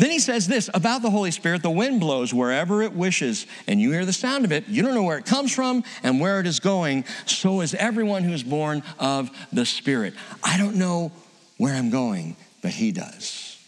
Then 0.00 0.10
he 0.10 0.18
says 0.18 0.46
this 0.46 0.70
about 0.72 1.02
the 1.02 1.10
Holy 1.10 1.30
Spirit 1.30 1.62
the 1.62 1.68
wind 1.68 2.00
blows 2.00 2.32
wherever 2.32 2.80
it 2.80 2.94
wishes, 2.94 3.46
and 3.66 3.78
you 3.78 3.90
hear 3.90 4.06
the 4.06 4.14
sound 4.14 4.46
of 4.46 4.50
it. 4.50 4.66
You 4.66 4.82
don't 4.82 4.94
know 4.94 5.02
where 5.02 5.18
it 5.18 5.26
comes 5.26 5.54
from 5.54 5.84
and 6.02 6.18
where 6.18 6.40
it 6.40 6.46
is 6.46 6.58
going. 6.58 7.04
So 7.26 7.60
is 7.60 7.74
everyone 7.74 8.24
who 8.24 8.32
is 8.32 8.42
born 8.42 8.82
of 8.98 9.30
the 9.52 9.66
Spirit. 9.66 10.14
I 10.42 10.56
don't 10.56 10.76
know 10.76 11.12
where 11.58 11.74
I'm 11.74 11.90
going, 11.90 12.36
but 12.62 12.70
he 12.70 12.92
does. 12.92 13.62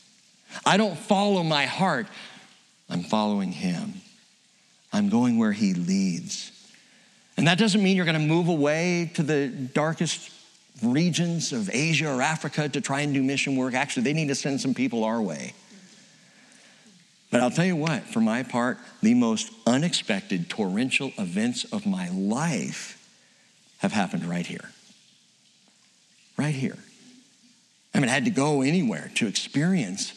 I 0.64 0.78
don't 0.78 0.96
follow 0.96 1.42
my 1.42 1.66
heart, 1.66 2.06
I'm 2.88 3.02
following 3.02 3.52
him. 3.52 3.92
I'm 4.90 5.10
going 5.10 5.36
where 5.36 5.52
he 5.52 5.74
leads. 5.74 6.50
And 7.36 7.46
that 7.46 7.58
doesn't 7.58 7.82
mean 7.82 7.94
you're 7.94 8.06
going 8.06 8.18
to 8.18 8.26
move 8.26 8.48
away 8.48 9.10
to 9.16 9.22
the 9.22 9.48
darkest 9.48 10.30
regions 10.82 11.52
of 11.52 11.68
Asia 11.70 12.10
or 12.10 12.22
Africa 12.22 12.70
to 12.70 12.80
try 12.80 13.02
and 13.02 13.12
do 13.12 13.22
mission 13.22 13.54
work. 13.54 13.74
Actually, 13.74 14.04
they 14.04 14.14
need 14.14 14.28
to 14.28 14.34
send 14.34 14.62
some 14.62 14.72
people 14.72 15.04
our 15.04 15.20
way. 15.20 15.52
But 17.32 17.40
I'll 17.40 17.50
tell 17.50 17.64
you 17.64 17.76
what, 17.76 18.02
for 18.02 18.20
my 18.20 18.42
part, 18.42 18.78
the 19.00 19.14
most 19.14 19.50
unexpected 19.66 20.50
torrential 20.50 21.12
events 21.16 21.64
of 21.64 21.86
my 21.86 22.10
life 22.10 22.98
have 23.78 23.90
happened 23.90 24.26
right 24.26 24.46
here. 24.46 24.70
Right 26.36 26.54
here. 26.54 26.76
I 27.94 27.98
haven't 27.98 28.10
had 28.10 28.26
to 28.26 28.30
go 28.30 28.60
anywhere 28.60 29.10
to 29.14 29.26
experience 29.26 30.12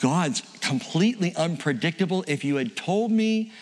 God's 0.00 0.40
completely 0.62 1.36
unpredictable. 1.36 2.24
If 2.26 2.44
you 2.44 2.56
had 2.56 2.74
told 2.74 3.10
me, 3.10 3.52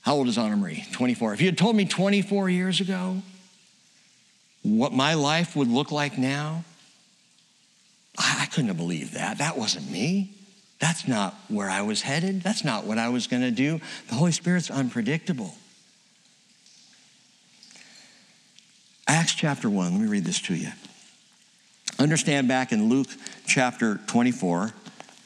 how 0.00 0.16
old 0.16 0.26
is 0.26 0.36
Anna 0.36 0.56
Marie? 0.56 0.84
24. 0.90 1.32
If 1.32 1.40
you 1.40 1.46
had 1.46 1.58
told 1.58 1.76
me 1.76 1.84
24 1.84 2.50
years 2.50 2.80
ago 2.80 3.22
what 4.62 4.92
my 4.92 5.14
life 5.14 5.54
would 5.54 5.68
look 5.68 5.92
like 5.92 6.18
now, 6.18 6.64
I 8.18 8.48
couldn't 8.50 8.66
have 8.66 8.76
believed 8.76 9.14
that. 9.14 9.38
That 9.38 9.56
wasn't 9.56 9.88
me. 9.88 10.32
That's 10.80 11.06
not 11.06 11.34
where 11.48 11.68
I 11.70 11.82
was 11.82 12.02
headed. 12.02 12.42
That's 12.42 12.64
not 12.64 12.84
what 12.84 12.98
I 12.98 13.10
was 13.10 13.26
going 13.26 13.42
to 13.42 13.50
do. 13.50 13.80
The 14.08 14.14
Holy 14.14 14.32
Spirit's 14.32 14.70
unpredictable. 14.70 15.54
Acts 19.06 19.34
chapter 19.34 19.68
1, 19.68 19.92
let 19.92 20.00
me 20.00 20.08
read 20.08 20.24
this 20.24 20.40
to 20.42 20.54
you. 20.54 20.70
Understand 21.98 22.48
back 22.48 22.72
in 22.72 22.88
Luke 22.88 23.08
chapter 23.46 24.00
24, 24.06 24.72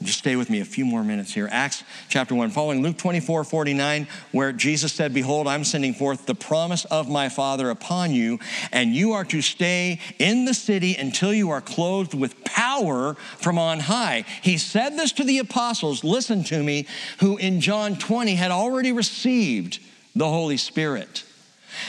Just 0.03 0.19
stay 0.19 0.37
with 0.37 0.51
me 0.51 0.61
a 0.61 0.65
few 0.65 0.85
more 0.85 1.05
minutes 1.05 1.33
here. 1.33 1.49
Acts 1.51 1.85
chapter 2.09 2.35
1, 2.35 2.51
following 2.51 2.83
Luke 2.83 2.99
24, 2.99 3.45
49, 3.45 4.09
where 4.33 4.53
Jesus 4.53 4.93
said, 4.93 5.15
Behold, 5.15 5.47
I'm 5.47 5.65
sending 5.65 5.95
forth 5.95 6.27
the 6.27 6.35
promise 6.35 6.85
of 6.87 7.09
my 7.09 7.29
Father 7.29 7.71
upon 7.71 8.13
you, 8.13 8.39
and 8.73 8.95
you 8.95 9.13
are 9.13 9.25
to 9.27 9.41
stay 9.41 10.01
in 10.19 10.45
the 10.45 10.53
city 10.53 10.97
until 10.97 11.33
you 11.33 11.51
are 11.51 11.61
clothed 11.61 12.13
with 12.13 12.45
power 12.45 13.15
from 13.15 13.59
on 13.59 13.81
high. 13.81 14.25
He 14.43 14.59
said 14.59 14.91
this 14.91 15.13
to 15.13 15.25
the 15.25 15.39
apostles, 15.39 16.03
listen 16.05 16.45
to 16.45 16.63
me, 16.63 16.87
who 17.21 17.37
in 17.37 17.61
John 17.61 17.97
20 17.97 18.35
had 18.35 18.51
already 18.51 18.93
received 18.93 19.79
the 20.15 20.29
Holy 20.29 20.57
Spirit. 20.57 21.25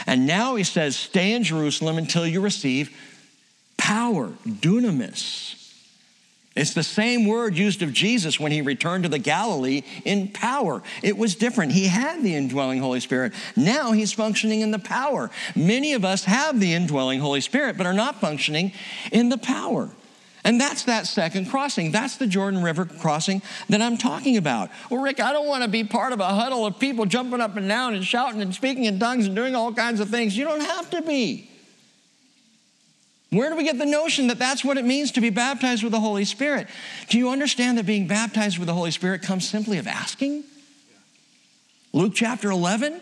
And 0.06 0.26
now 0.26 0.56
he 0.56 0.64
says, 0.64 0.96
Stay 0.96 1.34
in 1.34 1.44
Jerusalem 1.44 1.98
until 1.98 2.26
you 2.26 2.42
receive 2.42 2.96
power, 3.78 4.30
dunamis. 4.48 5.65
It's 6.56 6.74
the 6.74 6.84
same 6.84 7.26
word 7.26 7.58
used 7.58 7.82
of 7.82 7.92
Jesus 7.92 8.40
when 8.40 8.54
he 8.54 8.62
returned 8.62 9.04
to 9.04 9.10
the 9.10 9.20
Galilee 9.20 9.84
in 10.06 10.30
power. 10.30 10.82
It 11.04 11.18
was 11.18 11.36
different. 11.36 11.74
He 11.74 11.88
had 11.88 12.24
the 12.24 12.34
indwelling 12.34 12.80
Holy 12.80 13.02
Spirit. 13.02 13.34
Now 13.58 13.92
he's 13.92 14.14
functioning 14.14 14.62
in 14.62 14.72
the 14.72 14.80
power. 14.80 15.30
Many 15.54 15.94
of 15.94 16.06
us 16.06 16.24
have 16.24 16.62
the 16.62 16.74
indwelling 16.74 17.20
Holy 17.20 17.42
Spirit, 17.42 17.78
but 17.78 17.86
are 17.86 17.94
not 17.94 18.22
functioning 18.22 18.72
in 19.12 19.28
the 19.28 19.38
power. 19.38 19.90
And 20.46 20.62
that's 20.62 20.84
that 20.84 21.08
second 21.08 21.50
crossing. 21.50 21.92
That's 21.92 22.16
the 22.18 22.28
Jordan 22.28 22.64
River 22.64 22.86
crossing 22.86 23.42
that 23.68 23.82
I'm 23.82 23.98
talking 23.98 24.38
about. 24.38 24.70
Well, 24.90 25.02
Rick, 25.02 25.20
I 25.20 25.34
don't 25.34 25.48
want 25.48 25.64
to 25.64 25.70
be 25.70 25.84
part 25.84 26.14
of 26.14 26.22
a 26.22 26.28
huddle 26.28 26.66
of 26.66 26.80
people 26.80 27.06
jumping 27.06 27.42
up 27.42 27.58
and 27.58 27.68
down 27.68 27.96
and 27.96 28.06
shouting 28.06 28.42
and 28.42 28.54
speaking 28.54 28.86
in 28.86 29.00
tongues 29.00 29.26
and 29.26 29.36
doing 29.36 29.56
all 29.56 29.74
kinds 29.74 30.00
of 30.00 30.10
things. 30.10 30.38
You 30.38 30.46
don't 30.46 30.62
have 30.62 30.90
to 30.92 31.02
be. 31.02 31.50
Where 33.32 33.50
do 33.50 33.56
we 33.56 33.64
get 33.64 33.78
the 33.78 33.86
notion 33.86 34.28
that 34.28 34.40
that's 34.40 34.64
what 34.64 34.78
it 34.78 34.86
means 34.86 35.12
to 35.14 35.22
be 35.22 35.30
baptized 35.30 35.84
with 35.84 35.92
the 35.92 36.00
Holy 36.00 36.26
Spirit? 36.26 36.68
Do 37.10 37.18
you 37.18 37.30
understand 37.30 37.78
that 37.78 37.86
being 37.86 38.08
baptized 38.08 38.58
with 38.58 38.68
the 38.68 38.74
Holy 38.74 38.92
Spirit 38.92 39.22
comes 39.22 39.48
simply 39.48 39.78
of 39.78 39.88
asking? 39.88 40.44
Luke 41.92 42.14
chapter 42.14 42.52
11. 42.52 43.02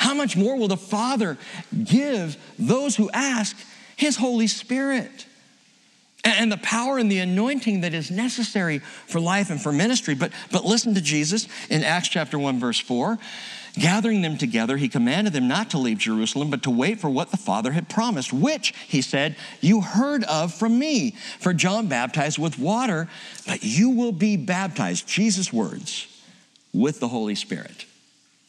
How 0.00 0.14
much 0.14 0.36
more 0.36 0.56
will 0.56 0.68
the 0.68 0.76
Father 0.76 1.38
give 1.84 2.36
those 2.58 2.96
who 2.96 3.08
ask 3.12 3.56
His 3.96 4.16
Holy 4.16 4.46
Spirit? 4.46 5.26
And 6.24 6.50
the 6.50 6.56
power 6.56 6.98
and 6.98 7.12
the 7.12 7.18
anointing 7.18 7.82
that 7.82 7.92
is 7.92 8.10
necessary 8.10 8.78
for 8.78 9.20
life 9.20 9.50
and 9.50 9.60
for 9.60 9.72
ministry. 9.72 10.14
But, 10.14 10.32
but 10.50 10.64
listen 10.64 10.94
to 10.94 11.02
Jesus 11.02 11.46
in 11.68 11.84
Acts 11.84 12.08
chapter 12.08 12.38
1, 12.38 12.58
verse 12.58 12.80
4. 12.80 13.18
Gathering 13.78 14.22
them 14.22 14.38
together, 14.38 14.76
he 14.76 14.88
commanded 14.88 15.32
them 15.32 15.48
not 15.48 15.70
to 15.70 15.78
leave 15.78 15.98
Jerusalem, 15.98 16.48
but 16.48 16.62
to 16.62 16.70
wait 16.70 17.00
for 17.00 17.10
what 17.10 17.32
the 17.32 17.36
Father 17.36 17.72
had 17.72 17.88
promised, 17.88 18.32
which, 18.32 18.72
he 18.86 19.02
said, 19.02 19.34
you 19.60 19.80
heard 19.80 20.22
of 20.24 20.54
from 20.54 20.78
me. 20.78 21.16
For 21.40 21.52
John 21.52 21.88
baptized 21.88 22.38
with 22.38 22.58
water, 22.58 23.08
but 23.46 23.64
you 23.64 23.90
will 23.90 24.12
be 24.12 24.36
baptized, 24.36 25.08
Jesus' 25.08 25.52
words, 25.52 26.06
with 26.72 27.00
the 27.00 27.08
Holy 27.08 27.34
Spirit. 27.34 27.86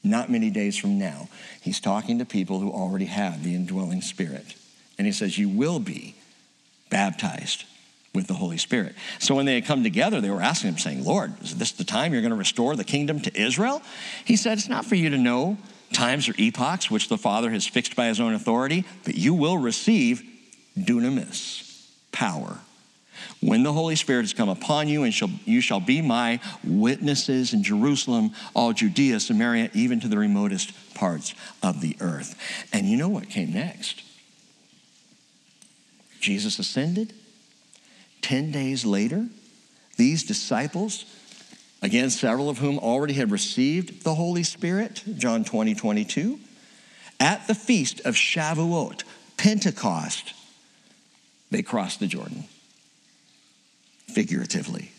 Not 0.04 0.30
many 0.30 0.52
days 0.52 0.78
from 0.78 1.00
now. 1.00 1.30
He's 1.60 1.80
talking 1.80 2.20
to 2.20 2.26
people 2.26 2.60
who 2.60 2.72
already 2.72 3.06
have 3.06 3.44
the 3.44 3.56
indwelling 3.56 4.02
Spirit. 4.02 4.54
And 5.00 5.08
he 5.08 5.14
says, 5.14 5.40
You 5.40 5.50
will 5.50 5.80
be 5.80 6.14
baptized 6.92 7.66
with 8.16 8.28
the 8.28 8.34
Holy 8.34 8.58
Spirit. 8.58 8.96
So 9.20 9.36
when 9.36 9.46
they 9.46 9.56
had 9.56 9.66
come 9.66 9.84
together, 9.84 10.22
they 10.22 10.30
were 10.30 10.42
asking 10.42 10.72
him, 10.72 10.78
saying, 10.78 11.04
Lord, 11.04 11.34
is 11.44 11.56
this 11.58 11.74
the 11.74 11.84
time 11.84 12.14
you're 12.14 12.22
going 12.22 12.32
to 12.32 12.38
restore 12.38 12.76
the 12.76 12.84
kingdom 12.84 13.20
to 13.22 13.40
Israel? 13.40 13.82
He 14.24 14.38
said, 14.38 14.58
It's 14.58 14.70
not 14.70 14.86
for 14.86 14.96
you 14.96 15.10
to 15.10 15.18
know 15.18 15.58
times 15.94 16.28
or 16.28 16.34
epochs 16.38 16.90
which 16.90 17.10
the 17.10 17.18
Father 17.18 17.52
has 17.52 17.68
fixed 17.68 17.96
by 17.96 18.08
his 18.08 18.20
own 18.20 18.34
authority, 18.34 18.86
but 19.04 19.16
you 19.16 19.34
will 19.34 19.58
receive 19.58 20.24
dunamis, 20.78 21.88
power. 22.12 22.60
When 23.42 23.64
the 23.64 23.74
Holy 23.74 23.96
Spirit 23.96 24.24
has 24.24 24.34
come 24.34 24.50
upon 24.50 24.88
you, 24.88 25.04
and 25.04 25.14
shall, 25.14 25.30
you 25.46 25.62
shall 25.62 25.80
be 25.80 26.02
my 26.02 26.40
witnesses 26.64 27.54
in 27.54 27.64
Jerusalem, 27.64 28.32
all 28.54 28.74
Judea, 28.74 29.20
Samaria, 29.20 29.70
even 29.74 30.00
to 30.00 30.08
the 30.08 30.18
remotest 30.18 30.74
parts 30.96 31.34
of 31.62 31.82
the 31.82 31.96
earth. 32.00 32.36
And 32.74 32.88
you 32.88 32.98
know 32.98 33.10
what 33.10 33.30
came 33.30 33.54
next? 33.54 34.02
Jesus 36.20 36.60
ascended 36.60 37.14
10 38.26 38.50
days 38.50 38.84
later, 38.84 39.28
these 39.98 40.24
disciples, 40.24 41.06
again, 41.84 42.10
several 42.10 42.50
of 42.50 42.58
whom 42.58 42.80
already 42.80 43.14
had 43.14 43.30
received 43.30 44.04
the 44.04 44.16
Holy 44.16 44.42
Spirit, 44.42 45.04
John 45.16 45.44
20, 45.44 45.76
22, 45.76 46.40
at 47.20 47.46
the 47.46 47.54
feast 47.54 48.00
of 48.00 48.16
Shavuot, 48.16 49.04
Pentecost, 49.38 50.34
they 51.52 51.62
crossed 51.62 52.00
the 52.00 52.08
Jordan, 52.08 52.46
figuratively 54.08 54.92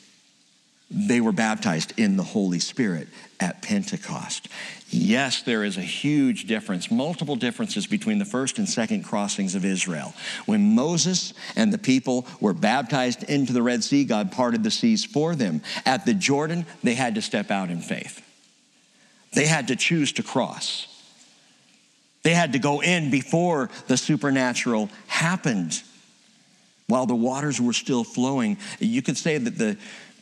they 0.90 1.20
were 1.20 1.32
baptized 1.32 1.92
in 1.96 2.16
the 2.16 2.22
Holy 2.22 2.60
Spirit 2.60 3.08
at 3.40 3.60
Pentecost. 3.62 4.48
Yes, 4.88 5.42
there 5.42 5.64
is 5.64 5.76
a 5.76 5.82
huge 5.82 6.46
difference, 6.46 6.90
multiple 6.92 7.34
differences 7.34 7.86
between 7.86 8.18
the 8.18 8.24
first 8.24 8.58
and 8.58 8.68
second 8.68 9.02
crossings 9.02 9.56
of 9.56 9.64
Israel. 9.64 10.14
When 10.46 10.76
Moses 10.76 11.34
and 11.56 11.72
the 11.72 11.78
people 11.78 12.26
were 12.40 12.54
baptized 12.54 13.24
into 13.24 13.52
the 13.52 13.62
Red 13.62 13.82
Sea, 13.82 14.04
God 14.04 14.30
parted 14.30 14.62
the 14.62 14.70
seas 14.70 15.04
for 15.04 15.34
them. 15.34 15.60
At 15.84 16.06
the 16.06 16.14
Jordan, 16.14 16.66
they 16.84 16.94
had 16.94 17.16
to 17.16 17.22
step 17.22 17.50
out 17.50 17.70
in 17.70 17.80
faith, 17.80 18.22
they 19.34 19.46
had 19.46 19.68
to 19.68 19.76
choose 19.76 20.12
to 20.12 20.22
cross. 20.22 20.92
They 22.22 22.34
had 22.34 22.54
to 22.54 22.58
go 22.58 22.82
in 22.82 23.12
before 23.12 23.70
the 23.86 23.96
supernatural 23.96 24.90
happened. 25.06 25.80
While 26.88 27.06
the 27.06 27.14
waters 27.14 27.60
were 27.60 27.72
still 27.72 28.02
flowing, 28.02 28.58
you 28.80 29.00
could 29.00 29.16
say 29.16 29.38
that 29.38 29.58
the 29.58 29.76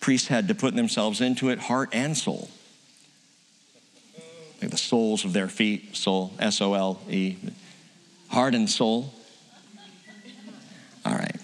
priests 0.05 0.29
had 0.29 0.49
to 0.49 0.55
put 0.55 0.77
themselves 0.77 1.23
into 1.23 1.49
it, 1.49 1.59
heart 1.59 1.89
and 1.95 2.15
soul. 2.15 2.51
Like 4.61 4.71
the 4.71 4.77
soles 4.77 5.25
of 5.25 5.33
their 5.33 5.49
feet, 5.49 5.97
soul, 5.97 6.35
S 6.39 6.61
O 6.61 6.75
L 6.75 7.01
E, 7.09 7.37
heart 8.29 8.55
and 8.55 8.69
soul. 8.69 9.15
All 11.07 11.15
right. 11.15 11.37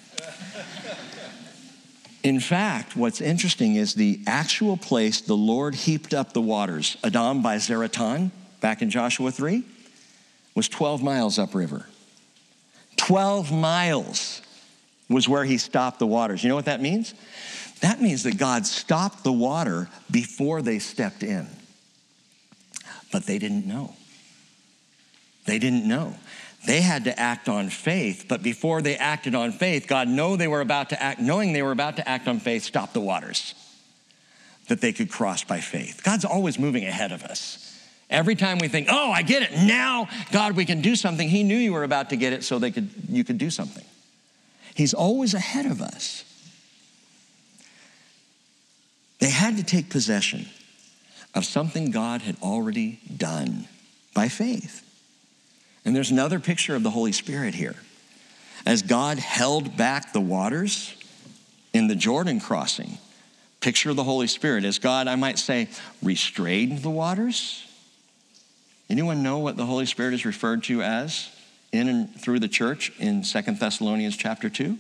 In 2.23 2.39
fact, 2.39 2.97
what's 2.97 3.23
interesting 3.23 3.77
is 3.77 3.95
the 3.95 4.21
actual 4.27 4.77
place 4.77 5.23
the 5.23 5.33
Lord 5.33 5.75
heaped 5.75 6.13
up 6.13 6.35
the 6.35 6.43
waters, 6.43 6.99
Adam 7.03 7.41
by 7.41 7.57
Zaretan, 7.57 8.31
back 8.61 8.83
in 8.83 8.91
Joshua 8.91 9.31
3, 9.31 9.65
was 10.55 10.69
12 10.69 11.03
miles 11.03 11.39
upriver. 11.39 11.87
12 12.99 13.51
miles 13.53 14.43
was 15.09 15.27
where 15.27 15.45
he 15.47 15.57
stopped 15.57 15.99
the 15.99 16.07
waters. 16.07 16.45
You 16.45 16.51
know 16.51 16.57
what 16.57 16.67
that 16.67 16.83
means? 16.83 17.15
That 17.81 18.01
means 18.01 18.25
that 18.25 18.37
God 18.37 18.67
stopped 18.67 19.25
the 19.25 19.33
water 19.33 19.89
before 20.11 20.63
they 20.63 20.79
stepped 20.79 21.23
in. 21.23 21.47
But 23.11 23.25
they 23.25 23.39
didn't 23.39 23.67
know. 23.67 23.95
They 25.47 25.59
didn't 25.59 25.87
know. 25.89 26.15
They 26.67 26.83
had 26.83 27.05
to 27.05 27.19
act 27.19 27.49
on 27.49 27.71
faith, 27.71 28.27
but 28.29 28.43
before 28.43 28.83
they 28.83 28.97
acted 28.97 29.35
on 29.35 29.53
faith, 29.53 29.87
God 29.87 30.09
know 30.09 30.37
they 30.37 30.47
were 30.47 30.61
about 30.61 30.91
to 30.91 31.03
act, 31.03 31.19
knowing 31.19 31.53
they 31.55 31.63
were 31.63 31.73
about 31.73 31.97
to 31.97 32.07
act 32.07 32.29
on 32.29 32.39
faith, 32.39 32.65
stopped 32.65 32.93
the 32.93 33.01
waters 33.01 33.55
that 34.69 34.83
they 34.83 34.93
could 34.93 35.11
cross 35.11 35.43
by 35.43 35.59
faith. 35.59 36.03
God's 36.05 36.27
always 36.27 36.59
moving 36.59 36.85
ahead 36.85 37.13
of 37.13 37.25
us. 37.25 37.67
Every 38.11 38.37
time 38.37 38.59
we 38.59 38.69
think, 38.69 38.89
"Oh, 38.91 39.11
I 39.11 39.23
get 39.23 39.43
it. 39.43 39.53
Now, 39.53 40.09
God, 40.33 40.53
we 40.53 40.65
can 40.65 40.83
do 40.83 40.97
something." 40.97 41.29
He 41.29 41.45
knew 41.45 41.57
you 41.57 41.73
were 41.73 41.85
about 41.85 42.11
to 42.11 42.17
get 42.17 42.33
it 42.33 42.45
so 42.45 42.59
they 42.59 42.71
could 42.71 42.91
you 43.09 43.25
could 43.25 43.39
do 43.39 43.51
something. 43.51 43.85
He's 44.75 44.93
always 44.93 45.33
ahead 45.33 45.65
of 45.67 45.81
us. 45.81 46.25
They 49.21 49.31
had 49.31 49.57
to 49.59 49.63
take 49.63 49.91
possession 49.91 50.47
of 51.35 51.45
something 51.45 51.91
God 51.91 52.23
had 52.23 52.37
already 52.43 53.01
done 53.17 53.69
by 54.15 54.29
faith. 54.29 54.87
And 55.85 55.95
there's 55.95 56.11
another 56.11 56.41
picture 56.41 56.75
of 56.75 56.83
the 56.83 56.91
Holy 56.91 57.13
Spirit 57.13 57.55
here. 57.55 57.77
As 58.67 58.83
God 58.83 59.19
held 59.19 59.77
back 59.77 60.13
the 60.13 60.21
waters 60.21 60.95
in 61.73 61.87
the 61.87 61.95
Jordan 61.95 62.41
crossing, 62.41 62.99
picture 63.61 63.91
of 63.91 63.97
the 63.97 64.05
Holy 64.05 64.27
Spirit. 64.27 64.65
As 64.65 64.79
God, 64.79 65.07
I 65.07 65.17
might 65.17 65.39
say, 65.39 65.69
restrained 66.03 66.79
the 66.79 66.91
waters. 66.91 67.67
Anyone 68.89 69.23
know 69.23 69.39
what 69.39 69.57
the 69.57 69.67
Holy 69.67 69.87
Spirit 69.87 70.15
is 70.15 70.25
referred 70.25 70.65
to 70.65 70.83
as 70.83 71.29
in 71.73 71.89
and 71.89 72.21
through 72.21 72.41
the 72.41 72.49
church 72.49 72.93
in 72.99 73.23
Second 73.23 73.59
Thessalonians 73.61 74.17
chapter 74.17 74.51
2? 74.51 74.77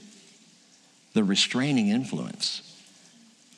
The 1.12 1.24
restraining 1.24 1.88
influence. 1.88 2.69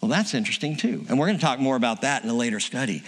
Well, 0.02 0.10
that's 0.10 0.34
interesting 0.34 0.76
too. 0.76 1.06
And 1.08 1.18
we're 1.18 1.26
going 1.26 1.38
to 1.38 1.44
talk 1.44 1.60
more 1.60 1.76
about 1.76 2.02
that 2.02 2.24
in 2.24 2.28
a 2.28 2.34
later 2.34 2.58
study. 2.58 3.04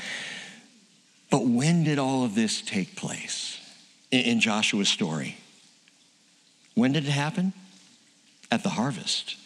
But 1.28 1.44
when 1.44 1.82
did 1.82 1.98
all 1.98 2.24
of 2.24 2.36
this 2.36 2.62
take 2.62 2.94
place 2.94 3.60
in 4.12 4.38
Joshua's 4.38 4.88
story? 4.88 5.36
When 6.76 6.92
did 6.92 7.04
it 7.04 7.10
happen? 7.10 7.52
At 8.52 8.62
the 8.62 8.68
harvest, 8.68 9.36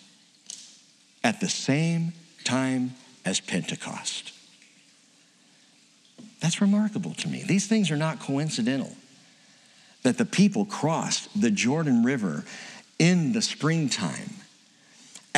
at 1.24 1.40
the 1.40 1.48
same 1.48 2.12
time 2.44 2.94
as 3.24 3.40
Pentecost. 3.40 4.32
That's 6.40 6.60
remarkable 6.60 7.14
to 7.14 7.28
me. 7.28 7.42
These 7.46 7.66
things 7.66 7.90
are 7.90 7.96
not 7.96 8.20
coincidental. 8.20 8.94
That 10.02 10.18
the 10.18 10.26
people 10.26 10.66
crossed 10.66 11.40
the 11.40 11.50
Jordan 11.50 12.04
River 12.04 12.44
in 12.98 13.32
the 13.32 13.40
springtime 13.40 14.37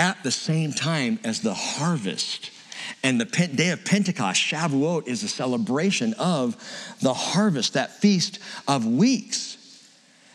at 0.00 0.22
the 0.22 0.30
same 0.30 0.72
time 0.72 1.18
as 1.24 1.42
the 1.42 1.52
harvest. 1.52 2.50
And 3.02 3.20
the 3.20 3.26
day 3.26 3.68
of 3.68 3.84
Pentecost, 3.84 4.40
Shavuot, 4.40 5.06
is 5.06 5.22
a 5.22 5.28
celebration 5.28 6.14
of 6.14 6.56
the 7.02 7.12
harvest, 7.12 7.74
that 7.74 7.92
feast 7.92 8.38
of 8.66 8.86
weeks. 8.86 9.58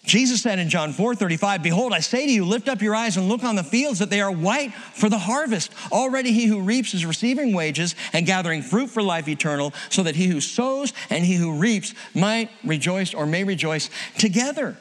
Jesus 0.04 0.44
said 0.44 0.60
in 0.60 0.70
John 0.70 0.94
4 0.94 1.16
35, 1.16 1.64
Behold, 1.64 1.94
I 1.94 2.00
say 2.00 2.28
to 2.28 2.32
you, 2.32 2.46
lift 2.46 2.70
up 2.70 2.84
your 2.84 2.94
eyes 2.94 3.18
and 3.18 3.28
look 3.28 3.44
on 3.44 3.56
the 3.56 3.64
fields 3.64 3.98
that 3.98 4.12
they 4.12 4.22
are 4.22 4.32
white 4.32 4.72
for 4.72 5.10
the 5.10 5.18
harvest. 5.18 5.72
Already 5.92 6.32
he 6.32 6.46
who 6.46 6.62
reaps 6.62 6.94
is 6.94 7.08
receiving 7.08 7.52
wages 7.52 7.96
and 8.14 8.28
gathering 8.28 8.62
fruit 8.62 8.92
for 8.92 9.02
life 9.02 9.28
eternal, 9.28 9.74
so 9.90 10.04
that 10.04 10.16
he 10.16 10.28
who 10.28 10.42
sows 10.42 10.94
and 11.10 11.26
he 11.26 11.34
who 11.34 11.58
reaps 11.58 11.96
might 12.14 12.52
rejoice 12.64 13.16
or 13.16 13.26
may 13.26 13.44
rejoice 13.44 13.90
together. 14.20 14.78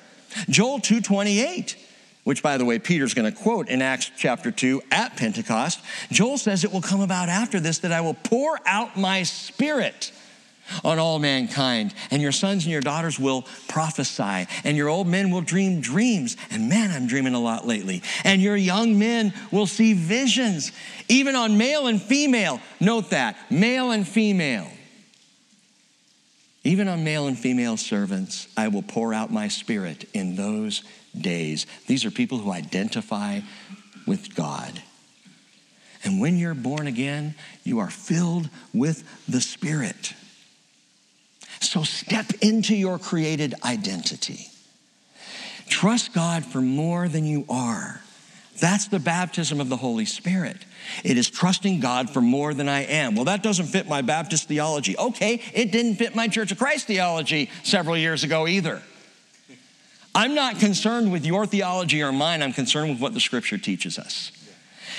Joel 0.51 0.81
2:28, 0.81 1.77
which 2.25 2.43
by 2.43 2.57
the 2.57 2.65
way 2.65 2.79
Peter's 2.79 3.15
going 3.15 3.31
to 3.31 3.39
quote 3.39 3.69
in 3.69 3.81
Acts 3.81 4.11
chapter 4.17 4.51
2 4.51 4.83
at 4.91 5.17
Pentecost. 5.17 5.81
Joel 6.11 6.39
says 6.39 6.65
it 6.65 6.73
will 6.73 6.83
come 6.83 7.01
about 7.01 7.29
after 7.29 7.61
this 7.61 7.79
that 7.79 7.93
I 7.93 8.01
will 8.01 8.15
pour 8.15 8.59
out 8.67 8.97
my 8.97 9.23
spirit 9.23 10.13
on 10.83 10.99
all 10.99 11.19
mankind, 11.19 11.95
and 12.11 12.23
your 12.23 12.33
sons 12.33 12.65
and 12.65 12.73
your 12.73 12.81
daughters 12.81 13.19
will 13.19 13.45
prophesy, 13.69 14.47
and 14.65 14.77
your 14.77 14.89
old 14.89 15.07
men 15.07 15.31
will 15.31 15.43
dream 15.43 15.81
dreams. 15.81 16.39
And 16.51 16.69
man, 16.69 16.91
I'm 16.91 17.07
dreaming 17.07 17.35
a 17.35 17.41
lot 17.41 17.67
lately. 17.67 18.03
And 18.25 18.41
your 18.41 18.57
young 18.57 18.99
men 18.99 19.35
will 19.51 19.67
see 19.67 19.93
visions, 19.93 20.73
even 21.09 21.37
on 21.37 21.59
male 21.59 21.87
and 21.87 22.01
female. 22.01 22.61
Note 22.81 23.11
that 23.11 23.37
male 23.51 23.91
and 23.91 24.09
female. 24.09 24.69
Even 26.67 26.89
on 26.89 27.05
male 27.05 27.27
and 27.27 27.39
female 27.39 27.77
servants, 27.77 28.49
I 28.57 28.69
will 28.69 28.83
pour 28.83 29.13
out 29.13 29.31
my 29.31 29.49
spirit 29.49 30.09
in 30.15 30.37
those 30.37 30.83
days. 31.21 31.67
These 31.87 32.05
are 32.05 32.11
people 32.11 32.39
who 32.39 32.53
identify 32.53 33.41
with 34.07 34.35
God. 34.35 34.83
And 36.05 36.21
when 36.21 36.37
you're 36.37 36.55
born 36.55 36.87
again, 36.87 37.35
you 37.65 37.79
are 37.79 37.91
filled 37.91 38.51
with 38.75 39.05
the 39.27 39.41
Spirit. 39.41 40.13
So 41.61 41.83
step 41.83 42.27
into 42.43 42.77
your 42.77 42.99
created 42.99 43.55
identity. 43.65 44.49
Trust 45.69 46.13
God 46.13 46.45
for 46.45 46.61
more 46.61 47.09
than 47.09 47.25
you 47.25 47.47
are. 47.49 48.03
That's 48.61 48.87
the 48.89 49.01
baptism 49.01 49.61
of 49.61 49.69
the 49.69 49.77
Holy 49.77 50.05
Spirit. 50.05 50.59
It 51.03 51.17
is 51.17 51.29
trusting 51.31 51.81
God 51.81 52.11
for 52.11 52.21
more 52.21 52.55
than 52.55 52.69
I 52.69 52.85
am. 52.85 53.15
Well, 53.15 53.25
that 53.25 53.43
doesn't 53.43 53.67
fit 53.67 53.89
my 53.89 54.03
Baptist 54.03 54.47
theology. 54.47 54.97
Okay, 54.97 55.41
it 55.53 55.73
didn't 55.73 55.97
fit 55.97 56.15
my 56.15 56.29
Church 56.29 56.53
of 56.53 56.59
Christ 56.59 56.87
theology 56.87 57.51
several 57.63 57.97
years 57.97 58.23
ago 58.23 58.47
either. 58.47 58.83
I'm 60.15 60.35
not 60.35 60.61
concerned 60.61 61.11
with 61.11 61.27
your 61.27 61.47
theology 61.47 62.03
or 62.03 62.13
mine, 62.13 62.43
I'm 62.43 62.53
concerned 62.53 62.91
with 62.91 63.01
what 63.01 63.15
the 63.15 63.21
scripture 63.21 63.59
teaches 63.59 63.99
us. 63.99 64.31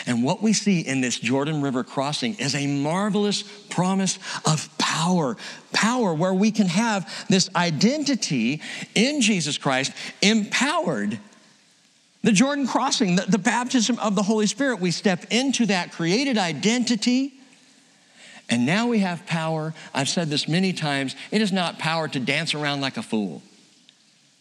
And 0.06 0.24
what 0.24 0.42
we 0.42 0.54
see 0.54 0.82
in 0.82 1.02
this 1.02 1.18
Jordan 1.18 1.62
River 1.62 1.84
crossing 1.84 2.36
is 2.36 2.54
a 2.54 2.68
marvelous 2.68 3.44
promise 3.70 4.20
of 4.46 4.70
power. 4.78 5.38
Power 5.72 6.14
where 6.14 6.34
we 6.34 6.52
can 6.52 6.68
have 6.68 7.28
this 7.30 7.50
identity 7.56 8.62
in 8.94 9.22
Jesus 9.22 9.58
Christ 9.58 9.94
empowered. 10.22 11.18
The 12.24 12.32
Jordan 12.32 12.68
crossing, 12.68 13.16
the, 13.16 13.24
the 13.24 13.38
baptism 13.38 13.98
of 14.00 14.16
the 14.16 14.24
Holy 14.24 14.48
Spirit, 14.48 14.80
we 14.80 14.92
step 14.92 15.26
into 15.30 15.66
that 15.68 15.92
created 15.92 16.38
identity. 16.38 17.34
And 18.50 18.66
now 18.66 18.88
we 18.88 19.00
have 19.00 19.26
power. 19.26 19.74
I've 19.94 20.10
said 20.10 20.30
this 20.30 20.48
many 20.48 20.74
times. 20.74 21.16
It 21.32 21.42
is 21.42 21.52
not 21.52 21.80
power 21.80 22.08
to 22.10 22.20
dance 22.20 22.54
around 22.54 22.82
like 22.82 22.98
a 22.98 23.04
fool. 23.04 23.42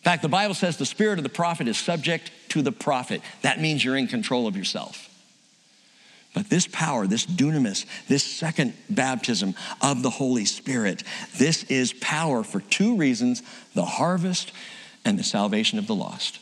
In 0.04 0.10
fact, 0.10 0.20
the 0.20 0.28
Bible 0.28 0.52
says 0.52 0.76
the 0.76 0.84
spirit 0.84 1.18
of 1.18 1.22
the 1.22 1.30
prophet 1.30 1.66
is 1.66 1.78
subject 1.78 2.30
to 2.50 2.60
the 2.60 2.72
prophet. 2.72 3.22
That 3.40 3.58
means 3.58 3.82
you're 3.82 3.96
in 3.96 4.06
control 4.06 4.46
of 4.46 4.54
yourself. 4.54 5.08
But 6.34 6.50
this 6.50 6.66
power, 6.66 7.06
this 7.06 7.24
dunamis, 7.24 7.86
this 8.06 8.22
second 8.22 8.74
baptism 8.90 9.54
of 9.80 10.02
the 10.02 10.10
Holy 10.10 10.44
Spirit, 10.44 11.04
this 11.38 11.62
is 11.70 11.94
power 11.94 12.44
for 12.44 12.60
two 12.60 12.98
reasons 12.98 13.42
the 13.72 13.86
harvest 13.86 14.52
and 15.06 15.18
the 15.18 15.24
salvation 15.24 15.78
of 15.78 15.86
the 15.86 15.94
lost. 15.94 16.38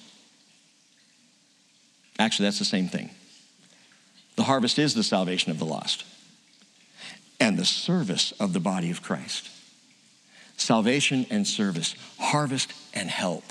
Actually, 2.19 2.47
that's 2.47 2.59
the 2.59 2.65
same 2.65 2.89
thing. 2.89 3.11
The 4.35 4.43
harvest 4.43 4.77
is 4.81 4.95
the 4.95 5.05
salvation 5.05 5.53
of 5.53 5.61
the 5.61 5.67
lost 5.67 6.05
and 7.39 7.57
the 7.57 7.65
service 7.65 8.33
of 8.41 8.55
the 8.55 8.61
body 8.61 8.91
of 8.91 9.03
Christ. 9.03 9.51
Salvation 10.57 11.27
and 11.31 11.47
service, 11.47 11.95
harvest 12.19 12.73
and 12.95 13.11
help. 13.11 13.45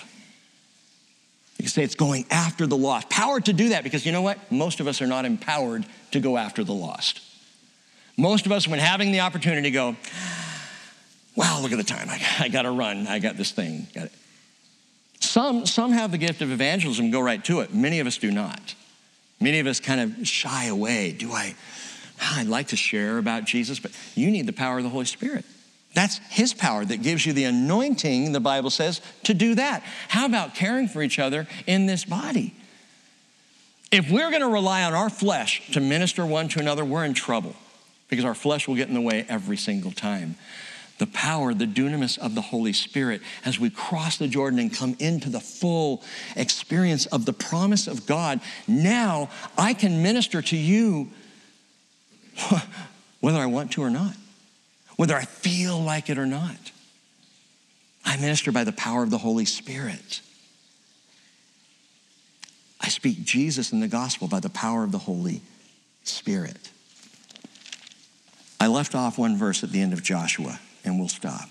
You 1.57 1.63
can 1.63 1.67
say 1.67 1.83
it's 1.83 1.95
going 1.95 2.25
after 2.31 2.65
the 2.65 2.77
lost. 2.77 3.09
Power 3.09 3.39
to 3.39 3.53
do 3.53 3.69
that 3.69 3.83
because 3.83 4.05
you 4.05 4.11
know 4.11 4.23
what? 4.23 4.51
Most 4.51 4.79
of 4.79 4.87
us 4.87 5.01
are 5.01 5.07
not 5.07 5.25
empowered 5.25 5.85
to 6.11 6.19
go 6.19 6.37
after 6.37 6.63
the 6.63 6.73
lost. 6.73 7.21
Most 8.17 8.45
of 8.45 8.51
us, 8.51 8.67
when 8.67 8.79
having 8.79 9.11
the 9.11 9.19
opportunity, 9.19 9.69
go, 9.69 9.95
wow, 11.35 11.59
look 11.61 11.71
at 11.71 11.77
the 11.77 11.83
time. 11.83 12.09
I, 12.09 12.21
I 12.39 12.47
got 12.49 12.63
to 12.63 12.71
run. 12.71 13.07
I 13.07 13.19
got 13.19 13.37
this 13.37 13.51
thing. 13.51 13.87
Got 13.93 14.05
it. 14.05 14.11
Some, 15.19 15.65
some 15.67 15.91
have 15.91 16.11
the 16.11 16.17
gift 16.17 16.41
of 16.41 16.51
evangelism, 16.51 17.11
go 17.11 17.19
right 17.19 17.43
to 17.45 17.59
it. 17.59 17.73
Many 17.73 17.99
of 17.99 18.07
us 18.07 18.17
do 18.17 18.31
not. 18.31 18.73
Many 19.39 19.59
of 19.59 19.67
us 19.67 19.79
kind 19.79 20.01
of 20.01 20.27
shy 20.27 20.65
away. 20.65 21.11
Do 21.11 21.31
I? 21.31 21.55
Ah, 22.19 22.39
I'd 22.39 22.47
like 22.47 22.67
to 22.69 22.75
share 22.75 23.17
about 23.17 23.45
Jesus, 23.45 23.79
but 23.79 23.91
you 24.15 24.29
need 24.31 24.47
the 24.47 24.53
power 24.53 24.77
of 24.77 24.83
the 24.83 24.89
Holy 24.89 25.05
Spirit. 25.05 25.45
That's 25.93 26.19
His 26.29 26.53
power 26.53 26.85
that 26.85 27.01
gives 27.01 27.25
you 27.25 27.33
the 27.33 27.43
anointing, 27.43 28.31
the 28.31 28.39
Bible 28.39 28.69
says, 28.69 29.01
to 29.23 29.33
do 29.33 29.55
that. 29.55 29.83
How 30.07 30.25
about 30.25 30.55
caring 30.55 30.87
for 30.87 31.01
each 31.01 31.19
other 31.19 31.47
in 31.67 31.85
this 31.85 32.05
body? 32.05 32.53
If 33.91 34.09
we're 34.09 34.29
going 34.29 34.41
to 34.41 34.47
rely 34.47 34.83
on 34.83 34.93
our 34.93 35.09
flesh 35.09 35.69
to 35.73 35.81
minister 35.81 36.25
one 36.25 36.47
to 36.49 36.59
another, 36.59 36.85
we're 36.85 37.03
in 37.03 37.13
trouble 37.13 37.55
because 38.07 38.23
our 38.23 38.35
flesh 38.35 38.67
will 38.67 38.75
get 38.75 38.87
in 38.87 38.93
the 38.93 39.01
way 39.01 39.25
every 39.27 39.57
single 39.57 39.91
time. 39.91 40.35
The 40.97 41.07
power, 41.07 41.53
the 41.53 41.65
dunamis 41.65 42.17
of 42.17 42.35
the 42.35 42.41
Holy 42.41 42.73
Spirit, 42.73 43.21
as 43.43 43.59
we 43.59 43.69
cross 43.69 44.17
the 44.17 44.27
Jordan 44.27 44.59
and 44.59 44.73
come 44.73 44.95
into 44.99 45.29
the 45.29 45.39
full 45.39 46.03
experience 46.37 47.05
of 47.07 47.25
the 47.25 47.33
promise 47.33 47.87
of 47.87 48.05
God, 48.05 48.39
now 48.67 49.29
I 49.57 49.73
can 49.73 50.03
minister 50.03 50.41
to 50.41 50.55
you 50.55 51.09
whether 53.19 53.39
I 53.39 53.47
want 53.47 53.71
to 53.73 53.81
or 53.81 53.89
not 53.89 54.15
whether 55.01 55.15
I 55.15 55.25
feel 55.25 55.81
like 55.81 56.11
it 56.11 56.19
or 56.19 56.27
not. 56.27 56.71
I 58.05 58.17
minister 58.17 58.51
by 58.51 58.63
the 58.63 58.71
power 58.71 59.01
of 59.01 59.09
the 59.09 59.17
Holy 59.17 59.45
Spirit. 59.45 60.21
I 62.79 62.89
speak 62.89 63.23
Jesus 63.23 63.71
and 63.71 63.81
the 63.81 63.87
gospel 63.87 64.27
by 64.27 64.39
the 64.39 64.51
power 64.51 64.83
of 64.83 64.91
the 64.91 64.99
Holy 64.99 65.41
Spirit. 66.03 66.69
I 68.59 68.67
left 68.67 68.93
off 68.93 69.17
one 69.17 69.37
verse 69.37 69.63
at 69.63 69.71
the 69.71 69.81
end 69.81 69.93
of 69.93 70.03
Joshua, 70.03 70.59
and 70.85 70.99
we'll 70.99 71.09
stop. 71.09 71.49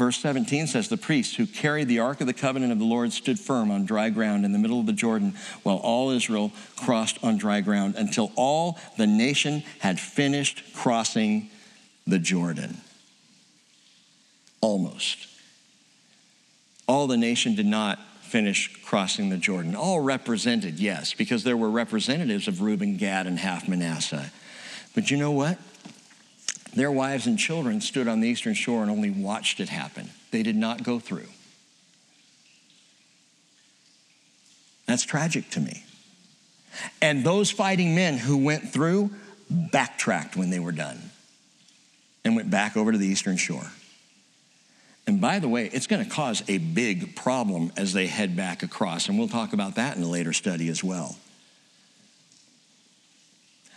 Verse 0.00 0.18
17 0.20 0.66
says, 0.66 0.88
The 0.88 0.96
priests 0.96 1.36
who 1.36 1.44
carried 1.46 1.86
the 1.86 1.98
ark 1.98 2.22
of 2.22 2.26
the 2.26 2.32
covenant 2.32 2.72
of 2.72 2.78
the 2.78 2.86
Lord 2.86 3.12
stood 3.12 3.38
firm 3.38 3.70
on 3.70 3.84
dry 3.84 4.08
ground 4.08 4.46
in 4.46 4.52
the 4.52 4.58
middle 4.58 4.80
of 4.80 4.86
the 4.86 4.94
Jordan, 4.94 5.34
while 5.62 5.76
all 5.76 6.08
Israel 6.08 6.52
crossed 6.74 7.22
on 7.22 7.36
dry 7.36 7.60
ground 7.60 7.96
until 7.96 8.32
all 8.34 8.78
the 8.96 9.06
nation 9.06 9.62
had 9.80 10.00
finished 10.00 10.64
crossing 10.74 11.50
the 12.06 12.18
Jordan. 12.18 12.78
Almost. 14.62 15.26
All 16.88 17.06
the 17.06 17.18
nation 17.18 17.54
did 17.54 17.66
not 17.66 17.98
finish 18.22 18.74
crossing 18.82 19.28
the 19.28 19.36
Jordan. 19.36 19.76
All 19.76 20.00
represented, 20.00 20.80
yes, 20.80 21.12
because 21.12 21.44
there 21.44 21.58
were 21.58 21.68
representatives 21.68 22.48
of 22.48 22.62
Reuben, 22.62 22.96
Gad, 22.96 23.26
and 23.26 23.38
half 23.38 23.68
Manasseh. 23.68 24.32
But 24.94 25.10
you 25.10 25.18
know 25.18 25.32
what? 25.32 25.58
Their 26.74 26.92
wives 26.92 27.26
and 27.26 27.38
children 27.38 27.80
stood 27.80 28.06
on 28.06 28.20
the 28.20 28.28
eastern 28.28 28.54
shore 28.54 28.82
and 28.82 28.90
only 28.90 29.10
watched 29.10 29.60
it 29.60 29.68
happen. 29.68 30.10
They 30.30 30.42
did 30.42 30.56
not 30.56 30.82
go 30.82 30.98
through. 30.98 31.26
That's 34.86 35.04
tragic 35.04 35.50
to 35.50 35.60
me. 35.60 35.84
And 37.02 37.24
those 37.24 37.50
fighting 37.50 37.94
men 37.94 38.16
who 38.16 38.36
went 38.36 38.68
through 38.68 39.10
backtracked 39.50 40.36
when 40.36 40.50
they 40.50 40.60
were 40.60 40.72
done 40.72 40.98
and 42.24 42.36
went 42.36 42.50
back 42.50 42.76
over 42.76 42.92
to 42.92 42.98
the 42.98 43.06
eastern 43.06 43.36
shore. 43.36 43.66
And 45.06 45.20
by 45.20 45.40
the 45.40 45.48
way, 45.48 45.68
it's 45.72 45.86
going 45.86 46.04
to 46.04 46.10
cause 46.10 46.42
a 46.48 46.58
big 46.58 47.16
problem 47.16 47.72
as 47.76 47.92
they 47.92 48.06
head 48.06 48.36
back 48.36 48.62
across. 48.62 49.08
And 49.08 49.18
we'll 49.18 49.28
talk 49.28 49.52
about 49.52 49.74
that 49.74 49.96
in 49.96 50.02
a 50.02 50.08
later 50.08 50.32
study 50.32 50.68
as 50.68 50.84
well. 50.84 51.16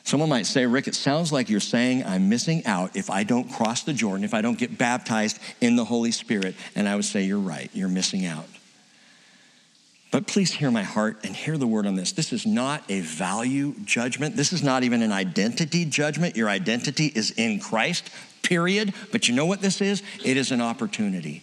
Someone 0.04 0.30
might 0.30 0.46
say, 0.46 0.66
Rick, 0.66 0.88
it 0.88 0.96
sounds 0.96 1.32
like 1.32 1.50
you're 1.50 1.62
saying 1.62 2.04
I'm 2.06 2.28
missing 2.28 2.66
out 2.66 2.96
if 2.96 3.10
I 3.10 3.24
don't 3.24 3.50
cross 3.50 3.84
the 3.84 3.94
Jordan, 3.94 4.26
if 4.26 4.34
I 4.34 4.42
don't 4.42 4.58
get 4.58 4.78
baptized 4.78 5.40
in 5.62 5.76
the 5.78 5.86
Holy 5.86 6.12
Spirit. 6.12 6.56
And 6.76 6.90
I 6.90 6.96
would 6.96 7.06
say, 7.06 7.24
You're 7.24 7.40
right, 7.40 7.70
you're 7.74 7.88
missing 7.88 8.26
out. 8.26 8.48
But 10.12 10.28
please 10.28 10.52
hear 10.52 10.70
my 10.70 10.84
heart 10.84 11.18
and 11.24 11.36
hear 11.36 11.58
the 11.58 11.66
word 11.66 11.88
on 11.88 11.96
this. 11.96 12.12
This 12.12 12.34
is 12.34 12.46
not 12.46 12.84
a 12.88 13.00
value 13.00 13.74
judgment. 13.84 14.36
This 14.36 14.54
is 14.54 14.62
not 14.62 14.84
even 14.84 15.02
an 15.02 15.12
identity 15.12 15.86
judgment. 15.86 16.36
Your 16.36 16.50
identity 16.50 17.08
is 17.08 17.32
in 17.32 17.60
Christ, 17.60 18.12
period. 18.44 18.94
But 19.12 19.28
you 19.28 19.34
know 19.34 19.48
what 19.48 19.62
this 19.62 19.82
is? 19.82 20.04
It 20.24 20.38
is 20.38 20.52
an 20.52 20.62
opportunity. 20.62 21.42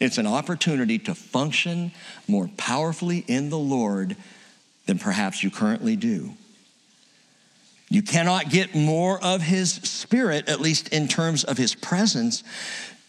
It's 0.00 0.18
an 0.18 0.26
opportunity 0.26 0.98
to 0.98 1.14
function 1.14 1.92
more 2.28 2.50
powerfully 2.58 3.24
in 3.26 3.48
the 3.48 3.58
Lord 3.58 4.16
than 4.84 4.98
perhaps 4.98 5.42
you 5.42 5.50
currently 5.50 5.96
do. 5.96 6.34
You 7.90 8.02
cannot 8.02 8.50
get 8.50 8.74
more 8.74 9.22
of 9.22 9.42
His 9.42 9.72
Spirit, 9.72 10.48
at 10.48 10.60
least 10.60 10.88
in 10.88 11.08
terms 11.08 11.42
of 11.42 11.58
His 11.58 11.74
presence, 11.74 12.44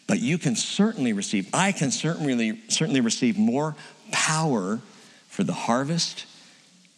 but 0.08 0.20
you 0.20 0.38
can 0.38 0.56
certainly 0.56 1.14
receive, 1.14 1.48
I 1.54 1.72
can 1.72 1.92
certainly, 1.92 2.60
certainly 2.68 3.00
receive 3.00 3.38
more 3.38 3.76
power 4.12 4.82
for 5.30 5.44
the 5.44 5.54
harvest 5.54 6.26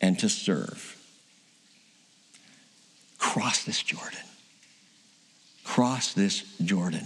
and 0.01 0.17
to 0.19 0.29
serve. 0.29 0.97
Cross 3.19 3.65
this 3.65 3.83
Jordan. 3.83 4.19
Cross 5.63 6.13
this 6.13 6.43
Jordan. 6.63 7.05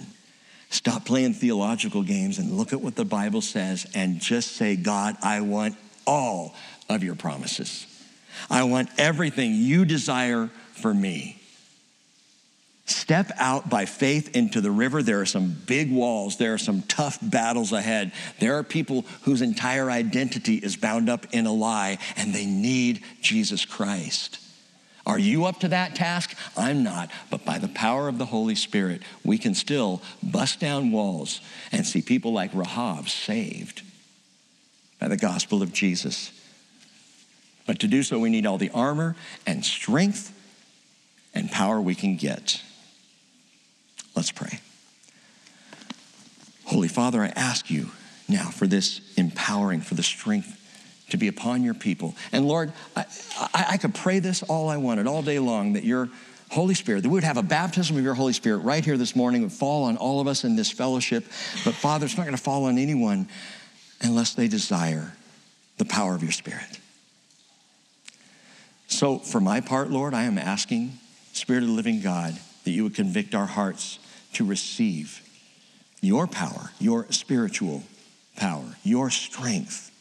Stop 0.69 1.05
playing 1.05 1.33
theological 1.33 2.03
games 2.03 2.37
and 2.37 2.51
look 2.51 2.73
at 2.73 2.81
what 2.81 2.95
the 2.95 3.05
Bible 3.05 3.41
says 3.41 3.87
and 3.95 4.19
just 4.19 4.53
say, 4.53 4.75
God, 4.75 5.15
I 5.23 5.41
want 5.41 5.75
all 6.05 6.53
of 6.89 7.03
your 7.03 7.15
promises. 7.15 7.87
I 8.49 8.63
want 8.63 8.89
everything 8.97 9.53
you 9.55 9.85
desire 9.85 10.49
for 10.77 10.93
me. 10.93 11.41
Step 12.87 13.31
out 13.37 13.69
by 13.69 13.83
faith 13.83 14.33
into 14.33 14.61
the 14.61 14.71
river. 14.71 15.03
There 15.03 15.19
are 15.19 15.25
some 15.25 15.53
big 15.65 15.91
walls. 15.91 16.37
There 16.37 16.53
are 16.53 16.57
some 16.57 16.83
tough 16.83 17.17
battles 17.21 17.73
ahead. 17.73 18.13
There 18.39 18.57
are 18.57 18.63
people 18.63 19.05
whose 19.23 19.41
entire 19.41 19.91
identity 19.91 20.55
is 20.55 20.77
bound 20.77 21.09
up 21.09 21.25
in 21.33 21.45
a 21.45 21.51
lie 21.51 21.97
and 22.15 22.33
they 22.33 22.45
need 22.45 23.03
Jesus 23.21 23.65
Christ. 23.65 24.39
Are 25.05 25.19
you 25.19 25.45
up 25.45 25.59
to 25.61 25.67
that 25.69 25.95
task? 25.95 26.37
I'm 26.55 26.81
not. 26.83 27.11
But 27.29 27.43
by 27.43 27.59
the 27.59 27.67
power 27.67 28.07
of 28.07 28.17
the 28.17 28.25
Holy 28.25 28.55
Spirit, 28.55 29.01
we 29.23 29.37
can 29.37 29.53
still 29.53 30.01
bust 30.23 30.61
down 30.61 30.91
walls 30.91 31.41
and 31.73 31.85
see 31.85 32.01
people 32.01 32.31
like 32.31 32.53
Rahab 32.53 33.09
saved 33.09 33.81
by 34.99 35.09
the 35.09 35.17
gospel 35.17 35.61
of 35.61 35.73
Jesus. 35.73 36.31
But 37.65 37.79
to 37.79 37.87
do 37.87 38.01
so, 38.01 38.17
we 38.17 38.29
need 38.29 38.45
all 38.45 38.57
the 38.57 38.69
armor 38.69 39.17
and 39.45 39.63
strength 39.63 40.33
and 41.37 41.51
power 41.51 41.79
we 41.79 41.95
can 41.95 42.15
get. 42.15 42.61
Let's 44.15 44.31
pray. 44.31 44.59
Holy 46.65 46.87
Father, 46.87 47.21
I 47.21 47.27
ask 47.27 47.69
you 47.69 47.91
now 48.27 48.49
for 48.49 48.67
this 48.67 48.99
empowering, 49.15 49.81
for 49.81 49.95
the 49.95 50.03
strength 50.03 50.53
to 51.09 51.17
be 51.17 51.27
upon 51.27 51.63
your 51.63 51.73
people. 51.73 52.15
And 52.31 52.45
Lord, 52.47 52.73
I, 52.95 53.05
I, 53.37 53.65
I, 53.71 53.77
could 53.77 53.95
pray 53.95 54.19
this 54.19 54.43
all 54.43 54.67
I 54.67 54.75
wanted, 54.75 55.07
all 55.07 55.21
day 55.21 55.39
long, 55.39 55.73
that 55.73 55.85
your 55.85 56.09
Holy 56.49 56.73
Spirit, 56.73 57.03
that 57.03 57.09
we 57.09 57.13
would 57.13 57.23
have 57.23 57.37
a 57.37 57.43
baptism 57.43 57.95
of 57.97 58.03
your 58.03 58.13
Holy 58.13 58.33
Spirit 58.33 58.59
right 58.59 58.83
here 58.83 58.97
this 58.97 59.15
morning, 59.15 59.43
would 59.43 59.51
fall 59.51 59.85
on 59.85 59.95
all 59.95 60.19
of 60.19 60.27
us 60.27 60.43
in 60.43 60.57
this 60.57 60.69
fellowship. 60.69 61.23
But 61.63 61.73
Father, 61.73 62.05
it's 62.05 62.17
not 62.17 62.23
going 62.23 62.35
to 62.35 62.41
fall 62.41 62.65
on 62.65 62.77
anyone 62.77 63.29
unless 64.01 64.33
they 64.33 64.49
desire 64.49 65.13
the 65.77 65.85
power 65.85 66.15
of 66.15 66.23
your 66.23 66.33
Spirit. 66.33 66.79
So, 68.87 69.19
for 69.19 69.39
my 69.39 69.61
part, 69.61 69.89
Lord, 69.89 70.13
I 70.13 70.23
am 70.23 70.37
asking, 70.37 70.97
Spirit 71.37 71.63
of 71.63 71.69
the 71.69 71.75
living 71.75 72.01
God, 72.01 72.37
that 72.63 72.71
you 72.71 72.83
would 72.83 72.95
convict 72.95 73.33
our 73.33 73.45
hearts 73.45 73.99
to 74.33 74.43
receive 74.43 75.21
your 76.01 76.27
power, 76.27 76.71
your 76.79 77.05
spiritual 77.11 77.83
power, 78.35 78.75
your 78.83 79.09
strength. 79.09 79.91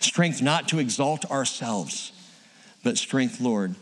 Strength 0.00 0.42
not 0.42 0.68
to 0.68 0.78
exalt 0.78 1.24
ourselves, 1.30 2.12
but 2.84 2.98
strength, 2.98 3.40
Lord, 3.40 3.74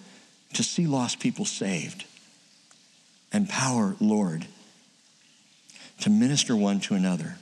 to 0.54 0.62
see 0.62 0.86
lost 0.86 1.20
people 1.20 1.44
saved. 1.44 2.04
And 3.32 3.48
power, 3.48 3.96
Lord, 4.00 4.46
to 6.00 6.10
minister 6.10 6.56
one 6.56 6.80
to 6.80 6.94
another. 6.94 7.36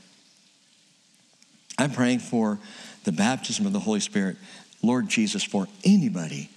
I'm 1.78 1.92
praying 1.92 2.20
for 2.20 2.58
the 3.04 3.12
baptism 3.12 3.66
of 3.66 3.72
the 3.72 3.80
Holy 3.80 4.00
Spirit, 4.00 4.36
Lord 4.82 5.08
Jesus, 5.08 5.44
for 5.44 5.68
anybody 5.84 6.50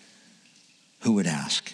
who 1.02 1.14
would 1.14 1.28
ask. 1.28 1.74